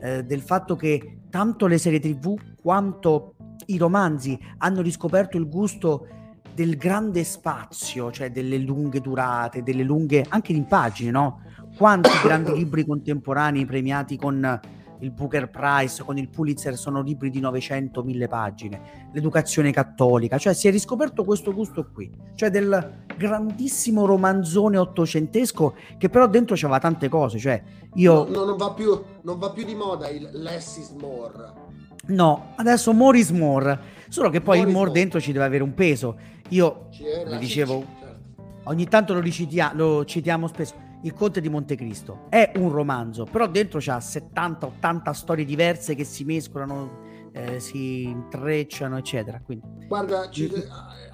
eh, 0.00 0.24
del 0.24 0.40
fatto 0.40 0.74
che 0.74 1.17
tanto 1.30 1.66
le 1.66 1.78
serie 1.78 2.00
tv 2.00 2.34
quanto 2.60 3.34
i 3.66 3.76
romanzi 3.76 4.38
hanno 4.58 4.80
riscoperto 4.80 5.36
il 5.36 5.48
gusto 5.48 6.06
del 6.54 6.76
grande 6.76 7.22
spazio, 7.22 8.10
cioè 8.10 8.30
delle 8.30 8.58
lunghe 8.58 9.00
durate, 9.00 9.62
delle 9.62 9.84
lunghe 9.84 10.24
anche 10.28 10.52
in 10.52 10.66
pagine, 10.66 11.10
no? 11.10 11.42
Quanti 11.76 12.10
grandi 12.22 12.52
libri 12.54 12.84
contemporanei 12.84 13.64
premiati 13.64 14.16
con 14.16 14.60
il 15.00 15.10
Booker 15.10 15.48
Prize, 15.50 16.02
con 16.02 16.18
il 16.18 16.28
Pulitzer 16.28 16.76
sono 16.76 17.02
libri 17.02 17.30
di 17.30 17.40
900-1000 17.40 18.28
pagine, 18.28 18.80
l'educazione 19.12 19.72
cattolica, 19.72 20.38
cioè 20.38 20.54
si 20.54 20.68
è 20.68 20.70
riscoperto 20.70 21.24
questo 21.24 21.52
gusto 21.52 21.88
qui, 21.92 22.10
cioè 22.34 22.50
del 22.50 23.04
grandissimo 23.16 24.06
romanzone 24.06 24.76
ottocentesco 24.76 25.74
che 25.96 26.08
però 26.08 26.26
dentro 26.26 26.56
c'aveva 26.56 26.78
tante 26.78 27.08
cose, 27.08 27.38
cioè 27.38 27.62
io... 27.94 28.24
No, 28.24 28.30
no, 28.30 28.44
non, 28.44 28.56
va 28.56 28.72
più, 28.72 29.00
non 29.22 29.38
va 29.38 29.50
più 29.50 29.64
di 29.64 29.74
moda 29.74 30.08
il 30.08 30.28
less 30.32 30.76
is 30.76 30.90
more. 30.90 31.66
No, 32.06 32.52
adesso 32.56 32.92
more 32.92 33.18
is 33.18 33.30
more, 33.30 33.78
solo 34.08 34.30
che 34.30 34.40
poi 34.40 34.58
more 34.58 34.68
il 34.68 34.74
more, 34.74 34.88
more 34.88 34.98
dentro 34.98 35.20
ci 35.20 35.32
deve 35.32 35.44
avere 35.44 35.62
un 35.62 35.74
peso. 35.74 36.16
Io, 36.50 36.88
come 37.24 37.38
dicevo, 37.38 37.84
certo. 38.00 38.42
ogni 38.64 38.86
tanto 38.88 39.12
lo, 39.12 39.20
ricitia- 39.20 39.72
lo 39.74 40.04
citiamo 40.04 40.46
spesso 40.46 40.86
il 41.02 41.12
Conte 41.12 41.40
di 41.40 41.48
Montecristo. 41.48 42.26
È 42.28 42.52
un 42.56 42.70
romanzo, 42.70 43.24
però 43.24 43.46
dentro 43.46 43.78
c'ha 43.80 43.98
70-80 43.98 45.10
storie 45.12 45.44
diverse 45.44 45.94
che 45.94 46.04
si 46.04 46.24
mescolano, 46.24 47.30
eh, 47.32 47.60
si 47.60 48.02
intrecciano, 48.02 48.98
eccetera. 48.98 49.40
Quindi... 49.40 49.86
Guarda, 49.86 50.28
ci, 50.30 50.50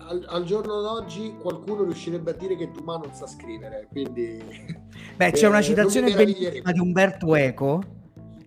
al, 0.08 0.24
al, 0.28 0.44
giorno 0.44 0.80
d'oggi 0.80 1.34
qualcuno 1.40 1.84
riuscirebbe 1.84 2.30
a 2.30 2.34
dire 2.34 2.56
che 2.56 2.70
Dumas 2.70 3.00
non 3.04 3.14
sa 3.14 3.26
scrivere, 3.26 3.88
quindi... 3.90 4.42
Beh, 5.16 5.32
c'è 5.32 5.46
una 5.46 5.58
eh, 5.58 5.62
citazione 5.62 6.12
bellissima 6.14 6.72
di 6.72 6.78
Umberto 6.78 7.34
Eco 7.34 7.82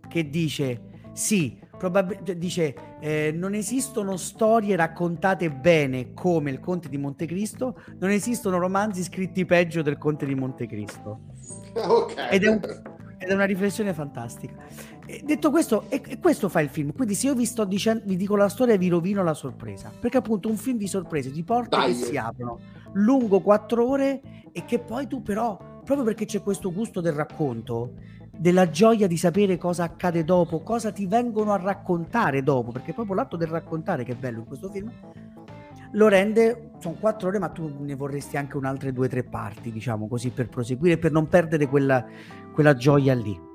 che 0.07 0.29
dice, 0.29 0.81
sì, 1.13 1.59
Probab- 1.77 2.31
dice 2.33 2.75
eh, 2.99 3.31
non 3.35 3.53
esistono 3.53 4.17
storie 4.17 4.75
raccontate 4.75 5.51
bene 5.51 6.13
come 6.13 6.51
il 6.51 6.59
Conte 6.59 6.89
di 6.89 6.97
Montecristo, 6.97 7.79
non 7.99 8.09
esistono 8.09 8.57
romanzi 8.57 9.03
scritti 9.03 9.45
peggio 9.45 9.81
del 9.81 9.97
Conte 9.97 10.25
di 10.25 10.35
Montecristo. 10.35 11.19
Okay. 11.77 12.31
Ed, 12.31 12.43
è 12.43 12.47
un, 12.47 12.59
ed, 13.19 13.29
è 13.29 13.33
una 13.33 13.45
riflessione 13.45 13.93
fantastica. 13.93 14.55
E 15.05 15.21
detto 15.23 15.51
questo, 15.51 15.85
e, 15.89 16.01
e, 16.05 16.19
questo 16.19 16.49
fa 16.49 16.59
il 16.59 16.69
film. 16.69 16.91
Quindi, 16.91 17.13
se 17.13 17.27
io 17.27 17.35
vi 17.35 17.45
sto 17.45 17.65
dicendo, 17.65 18.03
vi 18.05 18.15
dico 18.15 18.35
la 18.35 18.49
storia, 18.49 18.75
vi 18.77 18.89
rovino 18.89 19.23
la 19.23 19.35
sorpresa. 19.35 19.91
Perché 19.97 20.17
appunto 20.17 20.49
un 20.49 20.57
film 20.57 20.77
di 20.77 20.87
sorprese 20.87 21.31
ti 21.31 21.43
porta 21.43 21.77
Dai. 21.77 21.95
che 21.95 22.05
si 22.05 22.17
aprono 22.17 22.59
lungo 22.93 23.41
quattro 23.41 23.87
ore 23.87 24.21
e 24.51 24.65
che 24.65 24.79
poi 24.79 25.07
tu, 25.07 25.21
però, 25.21 25.57
proprio 25.83 26.03
perché 26.03 26.25
c'è 26.25 26.41
questo 26.41 26.73
gusto 26.73 26.99
del 26.99 27.13
racconto, 27.13 27.93
della 28.37 28.69
gioia 28.69 29.07
di 29.07 29.17
sapere 29.17 29.57
cosa 29.57 29.83
accade 29.83 30.23
dopo, 30.23 30.61
cosa 30.61 30.91
ti 30.91 31.05
vengono 31.05 31.53
a 31.53 31.57
raccontare 31.57 32.43
dopo, 32.43 32.71
perché 32.71 32.93
proprio 32.93 33.15
l'atto 33.15 33.35
del 33.35 33.47
raccontare 33.47 34.03
che 34.03 34.13
è 34.13 34.15
bello 34.15 34.39
in 34.39 34.45
questo 34.45 34.69
film, 34.69 34.91
lo 35.91 36.07
rende, 36.07 36.71
sono 36.79 36.95
quattro 36.99 37.29
ore, 37.29 37.39
ma 37.39 37.49
tu 37.49 37.73
ne 37.79 37.95
vorresti 37.95 38.37
anche 38.37 38.57
un'altra 38.57 38.91
due 38.91 39.07
o 39.07 39.09
tre 39.09 39.23
parti, 39.23 39.71
diciamo 39.71 40.07
così, 40.07 40.29
per 40.29 40.49
proseguire, 40.49 40.97
per 40.97 41.11
non 41.11 41.27
perdere 41.27 41.67
quella, 41.67 42.05
quella 42.53 42.75
gioia 42.75 43.13
lì. 43.13 43.45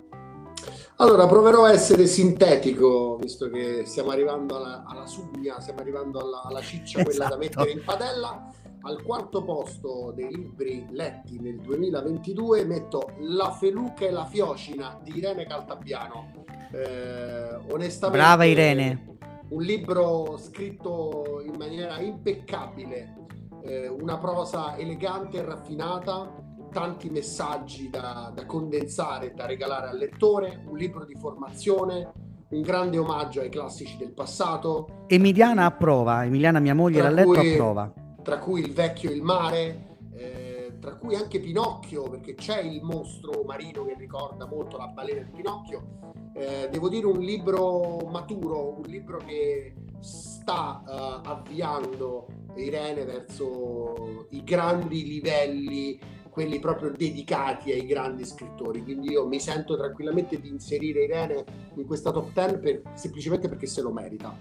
Allora, 0.96 1.26
proverò 1.26 1.64
a 1.64 1.72
essere 1.72 2.06
sintetico, 2.06 3.16
visto 3.20 3.48
che 3.50 3.82
stiamo 3.86 4.10
arrivando 4.10 4.56
alla, 4.56 4.84
alla 4.86 5.06
sugna, 5.06 5.60
stiamo 5.60 5.80
arrivando 5.80 6.20
alla, 6.20 6.42
alla 6.44 6.60
ciccia, 6.60 7.00
esatto. 7.00 7.04
quella 7.04 7.28
da 7.28 7.40
esatto. 7.40 7.60
mettere 7.60 7.70
in 7.78 7.84
padella. 7.84 8.52
Al 8.84 9.00
quarto 9.02 9.44
posto 9.44 10.12
dei 10.12 10.34
libri 10.34 10.84
letti 10.90 11.38
nel 11.38 11.60
2022 11.60 12.64
metto 12.64 13.12
La 13.20 13.52
feluca 13.52 14.04
e 14.04 14.10
la 14.10 14.24
fiocina 14.24 14.98
di 15.00 15.18
Irene 15.18 15.46
Caltabiano. 15.46 16.44
Eh, 16.72 17.54
onestamente, 17.70 18.18
Brava 18.18 18.44
Irene. 18.44 19.18
Un 19.50 19.62
libro 19.62 20.36
scritto 20.36 21.40
in 21.46 21.54
maniera 21.56 22.00
impeccabile, 22.00 23.26
eh, 23.62 23.86
una 23.86 24.18
prosa 24.18 24.76
elegante 24.76 25.38
e 25.38 25.44
raffinata, 25.44 26.34
tanti 26.72 27.08
messaggi 27.08 27.88
da, 27.88 28.32
da 28.34 28.46
condensare, 28.46 29.32
da 29.32 29.46
regalare 29.46 29.90
al 29.90 29.96
lettore, 29.96 30.60
un 30.66 30.76
libro 30.76 31.04
di 31.04 31.14
formazione, 31.14 32.10
un 32.48 32.62
grande 32.62 32.98
omaggio 32.98 33.42
ai 33.42 33.48
classici 33.48 33.96
del 33.96 34.12
passato. 34.12 35.04
Emiliana 35.06 35.66
approva, 35.66 36.24
Emiliana 36.24 36.58
mia 36.58 36.74
moglie 36.74 37.00
l'ha 37.00 37.10
letto 37.10 37.38
approva 37.38 37.92
tra 38.22 38.38
cui 38.38 38.60
il 38.60 38.72
vecchio 38.72 39.10
e 39.10 39.14
il 39.14 39.22
mare, 39.22 39.96
eh, 40.14 40.76
tra 40.80 40.96
cui 40.96 41.14
anche 41.14 41.40
Pinocchio, 41.40 42.08
perché 42.08 42.34
c'è 42.34 42.60
il 42.60 42.82
mostro 42.82 43.42
marino 43.44 43.84
che 43.84 43.94
ricorda 43.96 44.46
molto 44.46 44.76
la 44.76 44.88
balena 44.88 45.22
di 45.22 45.30
Pinocchio. 45.30 46.00
Eh, 46.34 46.68
devo 46.70 46.88
dire 46.88 47.06
un 47.06 47.20
libro 47.20 47.98
maturo, 48.10 48.78
un 48.78 48.84
libro 48.86 49.18
che 49.18 49.74
sta 50.00 50.82
uh, 50.84 51.28
avviando 51.28 52.26
Irene 52.56 53.04
verso 53.04 54.26
i 54.30 54.42
grandi 54.42 55.04
livelli, 55.04 55.98
quelli 56.30 56.58
proprio 56.58 56.90
dedicati 56.90 57.70
ai 57.72 57.86
grandi 57.86 58.24
scrittori. 58.24 58.82
Quindi 58.82 59.10
io 59.10 59.26
mi 59.26 59.38
sento 59.38 59.76
tranquillamente 59.76 60.40
di 60.40 60.48
inserire 60.48 61.04
Irene 61.04 61.44
in 61.76 61.86
questa 61.86 62.10
top 62.10 62.32
10 62.32 62.58
per, 62.58 62.82
semplicemente 62.94 63.48
perché 63.48 63.66
se 63.66 63.80
lo 63.82 63.92
merita. 63.92 64.38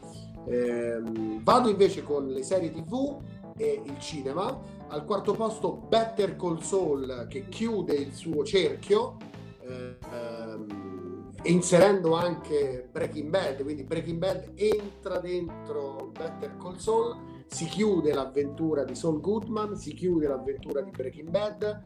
Eh, 0.48 1.00
vado 1.44 1.70
invece 1.70 2.02
con 2.02 2.28
le 2.28 2.42
serie 2.42 2.72
TV 2.72 3.22
e 3.62 3.82
il 3.86 4.00
cinema. 4.00 4.60
Al 4.88 5.06
quarto 5.06 5.34
posto 5.34 5.74
Better 5.88 6.36
Call 6.36 6.60
Saul 6.60 7.28
che 7.30 7.48
chiude 7.48 7.94
il 7.94 8.12
suo 8.14 8.44
cerchio, 8.44 9.18
eh, 9.62 9.98
ehm, 10.12 11.30
inserendo 11.44 12.16
anche 12.16 12.90
Breaking 12.92 13.30
Bad, 13.30 13.62
quindi 13.62 13.84
Breaking 13.84 14.18
Bad 14.18 14.54
entra 14.56 15.20
dentro 15.20 16.12
Better 16.18 16.58
Call 16.58 16.78
Saul, 16.78 17.44
si 17.46 17.66
chiude 17.66 18.12
l'avventura 18.14 18.84
di 18.84 18.96
Saul 18.96 19.22
Goodman, 19.22 19.78
si 19.78 19.94
chiude 19.94 20.28
l'avventura 20.28 20.82
di 20.82 20.90
Breaking 20.90 21.30
Bad, 21.30 21.84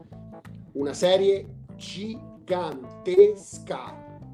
una 0.72 0.94
serie 0.94 1.64
gigantesca. 1.76 3.24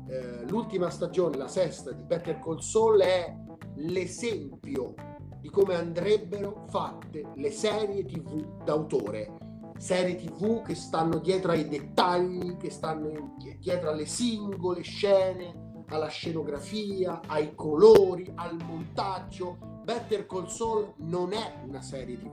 Eh, 0.09 0.44
l'ultima 0.48 0.89
stagione, 0.90 1.36
la 1.36 1.48
sesta 1.48 1.90
di 1.93 2.02
Better 2.02 2.39
Call 2.39 2.59
Saul, 2.59 3.01
è 3.01 3.35
l'esempio 3.77 4.94
di 5.43 5.51
come 5.51 5.74
andrebbero 5.74 6.66
fatte 6.69 7.32
le 7.35 7.51
serie 7.51 8.05
tv 8.05 8.62
d'autore. 8.62 9.39
Serie 9.77 10.14
tv 10.14 10.62
che 10.62 10.77
stanno 10.77 11.19
dietro 11.19 11.51
ai 11.51 11.66
dettagli, 11.66 12.56
che 12.56 12.70
stanno 12.70 13.35
dietro 13.59 13.90
alle 13.90 14.06
singole 14.06 14.82
scene, 14.82 15.82
alla 15.89 16.06
scenografia, 16.06 17.23
ai 17.27 17.56
colori, 17.56 18.31
al 18.36 18.56
montaggio. 18.64 19.59
Better 19.82 20.27
Call 20.27 20.47
Saul 20.47 20.93
non 20.98 21.32
è 21.32 21.55
una 21.66 21.82
serie 21.82 22.16
tv. 22.16 22.31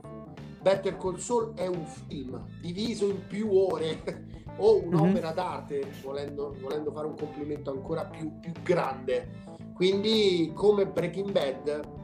Better 0.62 0.96
Call 0.96 1.16
Saul 1.16 1.54
è 1.54 1.66
un 1.66 1.84
film 1.86 2.46
diviso 2.60 3.08
in 3.08 3.26
più 3.26 3.50
ore 3.50 4.28
o 4.58 4.84
un'opera 4.84 5.26
mm-hmm. 5.26 5.34
d'arte, 5.34 5.90
volendo, 6.04 6.54
volendo, 6.60 6.92
fare 6.92 7.08
un 7.08 7.16
complimento 7.16 7.72
ancora 7.72 8.04
più, 8.04 8.38
più 8.38 8.52
grande. 8.62 9.48
Quindi, 9.74 10.52
come 10.54 10.86
Breaking 10.86 11.32
Bad, 11.32 11.98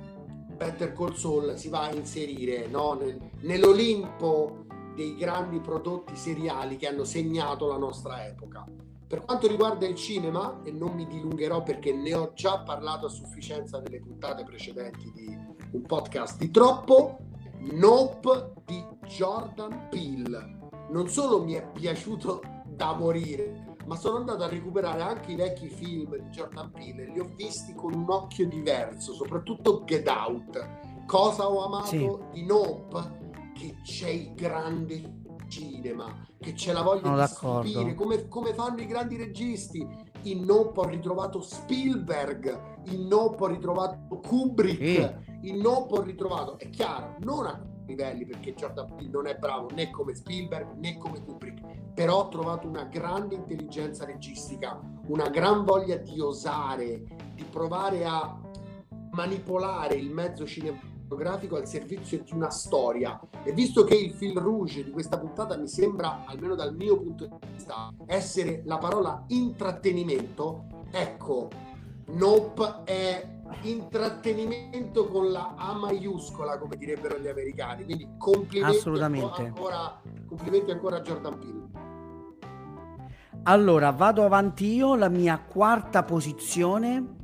Better 0.56 0.92
Call 0.92 1.14
Saul 1.14 1.56
si 1.56 1.68
va 1.68 1.82
a 1.82 1.92
inserire 1.92 2.66
no? 2.66 2.94
Nel, 2.94 3.18
nell'Olimpo 3.40 4.64
dei 4.94 5.14
grandi 5.14 5.60
prodotti 5.60 6.16
seriali 6.16 6.76
che 6.76 6.88
hanno 6.88 7.04
segnato 7.04 7.66
la 7.66 7.76
nostra 7.76 8.26
epoca. 8.26 8.64
Per 9.06 9.24
quanto 9.24 9.46
riguarda 9.46 9.86
il 9.86 9.94
cinema, 9.94 10.62
e 10.64 10.72
non 10.72 10.94
mi 10.94 11.06
dilungherò 11.06 11.62
perché 11.62 11.92
ne 11.92 12.14
ho 12.14 12.32
già 12.34 12.60
parlato 12.60 13.06
a 13.06 13.10
sufficienza 13.10 13.78
nelle 13.78 14.00
puntate 14.00 14.42
precedenti 14.42 15.12
di 15.14 15.38
un 15.72 15.82
podcast 15.82 16.38
di 16.38 16.50
troppo, 16.50 17.18
Nope 17.58 18.52
di 18.64 18.84
Jordan 19.06 19.88
Peele. 19.90 20.58
Non 20.90 21.08
solo 21.08 21.44
mi 21.44 21.52
è 21.52 21.70
piaciuto 21.70 22.40
da 22.66 22.94
morire, 22.94 23.65
ma 23.86 23.96
sono 23.96 24.18
andato 24.18 24.42
a 24.42 24.48
recuperare 24.48 25.00
anche 25.00 25.32
i 25.32 25.36
vecchi 25.36 25.68
film 25.68 26.16
di 26.16 26.28
Jordan 26.28 26.70
Peele 26.72 27.10
li 27.10 27.20
ho 27.20 27.30
visti 27.36 27.74
con 27.74 27.94
un 27.94 28.10
occhio 28.10 28.46
diverso, 28.48 29.14
soprattutto 29.14 29.84
Get 29.84 30.08
Out. 30.08 31.04
Cosa 31.06 31.48
ho 31.48 31.64
amato 31.64 31.86
sì. 31.86 32.18
di 32.32 32.44
Nope? 32.44 33.24
Che 33.54 33.76
c'è 33.82 34.08
il 34.08 34.34
grande 34.34 35.22
cinema, 35.48 36.26
che 36.38 36.52
c'è 36.52 36.72
la 36.72 36.82
voglia 36.82 37.26
Sono 37.26 37.62
di 37.62 37.68
stupire, 37.70 37.94
come, 37.94 38.28
come, 38.28 38.54
fanno 38.54 38.80
i 38.80 38.86
grandi 38.86 39.16
registi. 39.16 39.86
In 40.22 40.44
Nope 40.44 40.80
ho 40.80 40.84
ritrovato 40.86 41.40
Spielberg, 41.40 42.88
in 42.90 43.06
Nope 43.06 43.44
ho 43.44 43.46
ritrovato 43.46 44.20
Kubrick, 44.20 44.82
sì. 44.82 45.48
in 45.48 45.58
Nope 45.58 45.98
ho 45.98 46.02
ritrovato, 46.02 46.58
è 46.58 46.68
chiaro, 46.70 47.14
non 47.20 47.46
a 47.46 47.74
livelli 47.86 48.26
perché 48.26 48.54
Jordan 48.54 48.94
Peele 48.94 49.10
non 49.10 49.26
è 49.26 49.36
bravo 49.36 49.68
né 49.72 49.90
come 49.90 50.14
Spielberg 50.14 50.76
né 50.76 50.96
come 50.98 51.22
Kubrick 51.24 51.92
però 51.94 52.24
ho 52.24 52.28
trovato 52.28 52.66
una 52.66 52.84
grande 52.84 53.34
intelligenza 53.34 54.04
registica 54.04 54.78
una 55.06 55.28
gran 55.28 55.64
voglia 55.64 55.96
di 55.96 56.20
osare 56.20 57.04
di 57.34 57.44
provare 57.44 58.04
a 58.04 58.40
manipolare 59.16 59.94
il 59.94 60.10
mezzo 60.10 60.46
cinematografico 60.46 61.56
al 61.56 61.66
servizio 61.66 62.22
di 62.22 62.32
una 62.32 62.50
storia. 62.50 63.18
E 63.42 63.52
visto 63.52 63.82
che 63.84 63.94
il 63.94 64.12
fil 64.12 64.36
rouge 64.36 64.84
di 64.84 64.90
questa 64.90 65.18
puntata 65.18 65.56
mi 65.56 65.68
sembra 65.68 66.24
almeno 66.26 66.54
dal 66.54 66.76
mio 66.76 66.98
punto 66.98 67.26
di 67.26 67.36
vista 67.52 67.92
essere 68.06 68.62
la 68.66 68.78
parola 68.78 69.24
intrattenimento 69.28 70.66
ecco 70.90 71.48
Nope 72.08 72.82
è 72.84 73.35
intrattenimento 73.62 75.08
con 75.08 75.30
la 75.30 75.54
A 75.56 75.74
maiuscola, 75.74 76.58
come 76.58 76.76
direbbero 76.76 77.18
gli 77.18 77.28
americani. 77.28 77.84
Quindi 77.84 78.08
complimenti 78.18 78.76
Assolutamente. 78.76 79.42
Ancora, 79.42 80.00
complimenti 80.26 80.70
ancora 80.70 80.96
a 80.96 81.00
Jordan 81.00 81.38
Peele. 81.38 81.94
Allora, 83.44 83.90
vado 83.90 84.24
avanti 84.24 84.74
io, 84.74 84.96
la 84.96 85.08
mia 85.08 85.38
quarta 85.38 86.02
posizione. 86.02 87.15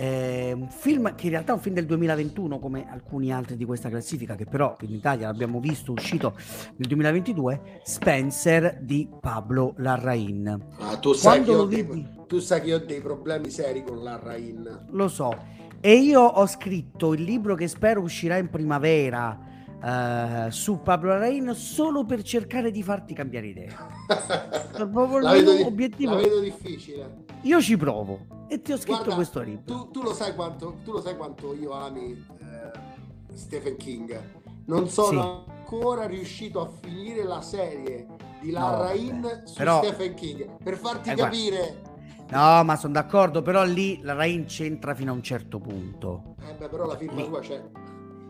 È 0.00 0.52
un 0.52 0.70
film 0.70 1.14
che 1.14 1.26
in 1.26 1.32
realtà 1.32 1.52
è 1.52 1.56
un 1.56 1.60
film 1.60 1.74
del 1.74 1.84
2021 1.84 2.58
come 2.58 2.86
alcuni 2.90 3.34
altri 3.34 3.58
di 3.58 3.66
questa 3.66 3.90
classifica 3.90 4.34
che 4.34 4.46
però 4.46 4.74
in 4.80 4.94
Italia 4.94 5.26
l'abbiamo 5.26 5.60
visto 5.60 5.92
uscito 5.92 6.32
nel 6.76 6.88
2022 6.88 7.80
Spencer 7.82 8.78
di 8.80 9.06
Pablo 9.20 9.74
Larrain 9.76 10.68
ah, 10.78 10.96
tu, 10.96 11.12
sai 11.12 11.44
che, 11.44 11.66
vidi... 11.66 12.08
tu 12.26 12.38
sai 12.38 12.62
che 12.62 12.72
ho 12.72 12.78
dei 12.78 13.02
problemi 13.02 13.50
seri 13.50 13.84
con 13.84 14.02
Larrain 14.02 14.86
lo 14.88 15.08
so 15.08 15.36
e 15.80 15.92
io 15.96 16.22
ho 16.22 16.46
scritto 16.46 17.12
il 17.12 17.20
libro 17.20 17.54
che 17.54 17.68
spero 17.68 18.00
uscirà 18.00 18.38
in 18.38 18.48
primavera 18.48 19.38
uh, 19.82 20.50
su 20.50 20.80
Pablo 20.82 21.10
Larrain 21.10 21.54
solo 21.54 22.04
per 22.04 22.22
cercare 22.22 22.70
di 22.70 22.82
farti 22.82 23.14
cambiare 23.14 23.46
idea. 23.46 23.88
la, 24.76 25.32
vedo, 25.32 25.66
obiettivo. 25.66 26.14
la 26.14 26.20
vedo 26.20 26.40
difficile. 26.40 27.19
Io 27.42 27.60
ci 27.62 27.76
provo 27.76 28.26
e 28.48 28.60
ti 28.60 28.72
ho 28.72 28.76
scritto 28.76 28.96
Guarda, 28.96 29.14
questo 29.14 29.40
libro. 29.40 29.62
Tu, 29.64 29.90
tu, 29.90 30.02
lo 30.02 30.12
sai 30.12 30.34
quanto, 30.34 30.78
tu 30.84 30.92
lo 30.92 31.00
sai 31.00 31.16
quanto 31.16 31.54
io 31.54 31.72
ami 31.72 32.12
eh, 32.12 33.34
Stephen 33.34 33.76
King. 33.76 34.20
Non 34.66 34.88
sono 34.88 35.44
sì. 35.46 35.50
ancora 35.50 36.06
riuscito 36.06 36.60
a 36.60 36.68
finire 36.68 37.24
la 37.24 37.40
serie 37.40 38.06
di 38.40 38.50
Larrain 38.50 39.20
no, 39.20 39.40
su 39.44 39.54
però, 39.54 39.82
Stephen 39.82 40.14
King 40.14 40.62
per 40.62 40.76
farti 40.76 41.10
eh, 41.10 41.14
capire. 41.14 41.82
No, 42.30 42.62
ma 42.62 42.76
sono 42.76 42.92
d'accordo, 42.92 43.42
però 43.42 43.64
lì 43.64 44.00
la 44.02 44.12
Rain 44.12 44.44
c'entra 44.44 44.94
fino 44.94 45.10
a 45.10 45.14
un 45.14 45.22
certo 45.22 45.58
punto. 45.58 46.36
Eh 46.46 46.54
beh, 46.54 46.68
però 46.68 46.86
la 46.86 46.96
firma 46.96 47.20
lì. 47.20 47.24
sua 47.24 47.40
c'è. 47.40 47.62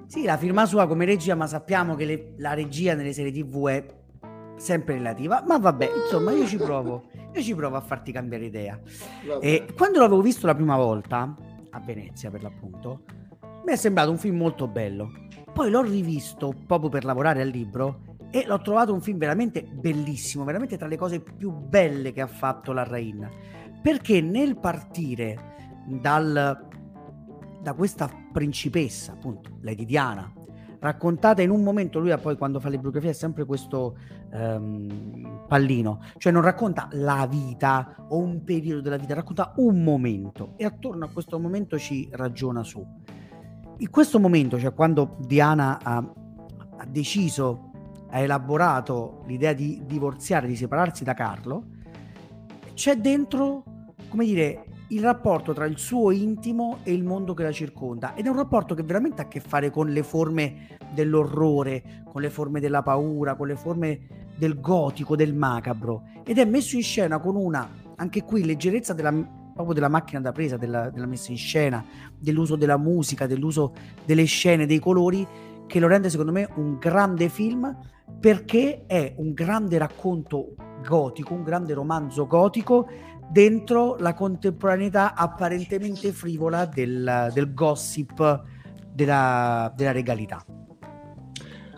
Sì, 0.06 0.24
la 0.24 0.38
firma 0.38 0.64
sua 0.66 0.86
come 0.86 1.04
regia, 1.04 1.34
ma 1.34 1.46
sappiamo 1.46 1.96
che 1.96 2.04
le, 2.04 2.34
la 2.38 2.54
regia 2.54 2.94
nelle 2.94 3.12
serie 3.12 3.30
TV 3.30 3.68
è 3.68 3.86
sempre 4.56 4.94
relativa. 4.94 5.44
Ma 5.46 5.58
vabbè, 5.58 5.90
insomma, 6.04 6.30
io 6.32 6.46
ci 6.46 6.56
provo. 6.56 7.09
Io 7.34 7.42
ci 7.42 7.54
provo 7.54 7.76
a 7.76 7.80
farti 7.80 8.12
cambiare 8.12 8.46
idea. 8.46 8.78
E 9.40 9.66
quando 9.76 10.00
l'avevo 10.00 10.20
visto 10.20 10.46
la 10.46 10.54
prima 10.54 10.76
volta, 10.76 11.34
a 11.70 11.80
Venezia 11.80 12.30
per 12.30 12.42
l'appunto, 12.42 13.04
mi 13.64 13.72
è 13.72 13.76
sembrato 13.76 14.10
un 14.10 14.18
film 14.18 14.36
molto 14.36 14.66
bello. 14.66 15.12
Poi 15.52 15.70
l'ho 15.70 15.82
rivisto 15.82 16.52
proprio 16.66 16.90
per 16.90 17.04
lavorare 17.04 17.42
al 17.42 17.48
libro 17.48 18.16
e 18.30 18.44
l'ho 18.46 18.60
trovato 18.60 18.92
un 18.92 19.00
film 19.00 19.18
veramente 19.18 19.62
bellissimo, 19.62 20.44
veramente 20.44 20.76
tra 20.76 20.86
le 20.86 20.96
cose 20.96 21.20
più 21.20 21.50
belle 21.50 22.12
che 22.12 22.20
ha 22.20 22.26
fatto 22.26 22.72
la 22.72 22.84
Rain 22.84 23.28
perché 23.82 24.20
nel 24.20 24.58
partire 24.58 25.56
dal, 25.86 26.68
da 27.62 27.74
questa 27.74 28.10
principessa, 28.32 29.12
appunto, 29.12 29.58
Lady 29.62 29.84
Diana, 29.84 30.32
raccontata 30.80 31.42
in 31.42 31.50
un 31.50 31.62
momento, 31.62 31.98
lui 31.98 32.16
poi 32.18 32.36
quando 32.36 32.58
fa 32.58 32.68
le 32.68 32.78
biografie 32.78 33.10
è 33.10 33.14
sempre 33.14 33.44
questo 33.44 33.96
um, 34.32 35.44
pallino, 35.46 36.00
cioè 36.16 36.32
non 36.32 36.42
racconta 36.42 36.88
la 36.92 37.26
vita 37.30 38.06
o 38.08 38.18
un 38.18 38.42
periodo 38.42 38.80
della 38.80 38.96
vita, 38.96 39.14
racconta 39.14 39.52
un 39.56 39.82
momento 39.82 40.54
e 40.56 40.64
attorno 40.64 41.04
a 41.04 41.08
questo 41.08 41.38
momento 41.38 41.78
ci 41.78 42.08
ragiona 42.12 42.62
su. 42.62 42.84
In 43.78 43.90
questo 43.90 44.18
momento, 44.18 44.58
cioè 44.58 44.74
quando 44.74 45.16
Diana 45.20 45.78
ha, 45.82 45.96
ha 45.96 46.86
deciso, 46.86 47.70
ha 48.10 48.18
elaborato 48.18 49.22
l'idea 49.26 49.52
di 49.52 49.82
divorziare, 49.86 50.46
di 50.46 50.56
separarsi 50.56 51.04
da 51.04 51.14
Carlo, 51.14 51.64
c'è 52.74 52.96
dentro 52.96 53.64
come 54.10 54.24
dire, 54.24 54.64
il 54.90 55.02
rapporto 55.02 55.52
tra 55.52 55.66
il 55.66 55.78
suo 55.78 56.10
intimo 56.10 56.78
e 56.82 56.92
il 56.92 57.04
mondo 57.04 57.34
che 57.34 57.42
la 57.42 57.52
circonda. 57.52 58.14
Ed 58.14 58.26
è 58.26 58.28
un 58.28 58.36
rapporto 58.36 58.74
che 58.74 58.82
veramente 58.82 59.22
ha 59.22 59.24
a 59.24 59.28
che 59.28 59.40
fare 59.40 59.70
con 59.70 59.88
le 59.88 60.02
forme 60.02 60.78
dell'orrore, 60.92 62.02
con 62.10 62.20
le 62.20 62.30
forme 62.30 62.60
della 62.60 62.82
paura, 62.82 63.36
con 63.36 63.46
le 63.46 63.56
forme 63.56 64.28
del 64.36 64.60
gotico, 64.60 65.14
del 65.14 65.34
macabro. 65.34 66.02
Ed 66.24 66.38
è 66.38 66.44
messo 66.44 66.76
in 66.76 66.82
scena 66.82 67.20
con 67.20 67.36
una, 67.36 67.68
anche 67.96 68.24
qui, 68.24 68.44
leggerezza 68.44 68.92
della, 68.92 69.12
proprio 69.54 69.74
della 69.74 69.88
macchina 69.88 70.20
da 70.20 70.32
presa, 70.32 70.56
della, 70.56 70.90
della 70.90 71.06
messa 71.06 71.30
in 71.30 71.38
scena, 71.38 71.84
dell'uso 72.18 72.56
della 72.56 72.76
musica, 72.76 73.26
dell'uso 73.26 73.72
delle 74.04 74.24
scene, 74.24 74.66
dei 74.66 74.80
colori 74.80 75.26
che 75.66 75.78
lo 75.78 75.86
rende 75.86 76.10
secondo 76.10 76.32
me 76.32 76.48
un 76.56 76.78
grande 76.78 77.28
film 77.28 77.76
perché 78.18 78.86
è 78.86 79.14
un 79.18 79.32
grande 79.32 79.78
racconto 79.78 80.56
gotico, 80.84 81.34
un 81.34 81.44
grande 81.44 81.74
romanzo 81.74 82.26
gotico 82.26 82.88
dentro 83.30 83.96
la 83.98 84.12
contemporaneità 84.14 85.14
apparentemente 85.14 86.12
frivola 86.12 86.66
del, 86.66 87.30
del 87.32 87.54
gossip 87.54 88.42
della, 88.92 89.72
della 89.74 89.92
regalità. 89.92 90.44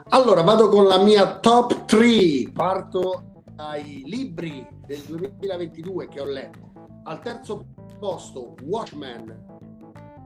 Allora 0.08 0.42
vado 0.42 0.68
con 0.68 0.86
la 0.86 1.02
mia 1.02 1.38
top 1.38 1.84
3, 1.84 2.50
parto 2.52 3.42
dai 3.54 4.02
libri 4.04 4.66
del 4.86 5.00
2022 5.06 6.08
che 6.08 6.20
ho 6.20 6.26
letto. 6.26 6.72
Al 7.04 7.20
terzo 7.20 7.66
posto 7.98 8.54
Watchmen, 8.62 9.44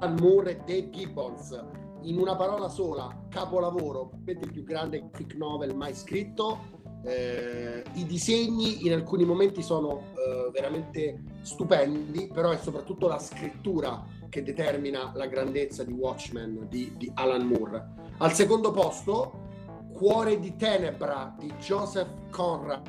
Alan 0.01 0.16
Moore 0.20 0.65
e 0.65 0.90
Gibbons. 0.90 1.65
In 2.03 2.19
una 2.19 2.36
parola 2.36 2.69
sola, 2.69 3.09
capolavoro, 3.28 4.12
il 4.27 4.51
più 4.53 4.62
grande 4.62 5.01
graphic 5.01 5.35
novel 5.35 5.74
mai 5.74 5.94
scritto 5.94 6.76
eh, 7.07 7.85
I 7.95 8.05
disegni 8.05 8.85
in 8.85 8.93
alcuni 8.93 9.24
momenti 9.24 9.62
sono 9.62 10.01
eh, 10.15 10.51
veramente 10.53 11.23
stupendi, 11.43 12.28
però 12.33 12.51
è 12.51 12.59
soprattutto 12.59 13.07
la 13.07 13.20
scrittura 13.20 14.05
che 14.28 14.43
determina 14.43 15.12
la 15.15 15.27
grandezza 15.27 15.85
di 15.85 15.93
Watchmen 15.93 16.66
di, 16.69 16.93
di 16.97 17.11
Alan 17.15 17.47
Moore. 17.47 17.95
Al 18.19 18.33
secondo 18.33 18.73
posto, 18.73 19.45
Cuore 19.93 20.39
di 20.41 20.57
tenebra 20.57 21.35
di 21.39 21.51
Joseph 21.59 22.28
Conrad, 22.31 22.87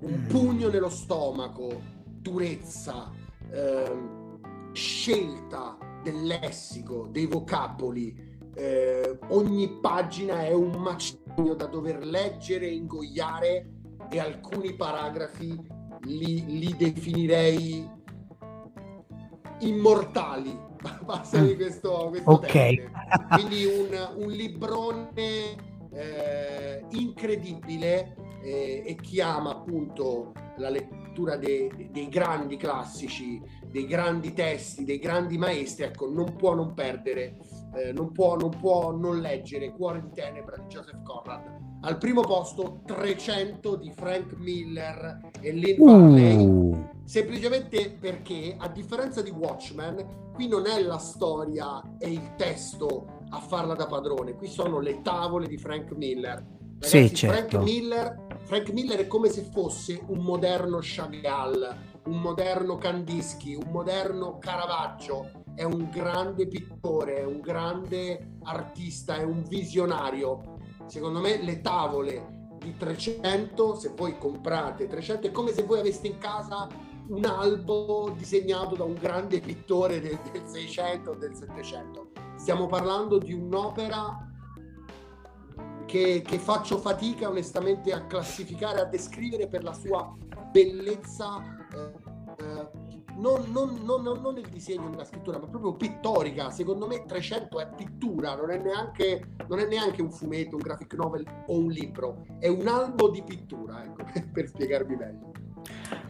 un 0.00 0.22
mm. 0.24 0.26
pugno 0.28 0.68
nello 0.68 0.88
stomaco, 0.88 1.82
durezza, 2.04 3.12
eh, 3.50 3.98
scelta 4.72 5.76
del 6.02 6.24
lessico, 6.24 7.08
dei 7.10 7.26
vocaboli, 7.26 8.27
eh, 8.58 9.16
ogni 9.28 9.68
pagina 9.80 10.44
è 10.44 10.52
un 10.52 10.72
macigno 10.72 11.54
da 11.54 11.66
dover 11.66 12.04
leggere, 12.04 12.66
ingoiare 12.66 13.70
e 14.10 14.18
alcuni 14.18 14.74
paragrafi 14.74 15.56
li, 16.02 16.58
li 16.58 16.74
definirei 16.76 17.88
immortali. 19.60 20.66
Passami 21.06 21.54
mm. 21.54 21.56
questo, 21.56 22.08
questo 22.08 22.30
ok. 22.30 22.74
Quindi 23.30 23.64
un, 23.64 24.14
un 24.16 24.30
librone 24.30 25.56
eh, 25.92 26.84
incredibile 26.90 28.16
eh, 28.42 28.82
e 28.84 28.96
chiama 28.96 29.50
appunto 29.50 30.32
la 30.56 30.70
lettura 30.70 31.36
dei, 31.36 31.90
dei 31.92 32.08
grandi 32.08 32.56
classici, 32.56 33.40
dei 33.70 33.86
grandi 33.86 34.32
testi, 34.32 34.84
dei 34.84 34.98
grandi 34.98 35.38
maestri, 35.38 35.84
ecco, 35.84 36.10
non 36.10 36.34
può 36.34 36.54
non 36.54 36.74
perdere, 36.74 37.36
eh, 37.74 37.92
non, 37.92 38.12
può, 38.12 38.36
non 38.36 38.50
può 38.50 38.92
non 38.92 39.20
leggere 39.20 39.72
Cuore 39.72 40.02
di 40.02 40.10
Tenebra 40.12 40.56
di 40.56 40.66
Joseph 40.66 41.02
Conrad. 41.02 41.66
Al 41.80 41.96
primo 41.98 42.22
posto 42.22 42.80
300 42.86 43.76
di 43.76 43.92
Frank 43.92 44.32
Miller 44.36 45.30
e 45.40 45.52
Lynn 45.52 45.84
Barley, 45.84 46.44
uh. 46.44 46.88
semplicemente 47.04 47.96
perché 48.00 48.56
a 48.58 48.68
differenza 48.68 49.22
di 49.22 49.30
Watchmen, 49.30 50.32
qui 50.34 50.48
non 50.48 50.66
è 50.66 50.82
la 50.82 50.98
storia 50.98 51.80
e 51.98 52.10
il 52.10 52.34
testo 52.36 53.20
a 53.30 53.38
farla 53.38 53.74
da 53.74 53.86
padrone, 53.86 54.34
qui 54.34 54.48
sono 54.48 54.80
le 54.80 55.02
tavole 55.02 55.46
di 55.46 55.56
Frank 55.56 55.92
Miller. 55.92 56.44
Ragazzi, 56.80 57.08
sì, 57.08 57.14
certo. 57.14 57.48
Frank 57.48 57.64
Miller 57.64 58.26
Frank 58.48 58.70
Miller 58.70 59.00
è 59.00 59.06
come 59.06 59.28
se 59.28 59.42
fosse 59.42 60.02
un 60.06 60.20
moderno 60.20 60.78
Chagall, 60.80 61.76
un 62.04 62.18
moderno 62.18 62.78
Kandinsky, 62.78 63.54
un 63.56 63.70
moderno 63.70 64.38
Caravaggio. 64.38 65.44
È 65.58 65.64
un 65.64 65.90
grande 65.90 66.46
pittore, 66.46 67.16
è 67.16 67.24
un 67.24 67.40
grande 67.40 68.36
artista, 68.44 69.16
è 69.16 69.24
un 69.24 69.42
visionario. 69.42 70.60
Secondo 70.86 71.18
me 71.18 71.42
le 71.42 71.60
tavole 71.60 72.46
di 72.60 72.76
300, 72.76 73.74
se 73.74 73.92
voi 73.96 74.16
comprate 74.18 74.86
300, 74.86 75.26
è 75.26 75.32
come 75.32 75.50
se 75.50 75.64
voi 75.64 75.80
aveste 75.80 76.06
in 76.06 76.18
casa 76.18 76.68
un 77.08 77.24
albo 77.24 78.14
disegnato 78.16 78.76
da 78.76 78.84
un 78.84 78.94
grande 78.94 79.40
pittore 79.40 80.00
del, 80.00 80.20
del 80.30 80.46
600 80.46 81.10
o 81.10 81.14
del 81.16 81.34
700. 81.34 82.10
Stiamo 82.36 82.68
parlando 82.68 83.18
di 83.18 83.32
un'opera 83.32 84.30
che, 85.86 86.22
che, 86.24 86.38
faccio 86.38 86.78
fatica 86.78 87.28
onestamente 87.28 87.92
a 87.92 88.06
classificare, 88.06 88.78
a 88.78 88.84
descrivere 88.84 89.48
per 89.48 89.64
la 89.64 89.72
sua 89.72 90.14
bellezza, 90.52 91.42
eh, 91.74 92.16
non, 93.18 93.50
non, 93.50 93.80
non, 93.84 94.02
non, 94.02 94.34
nel 94.34 94.48
disegno, 94.48 94.88
nella 94.88 95.04
scrittura, 95.04 95.38
ma 95.38 95.46
proprio 95.46 95.74
pittorica. 95.74 96.50
Secondo 96.50 96.86
me 96.86 97.04
300 97.04 97.60
è 97.60 97.68
pittura, 97.74 98.34
non 98.34 98.50
è 98.50 98.58
neanche, 98.58 99.34
non 99.48 99.58
è 99.58 99.66
neanche 99.66 100.02
un 100.02 100.10
fumetto, 100.10 100.56
un 100.56 100.62
graphic 100.62 100.94
novel 100.94 101.24
o 101.46 101.58
un 101.58 101.68
libro, 101.68 102.24
è 102.38 102.48
un 102.48 102.66
albo 102.66 103.08
di 103.10 103.22
pittura, 103.22 103.84
ecco, 103.84 104.04
per 104.32 104.48
spiegarvi 104.48 104.96
meglio. 104.96 105.32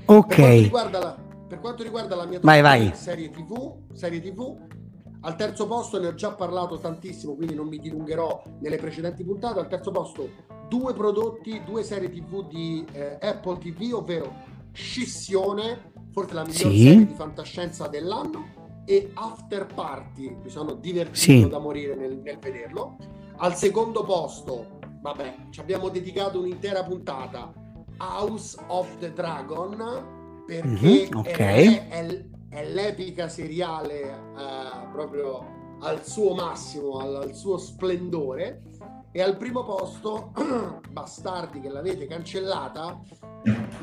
Ok. 0.06 0.26
Per 0.26 0.36
quanto 0.36 0.62
riguarda 0.62 0.98
la, 0.98 1.18
per 1.48 1.60
quanto 1.60 1.82
riguarda 1.82 2.14
la 2.16 2.26
mia 2.26 2.40
vai, 2.42 2.60
vai. 2.60 2.92
serie 2.94 3.30
TV, 3.30 3.74
serie 3.92 4.20
TV 4.20 4.76
al 5.22 5.34
terzo 5.34 5.66
posto 5.66 5.98
ne 5.98 6.06
ho 6.06 6.14
già 6.14 6.32
parlato 6.32 6.78
tantissimo, 6.78 7.34
quindi 7.34 7.54
non 7.54 7.66
mi 7.66 7.78
dilungherò 7.78 8.40
nelle 8.60 8.76
precedenti 8.76 9.24
puntate. 9.24 9.58
Al 9.58 9.66
terzo 9.66 9.90
posto 9.90 10.30
due 10.68 10.94
prodotti, 10.94 11.62
due 11.64 11.82
serie 11.82 12.08
TV 12.08 12.46
di 12.46 12.86
eh, 12.92 13.18
Apple 13.20 13.58
TV, 13.58 13.94
ovvero 13.94 14.32
Scissione, 14.70 15.92
forse 16.18 16.34
la 16.34 16.42
miglior 16.42 16.72
sì. 16.72 16.82
serie 16.82 17.06
di 17.06 17.14
fantascienza 17.14 17.86
dell'anno, 17.86 18.56
e 18.84 19.10
After 19.14 19.66
Party. 19.66 20.36
Mi 20.42 20.48
sono 20.48 20.74
divertito 20.74 21.16
sì. 21.16 21.48
da 21.48 21.58
morire 21.58 21.94
nel, 21.94 22.16
nel 22.18 22.38
vederlo. 22.38 22.96
Al 23.36 23.54
secondo 23.54 24.02
posto, 24.02 24.78
vabbè, 25.00 25.34
ci 25.50 25.60
abbiamo 25.60 25.88
dedicato 25.90 26.40
un'intera 26.40 26.82
puntata. 26.82 27.52
House 27.98 28.56
of 28.68 28.98
the 28.98 29.12
Dragon 29.12 30.44
perché 30.46 30.66
mm-hmm, 30.66 31.16
okay. 31.16 31.74
è, 31.74 31.88
è, 31.88 32.24
è 32.48 32.64
l'epica 32.68 33.28
seriale 33.28 34.00
eh, 34.00 34.88
proprio 34.92 35.76
al 35.80 36.04
suo 36.06 36.34
massimo, 36.34 36.98
al, 36.98 37.14
al, 37.16 37.34
suo 37.34 37.58
splendore. 37.58 38.62
E 39.10 39.22
al 39.22 39.36
primo 39.36 39.64
posto, 39.64 40.32
bastardi 40.90 41.60
che 41.60 41.68
l'avete 41.68 42.06
cancellata, 42.06 43.00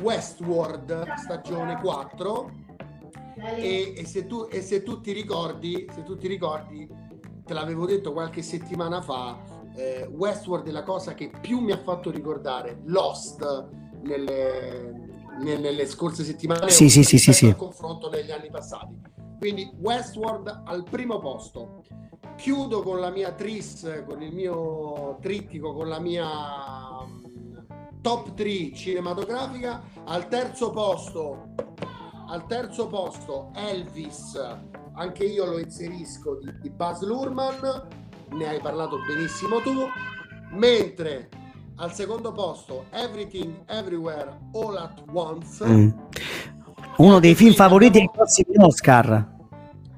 Westworld 0.01 1.13
stagione 1.15 1.79
4. 1.81 2.51
E, 3.57 3.93
e, 3.97 4.05
se 4.05 4.27
tu, 4.27 4.47
e 4.49 4.61
se 4.61 4.83
tu 4.83 5.01
ti 5.01 5.11
ricordi, 5.11 5.87
se 5.93 6.03
tu 6.03 6.15
ti 6.15 6.27
ricordi, 6.27 6.87
te 7.43 7.53
l'avevo 7.53 7.85
detto 7.85 8.13
qualche 8.13 8.41
settimana 8.41 9.01
fa, 9.01 9.37
eh, 9.75 10.07
Westworld 10.09 10.67
è 10.67 10.71
la 10.71 10.83
cosa 10.83 11.13
che 11.13 11.31
più 11.41 11.59
mi 11.59 11.71
ha 11.71 11.77
fatto 11.77 12.11
ricordare 12.11 12.81
Lost 12.85 13.67
nelle, 14.03 14.93
nelle 15.39 15.85
scorse 15.85 16.23
settimane 16.23 16.69
sì, 16.69 16.87
sì, 16.89 17.03
sì, 17.03 17.17
sì, 17.17 17.33
sì. 17.33 17.55
confronto 17.55 18.09
negli 18.09 18.31
anni 18.31 18.49
passati. 18.49 18.95
Quindi 19.37 19.69
Westworld 19.79 20.63
al 20.65 20.83
primo 20.83 21.19
posto. 21.19 21.83
Chiudo 22.35 22.81
con 22.81 22.99
la 22.99 23.09
mia 23.09 23.31
tris, 23.31 24.03
con 24.05 24.21
il 24.21 24.33
mio 24.33 25.17
trittico, 25.21 25.73
con 25.73 25.87
la 25.87 25.99
mia 25.99 26.27
mm, 27.05 28.01
top 28.01 28.33
3 28.33 28.73
cinematografica. 28.73 29.81
Al 30.05 30.27
terzo 30.27 30.71
posto, 30.71 31.53
al 32.27 32.45
terzo 32.47 32.87
posto 32.87 33.51
Elvis, 33.55 34.37
anche 34.93 35.23
io 35.23 35.45
lo 35.45 35.59
inserisco 35.59 36.39
di, 36.39 36.51
di 36.59 36.69
Buzz 36.69 37.01
Lurman, 37.01 37.87
ne 38.31 38.47
hai 38.47 38.59
parlato 38.59 38.97
benissimo 39.07 39.59
tu. 39.61 39.87
Mentre 40.51 41.29
al 41.77 41.93
secondo 41.93 42.31
posto 42.31 42.85
Everything 42.91 43.63
Everywhere 43.67 44.37
All 44.53 44.77
at 44.77 45.03
Once. 45.11 45.65
Mm. 45.65 45.89
Uno 46.97 47.19
dei 47.19 47.35
film 47.35 47.53
favoriti 47.53 47.99
dei 47.99 48.09
prossimi 48.11 48.55
Oscar. 48.57 49.33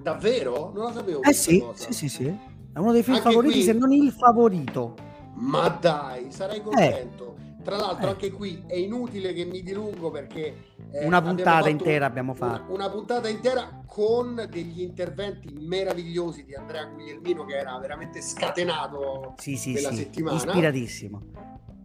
Davvero? 0.01 0.71
Non 0.73 0.85
lo 0.85 0.91
sapevo. 0.91 1.21
Eh 1.21 1.33
sì, 1.33 1.63
sì, 1.73 1.93
sì, 1.93 2.09
sì. 2.09 2.25
È 2.25 2.79
uno 2.79 2.91
dei 2.91 3.03
film 3.03 3.17
anche 3.17 3.29
favoriti, 3.29 3.53
qui... 3.53 3.63
se 3.63 3.73
non 3.73 3.91
il 3.91 4.11
favorito. 4.11 4.95
Ma 5.35 5.67
dai, 5.67 6.31
sarei 6.31 6.61
contento. 6.61 7.35
Eh. 7.37 7.63
Tra 7.63 7.75
l'altro, 7.75 8.07
eh. 8.07 8.11
anche 8.11 8.31
qui 8.31 8.63
è 8.65 8.75
inutile 8.75 9.33
che 9.33 9.43
mi 9.45 9.61
dilungo 9.61 10.09
perché 10.09 10.55
eh, 10.91 11.05
una 11.05 11.21
puntata 11.21 11.69
intera 11.69 12.05
abbiamo 12.05 12.33
fatto. 12.33 12.71
Una, 12.71 12.85
una, 12.85 12.89
puntata 12.89 13.27
intera 13.27 13.83
con 13.85 14.47
degli 14.49 14.81
interventi 14.81 15.53
meravigliosi 15.59 16.45
di 16.45 16.55
Andrea 16.55 16.85
Guglielmino, 16.85 17.45
che 17.45 17.57
era 17.57 17.77
veramente 17.77 18.21
scatenato 18.21 19.33
sì, 19.37 19.55
sì, 19.57 19.73
quella 19.73 19.89
sì. 19.91 19.97
settimana. 19.97 20.37
Ispiratissimo 20.37 21.21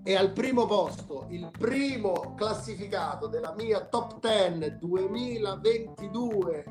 e 0.05 0.17
al 0.17 0.33
primo 0.33 0.67
posto 0.67 1.27
il 1.31 1.49
primo 1.57 2.35
classificato 2.37 3.29
della 3.29 3.55
mia 3.57 3.85
top 3.85 4.19
10 4.21 4.79
2022 4.79 6.65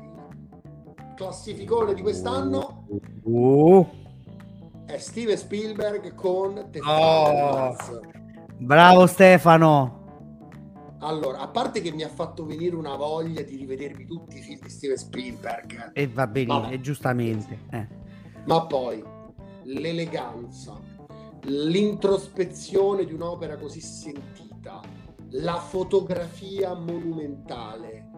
classificone 1.16 1.94
di 1.94 2.02
quest'anno 2.02 2.86
uh. 3.22 3.86
è 4.86 4.98
Steven 4.98 5.36
Spielberg 5.36 6.14
con 6.14 6.68
The 6.70 6.80
oh. 6.80 7.74
bravo 8.58 9.06
Stefano 9.06 10.00
allora, 11.04 11.40
a 11.40 11.48
parte 11.48 11.80
che 11.80 11.90
mi 11.90 12.04
ha 12.04 12.08
fatto 12.08 12.46
venire 12.46 12.76
una 12.76 12.94
voglia 12.94 13.42
di 13.42 13.56
rivedermi 13.56 14.06
tutti 14.06 14.38
i 14.38 14.40
film 14.40 14.60
di 14.60 14.68
Steven 14.68 14.96
Spielberg. 14.96 15.90
E 15.94 16.06
va 16.06 16.28
bene, 16.28 16.80
giustamente. 16.80 17.58
Eh. 17.70 17.88
Ma 18.44 18.64
poi 18.66 19.02
l'eleganza, 19.64 20.78
l'introspezione 21.44 23.04
di 23.04 23.12
un'opera 23.12 23.56
così 23.56 23.80
sentita, 23.80 24.80
la 25.30 25.56
fotografia 25.56 26.74
monumentale, 26.74 28.10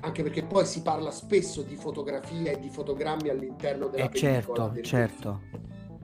anche 0.00 0.22
perché 0.22 0.42
poi 0.44 0.66
si 0.66 0.82
parla 0.82 1.10
spesso 1.10 1.62
di 1.62 1.76
fotografia 1.76 2.52
e 2.52 2.58
di 2.58 2.68
fotogrammi 2.68 3.28
all'interno 3.28 3.88
della 3.88 4.04
eh 4.04 4.08
pellicola. 4.08 4.72
Certo, 4.74 4.82
certo, 4.82 5.40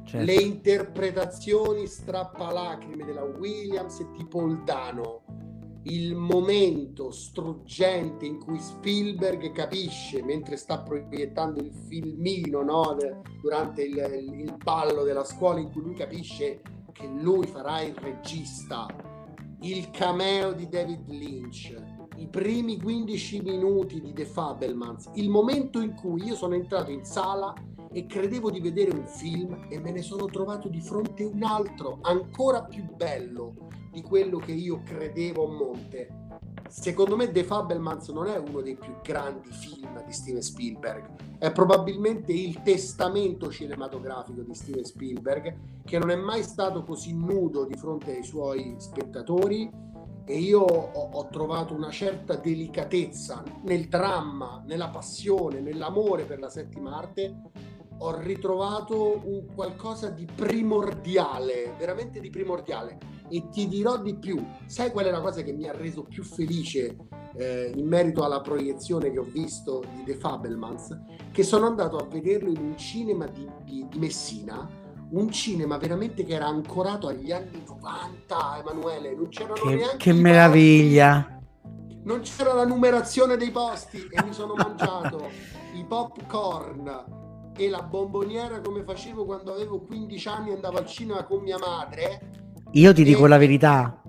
certo. 0.04 0.24
Le 0.24 0.34
interpretazioni 0.34 1.86
strappalacrime 1.86 3.04
della 3.04 3.24
Williams 3.24 4.00
e 4.00 4.06
di 4.16 4.24
Poldano, 4.26 5.24
il 5.84 6.14
momento 6.14 7.10
struggente 7.10 8.24
in 8.24 8.38
cui 8.38 8.58
Spielberg 8.58 9.52
capisce 9.52 10.22
mentre 10.22 10.56
sta 10.56 10.80
proiettando 10.80 11.60
il 11.60 11.72
filmino 11.88 12.62
no? 12.62 12.96
durante 13.42 13.82
il, 13.82 13.96
il, 14.38 14.56
ballo 14.62 15.02
della 15.02 15.24
scuola 15.24 15.60
in 15.60 15.70
cui 15.70 15.82
lui 15.82 15.94
capisce 15.94 16.62
che 16.92 17.06
lui 17.06 17.46
farà 17.46 17.82
il 17.82 17.94
regista 17.96 18.86
il 19.60 19.90
cameo 19.90 20.52
di 20.52 20.68
David 20.68 21.08
Lynch 21.08 21.74
i 22.16 22.28
primi 22.28 22.80
15 22.80 23.42
minuti 23.42 24.00
di 24.00 24.12
The 24.14 24.24
Fabelmans 24.24 25.10
il 25.14 25.28
momento 25.28 25.80
in 25.80 25.94
cui 25.94 26.24
io 26.24 26.34
sono 26.34 26.54
entrato 26.54 26.90
in 26.90 27.04
sala 27.04 27.52
e 27.92 28.06
credevo 28.06 28.50
di 28.50 28.60
vedere 28.60 28.90
un 28.90 29.06
film 29.06 29.66
e 29.68 29.78
me 29.78 29.92
ne 29.92 30.02
sono 30.02 30.24
trovato 30.26 30.68
di 30.68 30.80
fronte 30.80 31.24
un 31.24 31.42
altro 31.42 31.98
ancora 32.02 32.62
più 32.64 32.84
bello 32.94 33.68
di 33.94 34.02
quello 34.02 34.38
che 34.38 34.50
io 34.50 34.82
credevo 34.82 35.46
a 35.46 35.52
monte. 35.52 36.08
secondo 36.68 37.14
me 37.14 37.30
The 37.30 37.44
Fabelmans 37.44 38.08
non 38.08 38.26
è 38.26 38.36
uno 38.36 38.60
dei 38.60 38.76
più 38.76 38.92
grandi 39.02 39.50
film 39.52 40.04
di 40.04 40.12
Steven 40.12 40.42
Spielberg, 40.42 41.38
è 41.38 41.52
probabilmente 41.52 42.32
il 42.32 42.60
testamento 42.62 43.50
cinematografico 43.50 44.42
di 44.42 44.54
Steven 44.54 44.84
Spielberg 44.84 45.82
che 45.84 45.98
non 45.98 46.10
è 46.10 46.16
mai 46.16 46.42
stato 46.42 46.82
così 46.82 47.14
nudo 47.14 47.64
di 47.64 47.76
fronte 47.76 48.16
ai 48.16 48.24
suoi 48.24 48.74
spettatori 48.78 49.70
e 50.26 50.38
io 50.38 50.60
ho, 50.60 51.10
ho 51.12 51.28
trovato 51.28 51.74
una 51.74 51.90
certa 51.90 52.34
delicatezza 52.34 53.44
nel 53.62 53.88
dramma, 53.88 54.64
nella 54.66 54.88
passione, 54.88 55.60
nell'amore 55.60 56.24
per 56.24 56.40
la 56.40 56.48
settima 56.48 56.96
arte 56.96 57.42
ho 57.98 58.18
ritrovato 58.18 59.20
un 59.24 59.46
qualcosa 59.54 60.10
di 60.10 60.26
primordiale, 60.32 61.74
veramente 61.78 62.20
di 62.20 62.30
primordiale. 62.30 62.98
E 63.28 63.48
ti 63.48 63.68
dirò 63.68 63.98
di 63.98 64.16
più, 64.16 64.44
sai 64.66 64.90
qual 64.90 65.06
è 65.06 65.10
la 65.10 65.20
cosa 65.20 65.42
che 65.42 65.52
mi 65.52 65.66
ha 65.68 65.72
reso 65.72 66.02
più 66.02 66.22
felice 66.22 66.96
eh, 67.36 67.72
in 67.74 67.86
merito 67.86 68.24
alla 68.24 68.40
proiezione 68.40 69.10
che 69.10 69.18
ho 69.18 69.24
visto 69.24 69.82
di 69.94 70.04
The 70.04 70.16
Fabelmans? 70.16 70.98
Che 71.32 71.42
sono 71.42 71.66
andato 71.66 71.96
a 71.96 72.06
vederlo 72.06 72.50
in 72.50 72.58
un 72.58 72.76
cinema 72.76 73.26
di, 73.26 73.48
di, 73.64 73.86
di 73.88 73.98
Messina, 73.98 74.68
un 75.10 75.30
cinema 75.30 75.78
veramente 75.78 76.24
che 76.24 76.34
era 76.34 76.46
ancorato 76.46 77.08
agli 77.08 77.32
anni 77.32 77.62
90, 77.66 78.58
Emanuele, 78.58 79.14
non 79.14 79.28
c'erano 79.28 79.54
che, 79.54 79.74
neanche... 79.74 79.96
Che 79.96 80.12
meraviglia! 80.12 81.28
Non 82.02 82.20
c'era 82.20 82.52
la 82.52 82.66
numerazione 82.66 83.38
dei 83.38 83.50
posti 83.50 84.06
e 84.10 84.22
mi 84.22 84.34
sono 84.34 84.54
mangiato 84.54 85.30
i 85.74 85.84
popcorn 85.86 87.22
e 87.56 87.68
la 87.68 87.82
bomboniera 87.82 88.60
come 88.60 88.82
facevo 88.82 89.24
quando 89.24 89.52
avevo 89.52 89.80
15 89.80 90.28
anni 90.28 90.50
e 90.50 90.54
andavo 90.54 90.78
al 90.78 90.86
cinema 90.86 91.24
con 91.24 91.42
mia 91.42 91.58
madre. 91.58 92.30
Io 92.72 92.92
ti 92.92 93.02
e... 93.02 93.04
dico 93.04 93.26
la 93.26 93.38
verità, 93.38 94.02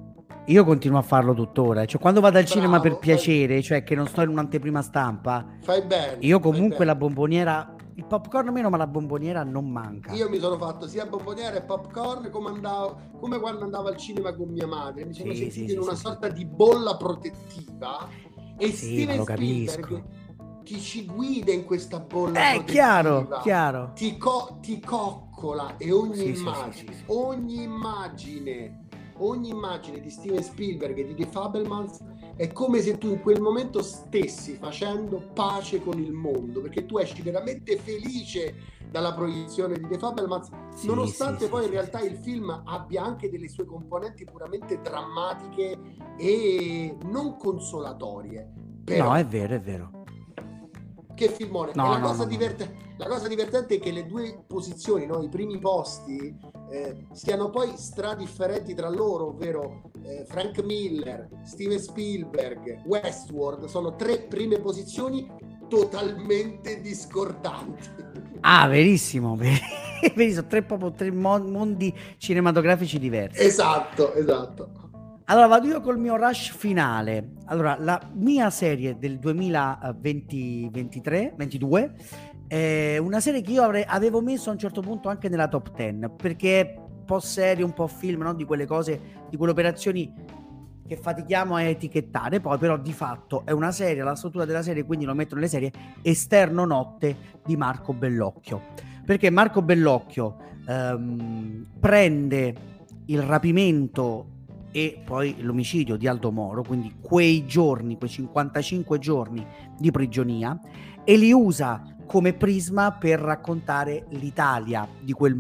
io 0.46 0.64
continuo 0.64 0.98
a 0.98 1.02
farlo 1.02 1.34
tuttora. 1.34 1.86
Cioè, 1.86 2.00
quando 2.00 2.22
vado 2.22 2.38
al 2.38 2.44
Bravo, 2.44 2.60
cinema 2.60 2.80
per 2.80 2.98
piacere, 2.98 3.56
fai... 3.56 3.64
cioè 3.64 3.84
che 3.84 3.96
non 3.96 4.08
sto 4.08 4.22
in 4.22 4.30
un'anteprima 4.30 4.82
stampa, 4.82 5.46
fai 5.62 5.84
bene. 5.84 6.18
Io 6.20 6.40
comunque 6.40 6.80
bene. 6.80 6.86
la 6.86 6.96
bomboniera, 6.96 7.76
il 7.96 8.06
popcorn 8.06 8.50
meno, 8.50 8.70
ma 8.70 8.78
la 8.78 8.88
bomboniera 8.88 9.44
non 9.44 9.70
manca. 9.70 10.14
Io 10.14 10.30
mi 10.30 10.40
sono 10.40 10.58
fatto 10.58 10.88
sia 10.88 11.06
bomboniera 11.06 11.56
e 11.56 11.62
popcorn 11.62 12.30
come, 12.30 12.50
andavo, 12.50 13.00
come 13.20 13.40
quando 13.40 13.64
andavo 13.64 13.88
al 13.88 13.98
cinema 13.98 14.34
con 14.34 14.50
mia 14.50 14.68
madre. 14.68 15.06
Mi 15.06 15.14
sono 15.14 15.32
sì, 15.34 15.38
sentito 15.38 15.54
sì, 15.54 15.62
in 15.64 15.70
sì, 15.70 15.78
una 15.78 15.96
sorta 15.96 16.28
di 16.28 16.46
bolla 16.46 16.98
protettiva. 16.98 18.08
E 18.58 18.68
sì, 18.72 18.94
Steven 18.94 19.18
lo 19.18 19.24
capisco. 19.24 20.24
Ti 20.66 20.80
ci 20.80 21.06
guida 21.06 21.52
in 21.52 21.64
questa 21.64 22.00
bolla. 22.00 22.40
È 22.40 22.56
eh, 22.56 22.64
chiaro, 22.64 23.28
chiaro. 23.44 23.92
Ti, 23.94 24.18
co- 24.18 24.58
ti, 24.62 24.80
coccola 24.80 25.78
e 25.78 25.92
ogni 25.92 26.16
sì, 26.16 26.40
immagine, 26.40 26.92
sì, 26.92 26.98
sì, 26.98 27.04
ogni 27.06 27.62
immagine, 27.62 28.88
ogni 29.18 29.50
immagine 29.50 30.00
di 30.00 30.10
Steven 30.10 30.42
Spielberg 30.42 30.98
e 30.98 31.06
di 31.06 31.14
The 31.14 31.28
Fabelmans 31.28 32.00
è 32.36 32.52
come 32.52 32.82
se 32.82 32.98
tu 32.98 33.10
in 33.10 33.22
quel 33.22 33.42
momento 33.42 33.84
stessi 33.84 34.56
facendo 34.56 35.22
pace 35.36 35.84
con 35.84 36.00
il 36.00 36.12
mondo, 36.12 36.62
perché 36.62 36.88
tu 36.88 36.98
esci 36.98 37.22
veramente 37.22 37.78
felice 37.78 38.56
dalla 38.90 39.14
proiezione 39.14 39.78
di 39.78 39.88
The 39.88 40.00
Fabelmans, 40.00 40.50
sì, 40.74 40.88
nonostante 40.88 41.44
sì, 41.44 41.50
poi 41.52 41.62
sì, 41.62 41.68
in 41.68 41.74
realtà 41.74 42.00
il 42.00 42.18
film 42.18 42.64
abbia 42.66 43.04
anche 43.04 43.30
delle 43.30 43.50
sue 43.50 43.66
componenti 43.66 44.26
puramente 44.26 44.82
drammatiche 44.82 45.78
e 46.18 46.98
non 47.04 47.38
consolatorie. 47.38 48.52
Però, 48.84 49.10
no, 49.10 49.16
è 49.16 49.26
vero, 49.28 49.54
è 49.54 49.62
vero 49.62 49.95
che 51.16 51.30
filmone. 51.30 51.72
No, 51.74 51.90
la, 51.90 51.98
no, 51.98 52.08
cosa 52.08 52.24
no, 52.24 52.30
diverte- 52.30 52.76
la, 52.98 53.08
cosa 53.08 53.28
divertente 53.28 53.76
è 53.76 53.80
che 53.80 53.92
le 53.92 54.06
due 54.06 54.44
posizioni, 54.46 55.06
no? 55.06 55.24
i 55.24 55.30
primi 55.30 55.58
posti, 55.58 56.38
eh, 56.70 57.08
siano 57.14 57.50
poi 57.50 57.74
stradifferenti 57.76 58.76
tra 58.76 58.90
loro, 58.90 59.30
ovvero 59.30 59.92
eh, 60.04 60.26
Frank 60.28 60.62
Miller, 60.64 61.28
Steven 61.44 61.80
Spielberg, 61.80 62.84
Westworld, 62.86 63.66
sono 63.66 63.96
tre 63.96 64.20
prime 64.20 64.60
posizioni 64.60 65.28
totalmente 65.68 66.80
discordanti. 66.82 67.90
Ah, 68.42 68.68
verissimo, 68.68 69.36
verissimo, 70.16 70.46
tre, 70.48 70.62
proprio, 70.62 70.92
tre 70.92 71.12
mondi 71.12 71.94
cinematografici 72.18 73.00
diversi. 73.00 73.42
Esatto, 73.42 74.14
esatto. 74.14 74.85
Allora 75.28 75.48
vado 75.48 75.68
io 75.68 75.82
col 75.82 75.98
mio 75.98 76.18
rush 76.18 76.56
finale. 76.56 77.32
Allora, 77.46 77.76
la 77.80 78.00
mia 78.14 78.52
serie 78.52 79.00
del 79.00 79.18
2023-22 79.18 81.92
è 82.48 83.00
una 83.00 83.20
serie 83.20 83.42
che 83.42 83.54
io 83.54 83.64
avrei, 83.64 83.84
avevo 83.88 84.22
messo 84.22 84.52
a 84.52 84.54
un 84.54 84.60
certo 84.60 84.82
punto 84.82 85.10
anche 85.10 85.28
nella 85.28 85.48
top 85.48 85.76
10 85.76 86.12
perché 86.16 86.60
è 86.60 86.76
un 86.78 87.06
po' 87.06 87.20
serie, 87.20 87.64
un 87.64 87.74
po' 87.74 87.88
film, 87.88 88.22
no? 88.22 88.36
di 88.36 88.46
quelle 88.46 88.68
cose, 88.68 89.02
di 89.28 89.36
quelle 89.36 89.54
operazioni 89.54 90.14
che 90.88 90.96
fatichiamo 90.96 91.56
a 91.56 91.64
etichettare, 91.64 92.40
poi 92.40 92.60
però 92.60 92.78
di 92.78 92.94
fatto 92.94 93.48
è 93.48 93.52
una 93.52 93.72
serie, 93.72 94.04
la 94.04 94.14
struttura 94.14 94.46
della 94.46 94.62
serie, 94.62 94.86
quindi 94.86 95.06
lo 95.06 95.16
metto 95.16 95.34
nelle 95.34 95.48
serie 95.48 95.72
Esterno 96.04 96.66
Notte 96.66 97.16
di 97.44 97.58
Marco 97.58 97.94
Bellocchio. 97.94 98.62
Perché 99.04 99.32
Marco 99.32 99.64
Bellocchio 99.64 100.36
ehm, 100.68 101.66
prende 101.80 102.56
il 103.06 103.24
rapimento 103.24 104.34
e 104.76 105.00
poi 105.02 105.38
l'omicidio 105.40 105.96
di 105.96 106.06
Aldo 106.06 106.34
Moro, 106.34 106.62
quindi 106.62 106.98
quei 107.00 107.46
giorni, 107.46 107.98
quei 107.98 108.10
55 108.10 109.00
giorni 109.00 109.48
di 109.78 109.90
prigionia, 109.90 110.60
e 111.06 111.16
li 111.16 111.32
usa 111.32 111.96
come 112.06 112.34
prisma 112.34 112.92
per 112.92 113.22
raccontare 113.22 114.06
l'Italia 114.10 114.86
di 115.00 115.14
quel, 115.14 115.34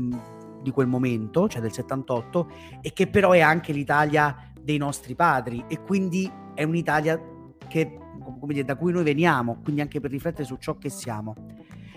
di 0.61 0.71
quel 0.71 0.87
momento, 0.87 1.49
cioè 1.49 1.59
del 1.59 1.73
78, 1.73 2.49
e 2.79 2.93
che 2.93 3.07
però 3.07 3.31
è 3.31 3.41
anche 3.41 3.73
l'Italia 3.73 4.53
dei 4.57 4.77
nostri 4.77 5.15
padri 5.15 5.65
e 5.67 5.81
quindi 5.81 6.31
è 6.53 6.63
un'Italia 6.63 7.21
che, 7.67 7.99
dire, 8.43 8.63
da 8.63 8.77
cui 8.77 8.93
noi 8.93 9.03
veniamo, 9.03 9.59
quindi 9.61 9.81
anche 9.81 9.99
per 9.99 10.11
riflettere 10.11 10.45
su 10.45 10.55
ciò 10.55 10.77
che 10.77 10.87
siamo. 10.87 11.35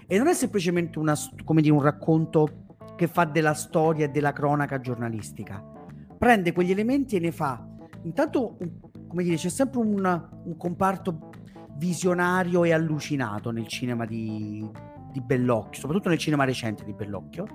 E 0.09 0.19
non 0.19 0.27
è 0.27 0.35
semplicemente 0.35 0.99
una, 0.99 1.15
dire, 1.61 1.71
un 1.71 1.83
racconto 1.83 2.65
che 2.97 3.07
fa 3.07 3.25
della 3.27 3.55
storia 3.55 4.07
e 4.07 4.09
della 4.09 4.33
cronaca 4.33 4.81
giornalistica, 4.81 5.77
prende 6.19 6.53
quegli 6.53 6.71
elementi 6.73 7.17
e 7.17 7.21
ne 7.21 7.33
fa. 7.33 7.67
Intanto 8.03 8.57
come 9.09 9.23
dire 9.23 9.37
c'è 9.37 9.49
sempre 9.49 9.81
un, 9.81 10.29
un 10.45 10.57
comparto 10.57 11.31
visionario 11.77 12.65
e 12.65 12.73
allucinato 12.73 13.51
nel 13.51 13.67
cinema 13.67 14.05
di, 14.05 14.69
di 15.11 15.21
Bellocchio 15.21 15.81
soprattutto 15.81 16.09
nel 16.09 16.19
cinema 16.19 16.45
recente 16.45 16.85
di 16.85 16.93
Bellocchio. 16.93 17.47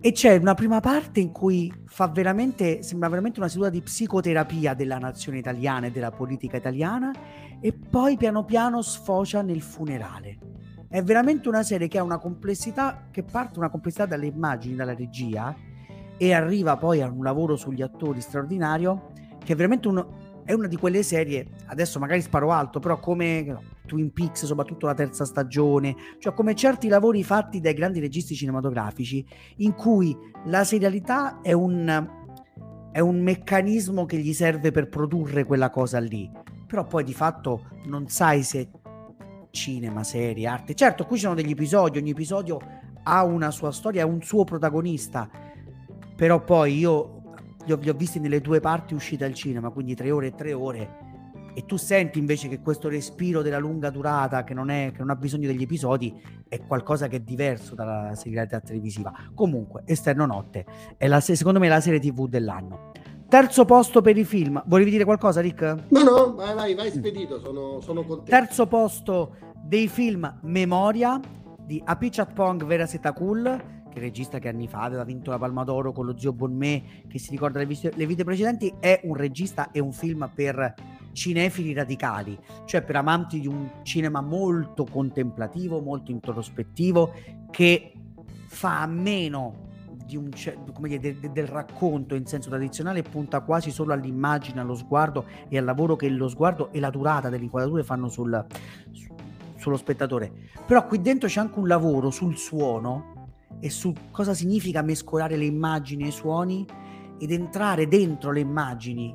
E 0.00 0.12
c'è 0.12 0.36
una 0.36 0.54
prima 0.54 0.78
parte 0.78 1.18
in 1.18 1.32
cui 1.32 1.72
fa 1.86 2.06
veramente 2.06 2.84
sembra 2.84 3.08
veramente 3.08 3.40
una 3.40 3.48
seduta 3.48 3.68
di 3.68 3.82
psicoterapia 3.82 4.74
della 4.74 4.98
nazione 4.98 5.38
italiana 5.38 5.86
e 5.86 5.90
della 5.90 6.12
politica 6.12 6.56
italiana 6.56 7.12
e 7.60 7.72
poi 7.72 8.16
piano 8.16 8.44
piano 8.44 8.80
sfocia 8.80 9.42
nel 9.42 9.60
funerale. 9.60 10.38
È 10.88 11.02
veramente 11.02 11.48
una 11.48 11.64
serie 11.64 11.88
che 11.88 11.98
ha 11.98 12.04
una 12.04 12.18
complessità 12.18 13.08
che 13.10 13.24
parte 13.24 13.58
una 13.58 13.70
complessità 13.70 14.06
dalle 14.06 14.26
immagini 14.26 14.76
dalla 14.76 14.94
regia 14.94 15.54
e 16.18 16.34
arriva 16.34 16.76
poi 16.76 17.00
a 17.00 17.08
un 17.08 17.22
lavoro 17.22 17.56
sugli 17.56 17.80
attori 17.80 18.20
straordinario 18.20 19.12
che 19.42 19.54
è 19.54 19.56
veramente 19.56 19.88
uno, 19.88 20.42
è 20.44 20.52
una 20.52 20.66
di 20.66 20.76
quelle 20.76 21.02
serie, 21.02 21.46
adesso 21.66 21.98
magari 21.98 22.20
sparo 22.20 22.52
alto, 22.52 22.80
però 22.80 22.98
come 22.98 23.42
no, 23.42 23.62
Twin 23.86 24.12
Peaks, 24.12 24.44
soprattutto 24.44 24.86
la 24.86 24.94
terza 24.94 25.24
stagione, 25.24 25.94
cioè 26.18 26.34
come 26.34 26.54
certi 26.54 26.88
lavori 26.88 27.22
fatti 27.22 27.60
dai 27.60 27.74
grandi 27.74 28.00
registi 28.00 28.34
cinematografici 28.34 29.26
in 29.56 29.74
cui 29.74 30.16
la 30.46 30.64
serialità 30.64 31.40
è 31.40 31.52
un, 31.52 32.08
è 32.92 33.00
un 33.00 33.20
meccanismo 33.20 34.04
che 34.04 34.18
gli 34.18 34.32
serve 34.32 34.70
per 34.70 34.88
produrre 34.88 35.44
quella 35.44 35.70
cosa 35.70 35.98
lì, 35.98 36.30
però 36.66 36.84
poi 36.84 37.04
di 37.04 37.14
fatto 37.14 37.68
non 37.86 38.08
sai 38.08 38.42
se 38.42 38.70
cinema, 39.50 40.04
serie, 40.04 40.46
arte. 40.46 40.74
Certo, 40.74 41.04
qui 41.04 41.16
ci 41.16 41.22
sono 41.22 41.34
degli 41.34 41.50
episodi, 41.50 41.98
ogni 41.98 42.10
episodio 42.10 42.58
ha 43.02 43.24
una 43.24 43.50
sua 43.50 43.72
storia, 43.72 44.02
ha 44.02 44.06
un 44.06 44.22
suo 44.22 44.44
protagonista, 44.44 45.28
però 46.18 46.42
poi 46.42 46.76
io 46.76 47.22
li 47.64 47.70
ho, 47.70 47.78
li 47.80 47.88
ho 47.88 47.94
visti 47.94 48.18
nelle 48.18 48.40
due 48.40 48.58
parti 48.58 48.92
uscite 48.92 49.24
al 49.24 49.34
cinema, 49.34 49.70
quindi 49.70 49.94
tre 49.94 50.10
ore 50.10 50.26
e 50.26 50.34
tre 50.34 50.52
ore, 50.52 50.96
e 51.54 51.64
tu 51.64 51.76
senti 51.76 52.18
invece 52.18 52.48
che 52.48 52.60
questo 52.60 52.88
respiro 52.88 53.40
della 53.40 53.60
lunga 53.60 53.88
durata, 53.90 54.42
che 54.42 54.52
non, 54.52 54.68
è, 54.68 54.90
che 54.90 54.98
non 54.98 55.10
ha 55.10 55.14
bisogno 55.14 55.46
degli 55.46 55.62
episodi, 55.62 56.20
è 56.48 56.60
qualcosa 56.66 57.06
che 57.06 57.18
è 57.18 57.20
diverso 57.20 57.76
dalla 57.76 58.16
serialità 58.16 58.58
televisiva. 58.58 59.12
Comunque, 59.32 59.82
Esterno 59.84 60.26
Notte 60.26 60.66
è 60.96 61.06
la, 61.06 61.20
secondo 61.20 61.60
me 61.60 61.68
la 61.68 61.80
serie 61.80 62.00
TV 62.00 62.28
dell'anno. 62.28 62.90
Terzo 63.28 63.64
posto 63.64 64.00
per 64.00 64.16
i 64.16 64.24
film. 64.24 64.60
Volevi 64.66 64.90
dire 64.90 65.04
qualcosa, 65.04 65.40
Rick? 65.40 65.84
No, 65.90 66.02
no, 66.02 66.34
vai, 66.34 66.52
vai, 66.52 66.74
vai 66.74 66.90
spedito, 66.90 67.38
sono, 67.38 67.80
sono 67.80 68.02
contento. 68.02 68.28
Terzo 68.28 68.66
posto 68.66 69.36
dei 69.62 69.86
film 69.86 70.40
Memoria 70.42 71.20
di 71.64 71.80
Apichat 71.84 72.32
Pong 72.32 72.64
Vera 72.64 72.86
Setakul 72.86 73.77
che 73.88 74.00
regista 74.00 74.38
che 74.38 74.48
anni 74.48 74.68
fa 74.68 74.82
aveva 74.82 75.04
vinto 75.04 75.30
la 75.30 75.38
Palma 75.38 75.64
d'Oro 75.64 75.92
con 75.92 76.06
lo 76.06 76.18
zio 76.18 76.32
Bonmé, 76.32 77.04
che 77.08 77.18
si 77.18 77.30
ricorda 77.30 77.58
le, 77.58 77.66
vite, 77.66 77.92
le 77.94 78.06
vite 78.06 78.24
precedenti, 78.24 78.74
è 78.78 79.00
un 79.04 79.14
regista 79.14 79.70
e 79.70 79.80
un 79.80 79.92
film 79.92 80.30
per 80.34 80.74
cinefili 81.12 81.72
radicali, 81.72 82.38
cioè 82.64 82.82
per 82.82 82.96
amanti 82.96 83.40
di 83.40 83.48
un 83.48 83.68
cinema 83.82 84.20
molto 84.20 84.84
contemplativo, 84.84 85.80
molto 85.80 86.10
introspettivo, 86.10 87.12
che 87.50 87.92
fa 88.46 88.82
a 88.82 88.86
meno 88.86 89.66
un, 90.16 90.30
dire, 90.78 91.00
de, 91.00 91.32
del 91.32 91.46
racconto 91.46 92.14
in 92.14 92.24
senso 92.24 92.48
tradizionale 92.48 93.02
punta 93.02 93.40
quasi 93.40 93.70
solo 93.70 93.92
all'immagine, 93.92 94.60
allo 94.60 94.74
sguardo 94.74 95.24
e 95.48 95.58
al 95.58 95.64
lavoro 95.64 95.96
che 95.96 96.08
lo 96.08 96.28
sguardo 96.28 96.72
e 96.72 96.80
la 96.80 96.90
durata 96.90 97.28
delle 97.28 97.44
inquadrature 97.44 97.82
fanno 97.82 98.08
sul, 98.08 98.46
su, 98.92 99.14
sullo 99.56 99.76
spettatore. 99.76 100.32
Però 100.66 100.86
qui 100.86 101.00
dentro 101.00 101.28
c'è 101.28 101.40
anche 101.40 101.58
un 101.58 101.66
lavoro 101.66 102.10
sul 102.10 102.36
suono 102.36 103.17
e 103.60 103.70
su 103.70 103.92
cosa 104.10 104.34
significa 104.34 104.82
mescolare 104.82 105.36
le 105.36 105.44
immagini 105.44 106.04
e 106.04 106.08
i 106.08 106.12
suoni 106.12 106.66
ed 107.18 107.32
entrare 107.32 107.88
dentro 107.88 108.30
le 108.30 108.40
immagini, 108.40 109.14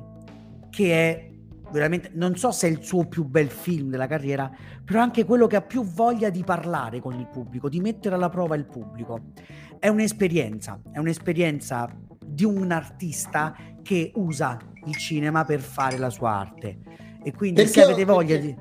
che 0.70 0.92
è 0.92 1.32
veramente, 1.70 2.10
non 2.14 2.36
so 2.36 2.52
se 2.52 2.68
è 2.68 2.70
il 2.70 2.82
suo 2.82 3.06
più 3.06 3.24
bel 3.24 3.48
film 3.48 3.90
della 3.90 4.06
carriera, 4.06 4.50
però 4.84 5.00
anche 5.00 5.24
quello 5.24 5.46
che 5.46 5.56
ha 5.56 5.62
più 5.62 5.82
voglia 5.82 6.30
di 6.30 6.44
parlare 6.44 7.00
con 7.00 7.18
il 7.18 7.26
pubblico, 7.28 7.68
di 7.68 7.80
mettere 7.80 8.14
alla 8.14 8.28
prova 8.28 8.54
il 8.54 8.66
pubblico. 8.66 9.32
È 9.78 9.88
un'esperienza, 9.88 10.80
è 10.92 10.98
un'esperienza 10.98 11.88
di 12.24 12.44
un 12.44 12.70
artista 12.70 13.54
che 13.82 14.12
usa 14.14 14.58
il 14.86 14.96
cinema 14.96 15.44
per 15.44 15.60
fare 15.60 15.98
la 15.98 16.10
sua 16.10 16.30
arte. 16.30 16.78
E 17.22 17.32
quindi 17.32 17.56
perché 17.56 17.70
se 17.70 17.82
avete 17.82 18.04
voglia 18.04 18.38
perché, 18.38 18.46
di... 18.46 18.56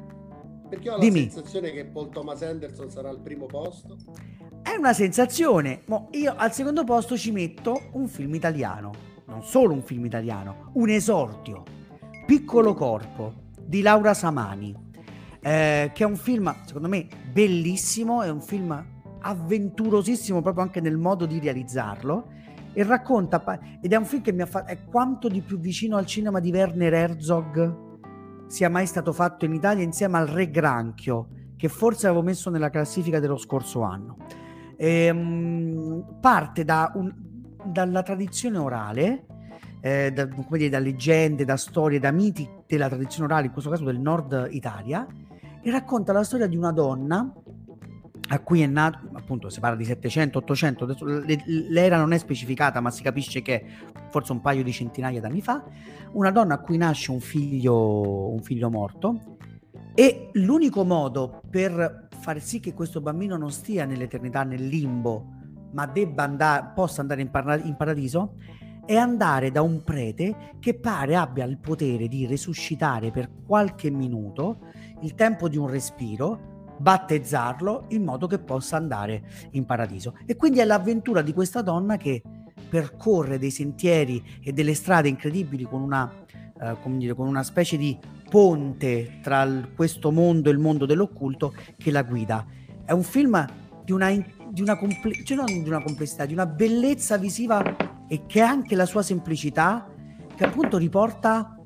Perché 0.70 0.90
ho 0.90 0.94
la 0.94 1.00
Dimmi. 1.00 1.30
sensazione 1.30 1.72
che 1.72 1.86
Paul 1.86 2.10
Thomas 2.10 2.42
Anderson 2.42 2.90
sarà 2.90 3.10
al 3.10 3.20
primo 3.20 3.46
posto? 3.46 3.98
È 4.64 4.76
una 4.78 4.94
sensazione. 4.94 5.82
Mo 5.88 6.08
io 6.14 6.34
al 6.38 6.54
secondo 6.54 6.86
posto 6.86 7.18
ci 7.18 7.32
metto 7.32 7.90
un 7.92 8.08
film 8.08 8.34
italiano. 8.34 8.92
Non 9.28 9.44
solo 9.44 9.74
un 9.74 9.84
film 9.84 10.06
italiano, 10.06 10.72
un 10.76 10.90
esordio 10.90 11.64
Piccolo 12.26 12.74
Corpo 12.74 13.34
di 13.60 13.82
Laura 13.82 14.14
Samani, 14.14 14.74
eh, 15.42 15.92
che 15.94 16.04
è 16.04 16.06
un 16.06 16.16
film, 16.16 16.56
secondo 16.66 16.88
me, 16.88 17.08
bellissimo, 17.32 18.22
è 18.22 18.30
un 18.30 18.42
film 18.42 18.86
avventurosissimo 19.20 20.42
proprio 20.42 20.64
anche 20.64 20.80
nel 20.80 20.98
modo 20.98 21.26
di 21.26 21.40
realizzarlo 21.40 22.28
e 22.72 22.84
racconta, 22.84 23.44
ed 23.82 23.92
è 23.92 23.96
un 23.98 24.06
film 24.06 24.22
che 24.22 24.32
mi 24.32 24.44
ha 24.44 24.46
fatto, 24.46 24.72
è 24.72 24.86
quanto 24.86 25.28
di 25.28 25.42
più 25.42 25.60
vicino 25.60 25.98
al 25.98 26.06
cinema 26.06 26.40
di 26.40 26.52
Werner 26.52 26.94
Herzog 26.94 27.82
sia 28.48 28.70
mai 28.70 28.86
stato 28.86 29.12
fatto 29.12 29.44
in 29.44 29.54
Italia 29.54 29.84
insieme 29.84 30.18
al 30.18 30.28
Re 30.28 30.50
Granchio, 30.50 31.28
che 31.58 31.68
forse 31.68 32.08
avevo 32.08 32.24
messo 32.24 32.50
nella 32.50 32.70
classifica 32.70 33.20
dello 33.20 33.38
scorso 33.38 33.82
anno. 33.82 34.18
E, 34.84 35.10
um, 35.10 36.18
parte 36.20 36.66
da 36.66 36.92
un, 36.96 37.10
dalla 37.64 38.04
tradizione 38.04 38.58
orale 38.58 39.26
eh, 39.80 40.12
da, 40.12 40.28
come 40.28 40.58
dire, 40.58 40.70
da 40.70 40.80
leggende, 40.80 41.46
da 41.46 41.56
storie, 41.56 42.00
da 42.00 42.12
miti 42.12 42.46
della 42.68 42.90
tradizione 42.90 43.26
orale, 43.26 43.46
in 43.46 43.54
questo 43.54 43.70
caso 43.70 43.86
del 43.86 43.98
nord 43.98 44.50
Italia, 44.52 45.08
e 45.62 45.72
racconta 45.72 46.12
la 46.12 46.26
storia 46.26 46.48
di 46.48 46.58
una 46.58 46.74
donna 46.74 47.34
a 48.28 48.40
cui 48.40 48.62
è 48.62 48.68
nato, 48.68 49.10
appunto 49.14 49.50
si 49.50 49.62
parla 49.62 49.78
di 49.78 49.86
700, 49.86 50.40
800, 50.40 50.84
adesso 50.84 51.06
l'era 51.46 51.98
non 51.98 52.12
è 52.12 52.18
specificata 52.18 52.82
ma 52.82 52.92
si 52.92 53.04
capisce 53.04 53.42
che 53.42 53.66
forse 54.10 54.34
un 54.34 54.42
paio 54.42 54.64
di 54.64 54.72
centinaia 54.74 55.22
d'anni 55.22 55.42
fa, 55.42 55.64
una 56.12 56.32
donna 56.32 56.56
a 56.56 56.60
cui 56.60 56.76
nasce 56.76 57.12
un 57.12 57.22
figlio, 57.22 58.34
un 58.34 58.42
figlio 58.42 58.70
morto 58.70 59.38
e 59.96 60.30
l'unico 60.34 60.84
modo 60.84 61.42
per 61.50 62.03
far 62.24 62.42
sì 62.42 62.62
che 62.62 62.74
questo 62.74 63.02
bambino 63.02 63.36
non 63.36 63.52
stia 63.52 63.84
nell'eternità, 63.84 64.44
nel 64.44 64.66
limbo, 64.66 65.26
ma 65.74 65.86
debba 65.86 66.24
andare, 66.24 66.72
possa 66.74 67.02
andare 67.02 67.22
in, 67.22 67.30
parla- 67.30 67.62
in 67.62 67.76
paradiso, 67.76 68.36
è 68.86 68.96
andare 68.96 69.52
da 69.52 69.62
un 69.62 69.84
prete 69.84 70.56
che 70.62 70.74
pare 70.80 71.18
abbia 71.18 71.44
il 71.44 71.58
potere 71.58 72.08
di 72.08 72.26
resuscitare 72.26 73.12
per 73.12 73.30
qualche 73.46 73.90
minuto 73.90 74.60
il 75.02 75.16
tempo 75.16 75.50
di 75.50 75.58
un 75.58 75.68
respiro, 75.68 76.76
battezzarlo 76.78 77.88
in 77.90 78.06
modo 78.06 78.26
che 78.28 78.40
possa 78.40 78.78
andare 78.78 79.24
in 79.52 79.66
paradiso. 79.66 80.16
E 80.26 80.38
quindi 80.38 80.60
è 80.60 80.66
l'avventura 80.66 81.22
di 81.22 81.34
questa 81.34 81.62
donna 81.62 81.98
che 81.98 82.22
percorre 82.70 83.38
dei 83.38 83.52
sentieri 83.52 84.40
e 84.42 84.54
delle 84.54 84.74
strade 84.74 85.10
incredibili 85.10 85.66
con 85.66 85.82
una, 85.82 86.23
eh, 86.72 86.98
dire, 86.98 87.14
con 87.14 87.28
una 87.28 87.44
specie 87.44 87.78
di 87.78 87.98
ponte 88.30 89.20
tra 89.22 89.44
il, 89.44 89.72
questo 89.76 90.12
mondo 90.12 90.50
e 90.50 90.54
il 90.54 90.60
mondo 90.60 90.86
dell'occulto 90.86 91.54
che 91.78 91.92
la 91.92 92.04
guida. 92.04 92.46
È 92.86 92.92
un 92.92 93.04
film 93.04 93.46
di 93.84 93.92
una, 93.92 94.10
di 94.10 94.62
una, 94.62 94.78
comple- 94.78 95.24
cioè 95.24 95.38
non 95.38 95.46
di 95.46 95.68
una 95.68 95.82
complessità, 95.82 96.26
di 96.26 96.34
una 96.34 96.46
bellezza 96.46 97.18
visiva 97.18 97.62
e 98.08 98.26
che 98.26 98.42
anche 98.42 98.76
la 98.76 98.86
sua 98.86 99.02
semplicità 99.02 99.88
che 100.36 100.44
appunto 100.44 100.78
riporta 100.78 101.58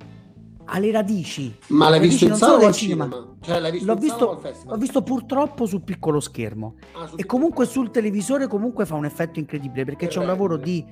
alle 0.65 0.91
radici. 0.91 1.56
Ma 1.68 1.90
l'hai 1.90 1.99
visto 1.99 2.26
in 2.26 2.36
sala 2.36 2.64
o 2.64 2.65
al 2.65 2.74
cinema? 2.74 3.06
cinema? 3.06 3.36
Cioè, 3.40 3.60
l'hai 3.60 3.72
visto 3.72 3.86
l'ho, 3.86 3.95
visto, 3.95 4.41
l'ho 4.65 4.76
visto 4.76 5.02
purtroppo 5.02 5.65
sul 5.65 5.82
piccolo 5.82 6.19
schermo 6.19 6.76
ah, 6.94 7.11
e 7.15 7.26
comunque 7.26 7.65
sul 7.65 7.91
televisore 7.91 8.48
comunque 8.48 8.86
fa 8.86 8.95
un 8.95 9.06
effetto 9.06 9.40
incredibile 9.40 9.86
perché 9.86 10.07
c'è 10.07 10.19
un 10.19 10.26
lavoro 10.26 10.57
di, 10.57 10.86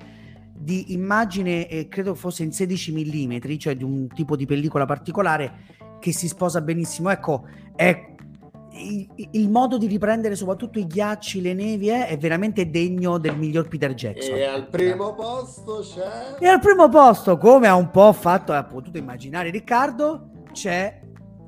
di 0.58 0.92
immagine, 0.92 1.68
eh, 1.68 1.88
credo 1.88 2.14
fosse 2.14 2.42
in 2.42 2.52
16 2.52 2.92
mm, 2.92 3.56
cioè 3.58 3.76
di 3.76 3.84
un 3.84 4.08
tipo 4.08 4.36
di 4.36 4.46
pellicola 4.46 4.84
particolare 4.84 5.74
che 6.00 6.12
si 6.12 6.28
sposa 6.28 6.60
benissimo. 6.60 7.10
Ecco, 7.10 7.46
è 7.74 8.14
il, 8.72 9.08
il, 9.32 9.48
modo 9.48 9.78
di 9.78 9.86
riprendere 9.86 10.34
soprattutto 10.34 10.78
i 10.78 10.86
ghiacci, 10.86 11.40
le 11.40 11.54
nevi 11.54 11.88
eh, 11.88 12.06
è 12.06 12.18
veramente 12.18 12.70
degno 12.70 13.18
del 13.18 13.36
miglior 13.36 13.68
Peter 13.68 13.94
Jackson. 13.94 14.36
E 14.36 14.44
al 14.44 14.68
primo 14.68 15.14
posto 15.14 15.80
c'è... 15.80 16.36
E 16.38 16.46
al 16.46 16.60
primo 16.60 16.88
posto, 16.88 17.38
come 17.38 17.66
ha 17.66 17.74
un 17.74 17.90
po' 17.90 18.12
fatto, 18.12 18.52
ha 18.52 18.64
potuto 18.64 18.98
immaginare 18.98 19.50
Riccardo, 19.50 20.30
c'è 20.52 21.00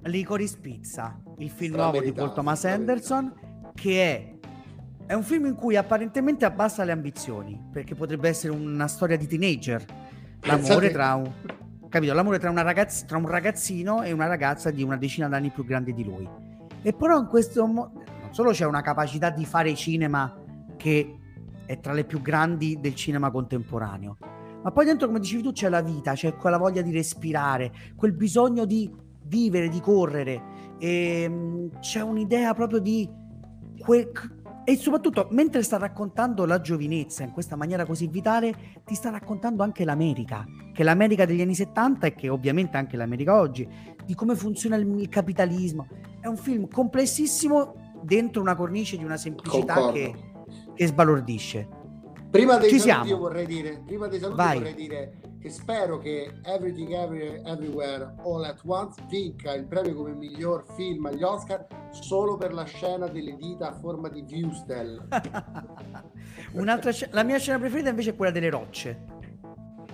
Licorice 0.04 0.58
Pizza, 0.60 1.20
il 1.38 1.50
film 1.50 1.76
nuovo 1.76 2.00
di 2.00 2.12
Paul 2.12 2.32
Thomas 2.32 2.64
Anderson, 2.64 3.32
che 3.74 4.02
è 4.02 4.37
è 5.08 5.14
un 5.14 5.22
film 5.22 5.46
in 5.46 5.54
cui 5.54 5.74
apparentemente 5.74 6.44
abbassa 6.44 6.84
le 6.84 6.92
ambizioni, 6.92 7.58
perché 7.72 7.94
potrebbe 7.94 8.28
essere 8.28 8.52
una 8.52 8.86
storia 8.88 9.16
di 9.16 9.26
teenager. 9.26 9.82
L'amore 10.42 10.90
tra 10.90 11.14
un, 11.14 11.32
capito? 11.88 12.12
L'amore 12.12 12.38
tra, 12.38 12.52
ragazz- 12.60 13.06
tra 13.06 13.16
un 13.16 13.26
ragazzino 13.26 14.02
e 14.02 14.12
una 14.12 14.26
ragazza 14.26 14.70
di 14.70 14.82
una 14.82 14.98
decina 14.98 15.26
d'anni 15.26 15.48
più 15.48 15.64
grande 15.64 15.94
di 15.94 16.04
lui. 16.04 16.28
E 16.82 16.92
però 16.92 17.18
in 17.18 17.26
questo 17.26 17.66
modo 17.66 18.02
non 18.20 18.34
solo 18.34 18.50
c'è 18.50 18.66
una 18.66 18.82
capacità 18.82 19.30
di 19.30 19.46
fare 19.46 19.74
cinema 19.74 20.30
che 20.76 21.18
è 21.64 21.80
tra 21.80 21.94
le 21.94 22.04
più 22.04 22.20
grandi 22.20 22.78
del 22.78 22.94
cinema 22.94 23.30
contemporaneo, 23.30 24.18
ma 24.62 24.70
poi 24.72 24.84
dentro, 24.84 25.06
come 25.06 25.20
dicevi 25.20 25.42
tu, 25.42 25.52
c'è 25.52 25.70
la 25.70 25.80
vita, 25.80 26.12
c'è 26.12 26.34
quella 26.34 26.58
voglia 26.58 26.82
di 26.82 26.92
respirare, 26.92 27.72
quel 27.96 28.12
bisogno 28.12 28.66
di 28.66 28.94
vivere, 29.22 29.70
di 29.70 29.80
correre, 29.80 30.42
e, 30.78 31.22
ehm, 31.22 31.78
c'è 31.80 32.02
un'idea 32.02 32.52
proprio 32.52 32.78
di... 32.78 33.08
Que- 33.78 34.10
e 34.68 34.76
soprattutto, 34.76 35.28
mentre 35.30 35.62
sta 35.62 35.78
raccontando 35.78 36.44
la 36.44 36.60
giovinezza 36.60 37.22
in 37.22 37.30
questa 37.30 37.56
maniera 37.56 37.86
così 37.86 38.06
vitale, 38.06 38.82
ti 38.84 38.94
sta 38.94 39.08
raccontando 39.08 39.62
anche 39.62 39.82
l'America, 39.82 40.44
che 40.74 40.82
è 40.82 40.84
l'America 40.84 41.24
degli 41.24 41.40
anni 41.40 41.54
70 41.54 42.08
e 42.08 42.14
che 42.14 42.28
ovviamente 42.28 42.76
anche 42.76 42.98
l'America 42.98 43.40
oggi, 43.40 43.66
di 44.04 44.14
come 44.14 44.36
funziona 44.36 44.76
il, 44.76 44.86
il 45.00 45.08
capitalismo. 45.08 45.86
È 46.20 46.26
un 46.26 46.36
film 46.36 46.68
complessissimo 46.68 47.94
dentro 48.02 48.42
una 48.42 48.54
cornice 48.54 48.98
di 48.98 49.04
una 49.04 49.16
semplicità 49.16 49.90
che, 49.90 50.14
che, 50.74 50.86
sbalordisce. 50.86 51.66
Prima 52.30 52.58
dei 52.58 52.68
Ci 52.68 52.78
saluti 52.78 52.90
siamo. 52.90 53.04
io 53.06 53.16
vorrei 53.16 53.46
dire, 53.46 53.82
prima 53.86 54.06
dei 54.06 54.18
saluti 54.18 54.36
Vai. 54.36 54.58
vorrei 54.58 54.74
dire 54.74 55.12
che 55.40 55.50
spero 55.50 55.98
che 55.98 56.40
Everything 56.44 56.92
Every, 56.92 57.40
Everywhere 57.44 58.14
All 58.24 58.44
at 58.44 58.60
Once 58.64 59.00
vinca 59.08 59.52
il 59.54 59.66
premio 59.66 59.94
come 59.94 60.12
miglior 60.14 60.64
film 60.74 61.06
agli 61.06 61.22
Oscar 61.22 61.66
solo 61.90 62.36
per 62.36 62.52
la 62.52 62.64
scena 62.64 63.06
delle 63.06 63.36
dita 63.36 63.68
a 63.68 63.72
forma 63.72 64.08
di 64.08 64.22
viewstel. 64.22 65.06
Un'altra 66.52 66.92
sc- 66.92 67.08
la 67.12 67.22
mia 67.22 67.38
scena 67.38 67.58
preferita 67.58 67.90
invece 67.90 68.10
è 68.10 68.16
quella 68.16 68.32
delle 68.32 68.50
rocce. 68.50 69.16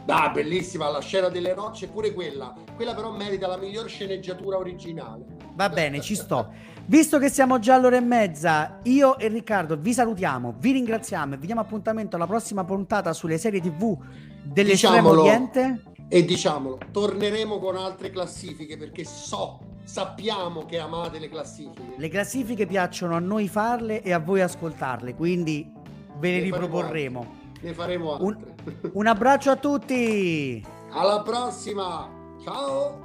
Ah, 0.06 0.28
bellissima 0.28 0.90
la 0.90 1.00
scena 1.00 1.28
delle 1.28 1.54
rocce, 1.54 1.88
pure 1.88 2.12
quella. 2.12 2.54
Quella 2.76 2.94
però 2.94 3.10
merita 3.10 3.46
la 3.46 3.56
miglior 3.56 3.88
sceneggiatura 3.88 4.58
originale. 4.58 5.24
Va 5.54 5.70
bene, 5.70 6.00
ci 6.02 6.14
sto. 6.14 6.52
Visto 6.86 7.18
che 7.18 7.30
siamo 7.30 7.58
già 7.58 7.74
all'ora 7.76 7.96
e 7.96 8.00
mezza, 8.00 8.80
io 8.82 9.18
e 9.18 9.28
Riccardo 9.28 9.76
vi 9.76 9.94
salutiamo, 9.94 10.54
vi 10.58 10.72
ringraziamo 10.72 11.34
e 11.34 11.36
vi 11.38 11.46
diamo 11.46 11.62
appuntamento 11.62 12.16
alla 12.16 12.26
prossima 12.26 12.62
puntata 12.64 13.12
sulle 13.12 13.38
serie 13.38 13.60
TV 13.60 13.96
dell'estremo 14.42 15.08
oriente. 15.10 15.82
E 16.08 16.24
diciamolo, 16.24 16.78
torneremo 16.90 17.58
con 17.58 17.76
altre 17.76 18.10
classifiche 18.10 18.76
perché 18.76 19.04
so, 19.04 19.60
sappiamo 19.84 20.66
che 20.66 20.78
amate 20.78 21.18
le 21.18 21.30
classifiche. 21.30 21.94
Le 21.96 22.08
classifiche 22.08 22.66
piacciono 22.66 23.16
a 23.16 23.20
noi 23.20 23.48
farle 23.48 24.02
e 24.02 24.12
a 24.12 24.18
voi 24.18 24.42
ascoltarle, 24.42 25.14
quindi 25.14 25.72
ve 26.18 26.30
le, 26.30 26.36
ne 26.36 26.42
riproporremo. 26.42 27.22
Faremo 27.22 27.42
ne 27.64 27.72
faremo 27.72 28.12
altre. 28.12 28.54
Un, 28.64 28.90
un 28.92 29.06
abbraccio 29.06 29.50
a 29.50 29.56
tutti. 29.56 30.62
Alla 30.90 31.22
prossima. 31.22 32.08
Ciao. 32.42 33.03